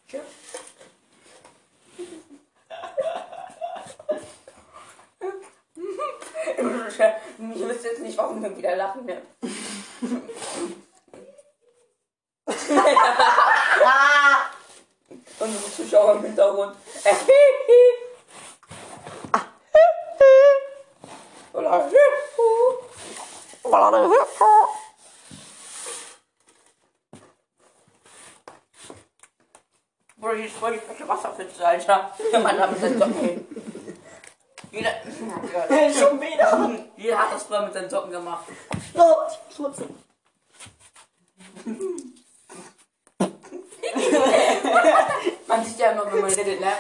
Tschö. 0.09 0.21
Ich 7.55 7.61
wüsste 7.69 7.89
jetzt 7.89 8.01
nicht, 8.01 8.17
warum 8.19 8.43
wir 8.43 8.57
wieder 8.57 8.77
lachen. 8.77 9.05
Ne? 9.05 9.23
Unsere 15.39 15.73
Zuschauer 15.77 16.17
im 16.17 16.23
Hintergrund. 16.23 16.77
Oder 21.53 21.83
Bruder, 30.17 30.37
hier 30.37 30.47
ist 30.47 30.57
voll 30.57 30.73
die 30.73 30.79
frische 30.79 31.09
Wasserpfütze, 31.09 31.67
Alter. 31.67 32.13
Mann 32.33 32.59
hat 32.59 32.71
mit 32.71 32.81
seinen 32.81 32.99
Socken. 32.99 33.72
Jeder, 34.73 34.91
Schon 35.93 36.19
wieder. 36.19 36.71
jeder 36.97 37.19
hat 37.19 37.35
das 37.35 37.43
früher 37.43 37.61
mit 37.61 37.75
seinen 37.75 37.91
Socken 37.91 38.11
gemacht. 38.11 38.47
So, 38.95 39.03
ich 39.29 39.39
muss 39.45 39.55
schmutzig. 39.55 39.87
Man 45.47 45.63
sieht 45.65 45.79
ja 45.79 45.91
immer, 45.91 46.11
wenn 46.11 46.23
man 46.23 46.33
redet, 46.33 46.59
ne? 46.61 46.73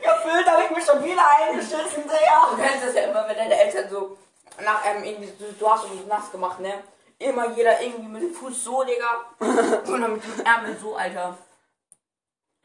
Gefühlt 0.00 0.50
habe 0.50 0.62
ich 0.64 0.70
mich 0.70 0.84
schon 0.86 1.04
wieder 1.04 1.22
eingeschissen, 1.36 2.04
Digga. 2.04 2.48
Du 2.50 2.56
kennst 2.56 2.86
das 2.86 2.94
ja 2.94 3.02
immer, 3.02 3.28
wenn 3.28 3.36
deine 3.36 3.60
Eltern 3.60 3.90
so 3.90 4.16
nach 4.64 4.82
ähm, 4.86 5.04
irgendwie, 5.04 5.30
du, 5.38 5.52
du 5.52 5.70
hast 5.70 5.84
uns 5.84 6.06
nass 6.06 6.32
gemacht, 6.32 6.60
ne? 6.60 6.82
Immer 7.18 7.50
jeder 7.50 7.78
irgendwie 7.78 8.08
mit 8.08 8.22
dem 8.22 8.32
Fuß 8.32 8.64
so, 8.64 8.84
Digga. 8.84 9.26
Und 9.86 10.00
dann 10.00 10.14
mit 10.14 10.24
dem 10.24 10.46
Ärmel 10.46 10.78
so, 10.80 10.96
Alter. 10.96 11.36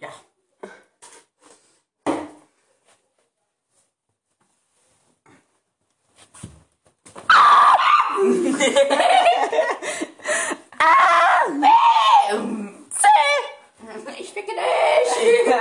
Ja. 0.02 0.10
Ich 14.18 14.34
ficke 14.34 14.52
dich! 14.56 15.54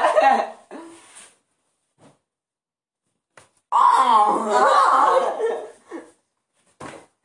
Ah! 3.70 5.32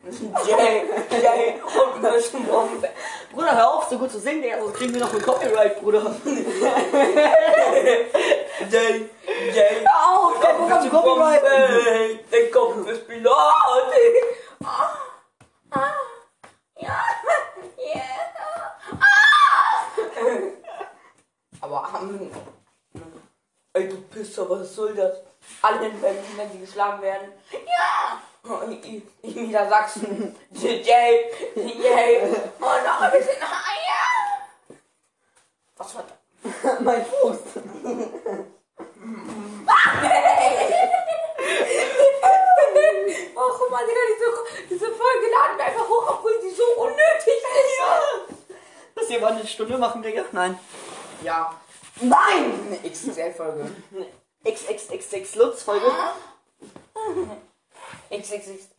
Jay, 0.45 0.83
Jay, 1.09 1.61
und 1.61 2.01
müssen 2.01 2.45
Bombe. 2.45 2.89
Bruder, 3.35 3.53
hör 3.53 3.73
auf, 3.73 3.89
so 3.89 3.97
gut 3.97 4.09
zu 4.09 4.17
singen, 4.17 4.41
Digga, 4.41 4.59
sonst 4.59 4.75
kriegen 4.77 4.93
wir 4.93 5.01
noch 5.01 5.13
ein 5.13 5.21
Copyright, 5.21 5.81
Bruder. 5.81 6.15
Jay, 8.71 9.09
Jay. 9.53 9.85
Hör 9.85 10.09
auf, 10.09 10.39
der 10.39 10.53
Bruder 10.53 10.75
hat 10.81 10.89
Copyright. 10.89 12.31
Der 12.31 12.49
Kopf 12.49 12.87
ist 12.87 13.05
Pilot. 13.05 13.33
Ja, 16.77 17.03
ja. 17.91 18.07
Aber, 21.59 21.89
ähm, 21.99 22.31
ey, 23.73 23.89
du 23.89 23.97
Pisser, 24.03 24.49
was 24.49 24.73
soll 24.73 24.95
das? 24.95 25.17
Alle 25.61 25.87
in 25.87 25.99
Berlin, 25.99 26.23
wenn 26.37 26.51
sie 26.53 26.59
geschlagen 26.59 27.01
werden. 27.01 27.33
Ja! 27.51 28.21
In 28.45 29.01
in 29.23 29.47
Niedersachsen. 29.47 30.35
JJ, 30.51 30.87
Jay. 31.55 32.21
Und 32.59 32.59
noch 32.59 33.01
ein 33.01 33.11
bisschen. 33.11 33.41
Ah, 33.41 33.73
ja! 33.87 34.75
Was 35.77 35.95
war 35.95 36.03
das? 36.03 36.79
mein 36.81 37.03
Fuß. 37.03 37.37
Oh, 43.37 43.69
mal, 43.71 43.85
Digga, 43.85 43.99
diese, 44.13 44.69
diese 44.69 44.85
Folge 44.85 45.27
laden 45.31 45.57
wir 45.57 45.65
einfach 45.65 45.89
hoch, 45.89 46.05
obwohl 46.07 46.39
sie 46.41 46.51
so 46.51 46.63
unnötig 46.77 46.99
ist. 47.27 48.45
Das 48.93 49.07
hier 49.07 49.21
war 49.23 49.31
eine 49.31 49.45
Stunde 49.47 49.77
machen, 49.77 50.03
Digga? 50.03 50.23
Nein. 50.31 50.59
Ja. 51.23 51.59
Nein! 51.99 52.53
Eine 52.67 52.89
XXL-Folge. 52.89 53.71
XXXX 54.45 55.35
Lutz 55.35 55.63
Folge. 55.63 55.91
XXX. 58.09 58.69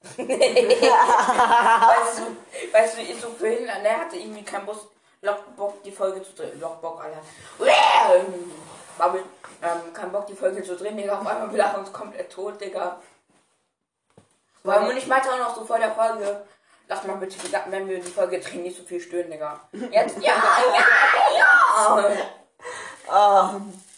weißt 0.00 2.18
du, 2.18 2.72
weißt 2.72 2.96
du, 2.96 3.02
ist 3.02 3.20
so 3.20 3.30
behindert, 3.30 3.82
ne? 3.82 3.96
Hatte 3.96 4.16
irgendwie 4.16 4.44
keinen 4.44 4.66
Bus, 4.66 4.88
Lock 5.22 5.56
Bock 5.56 5.82
die 5.82 5.92
Folge 5.92 6.22
zu 6.22 6.32
drehen. 6.32 6.60
Lock 6.60 6.80
Bock, 6.80 7.02
Alter. 7.02 7.20
Babbel, 8.98 9.24
ähm, 9.62 9.92
kein 9.92 10.12
Bock 10.12 10.26
die 10.26 10.34
Folge 10.34 10.62
zu 10.62 10.76
drehen, 10.76 10.96
Digga. 10.96 11.18
Auf 11.18 11.26
einmal 11.26 11.50
wir 11.50 11.58
lachen 11.58 11.80
uns 11.80 11.92
komplett 11.92 12.30
tot, 12.30 12.60
Digga. 12.60 13.00
Weil 14.62 14.88
und 14.88 14.96
ich 14.96 15.06
meinte 15.06 15.32
auch 15.32 15.38
noch 15.38 15.54
so 15.54 15.64
vor 15.64 15.78
der 15.78 15.92
Folge, 15.92 16.44
lass 16.86 17.04
mal 17.04 17.16
bitte, 17.16 17.36
wenn 17.68 17.88
wir 17.88 18.00
die 18.00 18.10
Folge 18.10 18.40
drehen, 18.40 18.62
nicht 18.62 18.76
so 18.76 18.84
viel 18.84 19.00
stören, 19.00 19.30
Digga. 19.30 19.60
Jetzt, 19.72 20.18
ja, 20.18 20.34
ja, 20.34 22.04
ja. 23.08 23.60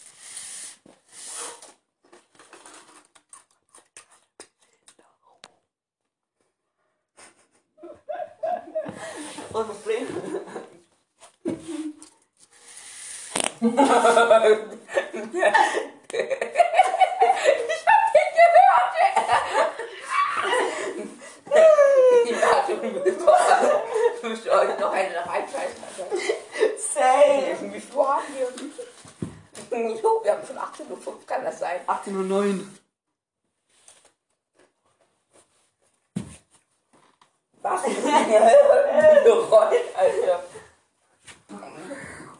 Ah. 9.53 9.59
Was 9.59 9.61
ist 9.61 9.69
das 9.69 9.77
Problem? 9.77 10.07
Ja, 22.25 22.65
du 24.21 24.29
müsst 24.29 24.47
euch 24.47 24.79
noch 24.79 24.91
eine 24.91 25.25
reinscheißen, 25.25 25.83
Alter. 25.83 26.17
Safe. 26.77 27.73
Wie 27.73 27.79
viel 27.79 27.95
haben 27.95 28.23
wir? 29.69 30.01
Jo, 30.01 30.21
wir 30.23 30.31
haben 30.31 30.45
schon 30.45 30.57
18.05 30.57 31.07
Uhr, 31.07 31.25
kann 31.25 31.43
das 31.43 31.59
sein? 31.59 31.81
18.09 31.87 32.61
Was? 37.61 37.81
Gerollt, 39.23 39.95
Alter. 39.97 40.43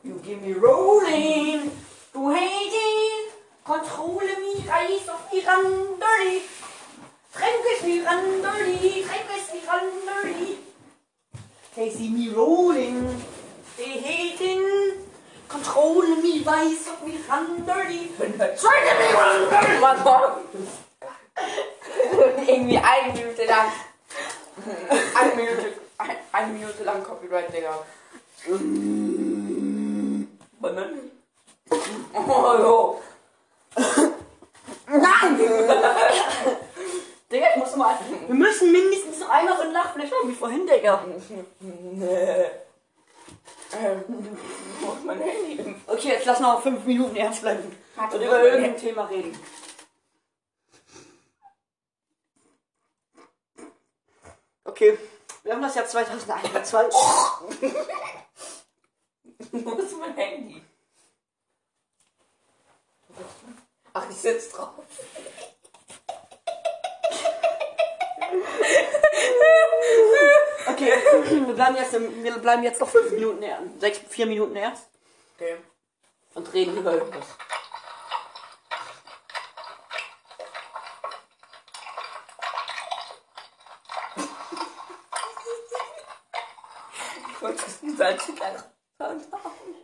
You 0.03 0.19
give 0.21 0.41
me 0.41 0.53
rolling. 0.53 1.71
Du 2.13 2.29
hating. 2.29 3.31
Controle 3.63 4.35
me. 4.39 4.53
Dirty, 4.63 4.69
reiß 4.69 5.09
auf 5.09 5.29
die 5.31 5.39
ran, 5.39 5.63
Dirty. 5.99 6.41
Tränk 7.33 7.65
es 7.75 7.83
mir 7.83 8.05
ran, 8.05 8.41
Dirty, 8.41 9.05
tränk 9.07 9.29
es 9.35 9.53
mir 9.53 9.67
ran, 9.67 9.87
Dirty. 10.05 10.57
They 11.75 11.89
see 11.89 12.09
me 12.09 12.29
rolling. 12.35 13.23
They 13.77 13.99
hating. 14.01 14.61
Control 15.47 16.05
me, 16.17 16.45
weiß 16.45 16.89
auf 16.91 17.01
me 17.05 17.13
ran, 17.29 17.65
dirty. 17.65 18.09
Tränk 18.17 18.39
es 18.39 18.63
mir 18.63 19.17
ran, 19.17 19.49
Dirty. 19.49 19.79
Mann, 19.79 20.03
Mann. 20.03 20.31
Irgendwie 22.47 22.77
eine 22.77 23.13
Minute 23.13 23.45
lang. 23.45 23.71
Eine 25.15 25.35
Minute, 25.35 25.73
ein, 25.97 26.15
eine 26.31 26.53
Minute 26.53 26.83
lang 26.83 27.03
Copyright, 27.03 27.51
Digga. 27.53 27.79
Bananen. 30.59 31.11
Oh, 32.13 32.55
jo. 32.59 33.01
Nein! 34.87 35.39
Digga, 37.31 37.47
ich 37.49 37.57
muss 37.57 37.75
mal. 37.75 37.97
Wir 38.27 38.35
müssen 38.35 38.71
mindestens 38.71 39.19
noch 39.19 39.29
einmal 39.29 39.57
so 39.57 39.63
ein 39.63 39.71
Lachfleisch 39.71 40.11
haben 40.11 40.29
wie 40.29 40.35
vorhin, 40.35 40.67
Digga. 40.67 41.03
Nee. 41.59 42.45
Ähm, 43.75 44.03
wo 44.81 44.93
ist 44.93 45.03
mein 45.03 45.19
Handy? 45.19 45.75
Okay, 45.87 46.09
jetzt 46.09 46.25
lass 46.25 46.39
noch 46.39 46.61
fünf 46.61 46.85
Minuten 46.85 47.15
ernst 47.15 47.41
bleiben. 47.41 47.75
Warte, 47.95 48.17
Und 48.17 48.21
wo 48.21 48.27
über 48.27 48.37
ist 48.37 48.43
mein 48.43 48.53
irgendein 48.53 48.77
Thema 48.77 49.05
reden. 49.05 49.35
Okay, 54.65 54.97
wir 55.43 55.53
haben 55.53 55.61
das 55.61 55.75
Jahr 55.75 55.82
2021. 55.93 56.91
Wo 59.51 59.71
ist 59.75 59.97
mein 59.99 60.15
Handy? 60.15 60.63
Ach, 63.93 64.09
ich 64.09 64.15
sitze 64.17 64.55
drauf. 64.55 64.71
Okay, 70.67 70.93
wir 71.29 71.53
bleiben 71.53 71.75
jetzt, 71.75 71.93
im- 71.93 72.23
wir 72.23 72.37
bleiben 72.37 72.63
jetzt 72.63 72.79
noch 72.79 72.89
fünf 72.89 73.11
Minuten 73.11 73.43
ernst. 73.43 73.79
Sechs, 73.81 73.99
vier 74.09 74.25
Minuten 74.25 74.55
ernst. 74.55 74.87
Okay. 75.35 75.57
Und 76.33 76.51
reden 76.53 76.75
über 76.77 76.93
irgendwas. 76.93 77.25
Ich 87.81 87.92
als 88.03 88.25
Sound 88.25 89.31
haben. 89.31 89.75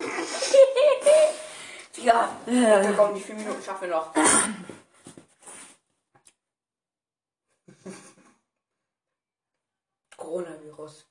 Ja, 1.96 2.36
da 2.46 2.92
kommen 2.92 3.14
die 3.14 3.20
vier 3.20 3.36
Minuten 3.36 3.62
schaffen 3.62 3.88
wir 3.88 3.96
noch. 3.96 4.12
Coronavirus. 10.16 11.06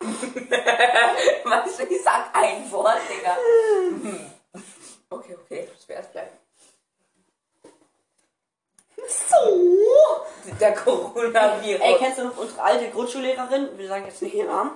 weißt 0.00 1.78
du, 1.78 1.82
ich 1.84 2.02
sag 2.02 2.34
ein 2.34 2.70
Wort, 2.72 3.00
Digga. 3.08 3.36
Okay, 5.10 5.36
okay, 5.44 5.68
das 5.70 5.86
wär's 5.88 6.10
bleiben. 6.10 6.38
So! 9.06 10.26
Der 10.60 10.74
Coronavirus. 10.74 11.80
Ey, 11.80 11.96
kennst 11.98 12.18
du 12.18 12.24
noch 12.24 12.36
unsere 12.36 12.62
alte 12.62 12.90
Grundschullehrerin? 12.90 13.78
Wir 13.78 13.88
sagen 13.88 14.06
jetzt 14.06 14.20
nicht 14.22 14.34
ihren 14.34 14.48
Namen. 14.48 14.70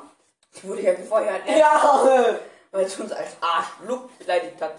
Die 0.55 0.69
wurde 0.69 0.83
ja 0.83 0.95
gefeuert, 0.95 1.45
ne? 1.47 1.59
Ja! 1.59 2.39
Weil 2.71 2.89
sie 2.89 3.03
uns 3.03 3.13
als 3.13 3.37
Arschloch 3.41 4.03
beleidigt 4.19 4.61
hat. 4.63 4.75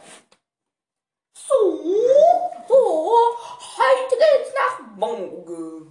So! 1.33 1.81
So, 2.67 3.37
heute 3.77 4.15
geht's 4.15 4.53
nach 4.55 4.79
Mongo. 4.95 5.87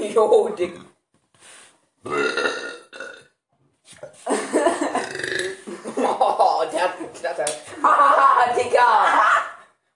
Jo, 0.00 0.48
Dick. 0.50 0.80
Oh, 6.02 6.64
der 6.72 6.82
hat 6.82 6.98
geknattert. 6.98 7.58
Ah, 7.82 8.52
Digga. 8.54 9.22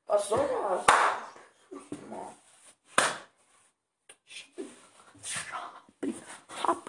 Was 0.07 0.29
soll 0.29 0.39
das? 0.39 1.24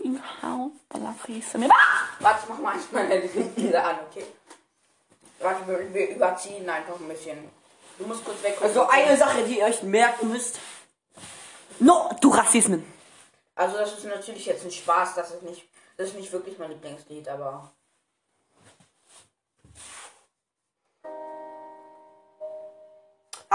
Hab 0.06 0.12
ihn 0.12 0.22
hauen, 0.44 0.80
Balafese. 0.90 1.60
Warte, 2.20 2.40
ich 2.44 2.50
mach 2.50 2.60
mal 2.60 2.76
meine 2.92 3.20
Lieder 3.56 3.84
an, 3.84 4.00
okay? 4.10 4.26
Warte, 5.40 5.68
wir, 5.68 5.94
wir 5.94 6.10
überziehen 6.16 6.70
einfach 6.70 7.00
ein 7.00 7.08
bisschen. 7.08 7.38
Du 7.98 8.06
musst 8.06 8.24
kurz 8.24 8.44
weg. 8.44 8.58
Also 8.62 8.88
eine 8.88 9.18
Sache, 9.18 9.44
die 9.44 9.60
ihr 9.60 9.66
euch 9.66 9.82
merken 9.84 10.30
müsst. 10.30 10.60
No, 11.80 12.10
du 12.22 12.30
Rassismen. 12.30 12.86
Also 13.56 13.78
das 13.78 13.98
ist 13.98 14.06
natürlich 14.06 14.46
jetzt 14.46 14.66
ein 14.66 14.72
Spaß, 14.72 15.16
das 15.16 15.32
ist 15.32 15.44
nicht, 15.44 15.68
das 15.98 16.10
ist 16.10 16.18
nicht 16.18 16.32
wirklich 16.32 16.60
mein 16.60 16.72
Lieblingslied, 16.72 17.28
aber. 17.28 17.72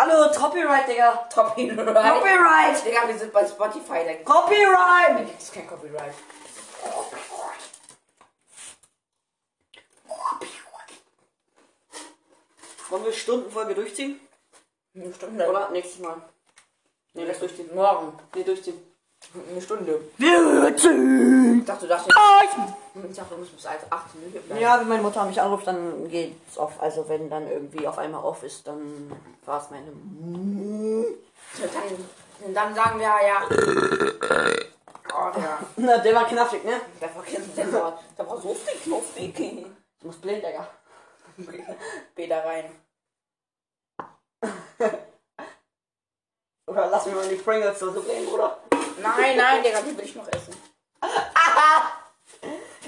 Hallo, 0.01 0.33
Copyright, 0.33 0.89
Digga. 0.89 1.29
Copyright. 1.31 1.77
Copyright! 1.77 2.85
Digga, 2.87 3.07
wir 3.07 3.19
sind 3.19 3.35
bei 3.35 3.47
Spotify, 3.47 4.03
gibt 4.09 4.25
Copyright! 4.25 5.29
es 5.39 5.53
kein 5.53 5.67
Copyright. 5.67 6.15
Wollen 12.89 13.05
wir 13.05 13.13
Stundenfolge 13.13 13.75
durchziehen? 13.75 14.19
Eine 14.95 15.13
Stunde. 15.13 15.47
Oder 15.47 15.69
nächstes 15.69 15.99
Mal? 15.99 16.23
Nee, 17.13 17.27
lass 17.27 17.39
durchziehen. 17.41 17.69
Morgen. 17.75 18.19
Nee, 18.35 18.43
durchziehen. 18.43 18.90
Eine 19.33 19.63
Stunde. 19.63 20.01
Durchziehen! 20.19 21.61
Ich 21.61 21.65
dachte, 21.65 21.87
du 21.87 21.89
dachtest, 21.89 22.09
ich 22.09 23.17
dachte, 23.17 23.35
du 23.35 23.41
musst 23.41 23.55
bis 23.57 23.67
18 23.67 23.89
Uhr 23.89 24.41
bleiben. 24.41 24.61
Ja, 24.61 24.81
wenn 24.81 24.89
meine 24.89 25.03
Mutter 25.03 25.25
mich 25.25 25.41
anruft, 25.41 25.69
dann 25.69 26.09
geht's 26.11 26.59
auf. 26.59 26.83
Also 26.83 27.09
wenn 27.09 27.31
dann 27.31 27.49
irgendwie 27.49 27.87
auf 27.87 27.99
einmal 27.99 28.25
off 28.25 28.43
ist, 28.43 28.67
dann 28.67 29.13
war 29.47 29.63
es 29.63 29.71
meine. 29.71 29.87
Dann, 32.43 32.55
dann 32.55 32.75
sagen 32.75 32.99
wir 32.99 33.07
ja. 33.07 33.43
Oh, 35.15 35.31
der, 35.37 35.59
Na, 35.77 35.99
der 35.99 36.15
war 36.15 36.27
knackig, 36.27 36.65
ne? 36.65 36.81
der 37.01 37.15
war, 37.73 38.01
der 38.19 38.29
war 38.29 38.41
so 38.41 38.53
viel 38.55 38.81
knuffig. 38.81 39.39
Ich 39.39 40.05
muss 40.05 40.17
blind, 40.17 40.43
Digga. 40.45 40.67
Bäder 42.17 42.45
rein. 42.45 42.65
Oder 46.67 46.89
lass 46.89 47.07
mir 47.07 47.15
mal 47.15 47.29
die 47.29 47.37
Pringles 47.37 47.79
so 47.79 47.93
drehen, 47.93 48.27
Bruder. 48.27 48.59
Nein, 49.03 49.37
nein, 49.37 49.63
Digga, 49.63 49.81
die 49.83 49.97
will 49.97 50.05
ich 50.05 50.15
noch 50.15 50.29
essen. 50.29 50.55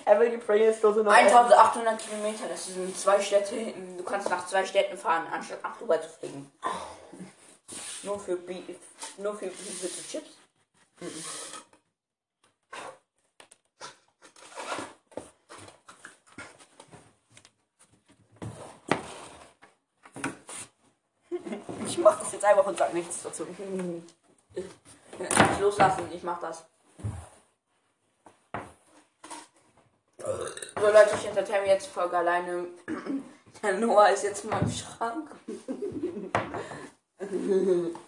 Er 0.05 0.19
will 0.19 0.31
die 0.31 0.37
Pringles-Dose 0.37 1.03
noch 1.03 1.13
essen. 1.17 1.37
1800 1.37 1.99
Kilometer, 1.99 2.49
das 2.49 2.67
sind 2.67 2.99
zwei 2.99 3.21
Städte. 3.21 3.73
Du 3.97 4.05
kannst 4.05 4.29
nach 4.29 4.47
zwei 4.47 4.65
Städten 4.65 4.99
fahren, 4.99 5.27
anstatt 5.33 5.63
nach 5.63 5.77
Dubai 5.77 5.99
zu 5.99 6.09
fliegen. 6.09 6.51
Nur 8.03 8.19
für, 8.19 8.37
Bi 8.37 8.77
nur 9.19 9.37
für, 9.37 9.51
für 9.51 10.09
Chips? 10.09 10.31
Ich 21.87 21.99
mach 21.99 22.19
das 22.19 22.33
jetzt 22.33 22.45
einfach 22.45 22.65
und 22.65 22.79
sag 22.79 22.95
nichts 22.95 23.23
dazu. 23.23 23.47
Nicht 25.19 25.61
loslassen, 25.61 26.05
ich 26.13 26.23
mach 26.23 26.39
das. 26.41 26.65
So 30.19 30.87
Leute, 30.87 31.15
ich 31.15 31.27
entertaine 31.27 31.67
jetzt 31.67 31.87
Folge 31.87 32.19
alleine. 32.19 32.67
Der 33.63 33.75
Noah 33.75 34.09
ist 34.09 34.25
jetzt 34.25 34.45
mal 34.45 34.61
im 34.61 34.71
Schrank. 34.71 35.31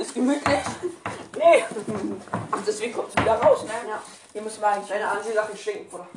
ist 0.00 0.14
gemütlich. 0.14 0.60
Nee! 1.36 1.64
Ach, 2.50 2.62
deswegen 2.66 2.92
kommt 2.92 3.08
es 3.08 3.22
wieder 3.22 3.34
raus, 3.34 3.64
ne? 3.64 3.70
Ja. 3.88 4.02
Hier 4.32 4.42
müssen 4.42 4.60
wir 4.60 4.68
eigentlich. 4.68 4.88
Deine 4.88 5.08
Anziehsachen 5.08 5.56
stinken, 5.56 5.88
Bruder. 5.88 6.08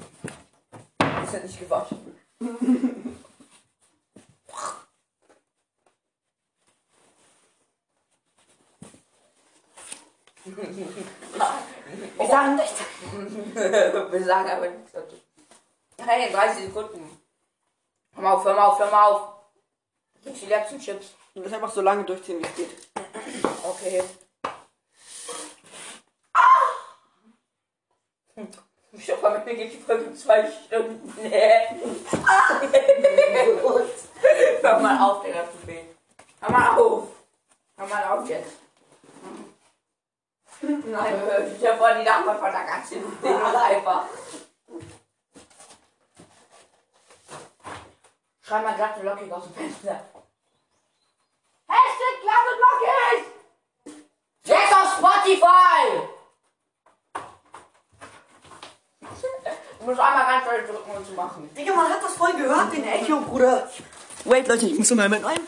Die 1.02 1.28
sind 1.28 1.46
nicht 1.46 1.60
gewaschen. 1.60 2.16
Wir 12.18 12.28
sagen 12.28 12.56
nichts. 12.56 12.82
Wir 14.12 14.24
sagen 14.24 14.50
aber 14.50 14.70
nichts 14.70 14.92
dazu. 14.92 15.16
Hey, 15.98 16.32
30 16.32 16.66
Sekunden. 16.66 17.18
Hör 18.16 18.24
mal 18.24 18.34
auf, 18.34 18.46
hör 18.46 18.54
mal 18.56 18.66
auf, 18.66 18.80
hör 18.80 18.92
mal 18.92 19.08
auf. 19.10 19.34
Die 20.26 20.46
letzten 20.46 20.80
Chips. 20.80 21.14
Du 21.34 21.42
musst 21.42 21.54
einfach 21.54 21.72
so 21.72 21.82
lange 21.82 22.04
durchziehen, 22.04 22.40
wie 22.40 22.46
es 22.46 22.56
geht. 22.56 22.70
Okay. 23.64 24.04
Ich 28.94 29.12
hoffe, 29.12 29.30
mit 29.32 29.46
mir 29.46 29.56
geht 29.56 29.74
die 29.74 29.80
Folge 29.80 30.14
zwei 30.14 30.52
Stunden. 30.52 31.14
Nee. 31.22 31.70
Hör 34.62 34.80
mal 34.80 35.00
auf, 35.02 35.24
Digga, 35.24 35.46
zu 35.46 35.58
viel. 35.66 35.86
Hör 36.42 36.52
mal 36.52 36.78
auf. 36.78 37.08
Hör 37.78 37.88
mal 37.88 38.04
auf 38.10 38.30
jetzt. 38.30 38.61
Nein, 40.62 41.16
ich 41.60 41.68
hab 41.68 41.78
voll 41.78 41.96
die 41.96 42.04
Nachbarn 42.04 42.40
von 42.40 42.52
der 42.52 42.64
ganzen 42.64 43.22
Ding 43.22 43.36
einfach. 43.36 44.06
Schrei 48.42 48.62
mal 48.62 48.76
glatt 48.76 48.98
und 48.98 49.06
lockig 49.06 49.32
aus 49.32 49.44
dem 49.46 49.54
Fenster. 49.54 50.06
Hashtag 51.68 52.16
glatt 52.22 52.46
und 52.52 52.60
lockig! 52.66 53.20
Jetzt 54.44 54.74
auf 54.74 54.98
Spotify! 54.98 56.08
Du 59.80 59.86
musst 59.88 60.00
einmal 60.00 60.26
ganz 60.26 60.46
doll 60.46 60.62
drücken, 60.68 60.92
um 60.96 61.06
zu 61.06 61.14
machen. 61.14 61.50
Digga, 61.56 61.74
man 61.74 61.90
hat 61.90 62.04
das 62.04 62.14
voll 62.16 62.34
gehört, 62.34 62.74
den 62.74 62.88
Echo, 62.88 63.22
Bruder. 63.22 63.70
Wait, 64.26 64.48
Leute, 64.48 64.68
ich 64.68 64.78
muss 64.78 64.92
mal 64.92 65.10
mit 65.10 65.24
rein. 65.24 65.40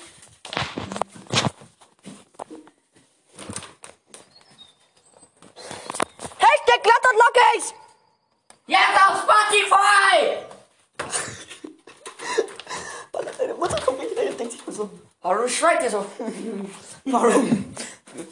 Hashtag 6.39 6.83
glatt 6.83 7.03
und 7.11 7.17
lockig! 7.19 7.75
Jetzt 8.65 9.07
auf 9.07 9.21
Spotify! 9.21 10.37
Deine 13.37 13.53
Mutter 13.55 13.81
kommt 13.81 13.99
nicht 13.99 14.17
rein 14.17 14.29
und 14.29 14.39
denkt 14.39 14.53
sich 14.53 14.65
mal 14.65 14.73
so, 14.73 14.89
Warum 15.23 15.47
schreit 15.63 15.83
ihr 15.83 15.89
so? 15.89 16.05
warum? 17.05 17.73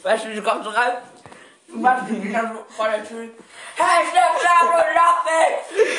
Weißt 0.02 0.24
du, 0.24 0.34
du 0.34 0.42
kommst 0.42 0.76
rein, 0.76 0.98
du 1.66 1.78
machst 1.78 2.10
dich 2.10 2.22
wieder 2.22 2.52
so 2.54 2.74
vor 2.76 2.88
der 2.88 3.04
Tür. 3.04 3.28
Hashtag 3.76 4.38
glatt 4.38 4.68
und 4.68 4.90
lockig! 4.98 5.52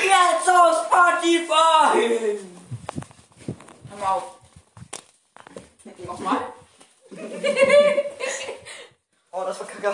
Jetzt 0.04 0.50
auf 0.50 0.86
Spotify! 0.86 2.40
Hör 3.90 3.98
mal 4.00 4.12
auf. 4.14 4.24
Nochmal? 6.06 6.38
Oh, 9.32 9.44
das 9.46 9.60
war 9.60 9.68
kacke. 9.68 9.92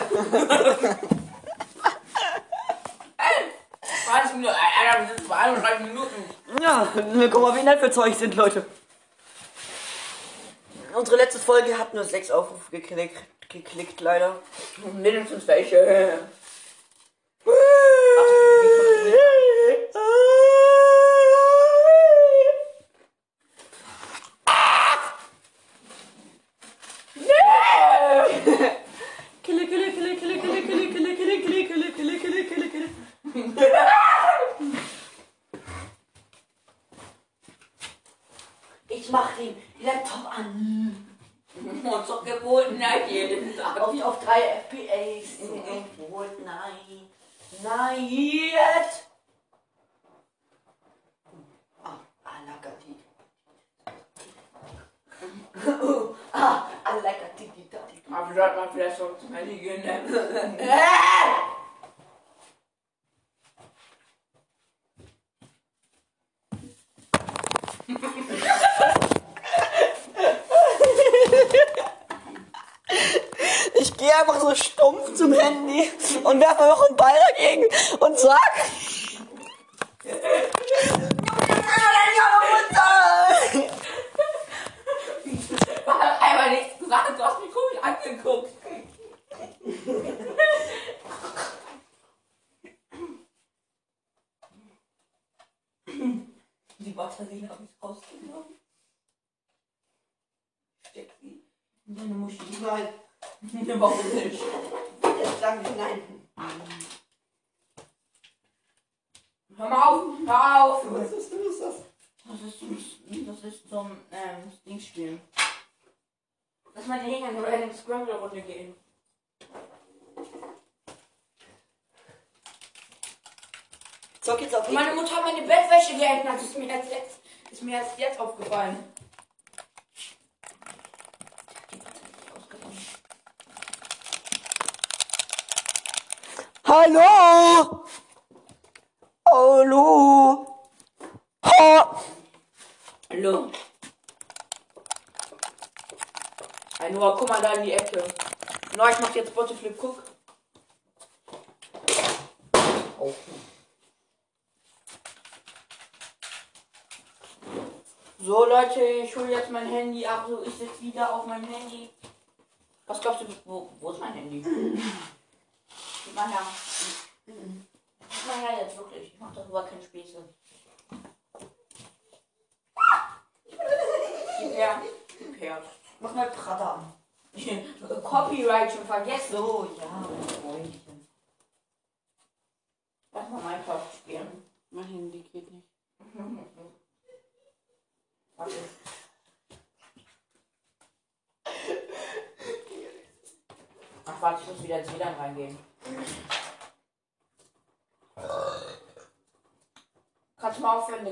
20 4.06 4.34
Minuten, 4.34 4.56
wir 4.56 5.08
sind 5.16 5.28
32 5.28 5.80
Minuten. 5.88 6.20
Ja, 6.62 6.88
guck 7.32 7.42
mal, 7.42 7.56
wie 7.56 7.64
nett 7.64 7.82
wir 7.82 7.92
zu 7.92 8.02
euch 8.02 8.18
sind, 8.18 8.36
Leute. 8.36 8.66
Unsere 11.00 11.16
letzte 11.16 11.40
Folge 11.40 11.78
hat 11.78 11.94
nur 11.94 12.04
sechs 12.04 12.30
Aufrufe 12.30 12.72
geklickt, 12.72 13.16
geklickt 13.48 14.02
leider. 14.02 14.36
Mindestens 15.02 15.48
welche. 15.48 16.20
Kille, 17.46 17.54
Not 47.64 48.00
yet. 48.02 49.06
I 52.26 52.46
like 52.46 52.66
a 52.66 52.72
titty. 52.80 53.04
oh, 55.68 56.16
I 56.34 57.02
like 57.04 57.22
a 57.22 57.38
tiki. 57.38 57.64
I've 58.12 58.36
got 58.36 58.56
my 58.56 58.68
flesh 58.74 59.00
on 59.00 59.20
smelly 59.28 59.60
again. 59.60 60.04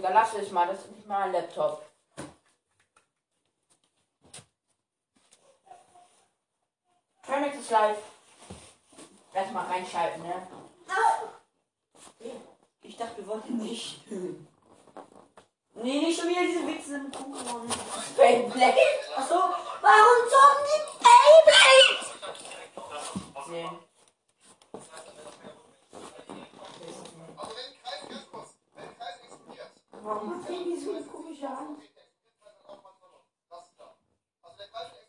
Digga? 0.07 0.13
Lass 0.13 0.33
es 0.33 0.51
mal, 0.51 0.67
das 0.67 0.79
ist 0.79 0.91
nicht 0.91 1.07
mal 1.07 1.23
ein 1.23 1.31
Laptop. 1.31 1.85
Trimax 7.25 7.57
ist 7.57 7.71
live. 7.71 7.97
Lass 9.33 9.51
mal 9.51 9.65
reinschalten, 9.65 10.23
ne? 10.23 10.47
Ich 12.81 12.97
dachte, 12.97 13.17
wir 13.17 13.27
wollten 13.27 13.57
nicht. 13.57 14.09
Nee, 15.79 15.99
nicht 15.99 16.19
schon 16.19 16.29
wieder 16.29 16.41
diese 16.41 16.65
Witze 16.65 16.95
im 16.95 17.11
Pokémon. 17.11 17.67
Beyblade. 18.15 18.79
Achso, 19.15 19.35
warum 19.81 20.29
zum 20.29 20.55
Beyblade? 21.03 22.07
Sehen. 23.45 23.79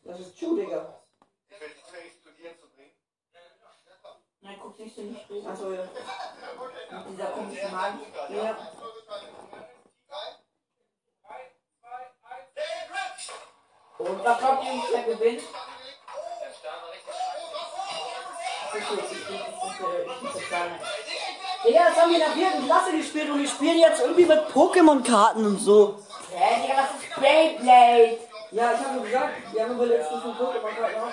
Das 0.08 0.20
ist 0.20 0.38
Chu, 0.38 0.56
Digga. 0.56 1.00
Ich 1.50 1.60
will 1.60 1.68
die 1.68 1.82
Trace 1.82 2.22
zu 2.22 2.30
dir 2.32 2.58
zu 2.58 2.66
bringen. 2.70 2.92
Nein, 4.40 4.58
guck 4.60 4.78
nicht 4.78 4.96
so 4.96 5.02
nicht 5.02 5.28
reden. 5.30 5.46
Achso, 5.46 5.72
ja. 5.72 5.82
Mit 5.82 7.10
dieser 7.10 7.26
komischen 7.26 7.70
Magen. 7.70 7.97
Ja. 8.28 8.56
Und 13.98 14.24
was 14.24 14.38
glaubt 14.38 14.64
ihr, 14.64 14.82
wer 14.92 15.14
gewinnt? 15.14 15.42
Digga, 21.66 21.84
das 21.88 21.96
haben 21.96 22.10
wir 22.10 22.16
in 22.16 22.22
der 22.22 22.30
vierten 22.30 22.64
Klasse 22.66 22.92
gespielt 22.96 23.30
und 23.30 23.40
wir 23.40 23.48
spielen 23.48 23.78
jetzt 23.78 24.00
irgendwie 24.00 24.24
mit 24.24 24.40
Pokémon-Karten 24.54 25.44
und 25.44 25.58
so. 25.58 25.98
Hä, 26.32 26.62
Digga, 26.62 26.74
das 26.76 26.90
ist 27.02 27.20
Beyblade. 27.20 28.18
Ja, 28.52 28.72
ich 28.72 28.78
habe 28.78 29.00
gesagt, 29.00 29.52
wir 29.52 29.62
haben 29.62 29.72
überlegt, 29.72 30.04
wie 30.04 30.20
viele 30.20 30.34
Pokémon-Karten 30.34 31.00
haben. 31.00 31.12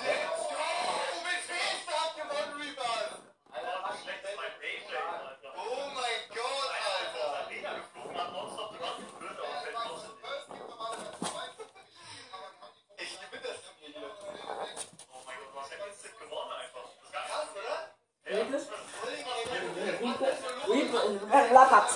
Oder? 20.20 21.52
Lappat. 21.52 21.88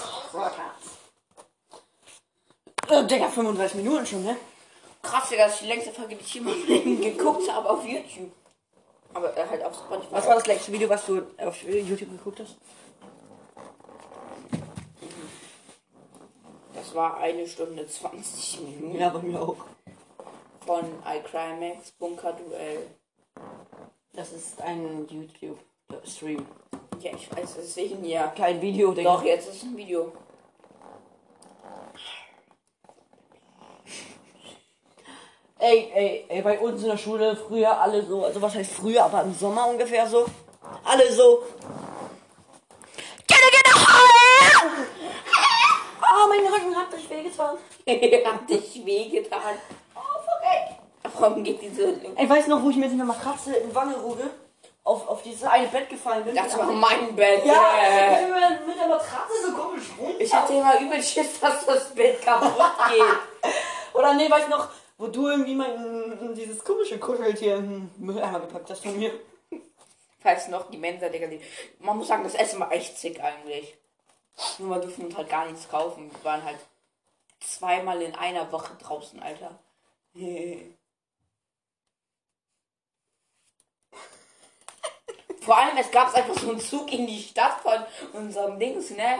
Äh, 2.88 3.04
Digga, 3.06 3.28
35 3.28 3.76
Minuten 3.76 4.06
schon, 4.06 4.24
ne? 4.24 4.36
Krass, 5.02 5.28
Digga, 5.28 5.44
das 5.44 5.54
ist 5.54 5.62
die 5.62 5.66
längste 5.68 5.92
Folge, 5.92 6.16
die 6.16 6.22
ich 6.24 6.34
jemals 6.34 6.56
geguckt 6.66 7.50
habe 7.52 7.68
auf 7.70 7.84
YouTube. 7.84 8.32
Aber 9.14 9.36
äh, 9.36 9.46
halt 9.48 9.62
auf 9.64 9.74
Spotify. 9.76 10.12
Was 10.12 10.26
war 10.26 10.34
das 10.34 10.46
letzte 10.46 10.72
Video, 10.72 10.88
was 10.88 11.06
du 11.06 11.22
auf 11.38 11.62
YouTube 11.62 12.10
geguckt 12.10 12.40
hast? 12.40 12.56
Das 16.74 16.94
war 16.94 17.18
eine 17.18 17.46
Stunde 17.46 17.86
20 17.86 18.60
Minuten 18.62 18.98
Ja, 18.98 19.10
bei 19.10 19.20
mir 19.20 19.40
auch. 19.40 19.56
von 20.64 20.84
iCrimex 21.04 21.92
Bunker 21.92 22.32
Duell. 22.32 22.86
Das 24.12 24.32
ist 24.32 24.60
ein 24.60 25.06
YouTube-Stream. 25.08 26.46
Ja, 27.00 27.12
ich 27.14 27.34
weiß, 27.34 27.54
deswegen 27.56 28.04
ja. 28.04 28.26
Kein 28.36 28.60
Video, 28.60 28.92
Digga. 28.92 29.14
Doch, 29.14 29.24
jetzt 29.24 29.48
ist 29.48 29.62
ein 29.62 29.74
Video. 29.74 30.12
Ey, 35.58 35.90
ey, 35.94 36.24
ey, 36.28 36.42
bei 36.42 36.58
uns 36.58 36.82
in 36.82 36.88
der 36.88 36.96
Schule 36.98 37.36
früher 37.36 37.78
alle 37.78 38.02
so, 38.04 38.24
also 38.24 38.40
was 38.40 38.54
heißt 38.54 38.72
früher, 38.72 39.04
aber 39.04 39.22
im 39.22 39.34
Sommer 39.34 39.68
ungefähr 39.68 40.06
so. 40.06 40.26
Alle 40.84 41.10
so. 41.10 41.42
Gette, 43.26 43.74
heul! 43.74 44.86
Ah, 46.00 46.26
mein 46.28 46.52
Rücken 46.52 46.76
hat 46.76 46.90
sich 46.92 47.08
wehgetan. 47.08 47.56
Hat 48.26 48.50
dich 48.50 48.84
wehgetan. 48.84 49.56
Oh, 49.94 50.00
verreck. 50.24 50.78
Warum 51.18 51.44
geht 51.44 51.62
diese. 51.62 51.94
Ey, 52.16 52.28
weißt 52.28 52.46
du 52.46 52.50
noch, 52.52 52.62
wo 52.62 52.70
ich 52.70 52.76
mit 52.76 52.90
einer 52.90 53.04
Matratze 53.04 53.54
in 53.54 53.74
Wangerooge 53.74 54.30
auf, 54.84 55.08
auf 55.08 55.22
dieses 55.22 55.44
eine 55.44 55.68
Bett 55.68 55.88
gefallen 55.88 56.24
bin? 56.24 56.34
Das 56.34 56.56
war 56.56 56.66
mein 56.66 57.14
Bett. 57.14 57.44
Ja, 57.44 57.76
äh. 57.78 58.12
ich 58.12 58.18
bin 58.26 58.66
mit- 58.66 58.78
der 58.78 58.88
Matratze 58.88 59.46
so 59.46 59.52
komisch 59.52 59.84
rum. 59.98 60.14
Ich 60.18 60.32
hatte 60.34 60.54
immer 60.54 60.80
übel 60.80 61.02
Schiss, 61.02 61.38
dass 61.40 61.66
das 61.66 61.94
Bett 61.94 62.22
kaputt 62.22 62.54
geht. 62.88 63.52
Oder 63.94 64.14
nee, 64.14 64.30
weißt 64.30 64.46
du 64.46 64.50
noch, 64.50 64.68
wo 64.96 65.08
du 65.08 65.28
irgendwie 65.28 65.54
mein, 65.54 66.34
dieses 66.34 66.64
komische 66.64 66.98
Kuscheltier 66.98 67.56
in 67.56 67.68
den 67.70 67.90
Mülleimer 68.06 68.40
gepackt 68.40 68.70
hast 68.70 68.82
von 68.82 68.98
mir? 68.98 69.12
Falls 70.20 70.48
noch 70.48 70.70
die 70.70 70.78
Mensa, 70.78 71.08
Digga. 71.08 71.26
Die, 71.26 71.40
man 71.78 71.96
muss 71.98 72.08
sagen, 72.08 72.24
das 72.24 72.34
Essen 72.34 72.60
war 72.60 72.72
echt 72.72 72.96
sick 72.98 73.22
eigentlich. 73.22 73.76
Nur 74.58 74.76
wir 74.76 74.80
dürfen 74.80 75.06
uns 75.06 75.16
halt 75.16 75.28
gar 75.28 75.46
nichts 75.46 75.68
kaufen. 75.68 76.10
Wir 76.10 76.24
waren 76.24 76.44
halt 76.44 76.58
zweimal 77.40 78.00
in 78.02 78.14
einer 78.14 78.50
Woche 78.52 78.74
draußen, 78.80 79.20
Alter. 79.22 79.58
Vor 85.40 85.56
allem, 85.56 85.76
es 85.78 85.90
gab 85.90 86.14
einfach 86.14 86.34
so 86.34 86.50
einen 86.50 86.60
Zug 86.60 86.92
in 86.92 87.06
die 87.06 87.22
Stadt 87.22 87.56
von 87.62 87.84
unserem 88.12 88.58
Dings, 88.58 88.90
ne? 88.90 89.18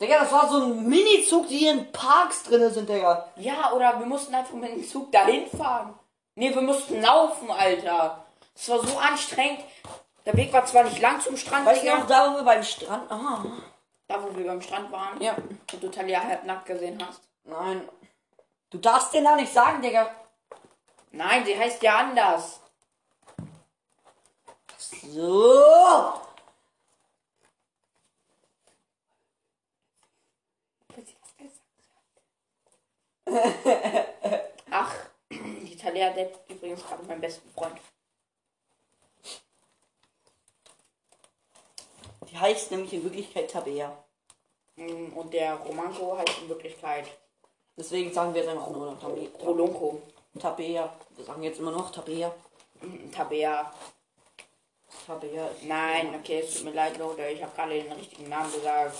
Digga, 0.00 0.20
das 0.20 0.32
war 0.32 0.48
so 0.48 0.62
ein 0.64 0.88
Minizug, 0.88 1.46
die 1.48 1.66
in 1.66 1.92
Parks 1.92 2.42
drin 2.44 2.70
sind, 2.72 2.88
Digga. 2.88 3.28
Ja, 3.36 3.72
oder 3.72 3.98
wir 3.98 4.06
mussten 4.06 4.34
einfach 4.34 4.54
mit 4.54 4.70
dem 4.70 4.88
Zug 4.88 5.12
dahin 5.12 5.46
fahren. 5.48 5.94
Nee, 6.34 6.54
wir 6.54 6.62
mussten 6.62 7.00
laufen, 7.00 7.50
Alter. 7.50 8.24
Es 8.54 8.68
war 8.68 8.84
so 8.84 8.98
anstrengend. 8.98 9.60
Der 10.24 10.34
Weg 10.36 10.52
war 10.52 10.64
zwar 10.66 10.84
nicht 10.84 11.00
lang 11.00 11.20
zum 11.20 11.36
Strand, 11.36 11.66
Weißt 11.66 11.82
du 11.82 11.86
Digga. 11.86 11.98
noch, 11.98 12.06
da 12.06 12.32
wo 12.32 12.36
wir 12.36 12.44
beim 12.44 12.62
Strand. 12.62 13.10
Aha. 13.10 13.44
Da, 14.08 14.22
wo 14.22 14.36
wir 14.36 14.46
beim 14.46 14.60
Strand 14.60 14.90
waren. 14.90 15.20
Ja. 15.20 15.34
Und 15.72 15.82
du 15.82 15.88
Talia 15.90 16.22
halb 16.22 16.44
nackt 16.44 16.66
gesehen 16.66 17.02
hast. 17.06 17.20
Nein. 17.44 17.88
Du 18.70 18.78
darfst 18.78 19.12
den 19.14 19.24
da 19.24 19.36
nicht 19.36 19.52
sagen, 19.52 19.82
Digga. 19.82 20.10
Nein, 21.10 21.44
sie 21.44 21.58
heißt 21.58 21.82
ja 21.82 21.98
anders. 21.98 22.60
So. 24.90 26.20
Ach, 34.70 34.94
die 35.30 35.76
Talia 35.76 36.10
deppt 36.10 36.50
übrigens 36.50 36.82
gerade 36.82 37.04
meinen 37.04 37.20
besten 37.20 37.48
Freund. 37.50 37.76
Die 42.28 42.38
heißt 42.38 42.70
nämlich 42.72 42.92
in 42.92 43.04
Wirklichkeit 43.04 43.50
Tabea. 43.50 43.96
Mm, 44.76 45.12
Und 45.16 45.32
der 45.32 45.54
Romanko 45.54 46.18
heißt 46.18 46.38
in 46.42 46.48
Wirklichkeit 46.48 47.06
Deswegen 47.76 48.12
sagen 48.12 48.34
wir 48.34 48.42
jetzt 48.42 48.50
einfach 48.50 48.70
nur 48.70 48.92
noch 48.92 49.00
Tabea. 49.00 49.28
Rolonko. 49.40 50.02
Tabea. 50.38 50.92
Wir 51.16 51.24
sagen 51.24 51.42
jetzt 51.42 51.58
immer 51.58 51.70
noch 51.70 51.90
Tabea. 51.90 52.34
Mm, 52.80 53.10
Tabea. 53.10 53.72
Tabea. 55.06 55.50
Nein, 55.62 56.14
okay, 56.14 56.40
es 56.40 56.54
tut 56.54 56.64
mir 56.64 56.72
leid, 56.72 56.98
Leute. 56.98 57.26
Ich 57.28 57.42
habe 57.42 57.54
gerade 57.54 57.82
den 57.82 57.92
richtigen 57.92 58.28
Namen 58.28 58.52
gesagt. 58.52 58.94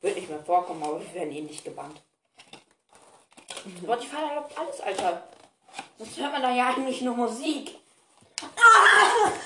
Wird 0.00 0.16
nicht 0.16 0.28
mehr 0.28 0.42
vorkommen, 0.42 0.82
aber 0.82 1.00
wir 1.00 1.14
werden 1.14 1.32
eh 1.32 1.40
nicht 1.40 1.64
gebannt. 1.64 2.00
Spotify 3.82 4.16
erlaubt 4.28 4.56
alles, 4.56 4.80
Alter. 4.80 5.28
Sonst 5.98 6.18
hört 6.18 6.32
man 6.32 6.42
da 6.42 6.54
ja 6.54 6.68
eigentlich 6.68 7.00
nur 7.02 7.16
Musik. 7.16 7.78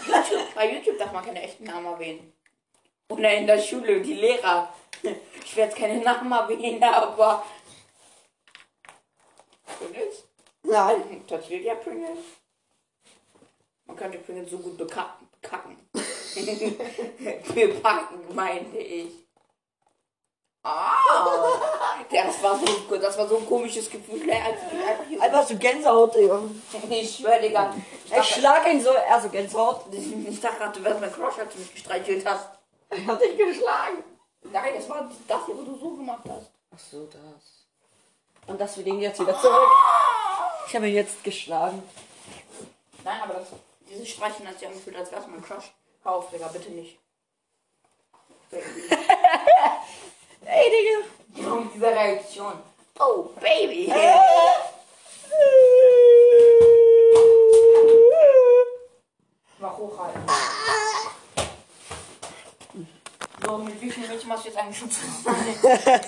YouTube, 0.07 0.43
bei 0.55 0.73
YouTube 0.73 0.99
darf 0.99 1.13
man 1.13 1.25
keine 1.25 1.43
echten 1.43 1.65
Namen 1.65 1.87
erwähnen. 1.87 2.33
Oder 3.09 3.35
in 3.35 3.47
der 3.47 3.61
Schule, 3.61 4.01
die 4.01 4.15
Lehrer. 4.15 4.73
Ich 5.03 5.57
werde 5.57 5.71
jetzt 5.71 5.79
keine 5.79 6.03
Namen 6.03 6.31
erwähnen, 6.31 6.83
aber. 6.83 7.45
Pringles? 9.79 10.25
Nein. 10.63 11.27
Tortilla 11.27 11.75
Pringles? 11.77 12.19
Man 13.87 13.97
könnte 13.97 14.19
Pringles 14.19 14.51
so 14.51 14.59
gut 14.59 14.77
bekacken. 14.77 15.29
bekacken. 16.35 17.55
Bepacken, 17.55 18.35
meinte 18.35 18.79
ich. 18.79 19.11
Ah! 20.65 20.97
Das 22.11 22.43
war 22.43 22.57
so, 22.59 22.97
das 22.97 23.19
war 23.19 23.27
so 23.27 23.39
ein 23.39 23.47
komisches 23.47 23.91
Gefühl, 23.91 24.25
ne, 24.25 24.35
als 24.45 24.59
ich 25.11 25.21
einfach 25.21 25.47
so 25.47 25.57
Gänsehaut, 25.57 26.15
Digga. 26.15 26.41
Ich 26.89 27.17
schwör, 27.17 27.39
Digga. 27.41 27.75
Ich 27.75 28.05
Ich 28.05 28.11
dachte, 28.11 28.33
schlag 28.33 28.69
ihn 28.69 28.81
so, 28.81 28.91
also 28.91 29.29
Gänsehaut. 29.29 29.87
ich 29.93 30.41
dachte 30.41 30.59
gerade, 30.59 30.79
du 30.79 30.85
wärst 30.85 31.01
mein 31.01 31.13
Crush, 31.13 31.39
als 31.39 31.53
du 31.53 31.59
mich 31.59 31.73
gestreichelt 31.73 32.25
hast. 32.27 32.49
Ich 32.91 33.07
hab 33.07 33.19
dich 33.19 33.37
geschlagen. 33.37 34.05
Nein, 34.53 34.75
das 34.77 34.89
war 34.89 35.11
das 35.27 35.47
hier, 35.47 35.57
wo 35.57 35.63
du 35.63 35.77
so 35.77 35.97
gemacht 35.97 36.23
hast. 36.29 36.51
Ach 36.75 36.79
so, 36.79 37.07
das. 37.07 37.67
Und 38.47 38.61
das 38.61 38.77
wir 38.77 38.85
den 38.85 39.01
jetzt 39.01 39.21
wieder 39.21 39.39
zurück. 39.41 39.69
Ich 40.69 40.77
habe 40.77 40.89
ihn 40.89 40.95
jetzt 40.95 41.25
geschlagen. 41.25 41.83
Nein, 43.05 43.21
aber 43.23 43.35
das, 43.35 43.49
dieses 43.89 44.09
Streichen 44.09 44.47
hat 44.47 44.59
sich 44.59 44.69
angefühlt, 44.69 44.97
als 44.97 45.11
wärst 45.11 45.27
du 45.27 45.31
mein 45.31 45.43
Crush. 45.43 45.73
Hör 46.03 46.13
auf, 46.15 46.31
Digga, 46.31 46.49
bitte 46.49 46.71
nicht. 46.71 46.99
Ey, 50.45 50.71
Digga. 50.71 50.99
Und 51.53 51.73
diese 51.75 51.87
Reaktion. 51.87 52.55
Oh, 52.99 53.31
Baby. 53.41 53.93
Mach 59.59 59.79
hochhalten. 59.79 60.23
So, 63.45 63.59
mit 63.59 63.81
wie 63.81 63.91
vielen 63.91 64.09
Mädchen 64.09 64.29
machst 64.29 64.45
du 64.45 64.49
jetzt 64.49 64.59
eigentlich 64.59 64.79
schon 64.79 64.91
zusammen? 64.91 65.57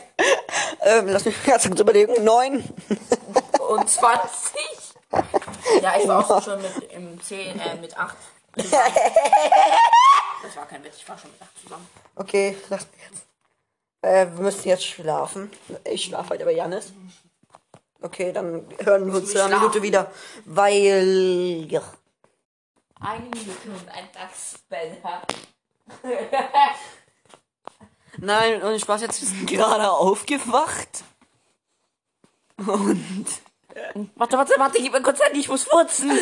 Ähm, 0.87 1.09
lass 1.09 1.25
mich 1.25 1.43
ganz 1.45 1.67
kurz 1.67 1.81
überlegen. 1.81 2.23
Neun. 2.23 2.63
Und 3.59 3.89
20? 3.89 4.29
Ja, 5.81 5.97
ich 5.99 6.07
war 6.07 6.31
auch 6.31 6.43
schon 6.43 6.61
mit 6.61 6.93
im 6.93 7.19
10, 7.23 7.59
äh, 7.59 7.77
mit 7.77 7.97
8. 7.97 8.15
Das 10.43 10.57
war 10.57 10.67
kein 10.67 10.85
Witz, 10.85 10.97
ich 10.99 11.09
war 11.09 11.17
schon 11.17 11.31
mit 11.31 11.41
8 11.41 11.59
zusammen. 11.63 11.89
Okay, 12.17 12.55
lass 12.69 12.87
mich 12.93 13.01
jetzt. 13.11 13.27
Äh, 14.03 14.27
wir 14.37 14.43
müssen 14.43 14.69
jetzt 14.69 14.85
schlafen. 14.85 15.51
Ich 15.85 16.05
schlafe 16.05 16.31
heute 16.31 16.45
bei 16.45 16.53
Janis. 16.53 16.93
Okay, 18.03 18.31
dann 18.31 18.69
hören 18.81 19.07
wir 19.07 19.21
uns 19.21 19.33
in 19.33 19.41
einer? 19.41 19.57
Minute 19.57 19.83
wieder. 19.83 20.13
Weil. 20.45 21.67
Ja. 21.71 21.83
Eine 23.01 23.25
Minute 23.25 23.71
und 23.71 23.89
ein 23.89 24.13
Tagsbeller. 24.13 25.23
Nein, 28.19 28.63
ohne 28.63 28.79
Spaß, 28.79 29.01
jetzt 29.01 29.21
sind 29.21 29.49
gerade 29.49 29.91
aufgewacht. 29.91 31.05
Und 32.59 33.27
Warte, 34.15 34.37
warte, 34.39 34.55
warte, 34.59 34.79
gib 34.81 34.93
mir 34.93 35.03
kurz 35.03 35.21
Handy, 35.21 35.41
ich 35.41 35.49
muss 35.49 35.65
furzen. 35.65 36.13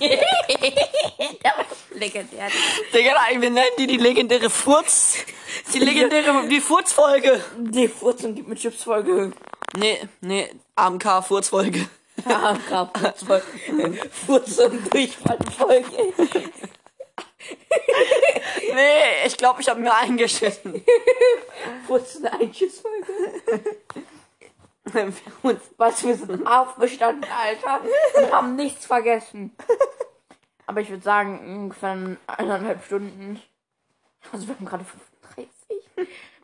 Der 0.00 0.10
war 1.56 1.66
legendär. 1.90 2.48
Digga, 2.92 3.12
wir 3.30 3.50
nennen 3.50 3.66
die 3.78 3.86
die 3.86 3.96
legendäre 3.96 4.50
Furz. 4.50 5.18
Die 5.72 5.78
legendäre, 5.78 6.48
die 6.48 6.60
Furzfolge. 6.60 7.44
Die 7.58 7.88
Furzen 7.88 8.34
gibt 8.34 8.48
mir 8.48 8.56
Chips-Folge. 8.56 9.32
Nee, 9.76 10.00
nee, 10.20 10.50
AMK-Furzfolge. 10.76 11.88
Ja, 12.28 12.58
grad 12.68 12.96
Furzfolge. 12.98 13.46
Furz- 14.26 14.58
und 14.58 14.92
Durchfallfolge. 14.92 16.12
Nee, 18.74 19.26
ich 19.26 19.36
glaube, 19.36 19.60
ich 19.60 19.68
habe 19.68 19.80
mir 19.80 19.94
eingeschissen. 19.94 20.84
Furz- 21.86 22.16
und 22.16 22.26
Einschissfolge. 22.26 23.12
Was, 25.76 26.04
wir 26.04 26.16
sind 26.16 26.46
aufgestanden, 26.46 27.30
Alter, 27.30 27.80
und 28.16 28.32
haben 28.32 28.56
nichts 28.56 28.86
vergessen. 28.86 29.54
Aber 30.66 30.80
ich 30.80 30.90
würde 30.90 31.02
sagen, 31.02 31.40
ungefähr 31.40 31.94
in 31.94 32.16
eineinhalb 32.26 32.84
Stunden. 32.84 33.40
Also 34.30 34.46
wir 34.48 34.54
haben 34.54 34.64
gerade 34.64 34.84
35. 34.84 35.48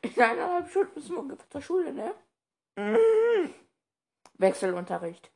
In 0.02 0.22
eineinhalb 0.22 0.70
Stunden 0.70 0.92
müssen 0.94 1.10
wir 1.10 1.18
ungefähr 1.20 1.50
zur 1.50 1.62
Schule, 1.62 1.92
ne? 1.92 2.14
Wechselunterricht. 4.38 5.30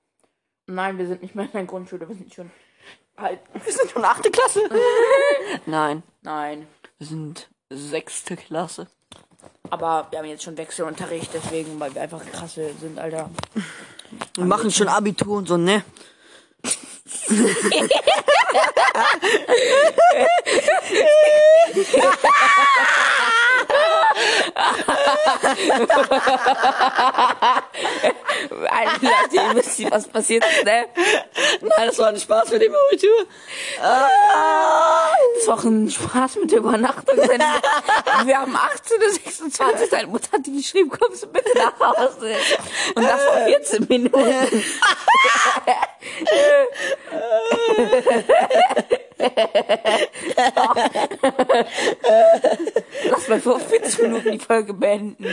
Nein, 0.66 0.98
wir 0.98 1.06
sind 1.06 1.22
nicht 1.22 1.34
mehr 1.34 1.47
in 1.47 1.52
der 1.52 1.64
Grundschule, 1.64 2.09
wir 2.09 2.14
sind 2.14 2.32
schon 2.32 2.51
halt. 3.16 3.40
Wir 3.52 3.72
sind 3.72 3.90
schon 3.90 4.05
achte 4.05 4.30
Klasse. 4.30 4.68
Nein, 5.66 6.02
Nein. 6.22 6.66
wir 6.98 7.06
sind 7.06 7.51
sechste 7.68 8.36
Klasse. 8.36 8.89
Aber 9.70 10.09
wir 10.10 10.19
haben 10.19 10.27
jetzt 10.27 10.43
schon 10.43 10.56
Wechselunterricht, 10.56 11.31
deswegen, 11.32 11.78
weil 11.81 11.94
wir 11.94 12.02
einfach 12.02 12.24
krasse 12.27 12.70
sind, 12.81 12.98
Alter. 12.98 13.31
Wir 14.35 14.44
machen 14.44 14.70
schon 14.70 14.89
Abitur 14.89 15.39
und 15.39 15.48
so, 15.48 15.56
ne? 15.56 15.85
Alter, 28.70 29.01
Leute, 29.01 29.35
ihr 29.35 29.55
wisst 29.55 29.79
nicht, 29.79 29.91
was 29.91 30.07
passiert 30.09 30.45
ist, 30.45 30.65
ne? 30.65 30.87
Nein, 31.61 31.87
das 31.87 31.99
war 31.99 32.09
ein 32.09 32.19
Spaß 32.19 32.51
mit 32.51 32.62
dem 32.62 32.74
Abitur. 32.74 33.27
Das 33.79 35.47
war 35.47 35.59
auch 35.59 35.65
ein 35.65 35.91
Spaß 35.91 36.37
mit 36.37 36.51
der 36.51 36.59
Übernachtung. 36.59 37.16
Wir 37.16 38.39
haben 38.39 38.57
18 38.57 38.97
oder 38.97 39.11
26. 39.11 39.91
Deine 39.91 40.07
Mutter 40.09 40.33
hat 40.33 40.47
die 40.47 40.57
geschrieben, 40.57 40.89
kommst 40.91 41.23
du 41.23 41.27
bitte 41.29 41.51
nach 41.57 41.79
Hause. 41.81 42.35
Und 42.95 43.05
das 43.05 43.27
war 43.27 43.45
14 43.45 43.87
Minuten. 43.89 44.65
Lass 53.11 53.28
mal 53.28 53.40
vor 53.40 53.61
40 53.61 54.03
Minuten 54.03 54.32
die 54.32 54.39
Folge 54.39 54.74
beenden. 54.74 55.27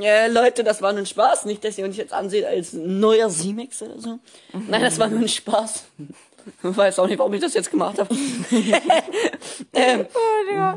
Ja, 0.00 0.26
Leute, 0.26 0.64
das 0.64 0.82
war 0.82 0.92
nur 0.92 1.02
ein 1.02 1.06
Spaß. 1.06 1.44
Nicht, 1.44 1.64
dass 1.64 1.78
ihr 1.78 1.84
uns 1.84 1.96
jetzt 1.96 2.12
anseht 2.12 2.44
als 2.44 2.72
neuer 2.72 3.28
C-Max 3.28 3.82
oder 3.82 3.98
so. 4.00 4.18
Nein, 4.52 4.82
das 4.82 4.98
war 4.98 5.08
nur 5.08 5.20
ein 5.20 5.28
Spaß. 5.28 5.84
Ich 6.62 6.76
weiß 6.76 6.98
auch 7.00 7.06
nicht, 7.06 7.18
warum 7.18 7.34
ich 7.34 7.40
das 7.40 7.54
jetzt 7.54 7.70
gemacht 7.70 7.98
habe. 7.98 8.14
ähm, 9.74 10.06
Oh. 10.14 10.74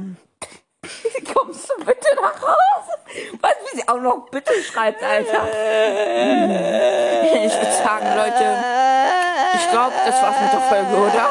Kommst 1.34 1.70
du 1.70 1.86
bitte 1.86 2.08
nach 2.16 2.42
Hause? 2.42 2.94
Weißt 3.42 3.56
du, 3.60 3.66
wie 3.72 3.78
sie 3.82 3.88
auch 3.88 4.00
noch 4.00 4.30
bitte 4.30 4.54
schreibt, 4.64 5.04
Alter? 5.04 5.48
Ich 7.46 7.54
würde 7.54 7.74
sagen, 7.84 8.06
Leute, 8.16 8.64
ich 9.56 9.70
glaube, 9.72 9.94
das 10.06 10.22
war's 10.22 10.42
mit 10.42 10.54
der 10.54 10.62
Folge, 10.62 10.96
oder? 10.96 11.30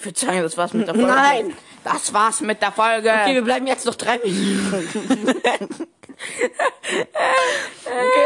Ich 0.00 0.06
würde 0.06 0.18
sagen, 0.18 0.42
das 0.42 0.56
war's 0.56 0.72
mit 0.72 0.88
der 0.88 0.94
Folge. 0.94 1.10
Nein. 1.10 1.54
Das 1.84 2.14
war's 2.14 2.40
mit 2.40 2.62
der 2.62 2.72
Folge. 2.72 3.10
okay, 3.10 3.34
wir 3.34 3.42
bleiben 3.42 3.66
jetzt 3.66 3.84
noch 3.84 3.94
drei 3.94 4.16
Minuten. 4.18 5.28
okay, 5.28 5.46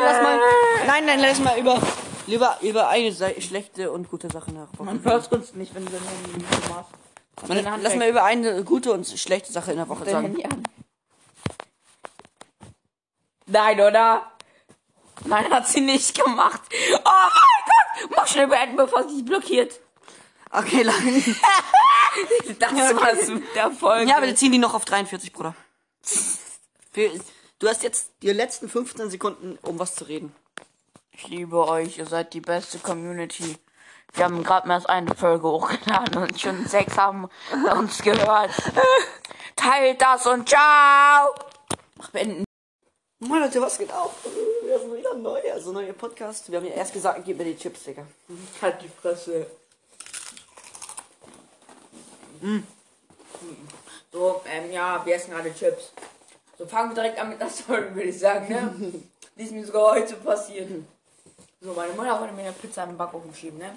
lass 0.00 0.22
mal. 0.22 0.38
Nein, 0.86 1.04
nein, 1.06 1.18
lass 1.18 1.40
mal 1.40 1.58
über, 1.58 1.82
lieber 2.28 2.58
über 2.62 2.88
eine 2.88 3.10
Sei- 3.10 3.40
schlechte 3.40 3.90
und 3.90 4.08
gute 4.08 4.28
Sache 4.30 4.52
nach. 4.52 4.68
Man 4.78 5.02
hört 5.02 5.32
uns 5.32 5.54
nicht, 5.54 5.74
wenn 5.74 5.84
du 5.84 5.90
dein 5.90 6.00
Handy 6.00 6.44
machst. 6.68 6.92
Man, 7.48 7.82
lass 7.82 7.92
weg. 7.92 7.98
mal 7.98 8.08
über 8.08 8.22
eine 8.22 8.62
gute 8.62 8.92
und 8.92 9.04
schlechte 9.08 9.50
Sache 9.50 9.72
in 9.72 9.78
der 9.78 9.88
Woche 9.88 10.08
sagen. 10.08 10.36
Nein, 13.46 13.80
oder? 13.80 14.30
Nein, 15.24 15.50
hat 15.50 15.66
sie 15.66 15.80
nicht 15.80 16.16
gemacht. 16.22 16.62
Oh 16.98 17.00
mein 17.02 17.64
Gott! 17.66 18.10
Mach 18.16 18.28
schnell 18.28 18.46
beenden, 18.46 18.76
bevor 18.76 19.08
sie 19.08 19.16
sich 19.16 19.24
blockiert. 19.24 19.80
Okay, 20.54 20.82
lang. 20.84 21.34
Das 22.60 22.72
war's 22.72 23.28
mit 23.28 23.54
der 23.56 23.72
Folge. 23.72 24.08
Ja, 24.08 24.22
wir 24.22 24.34
ziehen 24.36 24.52
die 24.52 24.58
noch 24.58 24.74
auf 24.74 24.84
43, 24.84 25.32
Bruder. 25.32 25.54
Du 27.58 27.68
hast 27.68 27.82
jetzt 27.82 28.12
die 28.22 28.30
letzten 28.30 28.68
15 28.68 29.10
Sekunden, 29.10 29.58
um 29.62 29.78
was 29.80 29.96
zu 29.96 30.04
reden. 30.04 30.34
Ich 31.10 31.26
liebe 31.26 31.66
euch, 31.66 31.98
ihr 31.98 32.06
seid 32.06 32.34
die 32.34 32.40
beste 32.40 32.78
Community. 32.78 33.56
Wir 34.12 34.24
haben 34.26 34.44
gerade 34.44 34.68
mal 34.68 34.74
erst 34.74 34.88
eine 34.88 35.12
Folge 35.14 35.48
hochgeladen 35.48 36.22
und 36.22 36.40
schon 36.40 36.66
sechs 36.66 36.96
haben 36.96 37.28
uns 37.76 38.00
gehört. 38.02 38.50
Teilt 39.56 40.00
das 40.00 40.24
und 40.26 40.48
ciao! 40.48 41.34
Mach 41.96 42.10
beenden. 42.10 42.44
Moin 43.18 43.40
Leute, 43.40 43.60
was 43.60 43.78
geht 43.78 43.92
auf? 43.92 44.12
Wir 44.64 44.78
sind 44.78 44.94
wieder 44.94 45.14
neu, 45.14 45.40
also 45.52 45.72
neuer 45.72 45.94
Podcast. 45.94 46.48
Wir 46.50 46.58
haben 46.58 46.66
ja 46.66 46.74
erst 46.74 46.92
gesagt, 46.92 47.22
gib 47.24 47.38
mir 47.38 47.44
die 47.44 47.56
Chips, 47.56 47.84
Digga. 47.84 48.06
Halt 48.62 48.82
die 48.82 48.88
Fresse. 48.88 49.46
So, 54.12 54.42
ähm, 54.46 54.70
ja, 54.70 55.04
wir 55.04 55.14
essen 55.14 55.30
gerade 55.32 55.52
Chips. 55.54 55.92
So, 56.58 56.66
fangen 56.66 56.90
wir 56.90 56.94
direkt 56.94 57.18
an 57.18 57.30
mit 57.30 57.40
der 57.40 57.50
Story, 57.50 57.94
würde 57.94 58.08
ich 58.10 58.18
sagen, 58.18 58.48
ne? 58.48 59.02
Die 59.36 59.42
ist 59.42 59.52
mir 59.52 59.66
sogar 59.66 59.92
heute 59.94 60.14
passiert. 60.16 60.70
So, 61.60 61.72
meine 61.72 61.92
Mutter 61.94 62.20
wollte 62.20 62.34
mir 62.34 62.42
eine 62.42 62.52
Pizza 62.52 62.84
im 62.84 62.96
Backofen 62.96 63.34
schieben, 63.34 63.58
ne? 63.58 63.76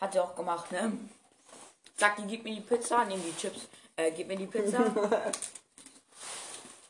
Hat 0.00 0.12
sie 0.12 0.20
auch 0.20 0.34
gemacht, 0.34 0.70
ne? 0.72 0.92
Sagt 1.96 2.18
die, 2.20 2.24
gib 2.26 2.44
mir 2.44 2.54
die 2.54 2.60
Pizza, 2.62 3.04
nehm 3.04 3.22
die 3.22 3.36
Chips. 3.36 3.68
Äh, 3.96 4.12
gib 4.12 4.28
mir 4.28 4.36
die 4.36 4.46
Pizza. 4.46 4.84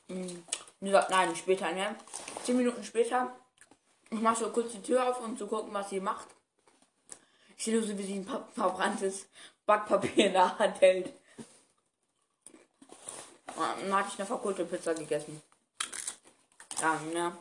Hm, 0.09 0.45
Die 0.83 0.91
sagt, 0.91 1.09
nein, 1.09 1.35
später, 1.35 1.73
ne? 1.73 1.97
Zehn 2.45 2.59
Minuten 2.59 2.85
später, 2.85 3.35
ich 4.11 4.21
mach 4.21 4.37
so 4.37 4.51
kurz 4.51 4.73
die 4.73 4.83
Tür 4.83 5.09
auf, 5.09 5.19
um 5.25 5.35
zu 5.39 5.47
gucken, 5.47 5.73
was 5.73 5.89
sie 5.89 5.99
macht. 5.99 6.29
Ich 7.57 7.65
sehe 7.65 7.75
nur 7.79 7.83
so, 7.89 7.97
wie 7.97 8.03
sie 8.03 8.17
ein 8.17 8.27
pa- 8.27 8.47
verbranntes 8.55 9.25
Backpapier 9.66 10.16
in 10.27 10.32
der 10.32 10.59
Hand 10.59 10.81
hält. 10.81 11.12
Und 13.47 13.57
dann 13.57 13.95
hatte 13.95 14.09
ich 14.12 14.19
eine 14.19 14.27
verkohlte 14.27 14.65
Pizza 14.65 14.95
gegessen. 14.95 15.41
Ja, 16.81 16.99
ne? 17.01 17.36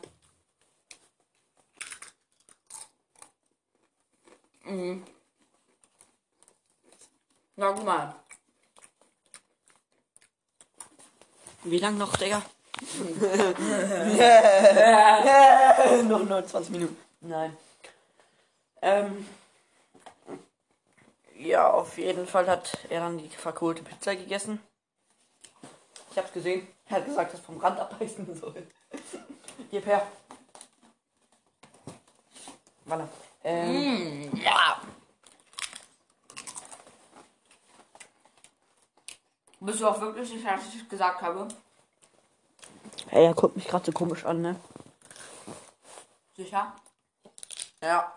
Mhm. 4.64 5.04
Ja, 7.56 7.72
guck 7.72 7.84
mal. 7.84 8.14
Wie 11.64 11.78
lang 11.78 11.98
noch, 11.98 12.16
Digga? 12.16 12.42
noch 16.04 16.24
29 16.24 16.70
Minuten. 16.70 16.96
Nein. 17.20 17.56
Ähm. 18.82 19.26
Ja, 21.44 21.70
auf 21.70 21.98
jeden 21.98 22.26
Fall 22.26 22.46
hat 22.48 22.78
er 22.88 23.00
dann 23.00 23.18
die 23.18 23.28
verkohlte 23.28 23.82
Pizza 23.82 24.16
gegessen. 24.16 24.60
Ich 26.10 26.16
hab's 26.16 26.32
gesehen. 26.32 26.66
Er 26.88 26.96
hat 26.96 27.04
gesagt, 27.04 27.34
dass 27.34 27.40
vom 27.40 27.58
Rand 27.58 27.78
abbeißen 27.78 28.34
soll. 28.34 28.66
Gib 29.70 29.84
her. 29.84 30.06
Voilà. 32.86 33.06
Ähm, 33.44 34.30
Ja. 34.42 34.80
Bist 39.60 39.80
du 39.80 39.86
auch 39.88 40.00
wirklich 40.00 40.26
sicher, 40.26 40.56
dass 40.56 40.66
ich 40.68 40.80
es 40.80 40.88
gesagt 40.88 41.20
habe? 41.20 41.46
Hey, 43.08 43.26
er 43.26 43.34
guckt 43.34 43.54
mich 43.56 43.66
gerade 43.68 43.84
so 43.84 43.92
komisch 43.92 44.24
an, 44.24 44.40
ne? 44.40 44.56
Sicher? 46.36 46.74
Ja. 47.82 48.12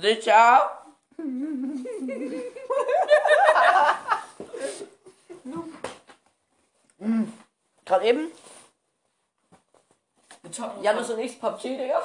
Sicher? 0.00 0.70
Gerade 7.84 8.06
eben, 8.06 8.30
Janus 10.82 11.10
und 11.10 11.18
ich 11.18 11.40
PUBG, 11.40 11.76
Digga. 11.76 12.02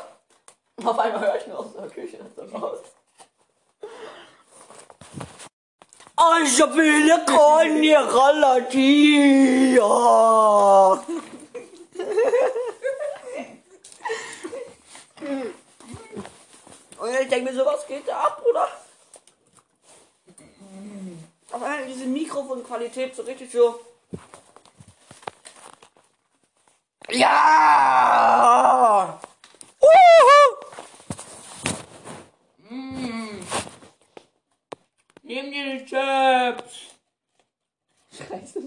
Auf 0.83 0.97
einmal 0.97 1.21
höre 1.21 1.35
ich 1.35 1.45
nur 1.47 1.59
aus 1.59 1.73
der 1.73 1.89
Küche 1.89 2.19
raus. 2.53 2.79
Ich 6.45 6.59
wieder 6.59 7.19
keine 7.25 7.97
relativ. 8.13 9.03
Und 17.03 17.13
ich 17.19 17.27
denke 17.27 17.51
mir 17.51 17.53
so, 17.53 17.65
was 17.65 17.85
geht 17.85 18.07
da 18.07 18.17
ab, 18.17 18.41
Bruder? 18.41 18.65
Auf 21.51 21.61
einmal 21.61 21.85
diese 21.85 22.05
Mikrofonqualität 22.05 23.13
so 23.13 23.23
richtig 23.23 23.51
so. 23.51 23.81
Ja! 27.09 28.39
Uhu! 29.81 30.55
Nimm 35.23 35.51
dir 35.51 35.79
die 35.79 35.85
Chips. 35.85 36.73
Scheiße. 38.13 38.61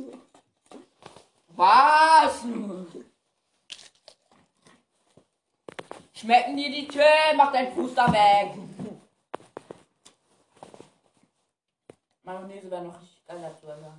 Was? 1.56 2.42
Schmecken 6.16 6.56
dir 6.56 6.70
die 6.70 6.88
Chips? 6.88 7.36
Mach 7.36 7.52
deinen 7.52 7.74
Fuß 7.74 7.94
da 7.94 8.10
weg. 8.10 8.54
Mayonnaise 12.22 12.70
wäre 12.70 12.82
noch 12.82 13.00
richtig 13.00 13.24
geil 13.26 13.40
dazu, 13.42 13.68
Alter. 13.68 13.98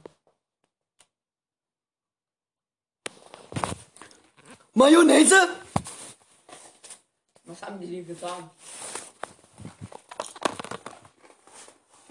Mayonnaise? 4.74 5.50
Was 7.46 7.62
haben 7.64 7.80
die 7.80 7.88
dir 7.88 8.04
getan? 8.04 8.50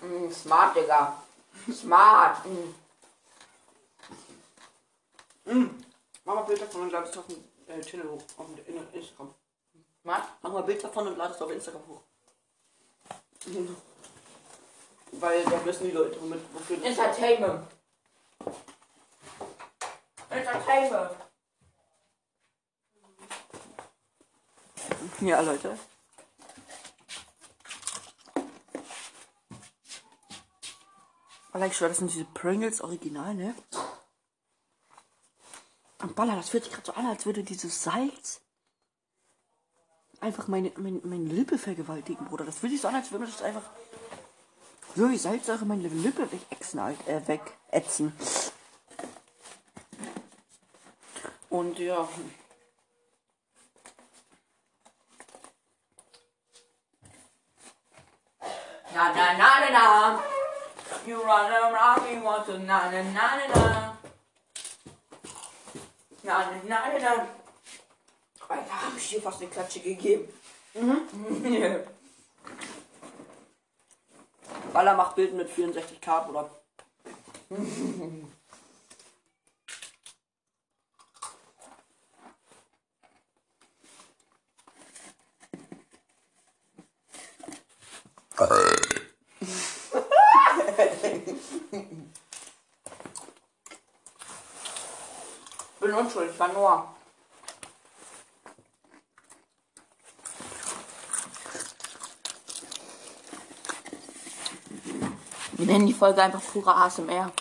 Mm, 0.00 0.30
smart, 0.30 0.76
Digga. 0.76 1.22
Smart. 1.72 2.46
Mm. 5.44 5.70
Mach 6.24 6.34
mal 6.34 6.42
Bild 6.42 6.62
davon 6.62 6.82
und 6.82 6.92
lad 6.92 7.08
es 7.08 7.18
auf 7.18 7.26
den 7.26 7.44
äh, 7.68 7.80
Channel 7.82 8.08
hoch. 8.10 8.22
Auf 8.38 8.46
den 8.54 8.64
in- 8.76 8.92
Instagram. 8.92 9.34
Smart? 10.06 10.24
Mach 10.40 10.52
mal 10.52 10.62
Bild 10.62 10.84
davon 10.84 11.08
und 11.08 11.18
lad 11.18 11.32
es 11.32 11.42
auf 11.42 11.50
Instagram 11.50 11.82
hoch. 11.88 12.02
Weil 15.12 15.44
da 15.44 15.64
wissen 15.64 15.86
die 15.86 15.90
Leute, 15.90 16.20
womit, 16.20 16.38
wofür 16.54 16.76
das 16.76 16.86
Entertainment. 16.86 17.66
Entertainment. 20.30 21.10
Ja, 25.22 25.40
Leute. 25.40 25.76
Alex, 31.52 31.78
das 31.80 31.96
sind 31.96 32.12
diese 32.12 32.26
Pringles 32.26 32.80
Original, 32.80 33.34
ne? 33.34 33.56
Und 35.98 36.14
Baller, 36.14 36.36
das 36.36 36.50
fühlt 36.50 36.62
sich 36.62 36.72
gerade 36.72 36.86
so 36.86 36.92
an, 36.92 37.06
als 37.06 37.26
würde 37.26 37.42
dieses 37.42 37.82
Salz 37.82 38.45
einfach 40.20 40.48
meine, 40.48 40.72
meine, 40.76 41.00
meine 41.04 41.24
Lippe 41.24 41.58
vergewaltigen, 41.58 42.26
Bruder. 42.26 42.44
Das 42.44 42.58
fühlt 42.58 42.72
sich 42.72 42.80
so 42.80 42.88
an, 42.88 42.96
als 42.96 43.10
würde 43.12 43.26
das 43.26 43.42
einfach 43.42 43.62
so 44.96 45.10
wie 45.10 45.18
Salzsäure 45.18 45.66
meine 45.66 45.88
Lippe 45.88 46.30
wegätzen, 46.32 46.82
halt, 46.82 47.06
äh, 47.06 47.20
wegätzen. 47.28 48.16
Und 51.50 51.78
ja. 51.78 52.08
Na 58.94 59.12
na 59.14 59.32
na 59.36 59.60
na 59.60 59.70
na. 59.70 60.22
You 61.06 61.20
run 61.20 61.52
around 61.52 62.02
me 62.04 62.24
want 62.24 62.46
to 62.46 62.58
na 62.58 62.90
na 62.90 63.02
na 63.02 63.36
na. 63.36 63.98
Na 66.24 66.50
na 66.50 66.58
na 66.64 66.88
na 66.88 66.98
na. 66.98 67.45
Alter, 68.48 68.86
hab 68.86 68.96
ich 68.96 69.10
dir 69.10 69.20
fast 69.22 69.40
eine 69.40 69.50
Klatsche 69.50 69.80
gegeben. 69.80 70.28
Mhm. 70.74 71.82
Baller 74.72 74.94
macht 74.94 75.16
Bild 75.16 75.34
mit 75.34 75.50
64k, 75.50 76.26
Bruder. 76.26 76.50
Bin 95.80 95.94
unschuldig, 95.94 96.38
war 96.38 96.52
nur. 96.52 96.95
Wir 105.66 105.72
nennen 105.72 105.88
die 105.88 105.94
Folge 105.94 106.22
einfach 106.22 106.40
pure 106.52 106.72
ASMR. 106.76 107.32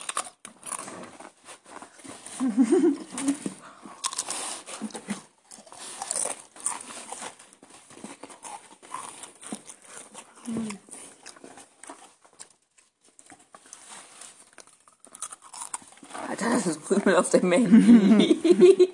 Alter, 16.27 16.49
das 16.49 16.65
ist 16.65 16.83
Krümel 16.83 17.15
auf 17.17 17.29
dem 17.29 17.51
Handy. 17.51 18.89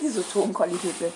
Diese 0.00 0.26
Tonqualität. 0.30 1.12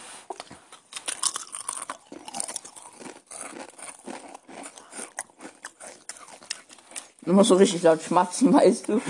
Du 7.25 7.33
musst 7.33 7.51
so 7.51 7.55
richtig 7.55 7.83
laut 7.83 8.03
schmatzen, 8.03 8.53
weißt 8.53 8.89
du. 8.89 9.01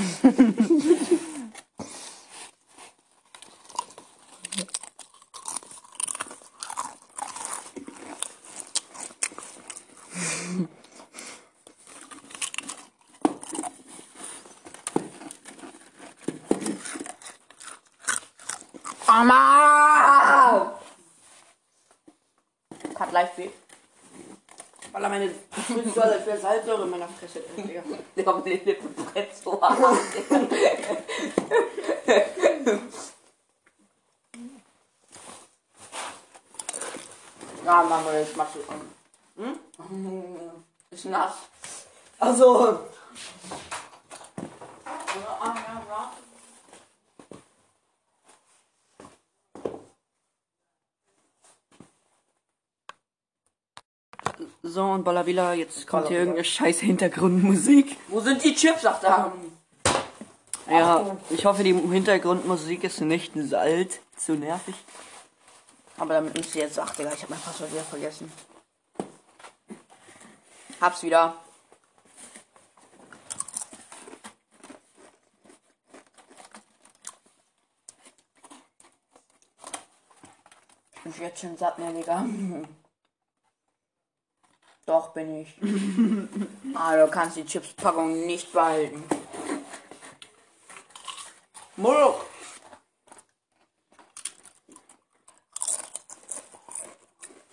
Mama! 19.07 20.81
Cut 22.95 23.13
live 23.13 23.37
B. 23.37 23.51
Baller, 24.93 25.09
meine. 25.09 25.27
Ich 25.27 25.65
fühle 25.65 25.83
mich 25.83 25.95
so, 25.95 26.01
als 26.01 26.27
wäre 26.27 26.39
Salzsäure 26.39 26.83
in 26.83 26.91
meiner 26.91 27.09
Fresse. 27.09 27.41
drin, 27.41 27.69
Digga. 27.69 27.83
Der 28.17 28.27
hat 28.27 28.45
meine 28.45 28.57
Lippen 28.57 28.95
brennt 28.95 29.35
so 29.37 29.61
hart. 29.61 29.79
Ja, 37.65 37.83
Mama, 37.83 38.13
jetzt 38.13 38.37
machst 38.37 38.57
du. 38.57 39.43
Hm? 39.43 39.59
Ist 40.91 41.05
nass. 41.05 41.35
Also. 42.19 42.81
Ballabila, 55.33 55.55
jetzt 55.55 55.87
kommt 55.87 56.09
hier 56.09 56.19
irgendeine 56.19 56.45
scheiß 56.45 56.81
Hintergrundmusik. 56.81 57.97
Wo 58.09 58.21
sind 58.21 58.45
die 58.45 58.55
Chips, 58.55 58.83
sagt 58.83 59.05
er? 59.05 59.33
Ja, 60.71 61.17
ich 61.31 61.45
hoffe, 61.45 61.65
die 61.65 61.73
Hintergrundmusik 61.75 62.85
ist 62.85 63.01
nicht 63.01 63.35
alt, 63.55 64.01
zu 64.17 64.35
nervig. 64.35 64.75
Aber 65.97 66.15
damit 66.15 66.37
müsst 66.37 66.55
ihr 66.55 66.63
jetzt 66.63 66.79
ach, 66.79 66.95
Digga, 66.95 67.13
ich 67.13 67.23
hab 67.23 67.31
mein 67.31 67.41
Passwort 67.41 67.73
wieder 67.73 67.83
vergessen. 67.83 68.31
Hab's 70.81 71.03
wieder. 71.03 71.37
Ich 81.05 81.15
bin 81.15 81.25
jetzt 81.25 81.41
schon 81.41 81.57
satt, 81.57 81.79
ne, 81.79 81.93
Digga. 81.93 82.25
Doch, 84.93 85.09
bin 85.15 85.41
ich. 85.41 85.57
ah, 86.75 86.95
du 86.95 87.11
kannst 87.11 87.39
die 87.39 87.47
Chips-Packung 87.47 88.27
nicht 88.27 88.53
behalten. 88.53 89.03
Moloch. 91.77 92.27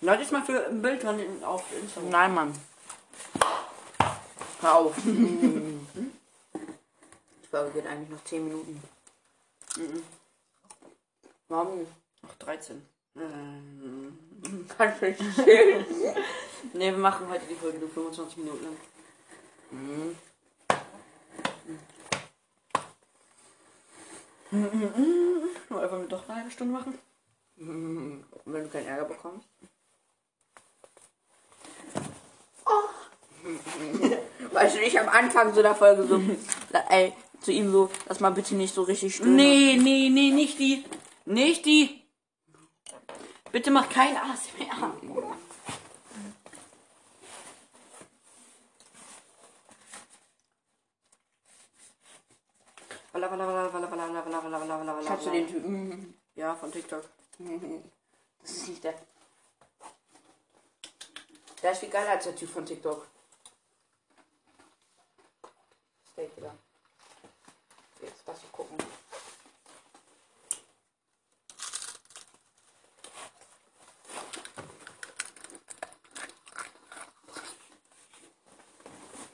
Leute, 0.02 0.22
ist 0.22 0.32
mal 0.32 0.42
für 0.44 0.66
ein 0.66 0.82
Bild 0.82 1.02
dran 1.02 1.18
auf 1.42 1.64
Instagram. 1.72 2.10
Nein, 2.10 2.34
Mann. 2.34 2.54
Hör 4.60 4.74
auf. 4.74 4.94
Die 5.04 5.80
Folge 7.50 7.70
geht 7.70 7.86
eigentlich 7.86 8.10
noch 8.10 8.24
10 8.24 8.44
Minuten. 8.44 8.82
Warum 11.48 11.78
nicht? 11.78 11.92
Ach, 12.28 12.34
13. 12.34 12.86
Ähm, 13.16 14.18
Kannst 14.76 15.00
du 15.00 15.06
nicht. 15.06 15.20
Ne, 16.72 16.92
wir 16.92 16.98
machen 16.98 17.28
heute 17.28 17.46
die 17.48 17.54
Folge 17.54 17.78
nur 17.78 17.88
25 17.88 18.36
Minuten 18.38 18.64
lang. 18.64 18.76
Nur 25.68 25.82
einfach 25.82 26.08
doch 26.08 26.28
eine 26.28 26.38
halbe 26.38 26.50
Stunde 26.50 26.72
machen. 26.72 26.98
Wenn 27.56 28.24
du 28.64 28.68
keinen 28.68 28.86
Ärger 28.86 29.04
bekommst. 29.04 29.46
Weißt 34.52 34.76
du, 34.76 34.80
ich 34.80 34.98
am 34.98 35.08
Anfang 35.08 35.54
so 35.54 35.62
der 35.62 35.74
Folge 35.74 36.04
so, 36.04 36.20
ey, 36.88 37.14
zu 37.40 37.52
ihm 37.52 37.70
so, 37.70 37.90
dass 38.06 38.20
man 38.20 38.34
bitte 38.34 38.54
nicht 38.54 38.74
so 38.74 38.82
richtig 38.82 39.16
stöhnt. 39.16 39.36
Nee, 39.36 39.78
nee, 39.80 40.10
nee, 40.10 40.30
nicht 40.30 40.58
die. 40.58 40.84
Nicht 41.24 41.64
die. 41.64 42.02
Bitte 43.52 43.70
mach 43.70 43.88
kein 43.88 44.16
ASMR. 44.16 44.92
Kannst 55.06 55.26
du 55.26 55.30
den 55.30 55.46
Typen? 55.46 56.20
Ja, 56.34 56.54
von 56.56 56.72
TikTok. 56.72 57.04
Das 58.42 58.50
ist 58.50 58.68
nicht 58.68 58.82
der. 58.82 58.94
Der 61.62 61.72
ist 61.72 61.78
viel 61.78 61.90
geiler 61.90 62.10
als 62.10 62.24
der 62.24 62.34
Typ 62.34 62.50
von 62.50 62.66
TikTok. 62.66 63.06
Steak 66.12 66.36
wieder. 66.36 66.56
Jetzt 68.02 68.22
lass 68.26 68.42
ich 68.42 68.50
gucken. 68.52 68.76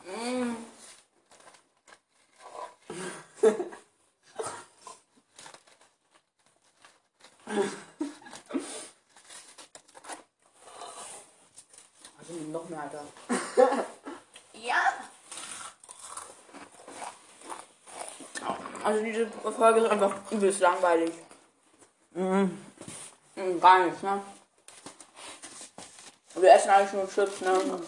Mm. 0.04 0.56
Also 12.18 12.32
nimm 12.32 12.50
noch 12.50 12.68
mehr, 12.68 12.82
Alter. 12.82 13.04
ja! 14.54 14.82
Also 18.82 18.94
diese 19.06 19.26
Folge 19.52 19.80
ist 19.80 19.90
einfach 19.90 20.14
übelst 20.30 20.60
langweilig. 20.60 21.12
Mhm. 22.12 22.62
Gar 23.60 23.84
nichts, 23.86 24.02
ne? 24.02 24.22
Wir 26.34 26.52
essen 26.52 26.70
eigentlich 26.70 26.92
nur 26.92 27.08
Chips, 27.08 27.40
ne? 27.40 27.80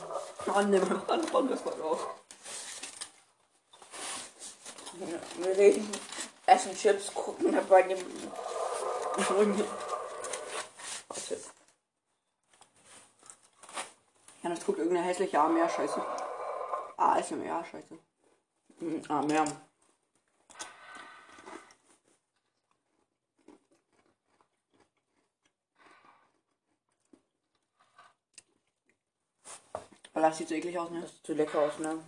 Mann, 0.46 0.70
nimm 0.70 0.88
mal 0.88 1.02
an, 1.08 1.48
das 1.48 1.64
mal 1.64 1.74
raus. 1.80 2.00
Wir 5.36 5.56
reden, 5.56 5.90
essen 6.46 6.74
Chips, 6.76 7.12
gucken 7.14 7.56
bei 7.68 7.82
dem. 7.82 7.98
Warte. 11.08 11.40
Ja, 14.42 14.50
das 14.50 14.64
guckt 14.64 14.78
irgendeine 14.78 15.06
hässliche 15.06 15.38
AMR-Scheiße. 15.40 16.00
ASMR-Scheiße. 16.96 17.98
Hm, 18.78 19.02
Ah, 19.08 19.22
mehr. 19.22 19.44
Das 30.28 30.36
sieht 30.36 30.48
so 30.50 30.54
eklig 30.56 30.78
aus, 30.78 30.90
ne? 30.90 31.00
Das 31.00 31.10
sieht 31.10 31.24
zu 31.24 31.32
lecker 31.32 31.58
aus, 31.58 31.78
ne? 31.78 32.04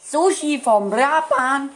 Sushi 0.00 0.60
vom 0.60 0.90
Japan. 0.90 1.70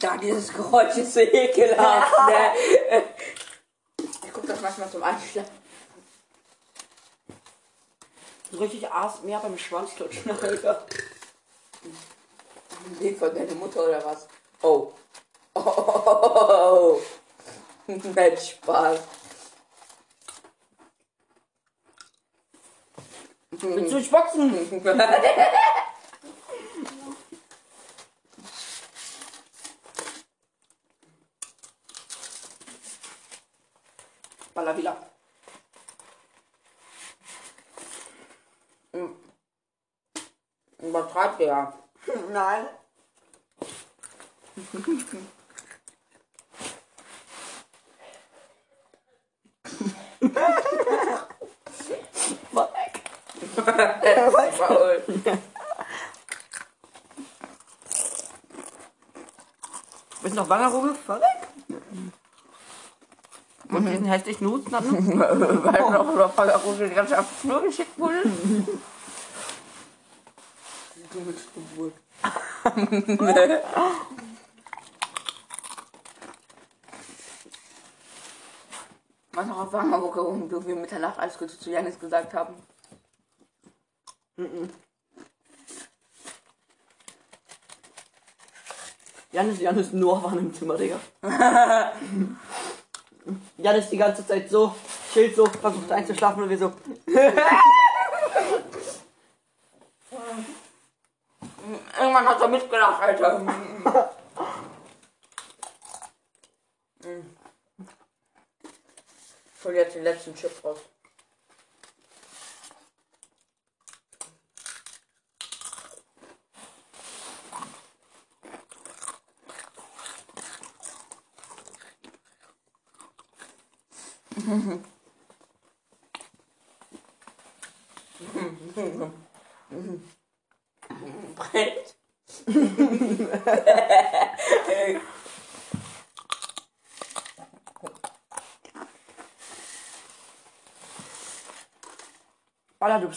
Da, 0.00 0.16
dieses 0.28 0.52
Geräusch 0.52 0.96
ist 0.96 1.14
so 1.14 1.20
ekelhaft, 1.20 2.12
ne? 2.28 3.02
Ich 3.98 4.32
guck 4.32 4.46
das 4.46 4.60
manchmal 4.60 4.90
zum 4.90 5.02
Einschlafen. 5.02 5.58
So 8.50 8.58
richtig 8.58 8.90
ASMR 8.90 9.40
beim 9.40 9.58
Schwanzlutschen, 9.58 10.30
Alter. 10.30 10.86
Den 13.00 13.16
von 13.16 13.34
deiner 13.34 13.54
Mutter 13.54 13.84
oder 13.84 14.04
was? 14.04 14.28
Oh. 14.62 14.92
Oh. 15.54 15.62
oh, 15.64 17.00
oh, 17.00 17.00
oh. 17.88 18.00
Spaß. 18.36 19.00
Willst 23.50 23.92
du 23.92 24.10
Boxen? 24.10 24.80
hat 41.18 41.40
er. 41.40 41.72
Nein. 42.32 42.66
Bist 60.22 60.36
du 60.36 60.40
noch 60.40 60.48
banger, 60.48 60.68
Ruge? 60.68 60.94
Verreck? 60.94 61.48
Und 63.70 63.86
diesen 63.86 64.04
hässlichen 64.06 64.46
Nutzen 64.46 64.74
hat 64.74 64.84
noch, 64.84 64.92
weil 64.92 65.80
noch, 65.80 66.14
noch 66.14 66.32
banger, 66.32 66.56
auf 66.56 66.78
die 66.78 67.40
Schnur 67.40 67.62
geschickt 67.62 67.98
wurde? 67.98 68.22
Du 71.28 71.34
bist 71.34 71.48
Geburt. 71.52 71.92
Was 79.32 79.46
noch 79.46 79.58
auf 79.58 79.72
Wangermucke 79.74 80.22
und 80.22 80.66
wir 80.66 80.74
Mitternacht 80.74 81.18
alles 81.18 81.36
Gute 81.36 81.58
zu 81.58 81.70
Janis 81.70 82.00
gesagt 82.00 82.32
haben. 82.32 82.54
Janis, 89.30 89.60
Janis 89.60 89.92
nur 89.92 90.22
waren 90.22 90.38
im 90.38 90.54
Zimmer, 90.54 90.78
Digga. 90.78 90.98
Janis 93.58 93.90
die 93.90 93.98
ganze 93.98 94.26
Zeit 94.26 94.48
so, 94.48 94.74
chillt 95.12 95.36
so, 95.36 95.44
versucht 95.44 95.92
einzuschlafen 95.92 96.44
und 96.44 96.48
wir 96.48 96.56
so. 96.56 96.72
Irgendwann 102.18 102.34
hat 102.34 102.42
er 102.42 102.48
mitgelacht, 102.48 103.02
Alter. 103.02 103.40
Ich 109.60 109.64
hol 109.64 109.74
jetzt 109.74 109.96
den 109.96 110.04
letzten 110.04 110.34
Chip 110.34 110.52
raus. 110.64 110.78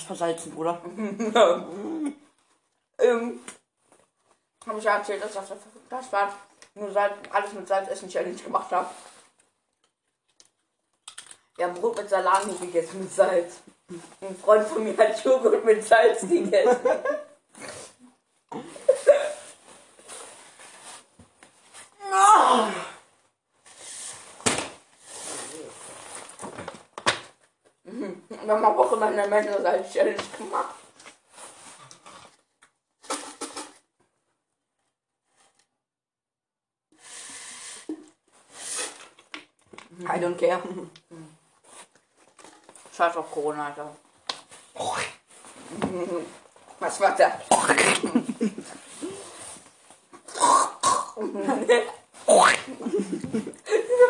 Bist 0.02 0.08
versalzen, 0.08 0.52
Bruder. 0.52 0.82
ähm, 2.98 3.40
habe 4.66 4.80
ich 4.80 4.84
ja 4.84 4.98
erzählt, 4.98 5.24
dass 5.24 5.38
auf 5.38 5.48
der 5.48 5.58
Fastfahrt 5.90 6.34
nur 6.74 6.92
Salz, 6.92 7.14
alles 7.32 7.54
mit 7.54 7.68
Salz 7.68 7.88
essen 7.88 8.10
Challenge 8.10 8.36
gemacht 8.36 8.72
habe. 8.72 8.90
Wir 11.56 11.68
haben 11.68 11.76
Brot 11.76 11.98
mit 11.98 12.10
Salami 12.10 12.54
gegessen 12.54 13.02
mit 13.02 13.14
Salz. 13.14 13.58
Ein 14.22 14.36
Freund 14.38 14.68
von 14.68 14.84
mir 14.84 14.98
hat 14.98 15.24
Joghurt 15.24 15.64
mit 15.64 15.86
Salz 15.86 16.22
gegessen. 16.22 16.80
Wir 28.44 28.58
haben 28.58 28.66
eine 29.32 29.50
Menge 29.50 29.62
Salz 29.62 29.94
Challenge 29.94 30.18
gemacht. 30.38 30.76
I 40.04 40.18
don't 40.20 40.38
care. 40.38 40.62
Scheiß 42.96 43.18
auf 43.18 43.32
Corona, 43.32 43.68
Alter. 43.68 43.96
Was 46.80 47.00
war 47.00 47.16
das? 47.16 47.34
Diese 47.48 47.68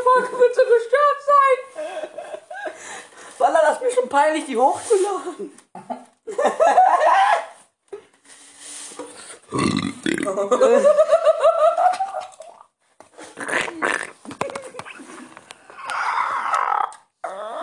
Folge 0.03 0.31
wird 0.39 0.55
so 0.55 0.61
gestört 0.61 1.19
sein. 1.27 1.57
Baller, 3.37 3.61
das 3.63 3.75
ist 3.77 3.81
mir 3.81 3.91
schon 3.91 4.00
peinlich, 4.11 4.45
die 4.45 4.57
hochzuladen. 4.57 5.51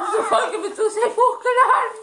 Diese 0.01 0.23
Folge 0.25 0.63
wird 0.63 0.77
so 0.77 0.89
sehr 0.89 1.11
hochgeladen. 1.17 1.99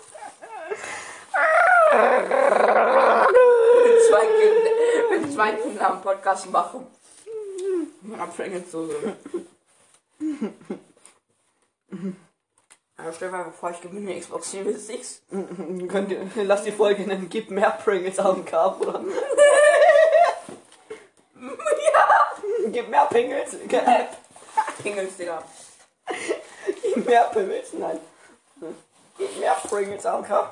Wenn 3.84 3.98
zwei 4.10 4.26
Kinder, 4.26 4.72
wenn 5.10 5.32
zwei 5.32 5.52
Kinder 5.54 5.90
am 5.90 6.02
Podcast 6.02 6.52
machen. 6.52 6.88
Abfänge 8.20 8.68
zu. 8.70 8.90
Aber 12.98 13.14
stell 13.14 13.20
dir 13.20 13.24
mal 13.44 13.52
vor, 13.52 13.72
ich 13.72 13.82
gewinne 13.82 14.20
Xbox 14.20 14.52
Series 14.52 14.90
X. 14.90 15.22
Könnt 15.88 16.12
ihr, 16.12 16.30
lass 16.44 16.64
die 16.64 16.72
Folge 16.72 17.03
nennen, 17.03 17.28
gib 17.30 17.49
mehr 17.52 17.72
Pringles 17.72 18.20
auf 18.20 18.36
den 18.36 18.45
K, 18.45 18.70
Bruder. 18.70 19.03
Ja! 21.36 21.45
Gib 22.68 22.90
mehr 22.90 23.06
Pringles. 23.06 23.56
Pingels, 24.84 25.18
Digga. 25.18 25.44
Gib 26.82 27.06
mehr 27.06 27.24
Pringles, 27.24 27.74
nein. 27.74 27.99
Gib 29.18 29.40
mehr 29.40 29.56
Pringles 29.68 30.06
auf 30.06 30.22
den 30.22 30.28
K. 30.28 30.49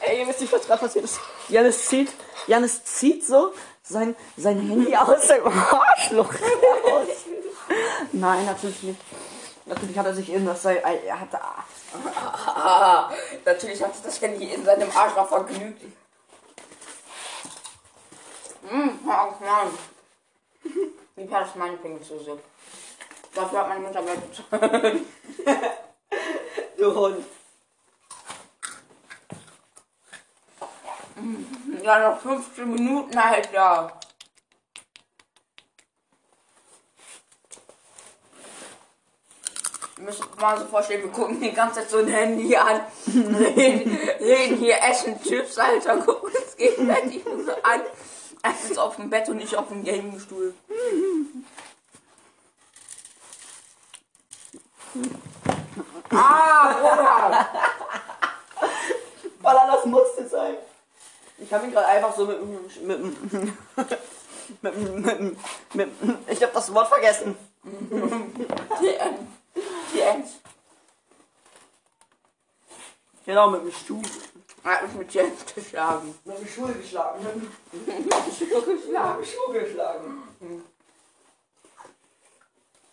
Ey, 0.00 0.20
ihr 0.20 0.28
wisst 0.28 0.40
nicht, 0.40 0.52
was 0.52 0.66
gerade 0.66 0.80
passiert 0.80 1.04
ist. 1.04 1.20
Janis 1.48 1.86
zieht, 1.86 2.10
Janis 2.46 2.84
zieht 2.84 3.26
so 3.26 3.52
sein, 3.82 4.16
sein 4.36 4.60
Handy 4.60 4.94
aus 4.96 5.26
dem 5.26 5.46
Arschloch 5.46 6.32
raus. 6.32 7.08
Nein, 8.12 8.44
natürlich 8.46 8.82
nicht. 8.82 9.00
Natürlich 9.66 9.98
hat 9.98 10.06
er 10.06 10.14
sich 10.14 10.32
in 10.32 10.46
das 10.46 10.62
sei, 10.62 10.76
er 10.76 11.20
hat 11.20 11.28
Ah, 11.34 13.10
natürlich 13.44 13.82
hat 13.82 13.94
sich 13.94 14.04
das 14.04 14.20
Handy 14.20 14.46
in 14.52 14.64
seinem 14.64 14.90
Arschloch 14.94 15.28
vergnügt. 15.28 15.82
Hm, 18.68 19.00
hör 19.04 19.22
auf, 19.22 19.40
Mann. 19.40 19.70
Wie 21.16 21.30
war 21.30 21.40
das 21.40 21.54
meine 21.54 21.76
Pingelsoße? 21.76 22.38
Dafür 23.34 23.58
hat 23.60 23.68
meine 23.68 23.80
Mutter 23.80 24.02
Geld 24.02 24.50
bezahlt. 24.50 25.02
du 26.78 26.94
Hund. 26.94 27.24
Ja, 31.82 32.10
noch 32.10 32.20
15 32.20 32.70
Minuten, 32.70 33.16
Alter. 33.16 33.98
Ihr 39.98 40.04
müsst 40.04 40.20
euch 40.20 40.40
mal 40.40 40.56
so 40.56 40.64
vorstellen, 40.66 41.02
wir 41.02 41.10
gucken 41.10 41.40
die 41.40 41.52
ganze 41.52 41.80
Zeit 41.80 41.90
so 41.90 41.98
ein 41.98 42.06
Handy 42.06 42.54
an, 42.56 42.82
reden, 43.06 43.98
reden 44.20 44.56
hier, 44.56 44.76
essen 44.80 45.20
Chips, 45.20 45.58
Alter, 45.58 45.96
gucken 45.96 46.30
uns 46.36 46.56
gegenseitig 46.56 47.24
so 47.24 47.52
an. 47.62 47.80
Er 48.42 48.52
sitzt 48.54 48.78
auf 48.78 48.94
dem 48.94 49.10
Bett 49.10 49.28
und 49.28 49.38
nicht 49.38 49.56
auf 49.56 49.66
dem 49.68 49.82
Gamingstuhl. 49.82 50.54
Ah, 56.10 56.74
Bruder! 56.74 57.48
Baller, 59.42 59.74
das 59.74 59.84
musste 59.84 60.28
sein. 60.28 60.54
Ich 61.38 61.52
habe 61.52 61.66
ihn 61.66 61.72
gerade 61.72 61.88
einfach 61.88 62.16
so 62.16 62.24
mit, 62.24 62.40
mit, 62.82 63.02
mit, 63.02 63.16
mit, 64.62 65.20
mit, 65.74 66.02
mit, 66.02 66.18
ich 66.28 66.42
habe 66.42 66.52
das 66.52 66.72
Wort 66.72 66.88
vergessen. 66.88 67.36
Die 69.92 70.00
Ends. 70.00 70.32
Genau, 73.24 73.50
mit 73.50 73.62
dem 73.62 73.72
Stuhl. 73.72 74.02
Er 74.64 74.70
hat 74.70 74.82
mich 74.84 74.94
mit 74.94 75.12
Jens 75.12 75.54
geschlagen. 75.54 76.18
Mit 76.24 76.38
dem 76.38 76.48
Stuhl 76.48 76.72
geschlagen. 76.72 77.24
Mit 77.72 77.86
dem 77.86 78.08
geschlagen. 78.78 79.24
Stuhl 79.24 79.60
geschlagen. 79.60 80.22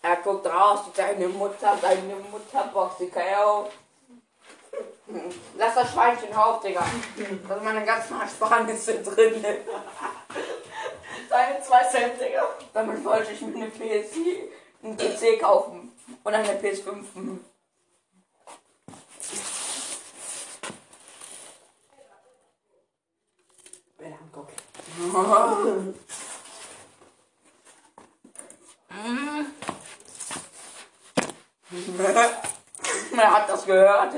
Er 0.01 0.17
guckt 0.17 0.45
raus, 0.45 0.81
deine 0.95 1.27
Mutter, 1.29 1.77
deine 1.81 2.15
Mutter 2.31 2.69
boxt 2.73 2.99
die 2.99 3.09
K.O. 3.09 3.69
Lass 5.57 5.75
das 5.75 5.91
Schweinchen 5.91 6.35
auf, 6.35 6.61
Digga. 6.61 6.85
Da 7.47 7.55
sind 7.55 7.63
meine 7.63 7.85
ganzen 7.85 8.19
Ersparnisse 8.19 9.01
drin. 9.01 9.43
Deine 11.29 11.61
zwei 11.61 11.83
Cent, 11.85 12.21
Digga. 12.21 12.47
Damit 12.73 13.03
wollte 13.03 13.31
ich 13.31 13.41
mir 13.41 13.55
eine 13.55 13.69
PS, 13.69 14.15
einen 14.83 14.95
PC 14.97 15.41
kaufen. 15.41 15.94
Und 16.23 16.33
eine 16.33 16.59
PS5. 16.59 17.39
Bella 23.97 24.17
am 24.21 24.31
Kopf. 24.31 24.51
Er 33.17 33.31
hat 33.31 33.49
das 33.49 33.65
gehört. 33.65 34.13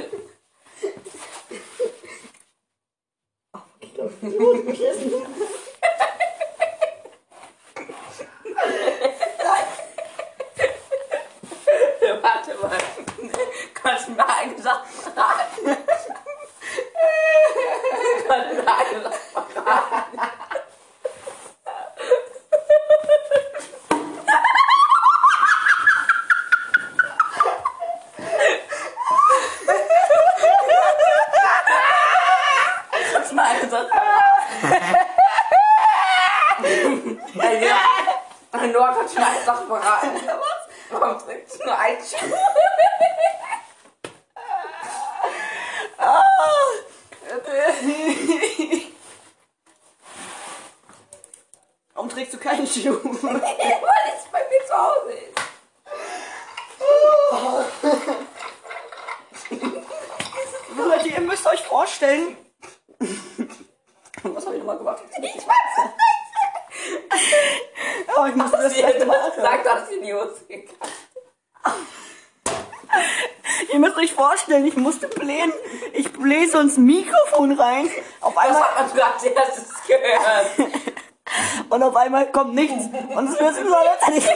Warte 12.47 12.61
mal. 12.61 12.77
Kannst 13.73 14.07
du 14.07 14.11
mir 14.11 14.25
eine 14.25 14.61
Sache 14.61 14.85
verraten? 14.87 15.77
Kannst 18.27 18.51
du 18.51 18.55
mir 18.55 18.71
eine 18.73 19.01
Sache 19.03 19.17
verraten? 19.33 20.19
Kannst 33.11 33.31
du 33.31 33.35
mir 33.35 33.43
eine 33.43 33.69
Sache 33.69 33.87
verraten? 33.87 34.07
Ja. 37.61 37.77
Noah, 38.67 38.93
kannst 38.93 39.15
du 39.15 39.19
mir 39.19 39.27
eine 39.27 39.43
Sache 39.43 39.65
verraten? 39.65 40.06
Was? 41.67 41.67
Warum 41.67 41.67
trinkst 41.67 41.67
du 41.67 41.67
nur 41.67 41.77
ein 41.77 41.97
Schuh? 42.01 42.31
Warum 51.93 52.09
trägst 52.09 52.33
du 52.33 52.37
keinen 52.37 52.67
Schuh? 52.67 52.99
Weil 53.21 54.13
es 54.15 54.25
bei 54.31 54.39
mir 54.49 54.65
zu 54.65 54.73
Hause 54.77 55.11
ist. 55.11 55.37
Leute, 60.77 61.09
ihr 61.09 61.21
müsst 61.21 61.45
euch 61.47 61.63
vorstellen. 61.63 62.37
Was 64.23 64.45
habe 64.45 64.55
ich 64.55 64.61
nochmal 64.61 64.77
gemacht? 64.77 65.03
Ich 65.21 65.45
weiß 65.45 65.55
es 65.77 65.83
nicht. 65.83 65.97
Oh, 68.15 68.25
ich 68.25 68.35
muss 68.35 68.51
das 68.51 68.73
gleich 68.73 69.05
machen. 69.05 69.31
Sag, 69.35 69.63
du 69.63 69.69
hast 69.69 69.91
in 69.91 70.03
die 70.03 70.13
Hose 70.13 70.45
gekackt. 70.47 70.93
Ihr 73.73 73.79
müsst 73.79 73.97
euch 73.97 74.13
vorstellen, 74.13 74.65
ich 74.65 74.77
musste 74.77 75.07
blähen. 75.07 75.51
Ich 75.93 76.13
blähe 76.13 76.47
so 76.47 76.57
Mikrofon 77.39 77.51
rein. 77.59 77.89
Auf 78.21 78.33
Das 78.33 78.43
einmal, 78.45 78.63
hat 78.63 78.75
man 78.75 78.89
sogar 78.89 79.13
als 79.13 79.23
erstes 79.23 79.69
gehört. 79.87 80.71
und 81.69 81.83
auf 81.83 81.95
einmal 81.95 82.31
kommt 82.31 82.55
nichts. 82.55 82.85
Und 83.15 83.25
es 83.29 83.37
sich 83.55 83.65
so 83.67 83.75
an, 83.75 83.87
als 83.87 84.07
hätte 84.07 84.17
ich. 84.17 84.27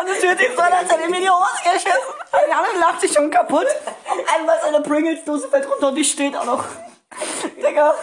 Und 0.00 0.08
es 0.08 0.22
hört 0.22 0.38
sich 0.38 0.48
so 0.54 0.62
als 0.62 0.90
hätte 0.90 1.02
ich 1.02 1.08
mir 1.10 1.20
die 1.20 1.30
Hose 1.30 1.62
geschissen. 1.64 1.90
Und 2.32 2.50
Janne 2.50 2.78
lacht 2.80 3.00
sich 3.00 3.12
schon 3.12 3.30
kaputt. 3.30 3.66
Auf 4.06 4.34
einmal 4.36 4.58
seine 4.62 4.80
Pringles-Dose 4.80 5.48
fällt 5.48 5.68
runter 5.70 5.88
und 5.88 5.94
die 5.94 6.04
steht 6.04 6.36
auch 6.36 6.44
noch. 6.44 6.64
Digga. 7.56 7.94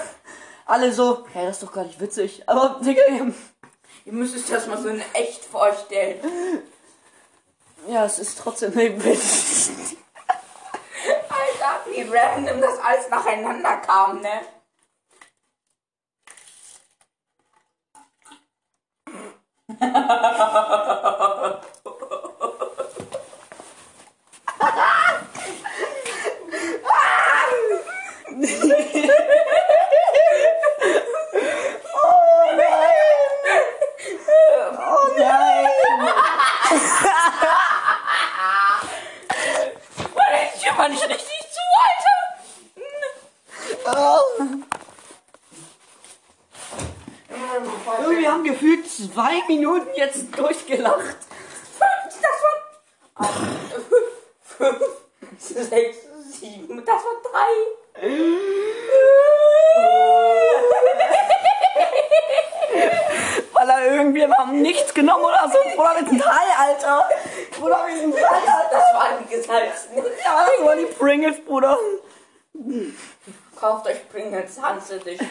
Alle 0.65 0.91
so, 0.93 1.25
hey, 1.33 1.45
das 1.45 1.57
ist 1.57 1.63
doch 1.63 1.73
gar 1.73 1.83
nicht 1.83 1.99
witzig. 1.99 2.43
Aber, 2.47 2.79
Digga, 2.81 3.01
Ihr 4.05 4.11
müsst 4.11 4.35
euch 4.35 4.45
das 4.49 4.67
mal 4.67 4.77
so 4.77 4.89
in 4.89 5.01
echt 5.13 5.45
vorstellen. 5.45 6.19
ja, 7.87 8.05
es 8.05 8.19
ist 8.19 8.37
trotzdem 8.39 8.73
nicht 8.73 9.03
witzig. 9.03 9.52
Wie 11.85 12.01
random 12.01 12.61
das 12.61 12.79
alles 12.79 13.09
nacheinander 13.09 13.77
kam, 13.77 14.21
ne? 14.21 14.41
Oh 34.85 35.07
nein! 35.17 35.67
Ich 40.55 41.09
richtig. 41.09 41.32
Oh. 43.85 44.19
Wir 48.09 48.31
haben 48.31 48.43
gefühlt 48.43 48.89
zwei 48.89 49.41
Minuten 49.47 49.89
jetzt 49.95 50.37
durchgelacht. 50.37 51.17
Das 51.79 52.41
war. 52.41 53.29
Fünf, 54.43 54.83
sechs, 55.37 55.97
sieben, 56.29 56.85
das 56.85 56.95
war 56.95 57.15
drei. 57.23 57.51
Weil 63.53 63.69
er 63.69 63.95
irgendwie 63.95 64.21
wir 64.21 64.37
haben 64.37 64.61
nichts 64.61 64.93
genommen 64.93 65.25
oder 65.25 65.51
so. 65.51 65.57
Bruder, 65.75 65.93
mit 65.99 66.09
einem 66.09 66.21
Teil, 66.21 66.49
Alter. 66.57 67.09
Bruder, 67.59 67.83
mit 67.85 68.01
einem 68.01 68.13
Teil, 68.13 68.23
Alter. 68.25 68.69
Das 68.71 68.93
waren 68.93 69.17
die 69.23 69.35
gesalzten. 69.35 69.97
Ja, 69.97 70.45
das 70.45 70.65
waren 70.65 70.79
die 70.79 70.85
Pringles, 70.85 71.43
Bruder. 71.43 71.77
Kauft 73.63 73.87
euch 73.87 74.09
Pringles 74.09 74.61
Hans 74.61 74.91
Edition. 74.91 75.29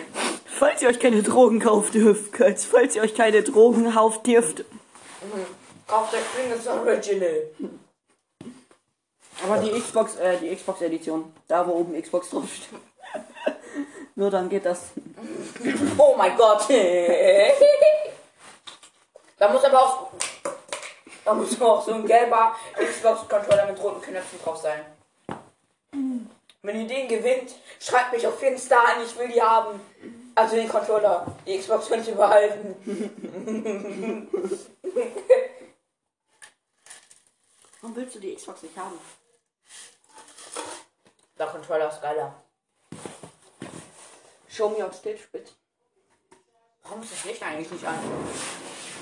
Falls 0.58 0.80
ihr 0.80 0.88
euch 0.88 0.98
keine 0.98 1.22
Drogen 1.22 1.60
kauft 1.60 1.92
dürft, 1.92 2.34
falls 2.64 2.96
ihr 2.96 3.02
euch 3.02 3.14
keine 3.14 3.42
Drogen 3.42 3.92
kauft 3.92 4.26
dürft. 4.26 4.64
Kauft 5.86 6.14
euch 6.14 6.22
Pringles 6.34 6.66
Original. 6.66 7.50
Aber 9.44 9.58
die 9.58 9.78
Xbox, 9.78 10.16
äh, 10.16 10.38
die 10.38 10.56
Xbox-Edition. 10.56 11.30
Da, 11.46 11.66
wo 11.66 11.72
oben 11.72 12.00
Xbox 12.00 12.30
draufsteht. 12.30 12.80
Nur 14.14 14.30
dann 14.30 14.48
geht 14.48 14.64
das. 14.64 14.92
Oh 15.98 16.14
mein 16.16 16.34
Gott. 16.34 16.70
da 19.36 19.52
muss 19.52 19.62
aber 19.62 19.78
auch. 19.78 20.08
Da 21.22 21.34
muss 21.34 21.54
aber 21.60 21.70
auch 21.74 21.84
so 21.84 21.92
ein 21.92 22.06
gelber 22.06 22.56
Xbox-Controller 22.78 23.66
mit 23.66 23.78
roten 23.82 24.00
Knöpfen 24.00 24.40
drauf 24.42 24.56
sein. 24.56 24.86
Wenn 26.64 26.80
ihr 26.80 26.86
den 26.86 27.08
gewinnt, 27.08 27.56
schreibt 27.80 28.12
mich 28.12 28.24
auf 28.24 28.40
Insta 28.40 28.78
an, 28.78 29.02
ich 29.04 29.18
will 29.18 29.26
die 29.28 29.42
haben. 29.42 29.80
Also 30.34 30.54
den 30.54 30.68
Controller. 30.68 31.26
Die 31.44 31.58
Xbox 31.58 31.88
könnt 31.88 32.06
ihr 32.06 32.14
behalten. 32.14 32.76
Warum 37.80 37.96
willst 37.96 38.14
du 38.14 38.20
die 38.20 38.36
Xbox 38.36 38.62
nicht 38.62 38.76
haben? 38.76 38.98
Der 41.36 41.48
Controller 41.48 41.88
ist 41.88 42.00
geiler. 42.00 42.32
Show 44.48 44.68
me 44.68 44.84
on 44.84 44.92
stage, 44.92 45.18
bitte. 45.32 45.50
Warum 46.84 47.02
ist 47.02 47.12
das 47.12 47.24
Licht 47.24 47.42
eigentlich 47.42 47.72
nicht 47.72 47.84
an? 47.84 47.98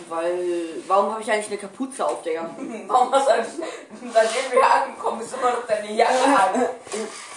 Weil, 0.09 0.83
warum 0.87 1.13
habe 1.13 1.21
ich 1.23 1.31
eigentlich 1.31 1.49
eine 1.49 1.59
Kapuze 1.59 2.07
auf, 2.07 2.23
Digga? 2.23 2.49
Warum 2.87 3.13
hast 3.13 3.29
du 3.29 3.33
eigentlich, 3.35 3.69
seitdem 4.13 4.53
wir 4.53 4.65
angekommen 4.67 5.21
ist 5.21 5.35
immer 5.35 5.51
noch 5.53 5.67
deine 5.67 5.93
Jacke 5.93 6.25
an? 6.25 6.69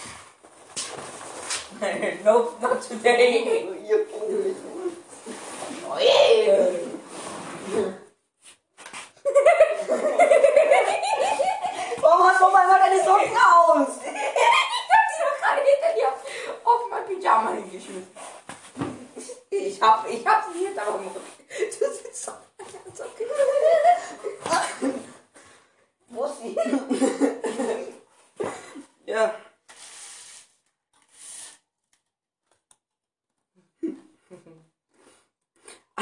nope, 2.24 2.60
not 2.60 2.80
today. 2.82 3.68
Oh, 5.86 5.98
yeah. 6.00 6.70
Warum 12.00 12.26
hast 12.26 12.40
du 12.40 12.44
auf 12.44 12.54
einmal 12.54 12.78
deine 12.78 13.02
Socken 13.02 13.36
aus? 13.36 13.88
Ich 14.06 14.90
hab 14.90 15.02
die 15.08 15.18
doch 15.20 15.36
gerade 15.40 15.62
hinter 15.62 15.90
dir 15.94 16.08
auf, 16.64 16.80
mein 16.90 17.04
Pyjama 17.06 17.50
hingeschmissen. 17.52 18.06
Ich 19.50 19.80
hab, 19.80 20.08
ich 20.08 20.26
hab 20.26 20.44
sie 20.52 20.78
aber 20.78 20.98
gemacht. 20.98 21.16
Du 21.48 21.92
sitzt 21.92 22.28
auf 22.28 22.34
meiner 22.58 22.94
Socke. 22.94 23.24
Wo 26.08 26.24
ist 26.24 26.38
sie? 26.40 26.56
Ja. 29.06 29.34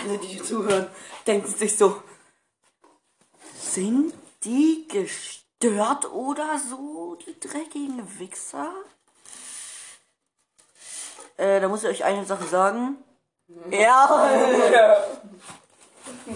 Alle, 0.02 0.18
die 0.18 0.26
hier 0.26 0.44
zuhören, 0.44 0.88
denken 1.26 1.46
sich 1.46 1.76
so, 1.76 2.02
sind 3.54 4.14
die 4.44 4.88
gestört 4.88 6.10
oder 6.12 6.58
so, 6.58 7.16
die 7.24 7.38
dreckigen 7.38 8.18
Wichser? 8.18 8.72
Äh, 11.36 11.60
da 11.60 11.68
muss 11.68 11.84
ich 11.84 11.90
euch 11.90 12.04
eine 12.04 12.24
Sache 12.24 12.44
sagen. 12.44 12.96
Ja. 13.70 15.04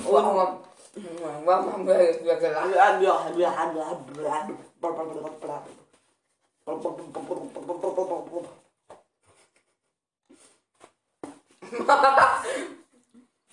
Warum, 0.05 0.59
warum 1.44 1.72
haben 1.72 1.86
wir 1.86 2.05
jetzt 2.05 2.22
wieder 2.22 2.36
gelacht? 2.36 2.68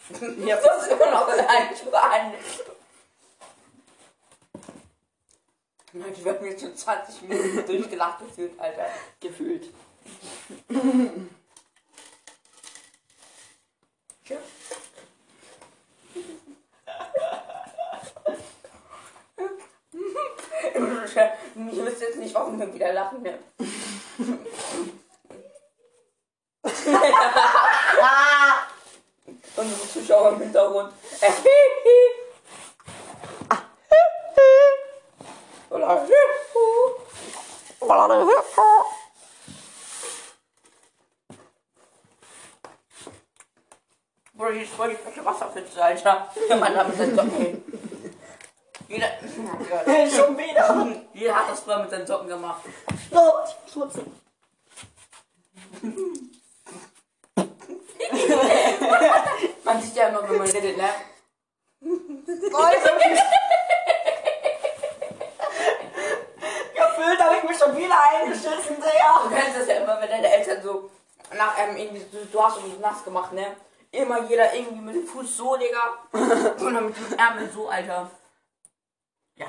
Ja. 0.45 0.57
Das 0.57 0.83
ist 0.83 0.91
immer 0.91 1.11
noch 1.11 1.27
ein 1.27 1.75
Schwein. 1.75 2.33
Ich 6.11 6.25
werde 6.25 6.43
mir 6.43 6.59
schon 6.59 6.75
20 6.75 7.21
Minuten 7.21 7.65
durchgelacht 7.67 8.19
gefühlt, 8.19 8.59
Alter. 8.59 8.87
Gefühlt. 9.19 9.71
Tschüss. 14.25 14.37
Ich 21.55 21.85
wüsste 21.85 22.05
jetzt 22.05 22.17
nicht, 22.17 22.33
warum 22.33 22.59
wir 22.59 22.73
wieder 22.73 22.91
lachen. 22.91 23.21
Ne? 23.21 23.37
Unsere 29.55 29.87
Zuschauer 30.13 30.33
im 30.33 30.39
Hintergrund. 30.39 30.93
Oder 35.69 36.07
Bruder, 44.35 44.53
hier 44.53 44.63
ist 44.63 44.73
voll 44.73 44.89
die 44.89 44.95
frische 44.95 45.25
Wasserpfütze, 45.25 45.83
Alter. 45.83 46.27
Der 46.49 46.57
Mann 46.57 46.75
hat 46.75 46.87
mit 46.87 46.97
seinen 46.97 47.15
Socken 47.15 47.31
hin. 47.31 47.63
Jeder. 48.87 49.07
Schon 50.15 50.37
wieder. 50.37 50.87
Jeder 51.13 51.35
hat 51.35 51.49
das 51.49 51.61
früher 51.61 51.79
mit 51.79 51.89
seinen 51.89 52.05
Socken 52.05 52.27
gemacht. 52.27 52.61
So, 53.11 53.33
ich 53.67 53.75
muss 53.75 53.93
putzen. 53.93 54.23
ja 60.03 60.09
immer, 60.09 60.29
wenn 60.29 60.37
man 60.37 60.47
redet, 60.47 60.77
ne? 60.77 60.89
Gefühlt 66.75 67.23
habe 67.23 67.35
ich 67.37 67.43
mich 67.49 67.57
schon 67.57 67.77
wieder 67.77 67.95
eingeschissen, 68.11 68.75
Digga. 68.75 69.21
Du 69.23 69.29
kennst 69.35 69.59
das 69.59 69.67
ja 69.67 69.75
immer, 69.75 70.01
wenn 70.01 70.09
deine 70.09 70.31
Eltern 70.31 70.61
so 70.61 70.89
nach 71.35 71.57
ähm, 71.57 71.75
irgendwie, 71.77 72.05
du, 72.11 72.41
nass 72.93 73.03
gemacht, 73.03 73.33
ne? 73.33 73.55
Immer 73.91 74.27
jeder 74.27 74.53
irgendwie 74.53 74.81
mit 74.81 74.95
dem 74.95 75.07
Fuß 75.07 75.37
so, 75.37 75.55
Digga. 75.55 75.97
Und 76.59 76.73
dann 76.73 76.85
mit 76.87 76.95
dem 76.97 77.17
Ärmel 77.17 77.49
so, 77.53 77.67
Alter. 77.67 78.09
Ja. 79.35 79.47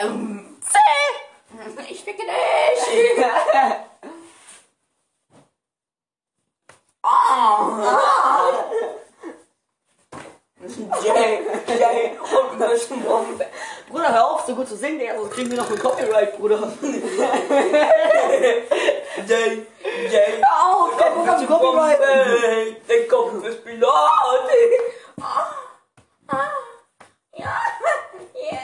Ähm, 0.00 0.56
Zäh! 0.60 0.78
Ich 1.88 2.02
ficke 2.02 2.22
dich! 2.22 2.36
Jay, 11.02 11.40
Jay, 11.78 12.18
und 12.18 12.58
müssen 12.58 13.02
Bombe. 13.02 13.46
Bruder, 13.88 14.12
hör 14.12 14.30
auf, 14.30 14.44
so 14.46 14.54
gut 14.54 14.68
zu 15.36 15.36
singen, 15.36 15.36
Digga, 15.36 15.36
sonst 15.36 15.36
kriegen 15.36 15.50
wir 15.50 15.58
noch 15.58 15.70
ein 15.70 15.78
Copyright, 15.78 16.38
Bruder. 16.38 16.72
Jay, 19.26 19.66
Jay. 20.10 20.42
Au, 20.42 20.88
komm, 20.96 21.26
komm, 21.26 21.46
Copyright. 21.46 22.00
Der 22.88 23.06
Kopf 23.08 23.44
ist 23.44 23.62
beladen. 23.64 23.90
Ah, 25.20 25.50
ah, 26.28 26.50
ja, 27.34 27.60
ja. 28.34 28.58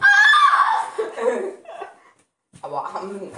Ah. 0.00 0.86
Aber, 2.62 2.90
ähm, 3.02 3.32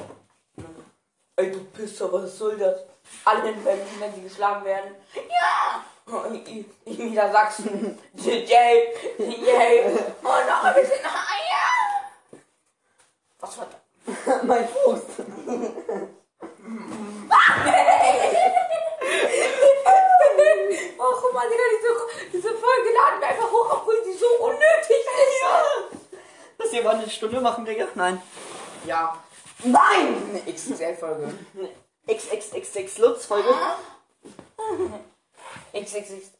ey, 1.36 1.51
du 1.51 1.64
Pisser, 1.64 2.12
was 2.12 2.39
soll 2.39 2.56
das? 2.59 2.77
Alle 3.24 3.43
wenn, 3.43 3.64
wenn 3.64 4.14
sie 4.14 4.23
geschlagen 4.23 4.64
werden. 4.64 4.94
Ja! 5.14 5.85
In 6.28 6.44
in 6.85 7.09
Niedersachsen. 7.09 7.98
Jay, 8.14 8.89
Jay. 9.19 9.85
Oh, 10.23 10.40
noch 10.48 10.64
ein 10.64 10.74
bisschen. 10.74 11.05
Ah, 11.05 11.36
ja! 11.51 11.62
Was 13.43 13.59
war 13.59 13.66
das? 13.66 14.43
mein 14.44 14.69
Fuß. 14.69 15.01
Oh, 21.05 21.14
guck 21.20 21.35
mal, 21.35 21.48
Digga, 21.48 21.64
diese, 21.77 21.90
diese 22.32 22.51
Folge 22.51 22.93
laden 22.94 23.20
wir 23.20 23.27
einfach 23.28 23.51
hoch, 23.51 23.78
obwohl 23.81 24.05
sie 24.05 24.12
so 24.12 24.27
unnötig 24.44 24.90
ist. 24.90 25.43
Lass 26.59 26.70
hier 26.70 26.85
mal 26.85 26.94
eine 26.94 27.10
Stunde 27.10 27.40
machen, 27.40 27.64
Digga. 27.64 27.89
Nein. 27.97 28.23
Ja, 28.86 29.20
Nein! 29.64 30.23
eine 30.31 30.40
XXL-Folge. 30.52 31.35
XXXX 32.09 32.98
Lutz 32.98 33.27
Folge. 33.27 33.52
XXX. 35.74 36.31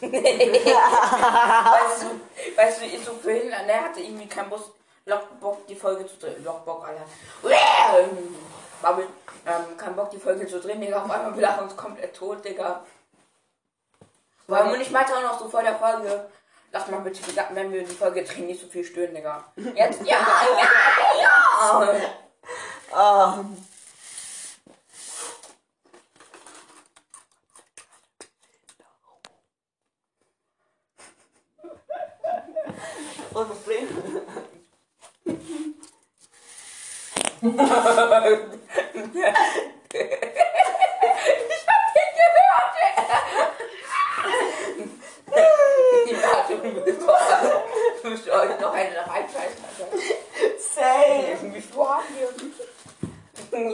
weißt 0.00 2.02
du, 2.02 2.56
weißt 2.56 2.80
du, 2.80 2.86
ist 2.86 3.04
so 3.04 3.14
behindert, 3.14 3.66
ne? 3.66 3.80
Hatte 3.80 4.00
irgendwie 4.00 4.28
keinen 4.28 4.50
Bus, 4.50 4.70
Bock, 5.40 5.66
die 5.66 5.74
Folge 5.74 6.06
zu 6.06 6.16
drehen. 6.18 6.44
Lockbock, 6.44 6.86
Alter. 6.86 7.04
Babbel, 8.82 9.06
ähm, 9.46 9.76
kein 9.76 9.96
Zu 10.48 10.60
drehen, 10.60 10.80
Digga. 10.80 11.04
Auf 11.04 11.10
einmal 11.10 11.34
wir 11.34 11.42
lachen 11.42 11.64
uns 11.64 11.76
komplett 11.76 12.16
tot, 12.16 12.44
Digga. 12.44 12.84
Weil 14.46 14.72
und 14.72 14.80
ich 14.80 14.90
meinte 14.90 15.14
auch 15.14 15.22
noch 15.22 15.38
so 15.38 15.48
vor 15.48 15.62
der 15.62 15.76
Folge, 15.76 16.30
lass 16.72 16.88
mal 16.88 17.00
bitte, 17.00 17.20
wenn 17.50 17.70
wir 17.70 17.84
die 17.84 17.94
Folge 17.94 18.24
drehen, 18.24 18.46
nicht 18.46 18.62
so 18.62 18.66
viel 18.66 18.82
stören, 18.82 19.14
Digga. 19.14 19.44
Jetzt, 19.56 20.00
ja, 20.06 20.16
ja, 20.16 20.58
ja. 21.20 21.84
Was 33.30 33.42
ist 33.42 33.50
das 33.50 33.58
Problem? 33.58 33.86
Ja, 46.10 46.46
du 46.48 46.56
bist 46.84 47.00
doch, 47.02 47.18
du 48.02 48.10
musst 48.10 48.28
euch 48.28 48.60
noch 48.60 48.72
eine 48.72 49.06
reinscheißen, 49.06 49.64
Alter. 49.64 49.98
Safe. 50.58 51.38
Wie 51.42 51.60
viel 51.60 51.84
haben 51.84 52.04
wir? 52.16 52.28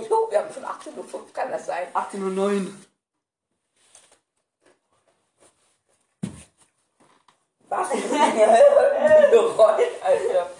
Jo, 0.09 0.31
wir 0.31 0.39
haben 0.39 0.53
schon 0.53 0.65
18.05 0.65 1.15
Uhr, 1.15 1.33
kann 1.33 1.51
das 1.51 1.67
sein? 1.67 1.87
18.09 1.95 2.73
Was? 7.69 7.91
Gerollt, 9.31 9.89
Alter. 10.03 10.51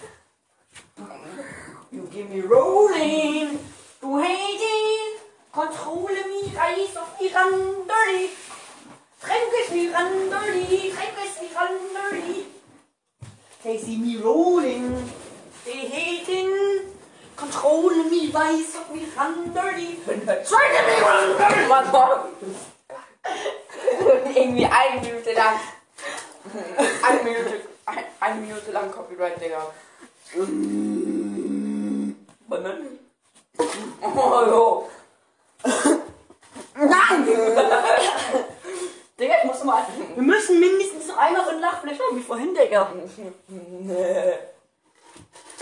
You 1.91 2.03
give 2.07 2.29
me 2.29 2.41
rolling. 2.41 3.59
Du 4.01 4.19
hating. 4.19 5.04
Kontrolle 5.55 6.25
mich, 6.27 6.53
reiß 6.53 6.97
auf 6.97 7.17
die 7.17 7.27
Randoli. 7.27 8.29
Tränk 9.21 9.53
es 9.63 9.73
wie 9.73 9.87
Randoli. 9.87 10.91
Tränk 10.91 11.15
es 11.23 11.39
wie 11.39 11.55
Randoli. 11.55 12.45
They 13.63 13.77
see 13.77 13.95
me 13.95 14.21
rolling. 14.21 15.09
They 15.63 15.87
hating. 15.89 16.49
Kontrolle 17.37 18.03
mich, 18.09 18.33
weiß 18.33 18.75
auf 18.79 18.93
wie 18.93 19.07
Randoli. 19.15 19.97
Was 21.69 21.93
war? 21.93 22.27
Irgendwie 24.35 24.65
eine 24.65 24.99
Minute 24.99 25.31
lang. 25.31 25.59
Eine 27.01 27.23
Minute, 27.23 27.61
ein, 27.85 28.03
eine 28.19 28.41
Minute 28.41 28.71
lang 28.73 28.91
Copyright, 28.91 29.41
Digga. 29.41 29.71
Bananen. 32.49 32.99
Oh, 34.01 34.43
jo. 34.47 34.89
Nein! 36.75 37.27
Digga, 39.19 39.33
ich 39.41 39.45
muss 39.45 39.63
mal. 39.63 39.85
Wir 40.13 40.23
müssen 40.23 40.59
mindestens 40.59 41.07
noch 41.07 41.17
einmal 41.17 41.43
so 41.45 41.51
ein 41.51 41.59
Lachfleisch 41.59 41.99
haben 41.99 42.17
wie 42.17 42.21
vorhin, 42.21 42.53
Digga. 42.53 42.91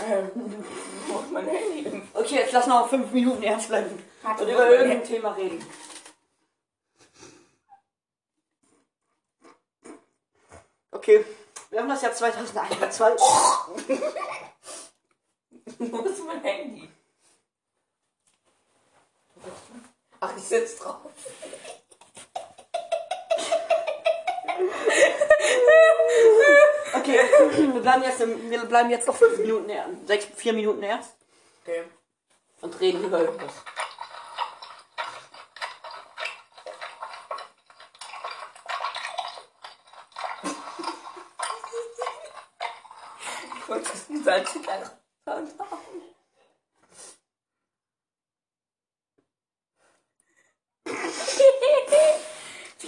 Ähm, 0.00 0.30
wo 1.06 1.20
ist 1.20 1.30
mein 1.30 1.46
Handy? 1.46 2.02
Okay, 2.12 2.34
jetzt 2.36 2.52
lass 2.52 2.66
noch 2.66 2.88
fünf 2.88 3.12
Minuten 3.12 3.42
ernst 3.44 3.68
bleiben. 3.68 4.02
Und 4.24 4.48
über 4.48 4.70
irgendein 4.70 5.04
Thema 5.04 5.32
reden. 5.32 5.64
Okay, 10.90 11.24
wir 11.70 11.80
haben 11.80 11.88
das 11.88 12.02
Jahr 12.02 12.12
2021. 12.12 13.20
Wo 15.78 15.98
ist 15.98 16.24
mein 16.24 16.42
Handy? 16.42 16.88
Ach, 20.26 20.34
ich 20.38 20.44
sitze 20.44 20.82
drauf. 20.82 20.96
Okay, 26.94 27.18
wir 27.74 27.80
bleiben 27.82 28.02
jetzt, 28.04 28.20
wir 28.20 28.64
bleiben 28.64 28.88
jetzt 28.88 29.06
noch 29.06 29.16
fünf 29.16 29.36
Minuten 29.36 29.68
ernst. 29.68 30.06
Sechs, 30.06 30.26
vier 30.34 30.54
Minuten 30.54 30.82
erst. 30.82 31.14
Okay. 31.62 31.84
Und 32.62 32.80
reden 32.80 33.04
über 33.04 33.20
irgendwas. 33.20 33.52
Wolltest 43.66 44.08
du 44.08 44.22
Salzig 44.22 44.62
haben? 44.68 44.90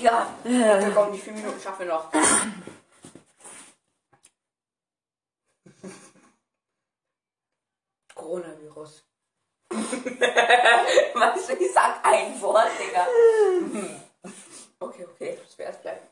Ja, 0.06 0.28
ja. 0.44 0.90
komm, 0.94 1.12
die 1.12 1.18
vier 1.18 1.32
Minuten 1.32 1.60
schaffen 1.60 1.80
wir 1.80 1.94
noch. 1.94 2.12
Coronavirus. 8.14 9.02
weißt 9.70 11.48
du, 11.48 11.54
ich 11.54 11.72
sag 11.72 11.98
ein 12.04 12.40
Wort, 12.40 12.70
Digga. 12.78 13.06
Okay, 14.78 15.06
okay, 15.10 15.38
das 15.42 15.56
wär's 15.58 15.80
bleiben. 15.80 16.06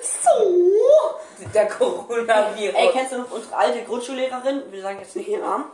So! 0.00 1.20
Der 1.52 1.68
Coronavirus. 1.68 2.74
Ey, 2.74 2.90
kennst 2.90 3.12
du 3.12 3.18
noch 3.18 3.30
unsere 3.30 3.54
alte 3.54 3.84
Grundschullehrerin? 3.84 4.72
Wir 4.72 4.80
sagen 4.80 4.98
jetzt 4.98 5.14
nicht 5.14 5.28
ihren 5.28 5.42
Namen. 5.42 5.66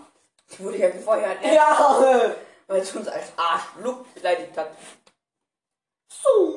Die 0.50 0.64
wurde 0.64 0.78
ja 0.78 0.90
gefeuert, 0.90 1.40
ne? 1.40 1.54
Ja! 1.54 2.34
weil 2.66 2.84
sie 2.84 2.98
uns 2.98 3.08
als 3.08 3.32
Arschloch 3.36 4.04
beleidigt 4.14 4.56
hat. 4.56 4.70
So! 6.22 6.56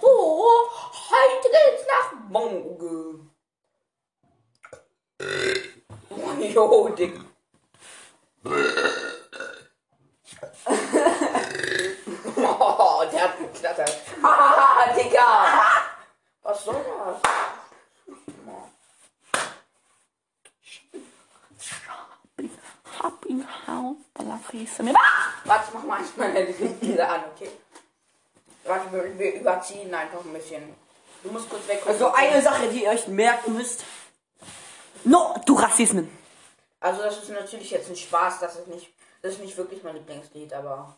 So, 0.00 0.70
heute 1.10 1.48
geht's 1.50 1.84
Bongo. 2.28 3.20
Jo, 6.52 6.88
Dick. 6.90 7.20
Oh, 12.36 13.04
der 13.10 13.22
hat 13.22 13.38
geknattert. 13.38 13.96
Haha, 14.22 14.92
Digga. 14.94 15.28
Was 16.42 16.64
soll 16.64 16.74
das? 16.74 17.34
Er 24.16 24.40
Fiese 24.50 24.82
mir. 24.82 24.94
Warte, 25.44 25.70
mach 25.74 25.84
mal 25.84 26.00
meine 26.16 26.42
Lieder 26.80 27.08
an, 27.10 27.24
okay? 27.34 27.50
Warte, 28.64 28.92
wir, 28.92 29.18
wir 29.18 29.34
überziehen 29.34 29.94
einfach 29.94 30.24
ein 30.24 30.32
bisschen. 30.32 30.74
Du 31.22 31.30
musst 31.30 31.48
kurz 31.48 31.66
weg. 31.68 31.82
Also 31.86 32.12
eine 32.12 32.40
Sache, 32.40 32.68
die 32.68 32.84
ihr 32.84 32.90
euch 32.90 33.06
merken 33.08 33.54
müsst. 33.54 33.84
No, 35.04 35.34
du 35.46 35.54
Rassismen. 35.54 36.10
Also 36.80 37.02
das 37.02 37.22
ist 37.22 37.30
natürlich 37.30 37.70
jetzt 37.70 37.88
ein 37.88 37.96
Spaß, 37.96 38.40
das 38.40 38.56
ist 38.56 38.68
nicht, 38.68 38.88
das 39.22 39.32
ist 39.32 39.40
nicht 39.40 39.56
wirklich 39.56 39.82
mein 39.82 39.94
Lieblingslied, 39.94 40.52
aber. 40.52 40.96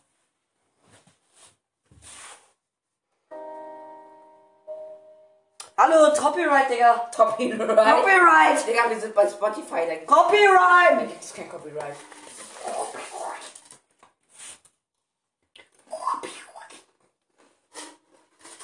Hallo, 5.76 6.12
Copyright, 6.14 6.70
Digga. 6.70 7.10
Copyright. 7.14 7.58
Copyright. 7.68 8.66
Digga, 8.66 8.88
wir 8.88 8.98
sind 8.98 9.14
bei 9.14 9.28
Spotify, 9.28 9.86
da 9.86 9.94
gibt 9.94 10.06
Copyright. 10.06 11.10
es 11.20 11.34
kein 11.34 11.48
Copyright. 11.48 11.96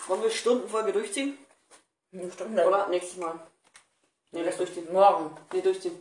Wollen 0.07 0.23
wir 0.23 0.31
Stundenfolge 0.31 0.93
durchziehen? 0.93 1.39
Eine 2.13 2.31
Stunde. 2.31 2.67
Oder 2.67 2.89
nächstes 2.89 3.19
Mal? 3.19 3.35
Nee, 4.33 4.43
lass 4.45 4.57
durchziehen. 4.57 4.93
Morgen. 4.93 5.31
Nee, 5.53 5.61
durchziehen. 5.61 5.99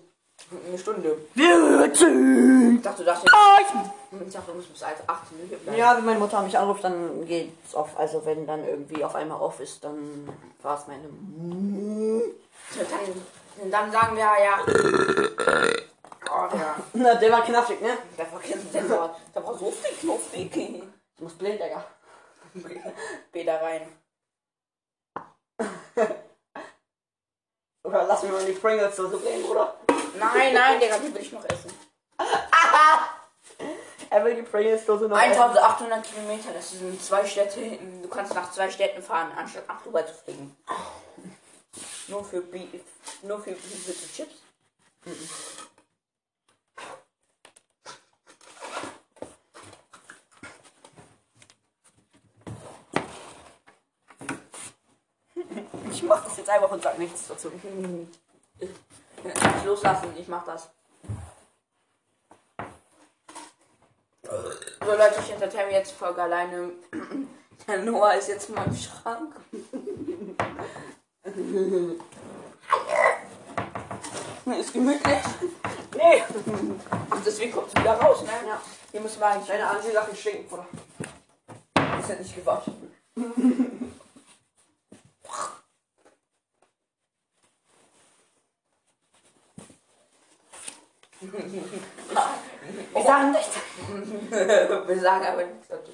Eine 0.67 0.77
Stunde. 0.77 1.17
Wir 1.35 1.93
ziehen. 1.93 2.77
Ich 2.77 2.81
dachte, 2.81 2.99
du 2.99 3.05
darfst 3.05 3.23
nicht. 3.23 3.33
Ich 4.27 4.33
dachte, 4.33 4.51
du 4.51 4.57
musst 4.57 4.73
bis 4.73 4.83
18 4.83 5.07
Uhr 5.07 5.47
hier 5.47 5.57
bleiben. 5.57 5.77
Ja, 5.77 5.95
wenn 5.95 6.05
meine 6.05 6.19
Mutter 6.19 6.41
mich 6.41 6.57
anruft, 6.57 6.83
dann 6.83 7.25
geht's 7.25 7.75
off. 7.75 7.97
Also 7.97 8.25
wenn 8.25 8.47
dann 8.47 8.67
irgendwie 8.67 9.03
auf 9.03 9.15
einmal 9.15 9.39
off 9.39 9.59
ist, 9.59 9.83
dann 9.83 10.27
war 10.61 10.79
es 10.79 10.87
meine. 10.87 11.03
Dann, 12.75 13.71
dann 13.71 13.91
sagen 13.91 14.15
wir 14.15 14.23
ja. 14.23 14.59
Oh, 16.29 16.55
ja. 16.55 16.75
Na, 16.93 17.15
der 17.15 17.31
war 17.31 17.43
knaffig, 17.43 17.81
ne? 17.81 17.97
Der 18.17 18.31
war, 18.31 18.41
der 18.73 18.89
war, 18.89 19.19
der 19.35 19.45
war 19.45 19.57
so 19.57 19.69
viel 19.71 19.95
knuffig. 19.97 20.55
Ich 20.55 21.21
muss 21.21 21.33
blind, 21.33 21.61
Digga. 21.61 21.85
Bäder 23.31 23.61
rein. 23.61 23.87
Oder 27.83 28.03
lass 28.03 28.23
mir 28.23 28.31
mal 28.31 28.45
die 28.45 28.53
Pringles 28.53 28.95
so 28.95 29.09
bringen, 29.09 29.43
Bruder. 29.43 29.75
Nein, 30.17 30.53
nein, 30.53 30.79
Digga, 30.79 30.97
die 30.97 31.13
will 31.13 31.21
ich 31.21 31.31
noch 31.31 31.45
essen. 31.45 31.71
Er 34.11 34.25
will 34.25 34.35
die 34.35 34.41
Pringles-Dose 34.41 35.07
noch 35.07 35.17
essen. 35.17 35.41
1800 35.41 36.03
Kilometer, 36.03 36.51
das 36.53 36.71
sind 36.71 37.01
zwei 37.01 37.25
Städte. 37.25 37.79
Du 38.01 38.09
kannst 38.09 38.33
nach 38.35 38.51
zwei 38.51 38.69
Städten 38.69 39.01
fahren, 39.01 39.31
anstatt 39.37 39.65
nach 39.69 39.81
Dubai 39.83 40.03
zu 40.03 40.13
fliegen. 40.13 40.53
Nur 42.09 42.25
für, 42.25 42.41
Bi 42.41 42.67
nur 43.21 43.41
für 43.41 43.51
diese 43.53 43.93
Chips? 43.93 44.35
Ich 45.05 45.13
mach 45.57 45.60
das 56.51 56.51
jetzt 56.51 56.51
einfach 56.51 56.71
und 56.71 56.83
sag 56.83 56.99
nichts 56.99 57.27
dazu. 57.27 57.51
Nicht 58.59 59.65
loslassen, 59.65 60.13
ich 60.17 60.27
mach 60.27 60.45
das. 60.45 60.69
So 64.23 64.91
Leute, 64.91 65.19
ich 65.19 65.31
entertaine 65.31 65.65
mich 65.65 65.75
jetzt 65.75 65.91
Folge 65.91 66.21
alleine. 66.21 66.71
Der 67.67 67.79
Noah 67.79 68.15
ist 68.15 68.29
jetzt 68.29 68.49
mal 68.49 68.65
im 68.65 68.75
Schrank. 68.75 69.35
Ist 74.59 74.73
gemütlich. 74.73 75.17
Nee! 75.95 76.23
Ach, 77.09 77.19
deswegen 77.25 77.53
kommt 77.53 77.67
es 77.67 77.75
wieder 77.75 77.93
raus, 77.93 78.21
ne? 78.23 78.31
Ja. 78.45 78.61
Hier 78.91 78.99
müssen 78.99 79.19
wir 79.19 79.27
eigentlich. 79.27 79.47
Deine 79.47 79.67
Anziehsachen 79.67 80.15
stinken, 80.15 80.49
Bruder. 80.49 80.67
Die 81.77 82.05
sind 82.05 82.19
nicht 82.19 82.35
gewaschen. 82.35 82.91
Wir 92.93 93.03
sagen 93.03 93.31
nichts. 93.31 93.57
Wir 94.87 94.99
sagen 94.99 95.25
aber 95.25 95.45
nichts 95.45 95.67
dazu. 95.67 95.91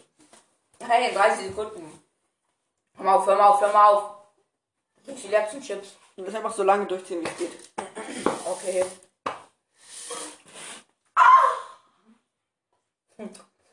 Hey, 0.79 1.13
30 1.13 1.47
Sekunden. 1.47 2.01
Hör 2.95 3.05
mal 3.05 3.15
auf, 3.15 3.25
hör 3.25 3.35
mal 3.35 3.47
auf, 3.47 3.61
hör 3.61 3.73
mal 3.73 3.87
auf. 3.87 4.03
Ich 5.07 5.21
die 5.21 5.29
letzten 5.29 5.61
Chips. 5.61 5.95
Du 6.15 6.23
musst 6.23 6.35
einfach 6.35 6.53
so 6.53 6.63
lange 6.63 6.85
durchziehen, 6.85 7.21
wie 7.21 7.27
es 7.27 7.37
geht. 7.37 7.51
Okay. 8.45 8.85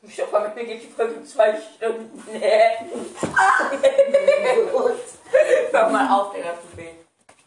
Ich 0.01 0.21
hoffe, 0.21 0.39
mit 0.39 0.55
mir 0.55 0.65
geht 0.65 0.83
die 0.83 0.87
Folge 0.87 1.23
zwei 1.23 1.59
Stunden. 1.59 2.23
Nee. 2.31 2.41
Hör 5.71 5.89
mal 5.89 6.09
auf, 6.09 6.33
Digga, 6.33 6.53
zu. 6.53 6.59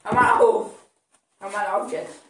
Hör 0.05 0.15
mal 0.15 0.41
auf. 0.41 0.71
Hör 1.41 1.51
mal 1.51 1.81
auf 1.81 1.93
jetzt. 1.93 2.28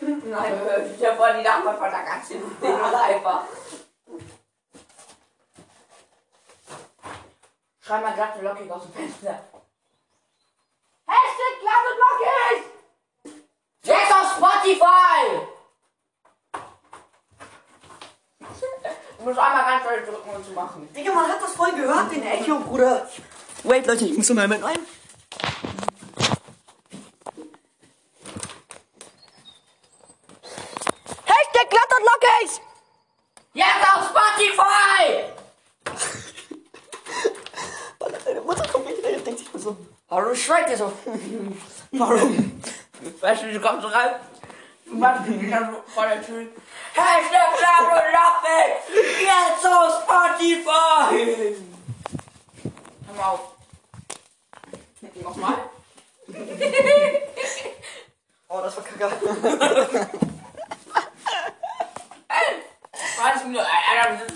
Nein, 0.00 0.60
ich 0.98 1.06
hab 1.06 1.16
voll 1.16 1.34
die 1.34 1.42
Nachbarn 1.42 1.78
von 1.78 1.90
der 1.90 2.02
ganzen 2.02 2.60
Ding 2.60 2.74
einfach. 2.74 3.44
Schrei 7.80 8.00
mal 8.00 8.14
glatt 8.14 8.36
und 8.36 8.44
lockig 8.44 8.70
aus 8.70 8.82
dem 8.82 8.92
Fenster. 8.94 9.44
Hashtag 11.06 11.60
glatt 11.60 11.84
und 11.90 11.98
lockig! 12.04 12.64
Jetzt 13.82 14.12
auf 14.12 14.36
Spotify! 14.36 15.20
Du 19.18 19.24
musst 19.24 19.38
einmal 19.38 19.64
ganz 19.64 19.84
doll 19.84 20.02
drücken, 20.02 20.30
um 20.34 20.44
zu 20.44 20.52
machen. 20.52 20.88
Digga, 20.94 21.12
man 21.12 21.28
hat 21.28 21.42
das 21.42 21.52
voll 21.52 21.72
gehört, 21.72 22.10
den 22.10 22.22
Echo, 22.22 22.58
Bruder. 22.60 23.06
Wait, 23.64 23.86
Leute, 23.86 24.04
ich 24.06 24.16
muss 24.16 24.30
mal 24.30 24.48
mit 24.48 24.62
ein. 24.62 24.78
Hashtag 31.26 31.70
glatt 31.70 31.90
und 31.98 32.04
lockig! 32.04 32.60
Jetzt 33.52 33.94
auf 33.94 34.08
Spotify! 34.08 35.34
Deine 38.24 38.40
Mutter 38.40 38.66
kommt 38.68 38.86
nicht 38.86 39.04
rein 39.04 39.16
und 39.16 39.26
denkt 39.26 39.38
sich 39.38 39.52
mal 39.52 39.60
so, 39.60 39.76
warum 40.08 40.33
schreit 40.44 40.70
ihr 40.70 40.76
so? 40.76 40.92
Warum? 41.92 42.62
Weißt 43.20 43.42
du, 43.42 43.52
du 43.52 43.60
kommst 43.60 43.86
rein. 43.92 44.14
Du 44.86 44.94
machst 44.96 45.26
dich 45.26 45.50
dann 45.50 45.76
vor 45.86 46.06
der 46.06 46.22
Tür. 46.24 46.46
Hashtag 46.94 47.58
glatt 47.58 47.88
und 47.90 48.12
lockig! 48.12 48.70
Jetzt 49.20 49.66
auf 49.66 50.02
Spotify! 50.02 51.56
Hör 53.06 53.14
mal 53.16 53.28
auf. 53.30 53.40
Nochmal? 55.22 55.54
Oh, 58.48 58.60
das 58.62 58.76
war 58.76 58.84
kacke. 58.84 59.10
20 63.16 63.46
Minuten. 63.46 63.66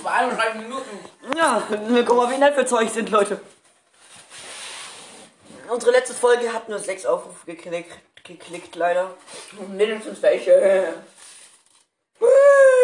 Bei 0.03 0.11
31 0.11 0.55
Minuten. 0.63 0.99
Ja, 1.37 1.63
guck 1.69 2.17
mal, 2.17 2.31
wie 2.31 2.39
nett 2.39 2.57
wir 2.57 2.67
zu 2.67 2.77
euch 2.77 2.91
sind, 2.91 3.11
Leute. 3.11 3.41
Unsere 5.69 5.93
letzte 5.93 6.15
Folge 6.15 6.53
hat 6.53 6.69
nur 6.69 6.79
sechs 6.79 7.05
Aufrufe 7.05 7.45
geklickt, 7.47 7.91
geklickt 8.25 8.75
leider. 8.75 9.15
Mindestens 9.69 10.23
welche. 10.23 10.95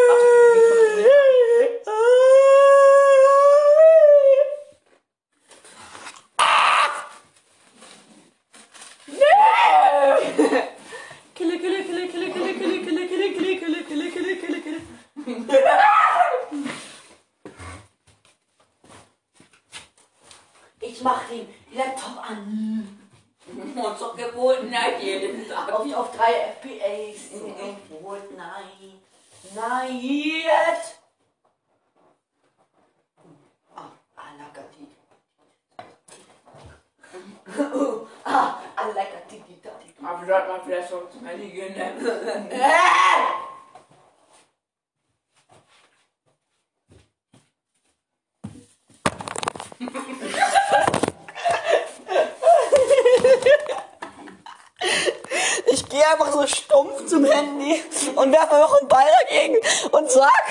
gehe 55.95 56.05
einfach 56.05 56.31
so 56.31 56.45
stumpf 56.45 57.05
zum 57.05 57.23
Handy 57.23 57.81
und 58.15 58.31
werfe 58.33 58.55
noch 58.55 58.79
einen 58.79 58.87
Ball 58.89 59.07
dagegen 59.21 59.55
und 59.91 60.11
sag. 60.11 60.43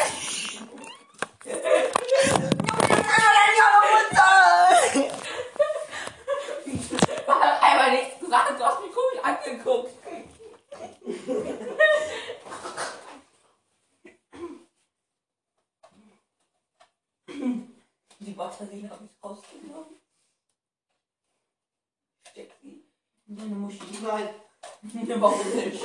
Einmal 7.61 7.91
nichts 7.91 8.21
gesagt, 8.21 8.59
du 8.59 8.65
hast 8.65 8.81
mich 8.81 8.93
komisch 8.93 9.21
angeguckt. 9.23 9.91
Die 18.21 18.31
Batterie 18.31 18.89
habe 18.89 19.05
ich 19.05 19.23
rausgenommen. 19.23 20.01
Steck 22.31 22.51
sie 22.63 22.83
in 23.27 23.37
deine 23.37 23.55
Muschi. 23.55 23.81
Nein, 24.93 25.21
Warum 25.21 25.39
nicht? 25.55 25.83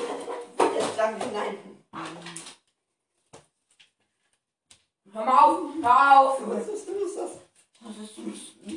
jetzt 0.76 0.98
lang 0.98 1.18
nein. 1.34 1.58
Hör 5.14 5.26
mal 5.26 5.40
auf, 5.40 5.62
hör 5.82 6.20
auf! 6.20 6.40
Was 6.48 6.68
ist 6.68 6.88
los? 6.88 7.16
Das? 7.16 7.32
Das 7.82 7.98
ist 7.98 8.16
zum, 8.16 8.34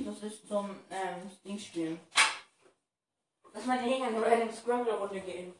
das 0.06 0.22
ist 0.22 0.48
zum 0.48 0.70
ähm, 0.90 1.30
Ding 1.44 1.58
spielen. 1.58 2.00
Lass 3.52 3.66
mal 3.66 3.78
den 3.78 3.88
Hänger 3.88 4.16
oder 4.16 4.26
eine 4.26 4.52
Scrabble-Runde 4.52 5.20
gehen. 5.20 5.54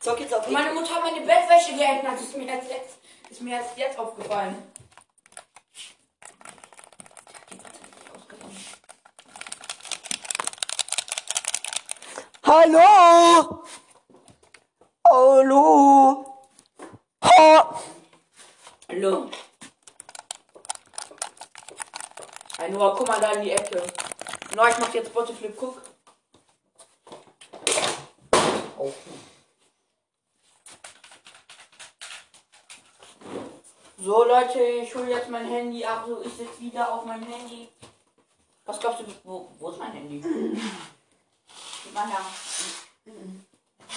Zock 0.00 0.18
jetzt 0.18 0.34
auf 0.34 0.48
Meine 0.50 0.74
Mutter 0.74 0.96
hat 0.96 1.04
meine 1.04 1.24
Bettwäsche 1.24 1.76
geändert. 1.76 2.14
Das 2.14 2.22
ist 2.22 2.36
mir 2.36 2.48
erst 2.48 2.70
jetzt, 2.70 2.98
ist 3.30 3.40
mir 3.40 3.54
erst 3.56 3.78
jetzt 3.78 3.98
aufgefallen. 3.98 4.71
Hallo! 12.52 13.64
Hallo! 15.08 16.24
Ha! 17.24 17.80
Hallo. 18.90 19.30
Hey 22.58 22.70
Noah, 22.70 22.94
guck 22.94 23.08
mal 23.08 23.20
da 23.20 23.32
in 23.32 23.44
die 23.44 23.52
Ecke. 23.52 23.82
Noah, 24.54 24.68
ich 24.68 24.78
mach 24.78 24.92
jetzt 24.92 25.14
Bottleflip, 25.14 25.56
guck. 25.56 25.80
So 33.96 34.24
Leute, 34.24 34.60
ich 34.60 34.94
hole 34.94 35.08
jetzt 35.08 35.30
mein 35.30 35.46
Handy 35.46 35.82
ab. 35.86 36.04
So, 36.06 36.20
ich 36.20 36.34
sitze 36.34 36.60
wieder 36.60 36.92
auf 36.92 37.06
meinem 37.06 37.24
Handy. 37.32 37.68
Was 38.66 38.78
glaubst 38.78 39.00
du, 39.00 39.06
wo, 39.24 39.48
wo 39.58 39.70
ist 39.70 39.78
mein 39.78 39.92
Handy? 39.92 40.22
Gib 41.82 41.94
mal 41.94 42.08
her. 42.08 42.24
Gib 43.04 43.14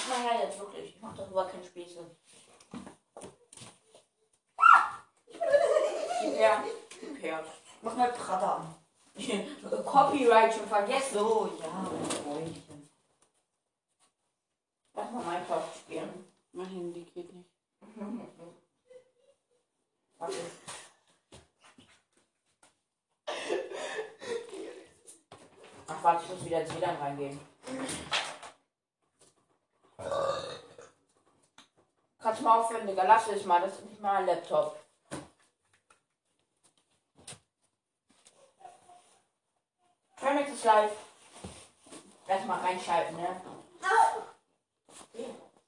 mal 0.09 0.21
her 0.21 0.45
jetzt 0.45 0.59
wirklich. 0.59 0.95
Ich 0.95 1.01
mach 1.01 1.15
darüber 1.15 1.45
keinen 1.45 1.63
Späße. 1.65 2.05
Gib 6.21 6.35
her. 6.35 6.63
Gib 6.99 7.21
her. 7.21 7.45
Mach 7.81 7.95
mal 7.95 8.11
Prater 8.11 8.57
an. 8.57 8.75
Copyright 9.85 10.53
schon 10.53 10.67
vergessen. 10.67 11.13
So, 11.13 11.57
ja. 11.61 11.89
Lass 14.93 15.11
mal 15.11 15.23
Minecraft 15.23 15.69
spielen. 15.77 16.25
Mein 16.51 16.67
Handy 16.67 17.03
geht 17.03 17.33
nicht. 17.33 17.49
Warte. 20.17 20.35
Ach 25.87 26.03
warte, 26.03 26.23
ich 26.23 26.29
muss 26.31 26.45
wieder 26.45 26.61
ins 26.61 26.75
WLAN 26.75 26.95
reingehen. 26.95 27.39
Kannst 32.19 32.39
du 32.39 32.43
mal 32.43 32.59
aufhören, 32.59 32.87
Digga? 32.87 33.03
Lass 33.03 33.27
es 33.27 33.45
mal, 33.45 33.61
das 33.61 33.73
ist 33.73 33.85
nicht 33.85 34.01
mal 34.01 34.17
ein 34.17 34.25
Laptop. 34.25 34.79
Trimix 40.19 40.51
ist 40.51 40.63
live. 40.65 40.91
Lass 42.27 42.45
mal 42.45 42.59
reinschalten, 42.59 43.15
ne? 43.17 43.41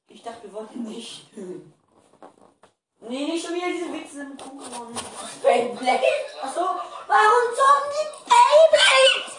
Ich 0.08 0.24
dachte, 0.24 0.44
wir 0.44 0.54
wollten 0.54 0.84
nicht. 0.84 1.30
Nee, 3.00 3.26
nicht 3.26 3.46
schon 3.46 3.54
wieder 3.56 3.68
diese 3.68 3.94
Wichse 3.94 4.24
mit 4.24 4.42
Pokémon. 4.42 4.88
Beyblade. 5.44 6.08
Achso, 6.42 6.62
warum 7.08 7.56
zocken 7.56 7.92
die 7.94 8.08
Beyblade? 8.26 9.38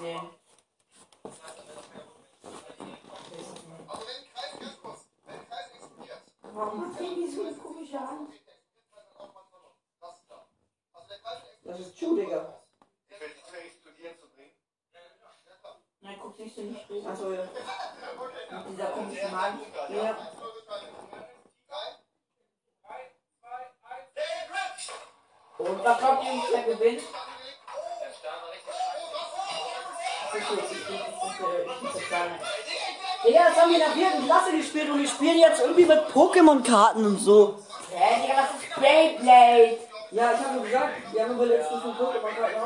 Nee. 0.00 0.20
Also 3.88 4.06
wenn 4.06 4.22
kein 4.32 4.58
ganz 4.60 4.76
kurz, 4.80 5.00
wenn 5.26 5.48
kein 5.48 5.66
explodiert, 5.74 6.22
Warum 6.54 6.96
so 7.42 7.48
eine 7.48 7.56
komische 7.56 7.98
Hand? 8.00 8.30
das 10.00 10.16
ist 10.18 10.30
da. 10.30 10.46
Also 11.70 11.90
Chu, 11.92 12.16
Digga. 12.16 12.62
Ich 13.08 13.20
will 13.20 13.28
die 13.28 13.50
Tür 13.50 13.60
explodieren 13.64 14.18
zu 14.18 14.28
bringen. 14.28 14.52
Nein, 16.00 16.18
guck 16.20 16.36
dich 16.36 16.54
so 16.54 16.62
nicht 16.62 16.88
rüber. 16.88 17.10
Achso, 17.10 17.32
ja. 17.32 17.42
Mit 17.42 18.68
dieser 18.70 18.86
komischen 18.90 19.30
Magen. 19.30 19.60
Ja. 19.88 20.18
Und 25.58 25.84
was 25.84 25.98
glaubt 25.98 26.24
ihr, 26.24 26.42
wer 26.52 26.62
gewinnt? 26.74 27.02
Das 30.32 30.40
ist 30.40 30.50
jetzt, 30.50 30.72
ich 30.72 30.86
bin 30.86 30.96
ich 30.96 31.82
muss 31.82 31.94
jetzt 31.94 32.10
sagen. 32.10 32.40
Digga, 33.24 33.40
das 33.48 33.56
haben 33.56 33.70
wir 33.70 33.78
in 33.78 33.84
der 33.84 33.92
vierten 33.92 34.26
Klasse 34.26 34.50
gespielt 34.56 34.90
und 34.90 34.98
wir 35.00 35.08
spielen 35.08 35.38
jetzt 35.38 35.60
irgendwie 35.60 35.84
mit 35.84 36.00
Pokémon-Karten 36.12 37.06
und 37.06 37.18
so. 37.18 37.58
Hä, 37.94 38.22
Digga, 38.22 38.34
was 38.36 38.50
ist 38.60 38.74
Beyblade? 38.80 39.78
Ja, 40.10 40.32
ich 40.32 40.38
habe 40.44 40.54
nur 40.54 40.64
gesagt, 40.64 40.88
wir 41.12 41.22
haben 41.22 41.34
aber 41.34 41.46
letztens 41.46 41.84
mit 41.84 41.94
Pokémon-Karten 41.94 42.60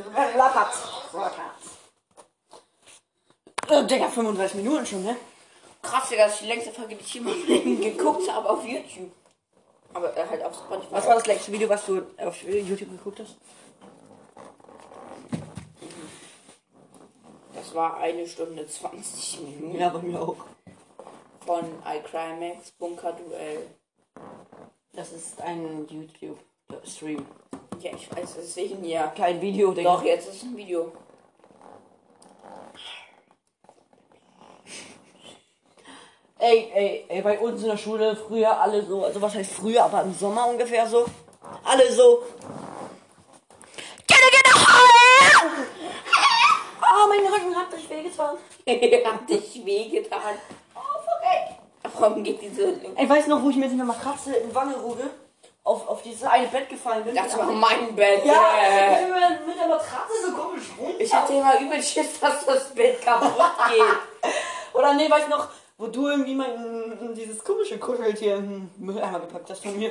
oder? 0.00 0.36
Lappat. 0.36 0.72
Äh, 3.68 3.84
Digga, 3.86 4.08
35 4.08 4.56
Minuten 4.56 4.86
schon, 4.86 5.04
ne? 5.04 5.16
Krass, 5.82 6.08
Digga, 6.08 6.24
das 6.24 6.34
ist 6.34 6.42
die 6.42 6.46
längste 6.46 6.72
Folge, 6.72 6.96
die 6.96 7.02
ich 7.04 7.14
Leben 7.14 7.80
geguckt 7.80 8.30
habe 8.30 8.48
auf 8.50 8.64
YouTube. 8.64 9.10
Aber 9.92 10.16
äh, 10.16 10.26
halt 10.28 10.42
auf 10.44 10.54
Spotify. 10.56 10.92
Was 10.92 11.06
war 11.06 11.14
das 11.14 11.26
letzte 11.26 11.52
Video, 11.52 11.68
was 11.68 11.86
du 11.86 12.02
auf 12.18 12.42
YouTube 12.42 12.90
geguckt 12.90 13.20
hast? 13.20 13.36
Das 17.54 17.74
war 17.74 17.96
eine 17.98 18.26
Stunde 18.28 18.66
20 18.66 19.40
Minuten 19.40 19.78
Ja, 19.78 19.88
bei 19.88 20.00
mir 20.00 20.20
auch. 20.20 20.36
von 21.46 21.64
iCrimex 21.86 22.72
Bunker 22.72 23.12
Duell. 23.12 23.66
Das 24.92 25.12
ist 25.12 25.40
ein 25.40 25.86
YouTube-Stream. 25.88 27.26
Ja, 27.84 27.90
ich 27.94 28.10
weiß, 28.10 28.36
deswegen 28.38 28.82
ja. 28.82 29.08
Kein 29.08 29.38
Video, 29.42 29.70
Digga. 29.74 29.92
Doch, 29.92 30.02
jetzt 30.02 30.26
ist 30.30 30.42
ein 30.42 30.56
Video. 30.56 30.90
Ey, 36.38 36.70
ey, 36.74 37.04
ey, 37.08 37.20
bei 37.20 37.38
uns 37.38 37.62
in 37.62 37.68
der 37.68 37.76
Schule 37.76 38.16
früher 38.16 38.58
alle 38.58 38.82
so, 38.86 39.04
also 39.04 39.20
was 39.20 39.34
heißt 39.34 39.52
früher, 39.52 39.84
aber 39.84 40.00
im 40.00 40.14
Sommer 40.14 40.48
ungefähr 40.48 40.86
so. 40.86 41.04
Alle 41.62 41.92
so. 41.92 42.22
Geh, 44.06 44.14
geh 44.30 44.50
nach 44.50 44.66
Hause! 44.66 45.66
Ah, 46.80 47.06
mein 47.06 47.20
Rücken 47.20 47.54
hat 47.54 47.70
sich 47.70 47.90
wehgetan. 47.90 48.38
Hat 49.12 49.28
dich 49.28 49.62
wehgetan. 49.62 50.38
Oh, 50.74 50.80
fuck, 50.80 52.00
Warum 52.00 52.24
geht 52.24 52.40
die 52.40 52.48
so? 52.48 52.62
ey. 52.62 53.04
Ich 53.04 53.10
weiß 53.10 53.26
noch, 53.26 53.42
wo 53.42 53.50
ich 53.50 53.56
mir 53.56 53.66
jetzt 53.66 53.74
mit 53.74 53.82
einer 53.82 53.92
Katze 53.92 54.36
in 54.36 54.54
Wangerooge 54.54 55.10
auf, 55.64 55.88
auf 55.88 56.02
dieses 56.02 56.22
eine 56.24 56.46
Bett 56.46 56.68
gefallen 56.68 57.04
bin. 57.04 57.14
Das 57.14 57.36
war 57.36 57.50
mein 57.50 57.96
Bett. 57.96 58.24
Ja, 58.24 58.34
ich 58.92 58.98
bin 58.98 59.46
mit, 59.46 59.58
der 59.58 59.66
Matratze 59.66 60.12
so 60.26 60.36
komisch 60.36 60.64
runter. 60.78 61.00
Ich 61.00 61.12
hatte 61.12 61.32
immer 61.32 61.58
übel 61.58 61.82
Schiss, 61.82 62.20
dass 62.20 62.44
das 62.44 62.74
Bett 62.74 63.00
kaputt 63.02 63.50
geht. 63.70 64.32
Oder 64.74 64.94
nee, 64.94 65.10
weiß 65.10 65.28
noch, 65.28 65.48
wo 65.78 65.86
du 65.86 66.08
irgendwie 66.08 66.34
mein 66.34 67.14
dieses 67.14 67.42
komische 67.42 67.78
Kuscheltier 67.78 68.36
in 68.36 68.70
den 68.76 68.86
Mülleimer 68.86 69.20
gepackt 69.20 69.50
hast 69.50 69.62
von 69.62 69.76
mir. 69.76 69.90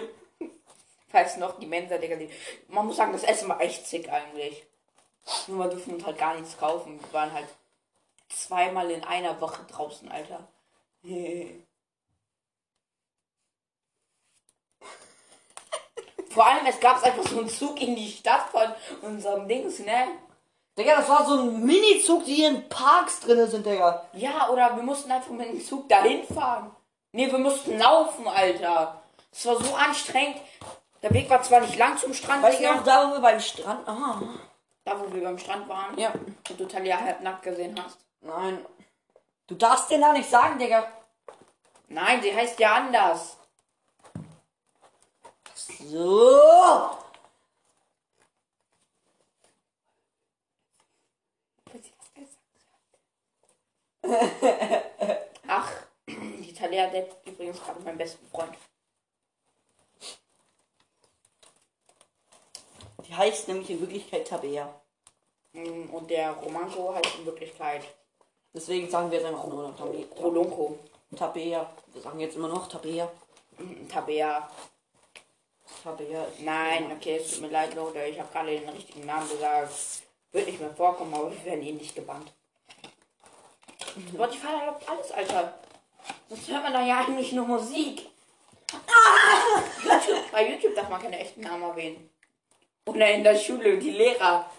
Falls 1.09 1.37
noch 1.37 1.59
die 1.59 1.65
Mensa, 1.65 1.97
Digga. 1.97 2.15
Die, 2.15 2.29
man 2.67 2.85
muss 2.85 2.97
sagen, 2.97 3.11
das 3.11 3.23
Essen 3.23 3.49
war 3.49 3.59
echt 3.59 3.87
sick 3.87 4.11
eigentlich. 4.11 4.63
Nur 5.47 5.65
wir 5.65 5.69
durften 5.69 5.95
uns 5.95 6.05
halt 6.05 6.17
gar 6.17 6.35
nichts 6.35 6.57
kaufen. 6.57 6.99
Wir 6.99 7.13
waren 7.13 7.33
halt 7.33 7.47
zweimal 8.29 8.91
in 8.91 9.03
einer 9.03 9.39
Woche 9.41 9.63
draußen, 9.71 10.11
Alter. 10.11 10.47
Vor 16.33 16.47
allem, 16.47 16.65
es 16.65 16.79
gab 16.79 17.03
einfach 17.03 17.27
so 17.27 17.39
einen 17.39 17.49
Zug 17.49 17.79
in 17.81 17.95
die 17.95 18.09
Stadt 18.09 18.45
von 18.51 18.73
unserem 19.01 19.47
Dings, 19.47 19.79
ne? 19.79 20.07
Digga, 20.77 20.95
das 20.95 21.07
war 21.07 21.25
so 21.25 21.39
ein 21.39 21.63
Mini-Zug, 21.63 22.25
die 22.25 22.43
in 22.43 22.67
Parks 22.67 23.19
drin 23.19 23.47
sind, 23.47 23.65
Digga. 23.65 24.05
Ja, 24.13 24.49
oder 24.49 24.75
wir 24.75 24.81
mussten 24.81 25.11
einfach 25.11 25.31
mit 25.31 25.47
dem 25.47 25.63
Zug 25.63 25.87
dahin 25.87 26.25
fahren. 26.25 26.75
Nee, 27.11 27.31
wir 27.31 27.37
mussten 27.37 27.77
laufen, 27.77 28.27
Alter. 28.27 29.03
Das 29.31 29.45
war 29.45 29.63
so 29.63 29.75
anstrengend. 29.75 30.41
Der 31.03 31.13
Weg 31.13 31.29
war 31.29 31.43
zwar 31.43 31.61
nicht 31.61 31.77
lang 31.77 31.97
zum 31.97 32.13
Strand, 32.13 32.41
Weißt 32.41 32.59
du 32.59 32.63
noch, 32.63 32.83
da 32.83 33.07
wo 33.09 33.13
wir 33.13 33.19
beim 33.19 33.39
Strand. 33.39 33.87
Ah. 33.87 34.21
Da, 34.85 34.99
wo 34.99 35.13
wir 35.13 35.23
beim 35.23 35.37
Strand 35.37 35.69
waren. 35.69 35.97
Ja. 35.97 36.11
Und 36.11 36.59
du 36.59 36.65
Talia 36.65 36.99
halb 36.99 37.21
nackt 37.21 37.43
gesehen 37.43 37.79
hast. 37.83 37.99
Nein. 38.21 38.65
Du 39.47 39.55
darfst 39.55 39.91
den 39.91 40.01
da 40.01 40.11
nicht 40.13 40.29
sagen, 40.29 40.57
Digga. 40.57 40.87
Nein, 41.87 42.21
sie 42.23 42.35
heißt 42.35 42.59
ja 42.59 42.73
anders. 42.73 43.37
So. 45.55 46.97
Ach, 55.47 55.71
die 56.07 56.53
Talia 56.53 56.87
date 56.87 57.15
übrigens 57.25 57.61
gerade 57.61 57.79
meinen 57.81 57.97
besten 57.97 58.27
Freund. 58.27 58.53
Die 63.07 63.15
heißt 63.15 63.47
nämlich 63.47 63.69
in 63.69 63.81
Wirklichkeit 63.81 64.27
Tabea. 64.27 64.73
Mm, 65.53 65.89
Und 65.93 66.09
der 66.09 66.31
Romanko 66.31 66.95
heißt 66.95 67.19
in 67.19 67.25
Wirklichkeit 67.25 67.83
Deswegen 68.55 68.87
sagen 68.87 69.09
wir 69.09 69.17
jetzt 69.17 69.27
einfach 69.27 69.47
nur 69.47 69.69
noch 69.69 69.75
Tabea. 69.75 70.05
Rolonko. 70.15 70.77
Tabea. 71.15 71.69
Wir 71.91 72.01
sagen 72.01 72.19
jetzt 72.19 72.35
immer 72.35 72.47
noch 72.47 72.67
Tabea. 72.67 73.09
Mm, 75.83 75.89
Tabea. 75.89 76.07
Tabea. 76.07 76.27
Nein, 76.39 76.91
okay, 76.91 77.17
es 77.17 77.31
tut 77.31 77.41
mir 77.41 77.49
leid, 77.49 77.75
Leute. 77.75 78.03
Ich 78.05 78.19
habe 78.19 78.31
gerade 78.31 78.59
den 78.59 78.69
richtigen 78.69 79.05
Namen 79.05 79.29
gesagt. 79.29 79.73
Wird 80.31 80.47
nicht 80.47 80.59
mehr 80.59 80.73
vorkommen, 80.73 81.13
aber 81.13 81.31
wir 81.31 81.45
werden 81.45 81.63
eh 81.63 81.73
nicht 81.73 81.95
gebannt. 81.95 82.31
Spotify 84.11 84.47
erlaubt 84.59 84.89
alles, 84.89 85.11
Alter. 85.11 85.59
Sonst 86.27 86.49
hört 86.49 86.63
man 86.63 86.73
da 86.73 86.83
ja 86.83 86.99
eigentlich 87.01 87.31
nur 87.33 87.45
Musik. 87.45 88.09
YouTube, 89.83 90.23
bei 90.31 90.49
YouTube 90.49 90.75
darf 90.75 90.89
man 90.89 91.01
keine 91.01 91.19
echten 91.19 91.41
Namen 91.41 91.63
erwähnen. 91.63 92.09
Oder 92.85 93.11
in 93.11 93.23
der 93.23 93.37
Schule, 93.37 93.77
die 93.77 93.91
Lehrer. 93.91 94.49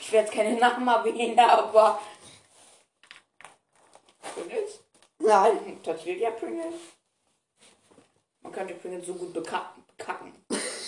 Ich 0.00 0.10
werde 0.10 0.26
jetzt 0.26 0.34
keine 0.34 0.58
Namen 0.58 0.88
erwähnen, 0.88 1.38
aber. 1.38 2.00
Pringles? 4.34 4.80
Nein. 5.18 5.82
Tortilla 5.82 6.30
Pringles? 6.30 6.74
Man 8.40 8.52
könnte 8.52 8.74
Pringles 8.74 9.06
so 9.06 9.14
gut 9.14 9.34
bekacken. 9.34 10.41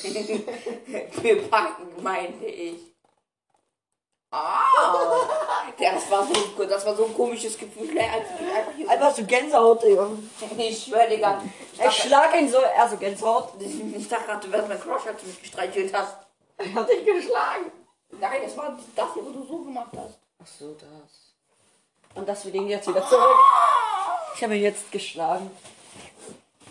Bepacken, 1.22 2.02
meinte 2.02 2.46
ich. 2.46 2.94
Ah! 4.30 4.64
Das 5.78 6.10
war 6.10 6.26
so, 6.26 6.64
das 6.64 6.84
war 6.84 6.96
so 6.96 7.04
ein 7.04 7.14
komisches 7.14 7.56
Gefühl, 7.56 7.96
als 7.98 8.26
ich 8.76 8.88
einfach 8.88 9.14
so 9.14 9.24
Gänsehaut, 9.24 9.82
Digga. 9.82 10.10
Ich 10.58 10.84
schwör, 10.84 11.06
Digga. 11.06 11.40
Ich 11.72 11.84
Ich 11.84 11.92
schlag 12.02 12.34
ihn 12.34 12.50
so, 12.50 12.58
er 12.58 12.88
so 12.88 12.96
Gänsehaut. 12.96 13.52
ich 13.60 14.08
dachte 14.08 14.24
gerade, 14.24 14.46
du 14.46 14.52
wärst 14.52 14.68
mein 14.68 14.80
Crush, 14.80 15.06
als 15.06 15.20
du 15.20 15.28
mich 15.28 15.40
gestreichelt 15.40 15.94
hast. 15.94 16.16
Er 16.56 16.74
hat 16.74 16.88
dich 16.88 17.04
geschlagen. 17.04 17.70
Nein, 18.10 18.42
das 18.44 18.56
war 18.56 18.76
das 18.96 19.14
hier, 19.14 19.24
wo 19.24 19.30
du 19.30 19.44
so 19.44 19.58
gemacht 19.58 19.90
hast. 19.96 20.18
Ach 20.42 20.46
so, 20.46 20.74
das. 20.74 21.34
Und 22.14 22.28
das 22.28 22.44
wir 22.44 22.52
den 22.52 22.68
jetzt 22.68 22.88
wieder 22.88 23.06
zurück. 23.08 23.36
Ich 24.34 24.42
habe 24.42 24.56
ihn 24.56 24.62
jetzt 24.62 24.90
geschlagen. 24.90 25.50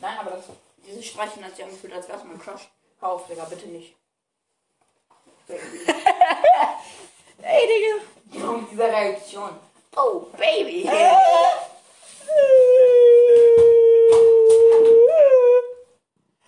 Nein, 0.02 0.18
aber 0.20 0.32
das, 0.32 0.46
dieses 0.86 1.06
Streichen 1.06 1.44
hat 1.46 1.56
sich 1.56 1.64
angefühlt, 1.64 1.94
als 1.94 2.10
wärst 2.10 2.24
du 2.24 2.28
mein 2.28 2.40
Crush. 2.40 2.70
Hör 3.04 3.12
auf, 3.12 3.28
Digga, 3.28 3.44
bitte 3.44 3.68
nicht. 3.68 3.98
Ey, 7.42 7.68
Digga. 7.68 8.48
Und 8.50 8.72
diese 8.72 8.84
Reaktion. 8.84 9.50
Oh, 9.98 10.28
Baby. 10.38 10.90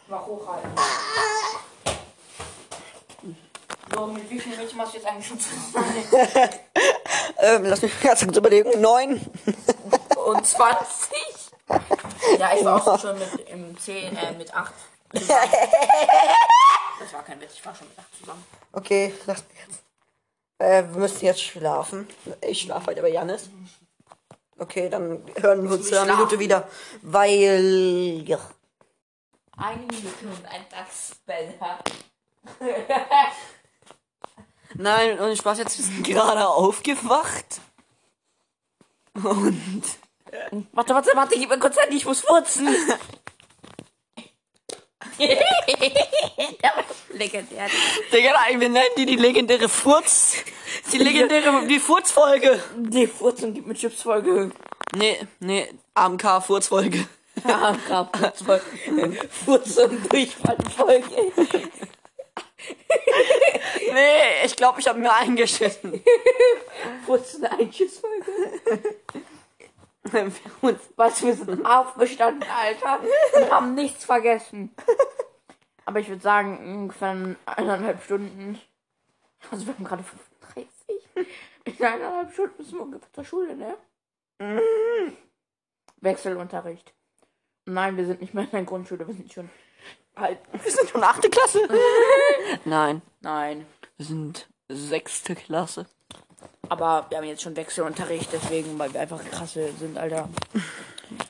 Mach 0.07 0.25
hochhalten. 0.25 0.71
So, 3.93 4.07
mit 4.07 4.29
wie 4.29 4.39
vielen 4.39 4.57
Mädchen 4.57 4.79
hast 4.79 4.93
du 4.93 4.97
jetzt 4.97 5.07
eigentlich 5.07 5.27
schon 5.27 5.39
zusammen? 5.39 6.05
Ähm, 7.37 7.65
lass 7.65 7.81
mich 7.81 7.91
ganz 8.01 8.23
kurz 8.23 8.37
überlegen. 8.37 8.79
Neun. 8.79 9.19
Und 10.25 10.47
20? 10.47 11.11
Ja, 12.39 12.53
ich 12.57 12.63
war 12.63 12.87
auch 12.87 12.99
schon 12.99 13.19
mit 13.19 13.49
im 13.49 13.77
10, 13.77 14.15
äh, 14.15 14.31
mit 14.31 14.55
8 14.55 14.73
zusammen. 14.73 14.94
Das 16.99 17.13
war 17.13 17.23
kein 17.23 17.39
Witz, 17.41 17.53
ich 17.55 17.65
war 17.65 17.75
schon 17.75 17.87
mit 17.87 17.99
8 17.99 18.17
zusammen. 18.19 18.45
Okay, 18.71 19.13
lass 19.25 19.43
mich 19.47 19.57
jetzt. 19.67 19.83
Äh, 20.57 20.83
wir 20.83 20.99
müssen 20.99 21.25
jetzt 21.25 21.41
schlafen. 21.41 22.07
Ich 22.41 22.61
schlafe 22.61 22.87
heute 22.87 23.01
bei 23.01 23.09
Janis. 23.09 23.49
Okay, 24.57 24.89
dann 24.89 25.21
hören 25.35 25.63
wir 25.63 25.75
uns 25.75 25.89
in 25.89 25.97
einer? 25.97 26.15
Minute 26.15 26.39
wieder. 26.39 26.67
Weil. 27.01 28.23
Ja. 28.25 28.39
Eine 29.57 29.81
Minute 29.81 30.25
und 30.25 30.45
ein 30.45 30.69
Tagsbänder. 30.69 31.79
Nein, 34.75 35.19
und 35.19 35.37
Spaß, 35.37 35.59
jetzt 35.59 35.77
wir 35.77 35.85
sind 35.85 36.05
gerade 36.05 36.47
aufgewacht. 36.47 37.61
Und. 39.13 39.83
Warte, 40.73 40.93
warte, 40.93 41.11
warte, 41.15 41.35
gib 41.35 41.49
mir 41.49 41.59
kurz 41.59 41.75
Zeit, 41.75 41.93
ich 41.93 42.05
muss 42.05 42.21
furzen. 42.21 42.67
Der 45.19 46.71
war 46.75 46.83
legendär. 47.13 47.67
Digga, 48.11 48.31
nein, 48.33 48.59
wir 48.59 48.69
nennen 48.69 48.85
die 48.97 49.05
die 49.05 49.15
legendäre 49.15 49.69
Furz. 49.69 50.35
Die 50.91 50.97
legendäre, 50.97 51.65
die 51.67 51.79
Furzfolge. 51.79 52.61
Die 52.75 53.07
Furzen 53.07 53.53
gibt 53.53 53.67
mit 53.67 53.77
Chips 53.77 54.01
Folge. 54.01 54.51
Nee, 54.95 55.17
nee, 55.39 55.67
AMK-Furzfolge. 55.93 57.07
Ja, 57.47 57.75
Furzfolge. 58.13 58.63
Furz 59.45 59.77
und 59.77 60.11
Durchfallfolge. 60.11 61.31
Nee, 63.93 64.45
ich 64.45 64.55
glaube, 64.55 64.79
ich 64.79 64.87
habe 64.87 64.99
mir 64.99 65.13
eingeschissen. 65.13 66.03
Furz 67.05 67.35
und 67.35 67.45
Einschissfolge. 67.45 68.31
Und 69.13 69.23
Was, 70.95 71.23
wir 71.23 71.33
sind 71.33 71.65
aufgestanden, 71.65 72.47
Alter, 72.49 72.99
und 73.33 73.51
haben 73.51 73.73
nichts 73.73 74.05
vergessen. 74.05 74.73
Aber 75.85 75.99
ich 75.99 76.09
würde 76.09 76.21
sagen, 76.21 76.59
ungefähr 76.81 77.11
in 77.13 77.35
eineinhalb 77.45 78.03
Stunden. 78.03 78.59
Also, 79.51 79.65
wir 79.67 79.73
haben 79.73 79.83
gerade 79.83 80.03
35. 80.03 80.69
In 81.65 81.85
eineinhalb 81.85 82.33
Stunden 82.33 82.53
müssen 82.57 82.77
wir 82.77 82.83
ungefähr 82.83 83.13
zur 83.13 83.23
Schule, 83.25 83.55
ne? 83.55 83.77
Wechselunterricht. 86.01 86.93
Nein, 87.65 87.97
wir 87.97 88.05
sind 88.05 88.21
nicht 88.21 88.33
mehr 88.33 88.43
in 88.43 88.51
der 88.51 88.63
Grundschule, 88.63 89.07
wir 89.07 89.13
sind 89.13 89.31
schon 89.33 89.49
halt. 90.15 90.39
wir 90.51 90.71
sind 90.71 90.89
schon 90.89 91.03
achte 91.03 91.29
Klasse. 91.29 91.67
Nein, 92.65 93.01
Nein. 93.21 93.65
wir 93.97 94.05
sind 94.05 94.47
sechste 94.67 95.35
Klasse. 95.35 95.87
Aber 96.69 97.05
wir 97.09 97.17
haben 97.17 97.25
jetzt 97.25 97.41
schon 97.41 97.55
Wechselunterricht, 97.55 98.29
deswegen, 98.31 98.77
weil 98.77 98.93
wir 98.93 99.01
einfach 99.01 99.19
krasse 99.31 99.69
sind, 99.79 99.97
Alter. 99.97 100.29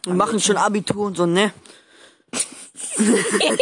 Wir 0.03 0.14
machen 0.14 0.40
schon 0.40 0.57
Abitur 0.57 1.07
und 1.07 1.18
so, 1.18 1.26
ne? 1.26 1.52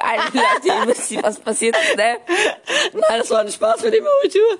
Alter, 0.00 0.32
Leute, 0.32 0.66
ihr 0.66 0.86
wisst 0.86 1.22
was 1.22 1.38
passiert 1.40 1.76
ist, 1.76 1.96
ne? 1.96 2.18
Nein, 2.92 3.18
das 3.18 3.30
war 3.30 3.40
ein 3.40 3.50
Spaß 3.50 3.82
mit 3.82 3.94
dem 3.94 4.06
Abitur. 4.06 4.58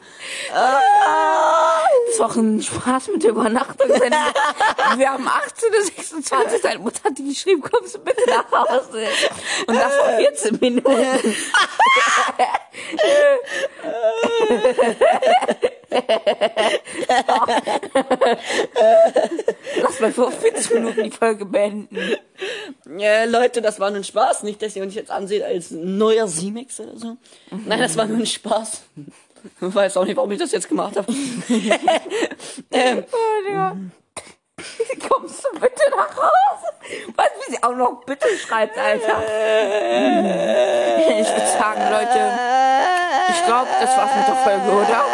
Das 2.09 2.19
war 2.19 2.31
auch 2.31 2.37
ein 2.37 2.63
Spaß 2.63 3.09
mit 3.09 3.23
der 3.23 3.31
Übernachtung. 3.31 3.89
Wir 3.89 5.11
haben 5.11 5.29
18 5.29 5.69
oder 5.69 5.83
26. 5.83 6.63
Deine 6.63 6.79
Mutter 6.81 7.05
hat 7.05 7.19
die 7.19 7.29
geschrieben, 7.29 7.63
kommst 7.63 7.95
du 7.95 7.99
bitte 8.01 8.23
nach 8.29 8.51
Hause. 8.51 9.07
Und 9.67 9.77
das 9.77 9.99
war 9.99 10.17
14 10.19 10.59
Minuten. 10.61 11.37
Lass 19.81 20.01
mal 20.01 20.13
vor 20.13 20.31
40 20.31 20.75
Minuten 20.75 21.05
die 21.05 21.11
Folge 21.11 21.45
beenden. 21.45 22.17
Leute, 22.85 23.63
das 23.63 23.81
war 23.81 23.91
nur 23.91 24.01
ein 24.01 24.05
Spaß. 24.05 24.43
Nicht, 24.43 24.63
dass 24.63 24.77
ihr 24.77 24.83
uns 24.83 24.95
jetzt 24.99 25.11
anseht 25.11 25.43
als 25.43 25.71
neuer 25.71 26.27
C-Max 26.27 26.81
oder 26.81 26.97
so. 26.99 27.17
Nein, 27.51 27.81
das 27.81 27.97
war 27.97 28.07
nur 28.07 28.19
ein 28.19 28.27
Spaß. 28.27 28.83
Ich 29.61 29.75
weiß 29.75 29.97
auch 29.97 30.05
nicht, 30.05 30.17
warum 30.17 30.31
ich 30.33 30.39
das 30.39 30.53
jetzt 30.53 30.69
gemacht 30.69 30.97
habe. 30.97 31.13
ähm, 32.73 33.05
Oh, 33.13 33.47
Digga. 33.47 33.77
Kommst 35.09 35.45
du 35.45 35.51
bitte 35.61 35.83
nach 35.97 36.17
Hause? 36.17 36.67
Weißt 37.15 37.31
du, 37.37 37.41
wie 37.47 37.51
sie 37.55 37.63
auch 37.63 37.75
noch 37.77 38.03
bitte 38.05 38.27
schreibt, 38.37 38.77
Alter? 38.77 39.23
Ich 41.21 41.29
würde 41.29 41.47
sagen, 41.59 41.81
Leute, 41.91 42.33
ich 43.31 43.45
glaube, 43.47 43.69
das 43.81 43.97
war's 43.97 44.17
mit 44.17 44.27
der 44.27 44.35
Folge, 44.37 44.71
oder? 44.73 45.05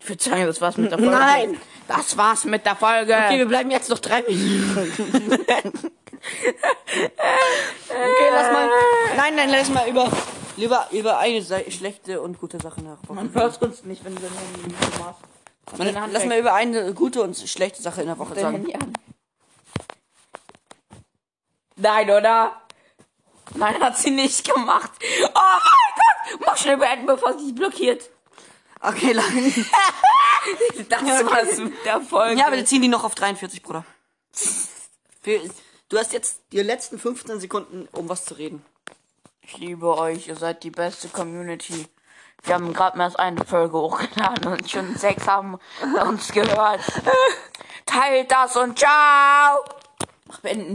Ich 0.00 0.08
würde 0.08 0.22
sagen, 0.24 0.46
das 0.46 0.60
war's 0.60 0.76
mit 0.78 0.90
der 0.90 0.98
Folge. 0.98 1.12
Nein. 1.14 1.60
Das 1.86 2.16
war's 2.16 2.44
mit 2.44 2.66
der 2.66 2.76
Folge. 2.76 3.14
okay, 3.14 3.38
wir 3.38 3.46
bleiben 3.46 3.70
jetzt 3.70 3.88
noch 3.90 3.98
drei 3.98 4.22
Minuten. 4.22 4.92
okay, 7.88 8.28
lass 8.32 8.52
mal. 8.52 8.68
Nein, 9.16 9.36
nein, 9.36 9.50
lass 9.50 9.68
mal 9.70 9.88
über, 9.88 10.10
lieber 10.56 10.88
über 10.92 11.18
eine 11.18 11.42
Sei- 11.42 11.70
schlechte 11.70 12.20
und 12.20 12.38
gute 12.38 12.58
Sache 12.60 12.80
nachdenken. 12.82 13.14
Man 13.14 13.34
hört 13.34 13.60
uns 13.62 13.84
nicht, 13.84 14.04
wenn 14.04 14.14
du 14.14 14.22
dein 14.22 14.32
Handy 14.32 14.68
nicht 14.68 14.98
machst. 14.98 15.20
Man, 15.76 16.12
lass 16.12 16.24
mal 16.24 16.38
über 16.38 16.54
eine 16.54 16.94
gute 16.94 17.22
und 17.22 17.36
schlechte 17.36 17.82
Sache 17.82 18.00
in 18.02 18.06
der 18.08 18.18
Woche 18.18 18.34
sagen. 18.38 18.66
Nein, 21.76 22.10
oder? 22.10 22.60
Nein, 23.54 23.80
hat 23.80 23.96
sie 23.96 24.10
nicht 24.10 24.52
gemacht. 24.52 24.90
Oh 25.00 25.28
mein 25.34 25.94
Gott! 25.94 26.40
Mach 26.46 26.56
schnell 26.56 26.76
beenden, 26.76 27.06
bevor 27.06 27.38
sie 27.38 27.46
sich 27.46 27.54
blockiert. 27.54 28.10
Okay, 28.80 29.12
lang. 29.12 29.24
Das 30.88 31.02
war's 31.02 31.58
mit 31.58 31.84
der 31.84 32.00
Folge. 32.00 32.40
Ja, 32.40 32.46
aber 32.46 32.56
wir 32.56 32.64
ziehen 32.64 32.80
die 32.80 32.88
noch 32.88 33.04
auf 33.04 33.14
43, 33.14 33.62
Bruder. 33.62 33.84
Du 35.88 35.96
hast 35.96 36.12
jetzt 36.12 36.42
die 36.52 36.60
letzten 36.60 36.98
15 36.98 37.40
Sekunden, 37.40 37.88
um 37.92 38.10
was 38.10 38.26
zu 38.26 38.34
reden. 38.34 38.62
Ich 39.40 39.56
liebe 39.56 39.96
euch, 39.96 40.28
ihr 40.28 40.36
seid 40.36 40.62
die 40.62 40.70
beste 40.70 41.08
Community. 41.08 41.86
Wir 42.42 42.56
haben 42.56 42.74
gerade 42.74 42.98
erst 42.98 43.18
eine 43.18 43.42
Folge 43.42 43.78
hochgeladen 43.78 44.52
und 44.52 44.70
schon 44.70 44.94
sechs 44.96 45.26
haben 45.26 45.58
uns 46.06 46.30
gehört. 46.30 46.80
Teilt 47.86 48.30
das 48.30 48.54
und 48.56 48.78
ciao! 48.78 49.64
Mach 50.26 50.40
beenden. 50.40 50.66